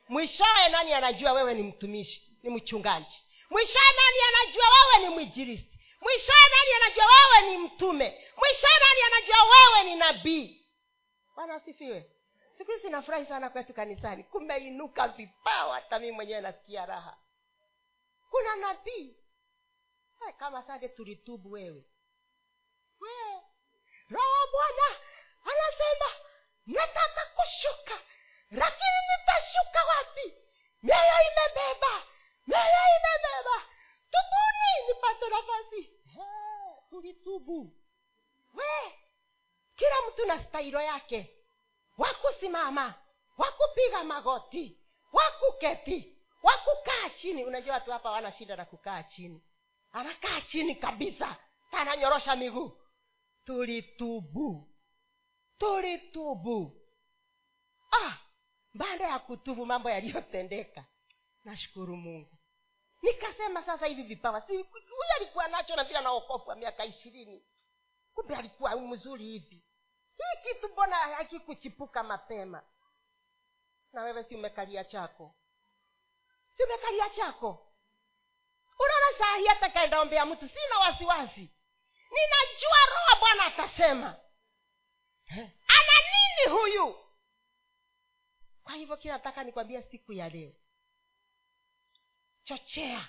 Mwishowe 0.10 0.70
nani 0.72 0.94
anajua 0.94 1.32
wewe 1.32 1.54
ni 1.54 1.64
mtumishi 1.64 2.31
ni 2.44 2.50
mchungaji. 2.50 3.24
Mwishowe 3.50 3.86
nani 3.98 4.20
anajua 4.30 4.66
wewe 4.70 5.08
ni 5.08 5.14
mwinjilisti. 5.16 5.80
Mwishowe 6.02 6.40
nani 6.52 6.84
anajua 6.84 7.06
wewe 7.06 7.50
ni 7.52 7.58
mtume. 7.58 8.28
Mwishowe 8.38 8.74
nani 8.80 9.02
anajua 9.16 9.38
wewe 9.44 9.84
ni 9.84 9.96
nabii. 9.96 10.66
Bwana 11.36 11.56
asifiwe. 11.56 12.12
Siku 12.58 12.72
hizi 12.72 12.90
nafurahi 12.90 13.26
sana 13.26 13.50
kwetu 13.50 13.74
kanisani. 13.74 14.24
Kumeinuka 14.24 15.08
vipawa 15.08 15.76
hata 15.76 16.00
mii 16.00 16.12
mwenyewe 16.12 16.42
nasikia 16.42 16.86
raha. 16.86 17.18
Kuna 18.30 18.56
nabii. 18.56 19.18
Hey, 20.20 20.34
kama 20.38 20.64
sade 20.64 20.90
tulitubu 20.90 21.52
wewe. 21.52 21.86
We 23.00 23.10
roho 24.10 24.48
bwana 24.52 25.00
anasema 25.44 26.06
nataka 26.66 27.26
kushuka 27.26 28.00
lakini 28.52 28.98
nitashuka 29.20 29.84
wapi? 29.86 30.34
Mioyo 30.84 31.18
imebeba 31.32 32.04
mioyo 32.48 32.82
imebeba 32.98 33.66
tubuni 34.12 34.88
nipate 34.88 35.30
nafasi. 35.30 35.90
Tulitubu. 36.90 37.74
We 38.54 38.94
kila 39.76 39.96
mtu 40.10 40.26
na 40.26 40.44
stailo 40.44 40.82
yake. 40.82 41.38
Wakusimama 41.98 42.94
wakupiga 43.38 44.04
magoti 44.04 44.80
wakuketi 45.14 46.18
wakukaa 46.44 47.10
chini. 47.10 47.46
Unajua 47.46 47.74
watu 47.74 47.92
hapa 47.92 48.12
wana 48.12 48.32
shida 48.32 48.56
na 48.56 48.66
kukaa 48.66 49.04
chini. 49.04 49.42
Anakaa 49.92 50.42
chini 50.42 50.76
kabisa. 50.76 51.38
Ananyorosha 51.72 52.36
miguu. 52.36 52.78
Tulitubu. 53.46 54.68
Tulitubu. 55.58 56.82
Ah 57.92 58.18
baada 58.74 59.08
ya 59.08 59.20
kutubu 59.20 59.66
mambo 59.66 59.90
yaliyotendeka 59.90 60.86
nashukuru 61.44 61.98
mungu. 61.98 62.38
Nikasema 63.02 63.66
sasa 63.66 63.86
hivi 63.86 64.04
vipawa 64.04 64.42
si 64.42 64.58
huyu 64.58 65.04
alikuwa 65.16 65.48
nacho 65.48 65.76
na 65.76 65.84
vile 65.84 65.98
wa 66.50 66.56
miaka 66.56 66.86
ishirini. 66.86 67.46
Kumbe 68.14 68.36
alikuwa 68.36 68.72
mzuri 68.88 69.26
hivi. 69.26 69.64
Hii 70.18 70.54
kitu 70.54 70.70
mbona 70.70 70.96
hakikuchipuka 70.96 72.04
mapema? 72.04 72.64
Na 73.94 74.04
wewe 74.04 74.24
si 74.24 74.36
umekalia 74.36 74.84
chako? 74.84 75.36
Si 76.58 76.64
umekalia 76.64 77.10
chako? 77.10 77.68
Unaona 78.80 79.18
saa 79.18 79.38
hii 79.38 79.46
hata 79.46 79.70
kaendaombea 79.70 80.26
mtu 80.26 80.48
sina 80.50 80.80
wasiwasi. 80.80 81.50
Ninajua 82.12 82.78
roho 82.90 83.20
bwana 83.20 83.46
atasema. 83.46 84.20
Ana 85.68 85.94
nini 86.12 86.58
huyu? 86.60 86.96
Kwa 88.64 88.74
hivyo 88.74 88.98
kila 88.98 89.14
nataka 89.14 89.44
nikwambia 89.44 89.84
siku 89.84 90.14
ya 90.14 90.30
leo 90.30 90.54
chochea. 92.44 93.08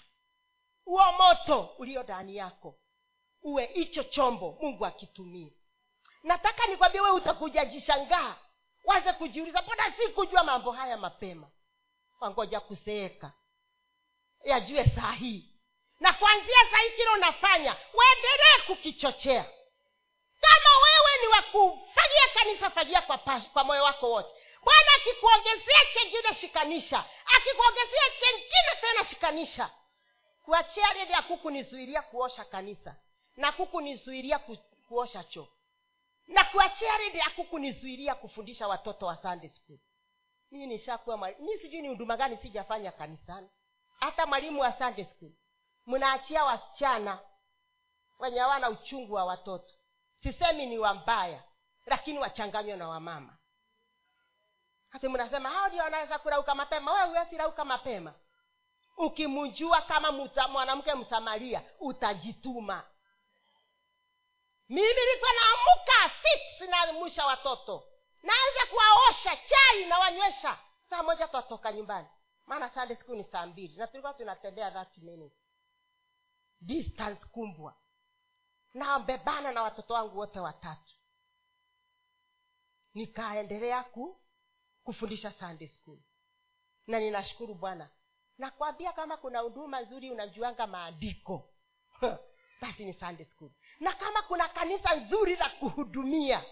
Huo 0.84 1.12
moto 1.12 1.60
ulio 1.78 2.02
ndani 2.02 2.36
yako. 2.36 2.78
Uwe 3.42 3.66
hicho 3.66 4.02
chombo 4.04 4.59
mungu 4.60 4.86
akitumie. 4.86 5.52
Nataka 6.22 6.66
nikwambie 6.66 7.00
wewe 7.00 7.16
utakuja 7.16 7.64
jishangaa. 7.64 8.36
Waze 8.84 9.12
kujiuliza 9.12 9.62
mbona 9.62 9.92
si 9.96 10.09
kujua 10.09 10.44
mambo 10.44 10.72
haya 10.72 10.96
mapema? 10.96 11.50
Wangoja 12.20 12.60
kuseeka 12.60 13.32
yajue 14.44 14.84
saa 14.84 15.12
hii. 15.12 15.48
Na 16.00 16.12
kuanzia 16.12 16.56
saa 16.70 16.78
hii 16.78 16.90
kile 16.90 17.09
unafanya 17.10 17.76
uendelee 17.94 18.66
kukichochea. 18.66 19.44
Kama 20.40 20.70
wewe 20.84 21.18
ni 21.22 21.26
wakufagia 21.28 22.28
kanisa 22.34 22.70
fagia 22.70 23.02
kwa, 23.02 23.18
kwa 23.52 23.64
moyo 23.64 23.82
wako 23.84 24.10
wote. 24.10 24.28
Bwana 24.64 24.88
akikuongezea 24.96 25.84
chengine 25.94 26.34
shikanisha 26.40 27.04
akikuongezea 27.36 28.10
chengine 28.20 28.80
tena 28.80 29.04
shikanisha. 29.04 29.70
Kuachia 30.42 30.92
lile 30.92 31.10
ya 31.12 31.22
kukunizuilia 31.22 32.02
kuosha 32.02 32.44
kanisa 32.44 32.96
na 33.36 33.52
kukunizuilia 33.52 34.38
ku, 34.38 34.56
kuosha 34.88 35.24
choo. 35.24 35.48
Na 36.28 36.44
kuachia 36.44 36.98
lile 36.98 37.18
ya 37.18 37.30
kukunizuilia 37.30 38.14
kufundisha 38.14 38.68
watoto 38.68 39.06
wa 39.06 39.16
sunday 39.16 39.50
school. 39.50 39.78
Mii 40.50 40.66
nishakuwa 40.66 41.16
mi 41.38 41.59
sijui 41.59 41.82
ni 41.82 41.88
huduma 41.88 42.16
gani 42.16 42.36
sijafanya 42.36 42.92
kanisani. 42.92 43.48
Hata 44.00 44.26
mwalimu 44.26 44.60
wa 44.60 44.72
sunday 44.78 45.04
school 45.04 45.32
mnaachia 45.86 46.44
wasichana 46.44 47.18
wenye 48.18 48.40
hawana 48.40 48.70
uchungu 48.70 49.14
wa 49.14 49.24
watoto. 49.24 49.74
Sisemi 50.22 50.66
ni 50.66 50.78
wambaya 50.78 51.44
lakini 51.86 52.18
wachanganywe 52.18 52.76
na 52.76 52.88
wamama 52.88 53.38
hati 54.93 55.09
mnasema 55.09 55.51
hao 55.51 55.69
ndio 55.69 55.82
wanaweza 55.82 56.19
kurauka 56.19 56.55
mapema. 56.55 56.93
We 56.93 57.02
huwezi 57.06 57.36
rauka 57.36 57.64
mapema. 57.64 58.14
Ukimjua 58.97 59.81
kama 59.82 60.12
muta, 60.12 60.48
mwanamke 60.48 60.94
msamaria 60.94 61.62
utajituma. 61.81 62.85
Mimi 64.69 64.89
nilikuwa 64.94 65.31
naamka 65.32 66.14
six 66.23 66.69
watoto. 67.27 67.89
Naanza 68.23 68.66
kuwaosha 68.70 69.36
chai 69.36 69.86
nawanywesha. 69.86 70.59
Saa 70.90 71.02
moja 71.02 71.28
twatoka 71.28 71.73
nyumbani. 71.73 72.09
Maana 72.47 72.70
sunday 72.70 72.97
siku 72.97 73.14
ni 73.14 73.24
saa 73.24 73.47
mbili. 73.47 73.77
Na 73.77 73.86
tulikuwa 73.86 74.14
tunatembea 74.14 74.70
that 74.70 74.98
minute 74.98 75.36
distance 76.60 77.27
kumbwa 77.27 77.77
nambebana 78.74 79.52
na 79.52 79.62
watoto 79.62 79.94
wangu 79.94 80.19
wote 80.19 80.40
watatu. 80.40 80.94
Nikaendelea 82.94 83.82
ku 83.82 84.21
kufundisha 84.84 85.32
sunday 85.32 85.68
school. 85.68 85.98
Na 86.86 86.98
ninashukuru 86.98 87.54
bwana. 87.54 87.90
Nakwambia 88.38 88.92
kama 88.92 89.16
kuna 89.16 89.38
huduma 89.38 89.80
nzuri 89.80 90.10
unajuanga 90.10 90.66
maandiko. 90.66 91.50
Basi 92.60 92.84
ni 92.84 92.92
sunday 92.94 93.26
school. 93.26 93.50
Na 93.80 93.92
kama 93.92 94.22
kuna 94.22 94.48
kanisa 94.48 94.94
nzuri 94.94 95.36
la 95.36 95.48
kuhudumia 95.50 96.44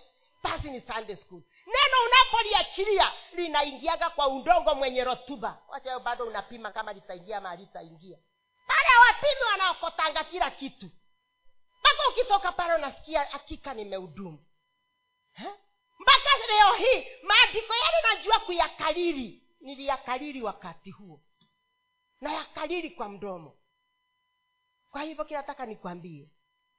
basi 0.43 0.70
ni 0.70 0.81
sunday 0.81 1.16
school. 1.16 1.43
Neno 1.66 1.97
unapoliachilia 2.07 3.12
linaingiaga 3.32 4.11
kwa 4.11 4.28
udongo 4.28 4.74
mwenye 4.74 5.05
rotuba. 5.05 5.62
Wacha 5.69 5.89
hiyo 5.89 6.01
bado 6.01 6.24
unapima 6.27 6.73
kama 6.73 6.93
litaingia 6.93 7.39
ama 7.39 7.57
litaingia 7.57 8.19
pale 8.66 8.89
wapimi 9.07 9.43
wanaokotanga 9.51 10.24
kila 10.24 10.51
kitu. 10.51 10.90
Mpaka 11.81 12.09
ukitoka 12.11 12.52
pale 12.52 12.74
unasikia 12.74 13.24
hakika 13.24 13.74
nimehudumu 13.74 14.47
Eh? 15.35 15.55
Mpaka 16.01 16.47
leo 16.52 16.72
hii 16.74 17.06
maandiko 17.22 17.74
yale 17.74 18.14
najua 18.16 18.39
kuyakariri. 18.40 19.43
Niliyakariri 19.60 20.43
wakati 20.43 20.90
huo. 20.90 21.20
Na 22.20 22.32
yakariri 22.32 22.90
kwa 22.90 23.09
mdomo. 23.09 23.56
Kwa 24.90 25.02
hivyo 25.02 25.24
kinataka 25.24 25.66
nikwambie 25.66 26.31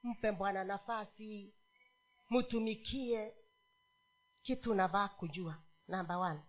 mpe 0.04 0.32
bwana 0.32 0.64
nafasi 0.64 1.54
mtumikie 2.30 3.36
kitu 4.42 4.74
navaa 4.74 5.08
kujua. 5.08 5.64
Namba 5.88 6.18
one 6.18 6.42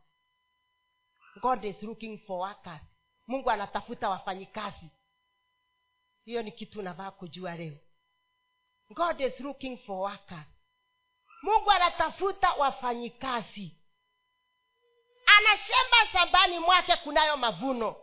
god 1.41 1.65
is 1.65 1.83
looking 1.83 2.19
for 2.27 2.39
workers. 2.49 2.83
Mungu 3.27 3.51
anatafuta 3.51 4.09
wafanyikazi. 4.09 4.91
Hiyo 6.25 6.43
ni 6.43 6.53
kitu 6.53 6.83
navaa 6.83 7.11
kujua 7.11 7.57
leo. 7.57 7.77
God 8.91 9.21
is 9.21 9.41
looking 9.41 9.79
for 9.79 9.97
workers 9.97 10.47
mungu 11.43 11.71
anatafuta 11.71 12.53
wafanyikazi. 12.53 13.77
Anashemba 15.27 16.07
shambani 16.13 16.59
mwake 16.59 16.97
kunayo 16.97 17.37
mavuno 17.37 17.97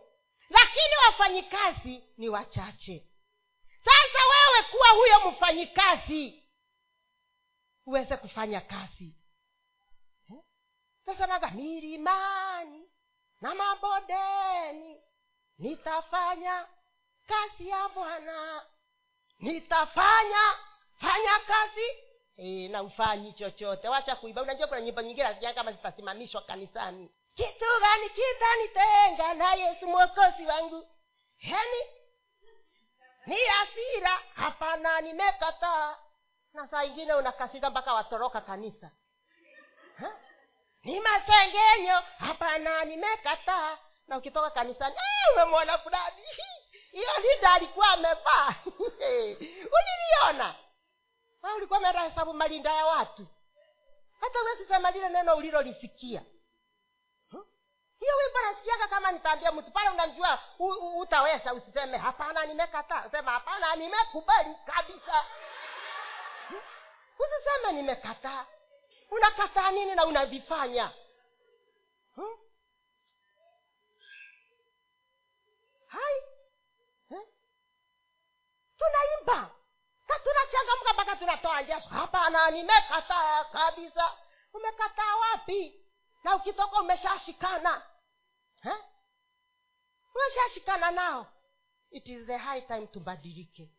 lakini 0.50 0.94
wafanyikazi 1.06 2.04
ni 2.16 2.28
wachache. 2.28 3.06
Sasa 3.84 4.18
wewe 4.30 4.62
kuwa 4.70 4.88
huyo 4.88 5.30
mfanyikazi 5.30 6.48
uweze 7.86 8.16
kufanya 8.16 8.60
kazi. 8.60 9.14
Eh? 10.30 10.42
tasemaga 11.06 11.50
milimani 11.50 12.90
na 13.40 13.54
mabodeni 13.54 15.00
nitafanya 15.58 16.66
kazi 17.26 17.68
ya 17.68 17.88
bwana. 17.88 18.66
Nitafanya 19.38 20.58
fanya 21.00 21.38
kazi 21.46 21.86
e, 22.40 22.68
na 22.68 22.82
ufanyi 22.82 23.32
chochote. 23.32 23.88
Wacha 23.88 24.16
kuiba. 24.16 24.42
Unajua 24.42 24.66
kuna 24.66 24.80
nyimbo 24.80 25.02
nyingine 25.02 25.26
asikia 25.26 25.54
kama 25.54 25.72
zitasimamishwa 25.72 26.42
kanisani. 26.42 27.10
Kitu 27.34 27.64
gani 27.80 28.10
kitanitenga 28.10 29.34
na 29.34 29.54
yesu 29.54 29.86
mwokozi 29.86 30.46
wangu? 30.46 30.88
Yani 31.40 31.80
ni 33.26 33.36
asira 33.62 34.20
hapana 34.34 35.00
nimekataa. 35.00 35.96
Na 36.52 36.68
saa 36.68 36.84
ingine 36.84 37.14
unakasika 37.14 37.70
mpaka 37.70 37.94
watoroka 37.94 38.40
kanisa. 38.40 38.90
Ha? 39.96 40.12
ni 40.84 41.00
masengenyo. 41.00 42.02
Hapana 42.18 42.84
nimekataa. 42.84 43.78
Na 44.06 44.18
ukitoka 44.18 44.50
kanisani 44.50 44.94
"Eh, 44.96 45.34
umemwona 45.34 45.78
fulani. 45.78 46.22
Hiyo 46.92 47.10
linda 47.22 47.52
alikuwa 47.52 47.88
amevaa. 47.88 48.54
Uliliona 49.76 50.54
Wewe 51.42 51.56
ulikuwa 51.56 51.78
umeenda 51.78 52.00
hesabu 52.00 52.34
malinda 52.34 52.72
ya 52.72 52.86
watu. 52.86 53.26
Hata 54.20 54.42
uwezi 54.42 54.66
sema 54.66 54.90
lile 54.90 55.08
neno 55.08 55.36
ulilolisikia. 55.36 56.22
Huh? 57.30 57.44
hiyo 57.98 58.16
wimbo 58.16 58.40
nasikiaga 58.40 58.88
kama 58.88 59.12
nitaambia 59.12 59.52
mtu? 59.52 59.70
Pale 59.70 59.90
unajua 59.90 60.38
utaweza 60.96 61.54
usiseme 61.54 61.98
hapana 61.98 62.46
nimekataa. 62.46 63.10
Sema 63.10 63.30
hapana 63.30 63.76
nimekubali 63.76 64.54
kabisa. 64.66 65.24
Hmm? 66.48 66.60
usiseme 67.18 67.72
nimekataa. 67.72 68.46
Unakataa 69.10 69.70
nini 69.70 69.94
na 69.94 70.06
unavifanya? 70.06 70.92
Hmm? 72.14 72.36
hai? 75.86 76.22
Hmm? 77.08 77.24
tunaimba. 78.78 79.40
na 79.40 79.59
tunachangamka 80.50 80.92
mpaka 80.92 81.16
tunatoa 81.16 81.62
jasho. 81.62 81.88
Hapana 81.88 82.50
nimekataa 82.50 83.44
kabisa. 83.44 84.16
Umekataa 84.54 85.16
wapi? 85.16 85.80
Na 86.24 86.36
ukitoka 86.36 86.80
umeshashikana. 86.80 87.82
Umeshashikana 90.14 90.90
nao. 90.90 91.26
It 91.90 92.08
is 92.08 92.26
the 92.26 92.36
high 92.36 92.60
time 92.60 92.86
tubadilike 92.86 93.70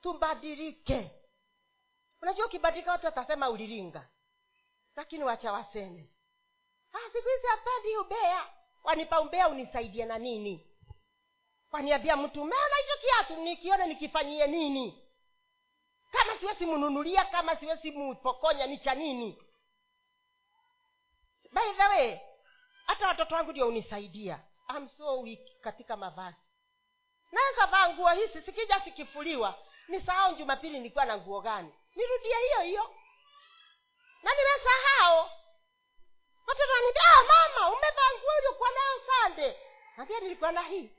tubadilike 0.00 1.10
unajua 2.22 2.46
ukibadilika 2.46 2.90
watu 2.92 3.06
watasema 3.06 3.50
uliringa. 3.50 4.08
Lakini 4.96 5.24
wacha 5.24 5.52
waseme. 5.52 6.10
Ah, 6.92 7.10
siku 7.12 7.28
hizi 7.28 7.46
hapendi 7.46 7.96
ubea. 7.96 8.46
Wanipa 8.84 9.20
umbea 9.20 9.48
unisaidie 9.48 10.04
na 10.04 10.18
nini? 10.18 10.66
Waniambia 11.72 12.16
mtu 12.16 12.42
umeona 12.42 12.76
hicho 12.76 12.98
kiatu 13.00 13.36
nikione 13.42 13.86
nikifanyie 13.86 14.46
nini 14.46 15.05
kama 16.18 16.38
siwezi 16.40 16.66
mnunulia 16.66 17.24
kama 17.24 17.56
siwezi 17.56 17.90
mupokonya 17.90 18.66
ni 18.66 18.78
cha 18.78 18.94
nini? 18.94 19.42
By 21.52 21.72
the 21.76 21.82
way 21.88 22.18
hata 22.86 23.06
watoto 23.08 23.34
wangu 23.34 23.50
ndio 23.52 23.68
unisaidia 23.68 24.40
I'm 24.76 24.88
so 24.88 25.20
weak 25.20 25.60
katika 25.60 25.96
mavazi. 25.96 26.36
Naweza 27.32 27.88
nguo 27.94 28.08
hizi 28.08 28.42
sikija 28.42 28.80
sikifuliwa 28.80 29.58
nisahau 29.88 30.34
jumapili 30.34 30.78
nilikuwa 30.78 31.04
na 31.04 31.16
nguo 31.18 31.40
gani. 31.40 31.72
Nirudie 31.96 32.36
hiyo 32.38 32.60
hiyo. 32.60 32.94
Na 34.22 34.30
nimesahau. 34.34 35.30
Watoto 36.46 36.72
wanambia 36.72 37.02
ah, 37.02 37.22
mama 37.24 37.68
umevaa 37.76 38.10
nguo 38.18 38.30
uliokuwa 38.38 38.70
nayo 38.70 39.00
sande 39.06 39.58
nambia 39.96 40.20
nilikuwa 40.20 40.52
na 40.52 40.62
hii. 40.62 40.90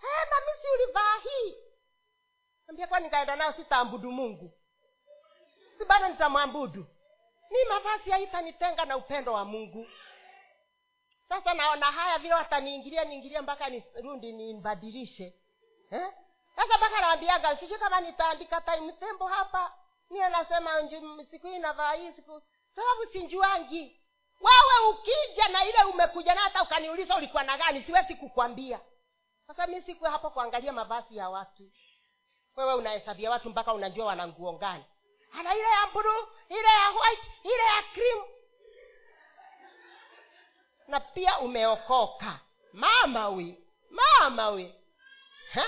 Hey, 0.00 0.30
mamisi 0.30 0.68
ulivaa 0.74 1.16
hii 1.18 1.56
ambia 2.68 2.86
kwa 2.86 3.00
nikaenda 3.00 3.36
nayo 3.36 3.52
sitaambudu 3.52 4.12
mungu. 4.12 4.52
Si 5.78 5.84
bado 5.84 6.08
nitamwambudu 6.08 6.86
mi 7.50 7.64
mavazi 7.68 8.10
haitanitenga 8.10 8.84
na 8.84 8.96
upendo 8.96 9.32
wa 9.32 9.44
mungu. 9.44 9.86
Sasa 11.28 11.54
naona 11.54 11.86
haya 11.86 12.18
vile 12.18 12.34
wataniingilia 12.34 13.04
niingilie 13.04 13.40
mpaka 13.40 13.68
nirundi 13.68 14.32
nimbadilishe. 14.32 15.34
Eh? 15.90 16.12
sasa 16.56 16.78
mpaka 16.78 17.00
nawambiaga 17.00 17.56
sijui 17.56 17.78
kama 17.78 18.00
nitaandika 18.00 18.60
time 18.60 18.92
hapa. 19.30 19.72
Niye 20.10 20.28
nasema 20.28 20.70
siku 21.30 21.46
hii 21.46 21.58
navaa 21.58 21.92
hii 21.92 22.12
siku. 22.12 22.42
Sababu 22.74 23.06
sinjuangi. 23.12 24.00
Wewe 24.40 24.88
ukija 24.90 25.48
na 25.48 25.64
ile 25.64 25.84
umekuja 25.84 26.34
na 26.34 26.40
hata 26.40 26.62
ukaniuliza 26.62 27.16
ulikuwa 27.16 27.42
na 27.42 27.58
gani 27.58 27.82
siwezi 27.82 28.14
kukwambia. 28.14 28.80
Sasa 29.46 29.66
mi 29.66 29.82
siku 29.82 30.04
hapo 30.04 30.30
kuangalia 30.30 30.72
mavazi 30.72 31.16
ya 31.16 31.30
watu 31.30 31.70
wewe 32.58 32.74
unahesabia 32.74 33.30
watu 33.30 33.50
mpaka 33.50 33.72
unajua 33.72 34.06
wana 34.06 34.28
nguo 34.28 34.52
gani 34.52 34.84
ana 35.32 35.54
ile 35.54 35.62
ya 35.62 35.86
bluu 35.92 36.26
ile 36.48 36.68
ya 36.68 36.90
white 36.90 37.30
ile 37.44 37.62
ya 37.76 37.82
cream. 37.94 38.24
Na 40.88 41.00
pia 41.00 41.38
umeokoka. 41.38 42.40
Mama 42.72 43.28
we 43.28 43.58
mama 43.90 44.48
we 44.50 44.74
ha? 45.52 45.64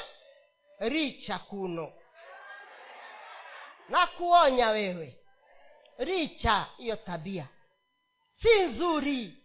richa 0.78 1.38
kuno. 1.38 1.92
Na 3.88 4.06
kuonya 4.06 4.68
wewe. 4.70 5.18
Richa 5.98 6.66
hiyo 6.76 6.96
tabia. 6.96 7.48
Si 8.42 8.58
nzuri. 8.62 9.36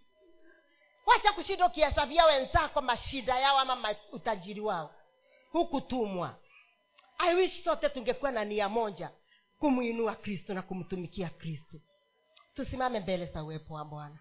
Wacha 1.05 1.33
kushinda 1.33 1.65
ukihesabia 1.65 2.25
wenzako 2.25 2.81
mashida 2.81 3.39
yao 3.39 3.59
ama 3.59 3.95
utajiri 4.11 4.61
wao. 4.61 4.93
Hukutumwa 5.51 6.35
i 7.17 7.35
wish 7.35 7.63
sote 7.63 7.89
tungekuwa 7.89 8.31
na 8.31 8.45
nia 8.45 8.69
moja 8.69 9.11
kumwinua 9.59 10.15
kristo 10.15 10.53
na 10.53 10.61
kumtumikia 10.61 11.29
kristo. 11.29 11.77
Tusimame 12.53 12.99
mbele 12.99 13.25
za 13.25 13.43
uwepo 13.43 13.73
wa 13.73 13.85
bwana. 13.85 14.19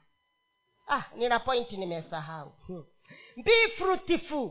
Ah 0.89 1.03
nina 1.15 1.39
pointi 1.41 1.77
nimesahau. 1.77 2.51
Hmm. 2.67 2.85
be 3.45 3.69
fruitful. 3.77 4.51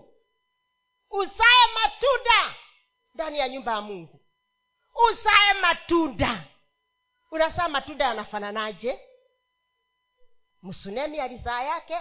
Usae 1.09 1.65
matunda 1.83 2.55
ndani 3.13 3.39
ya 3.39 3.49
nyumba 3.49 3.71
ya 3.71 3.81
mungu. 3.81 4.19
Usae 5.11 5.53
matunda. 5.61 6.47
Unasaa 7.31 7.69
matunda 7.69 8.05
yanafananaje? 8.05 8.99
Msunemi 10.63 11.19
alizaa 11.19 11.63
yake 11.63 11.97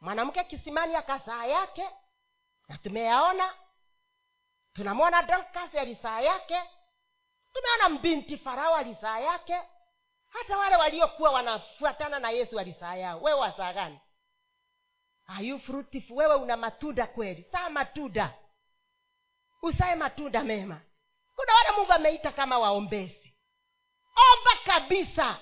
mwanamke 0.00 0.44
kisimani 0.44 0.94
akazaa 0.96 1.46
yake 1.46 1.88
na 2.68 2.78
tumeyaona 2.78 3.54
tunamwona 4.74 5.22
dorcas 5.22 5.74
alizaa 5.74 6.20
yake. 6.20 6.62
Tumeona 7.52 7.88
mbinti 7.88 8.38
farao 8.38 8.74
alizaa 8.74 9.18
yake. 9.18 9.60
Hata 10.30 10.58
wale 10.58 10.76
waliokuwa 10.76 11.30
wanafuatana 11.30 12.18
na 12.18 12.30
yesu 12.30 12.56
walizaa 12.56 12.94
yao. 12.94 13.20
Wewe 13.20 13.40
wazaa 13.40 13.72
gani? 13.72 14.00
Are 15.26 15.46
you 15.46 15.60
wewe 16.10 16.34
una 16.34 16.56
matunda 16.56 17.06
kweli? 17.06 17.46
Saa 17.52 17.70
matunda. 17.70 18.34
Usae 19.62 19.94
matunda 19.94 20.42
mema. 20.44 20.80
Kuna 21.36 21.54
wale 21.54 21.70
mungu 21.76 21.92
ameita 21.92 22.32
kama 22.32 22.58
waombezi. 22.58 23.34
Omba 24.16 24.50
kabisa. 24.64 25.38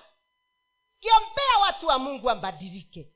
Kiombea 1.00 1.58
watu 1.60 1.86
wa 1.86 1.98
mungu 1.98 2.26
wabadilike. 2.26 3.12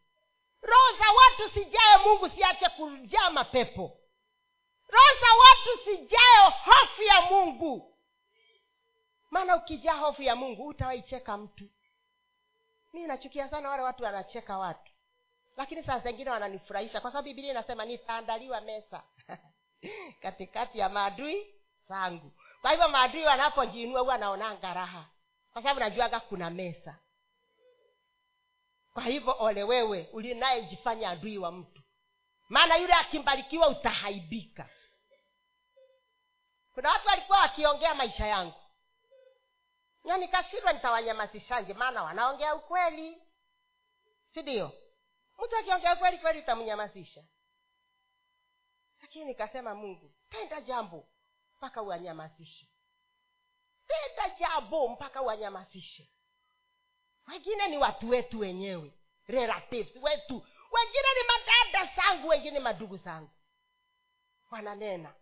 Roho 0.62 0.98
za 0.98 1.04
watu 1.12 1.54
sijae 1.54 1.96
mungu 2.04 2.28
siache 2.28 2.68
kujaa 2.68 3.30
mapepo 3.30 3.98
roho 4.88 5.20
za 5.20 5.32
watu 5.34 5.84
sijayo 5.84 6.50
hofu 6.64 7.02
ya 7.02 7.20
mungu. 7.20 7.98
Maana 9.30 9.56
ukijaa 9.56 9.94
hofu 9.94 10.22
ya 10.22 10.36
mungu 10.36 10.66
utawaicheka 10.66 11.36
mtu. 11.36 11.64
Mi 12.92 13.06
nachukia 13.06 13.48
sana 13.48 13.68
wale 13.70 13.82
watu 13.82 14.04
wanacheka 14.04 14.58
watu. 14.58 14.92
Lakini 15.56 15.84
saa 15.84 15.98
zengine 15.98 16.30
wananifurahisha 16.30 17.00
kwa 17.00 17.10
sababu 17.10 17.24
bibilia 17.28 17.50
inasema 17.50 17.84
nitaandaliwa 17.84 18.60
mesa 18.60 19.02
katikati 20.22 20.78
ya 20.78 20.88
maadui 20.88 21.54
zangu. 21.88 22.32
Kwa 22.60 22.70
hivyo 22.70 22.88
maadui 22.88 23.24
wanapojiinua 23.24 24.00
huwa 24.00 24.18
naonanga 24.18 24.74
raha. 24.74 25.06
Kwa 25.52 25.62
sababu 25.62 25.80
najuaga 25.80 26.20
kuna 26.20 26.50
mesa 26.50 26.98
kwa 28.96 29.04
hivyo 29.04 29.36
ole 29.38 29.62
wewe 29.62 30.08
ulinayejifanya 30.12 31.10
adui 31.10 31.38
wa 31.38 31.52
mtu 31.52 31.75
maana 32.48 32.76
yule 32.76 32.92
akimbarikiwa 32.92 33.68
utahaibika. 33.68 34.68
Kuna 36.74 36.90
watu 36.90 37.08
walikuwa 37.08 37.38
wakiongea 37.38 37.94
maisha 37.94 38.26
yangu. 38.26 38.60
Na 40.04 40.16
nikashindwa 40.16 40.72
nitawanyamazishaje 40.72 41.74
maana 41.74 42.02
wanaongea 42.02 42.54
ukweli. 42.54 43.22
Si 44.26 44.42
ndio? 44.42 44.72
Mtu 45.44 45.56
akiongea 45.56 45.94
ukweli 45.94 46.18
kweli 46.18 46.38
utamnyamazisha. 46.38 47.24
Lakini 49.02 49.24
nikasema 49.24 49.74
mungu 49.74 50.14
tenda 50.30 50.60
jambo 50.60 51.08
mpaka 51.56 51.82
uwanyamazishe. 51.82 52.68
Tenda 53.86 54.28
jambo 54.38 54.88
mpaka 54.88 55.22
uwanyamazishe. 55.22 56.12
Wengine 57.28 57.68
ni 57.68 57.78
watu 57.78 58.08
wetu 58.08 58.38
wenyewe 58.38 58.92
relatives 59.26 59.96
wetu 59.96 60.46
wengine 60.76 61.08
ni 61.16 61.28
madada 61.28 61.94
zangu 61.96 62.28
wengine 62.28 62.60
madugu 62.60 62.96
zangu. 62.96 63.30
Wananena. 64.50 65.14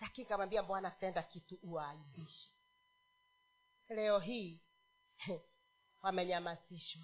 Lakini 0.00 0.26
kamwambia 0.26 0.62
bwana 0.62 0.90
tenda 0.90 1.22
kitu 1.22 1.58
uwaaibishi 1.62 2.54
leo 3.88 4.18
hii 4.18 4.60
wamenyamasishwa 6.02 7.02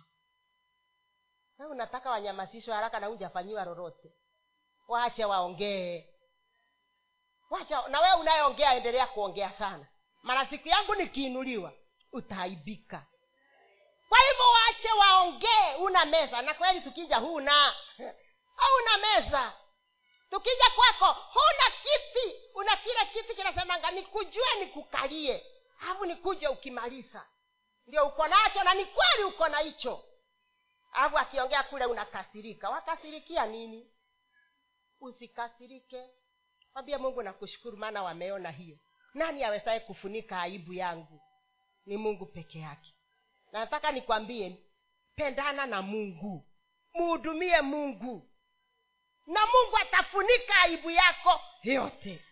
wewe 1.58 1.70
unataka 1.72 2.10
wanyamazishwe 2.10 2.74
haraka 2.74 3.00
na 3.00 3.06
hujafanyiwa 3.06 3.64
lolote. 3.64 4.12
Wache 4.88 5.24
waongee. 5.24 6.08
Wacha 7.50 7.88
na 7.88 8.00
wewe 8.00 8.20
unayeongea 8.20 8.74
endelea 8.74 9.06
kuongea 9.06 9.52
sana. 9.58 9.86
Mara 10.22 10.46
siku 10.50 10.68
yangu 10.68 10.94
nikiinuliwa 10.94 11.72
utaaibika 12.12 13.06
waache 14.84 14.98
waongee 14.98 15.74
una 15.80 16.04
meza. 16.04 16.42
Na 16.42 16.54
kweli 16.54 16.80
tukija 16.80 17.16
huna. 17.18 17.74
Hauna 18.56 18.98
meza. 18.98 19.52
Tukija 20.30 20.70
kwako 20.74 21.12
huna 21.12 21.76
kiti 21.82 22.34
una 22.54 22.76
kile 22.76 23.06
kiti 23.12 23.34
kinasemanga 23.34 23.90
nikujue 23.90 24.54
nikukalie. 24.60 25.46
Alafu 25.80 26.04
nikuje 26.06 26.48
ukimaliza. 26.48 27.26
Ndio 27.86 28.06
uko 28.06 28.28
nacho 28.28 28.62
na 28.62 28.74
ni 28.74 28.84
kweli 28.84 29.24
uko 29.24 29.48
na 29.48 29.58
hicho. 29.58 30.04
Alafu 30.92 31.18
akiongea 31.18 31.62
kule 31.62 31.84
unakasirika. 31.84 32.70
Wakasirikia 32.70 33.46
nini? 33.46 33.90
Usikasirike. 35.00 36.10
Mwambie 36.74 36.96
mungu 36.96 37.22
nakushukuru 37.22 37.76
maana 37.76 38.02
wameona 38.02 38.50
hiyo. 38.50 38.78
Nani 39.14 39.44
awezaye 39.44 39.80
kufunika 39.80 40.40
aibu 40.40 40.72
yangu? 40.72 41.20
Ni 41.86 41.96
mungu 41.96 42.26
peke 42.26 42.58
yake. 42.58 42.94
Nataka 43.52 43.92
nikwambie 43.92 44.64
pendana 45.24 45.66
na 45.66 45.82
mungu. 45.82 46.46
Muhudumie 46.94 47.60
mungu. 47.60 48.30
Na 49.26 49.40
mungu 49.46 49.76
atafunika 49.78 50.54
aibu 50.60 50.90
yako 50.90 51.40
yote. 51.62 52.24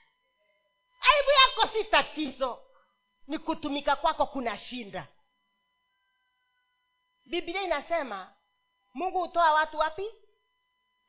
Aibu 1.00 1.30
yako 1.30 1.72
si 1.72 1.84
tatizo. 1.84 2.62
Ni 3.26 3.38
kutumika 3.38 3.96
kwako 3.96 4.26
kuna 4.26 4.58
shinda. 4.58 5.08
Biblia 7.24 7.62
inasema 7.62 8.34
mungu 8.94 9.18
hutoa 9.20 9.52
watu 9.54 9.78
wapi? 9.78 10.06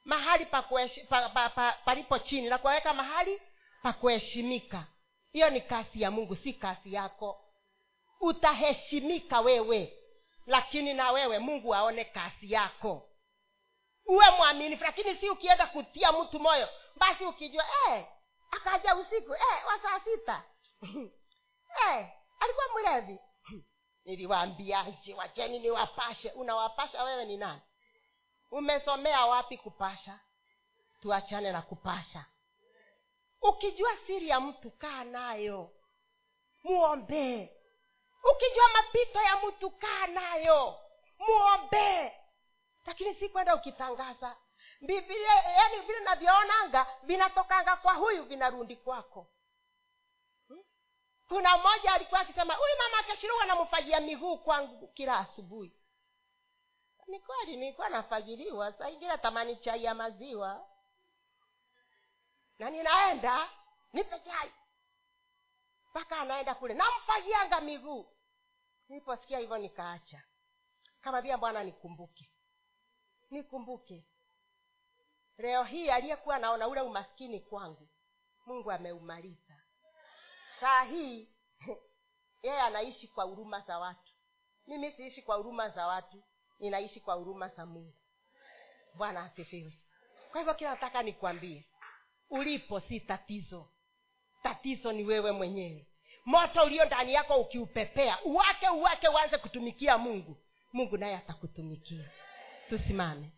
Mahali 0.06 0.45
pa 0.45 0.60
kuheshi- 0.62 1.08
pa, 1.08 1.30
pa, 1.30 1.50
pa, 1.50 1.72
palipo 1.86 2.20
chini 2.20 2.50
na 2.50 2.58
kuwaweka 2.58 2.94
mahali 2.94 3.41
pa 3.84 3.94
kuheshimika. 3.94 4.88
Hiyo 5.32 5.50
ni 5.50 5.62
kasi 5.62 6.02
ya 6.02 6.12
mungu 6.12 6.36
si 6.36 6.54
kasi 6.54 6.94
yako. 6.94 7.54
Utaheshimika 8.20 9.40
wewe 9.41 10.03
lakini 10.45 10.94
na 10.94 11.11
wewe 11.11 11.40
mungu 11.40 11.76
aone 11.76 12.06
kazi 12.06 12.52
yako. 12.52 13.10
Uwe 14.06 14.30
mwaminifu 14.30 14.84
lakini 14.84 15.15
si 15.15 15.30
ukienda 15.30 15.68
kutia 15.68 16.11
mtu 16.11 16.40
moyo 16.40 16.70
basi 16.95 17.26
ukijua 17.26 17.64
eh, 17.90 18.07
akaja 18.52 18.95
usiku 18.95 19.34
eh, 19.34 19.68
wa 19.68 19.80
saa 19.80 19.99
sita. 19.99 20.44
Eh, 21.90 22.07
alikuwa 22.40 22.65
mlevi. 22.76 23.20
Niliwaambiaje 24.06 25.14
wacheni 25.14 25.60
niwapashe 25.60 26.32
unawapasha 26.32 27.03
wewe 27.03 27.26
ni 27.26 27.38
nani? 27.38 27.61
Umesomea 28.52 29.26
wapi 29.26 29.57
kupasha? 29.57 30.20
Tuachane 31.02 31.52
na 31.52 31.61
kupasha. 31.61 32.26
Ukijua 33.41 33.98
siri 34.07 34.30
ya 34.30 34.40
mtu 34.40 34.72
kaa 34.72 35.03
nayo. 35.03 35.72
Muombee 36.64 37.49
ukijua 38.32 38.68
mapito 38.74 39.22
ya 39.22 39.38
mtu 39.38 39.72
kaa 39.72 40.08
nayo. 40.08 40.80
Mwombee 41.20 42.12
lakini 42.86 43.16
si 43.16 43.30
kwenda 43.30 43.56
ukitangaza. 43.56 44.38
Bibilia 44.82 45.34
yani 45.34 45.80
vile 45.80 46.00
navyoonanga 46.00 46.88
vinatokanga 47.04 47.76
kwa 47.76 47.94
huyu 47.94 48.24
vinarundi 48.24 48.76
kwako. 48.76 49.28
Hmm? 50.48 50.64
kuna 51.28 51.58
mmoja 51.58 51.94
alikuwa 51.94 52.22
akisema 52.22 52.54
huyu 52.54 52.78
mama 52.78 52.98
akashiruhu 52.98 53.41
anamfajia 53.41 54.00
miguu 54.00 54.38
kwangu 54.38 54.88
kila 54.88 55.18
asubuhi. 55.18 55.74
Ni 57.08 57.20
kweli 57.20 57.56
nilikuwa 57.58 57.90
nafajiliwa 57.90 58.74
saa 58.74 59.18
tamani 59.18 59.56
chai 59.56 59.84
ya 59.84 59.94
maziwa. 59.95 60.68
Na 62.60 62.70
ninaenda 62.70 63.50
nipe 63.94 64.20
chai. 64.20 64.52
Mpaka 65.90 66.18
anaenda 66.18 66.56
kule. 66.56 66.74
Namfagianga 66.74 67.62
miguu 67.62 68.12
niliposikia 68.94 69.40
hivyo 69.40 69.57
nikaacha. 69.57 70.24
Kama 71.02 71.22
via 71.22 71.38
bwana 71.38 71.64
nikumbuke. 71.64 72.30
Nikumbuke. 73.32 74.06
Leo 75.38 75.64
hii 75.64 75.90
aliyekuwa 75.90 76.40
naona 76.40 76.68
ule 76.68 76.82
umaskini 76.82 77.40
kwangu 77.40 77.90
mungu 78.45 78.72
ameumaliza. 78.72 79.61
Saa 80.60 80.84
hii 80.84 81.30
yeye 82.44 82.61
anaishi 82.61 83.07
kwa 83.07 83.24
huruma 83.24 83.60
za 83.61 83.80
watu. 83.80 84.14
Mimi 84.68 84.91
siishi 84.91 85.22
kwa 85.22 85.36
huruma 85.36 85.70
za 85.70 85.88
watu 85.88 86.24
ninaishi 86.60 86.99
kwa 86.99 87.15
huruma 87.15 87.48
za 87.49 87.65
mungu. 87.65 87.98
Bwana 88.95 89.24
asifiwe. 89.24 89.80
Kwa 90.32 90.40
hivyo 90.41 90.53
kila 90.53 90.70
nataka 90.70 91.03
nikwambie 91.03 91.65
ulipo 92.30 92.80
si 92.80 92.99
tatizo. 92.99 93.70
Tatizo 94.44 94.91
ni 94.91 95.03
wewe 95.03 95.32
mwenyewe 95.32 95.93
moto 96.26 96.64
ulio 96.64 96.86
ndani 96.86 97.14
yako 97.14 97.36
ukiupepea 97.38 98.18
uwake 98.24 98.70
uwake 98.70 99.08
uanze 99.08 99.38
kutumikia 99.38 99.98
mungu. 99.98 100.38
Mungu 100.74 100.98
naye 100.98 101.16
atakutumikia. 101.16 102.10
Tusimame 102.70 103.30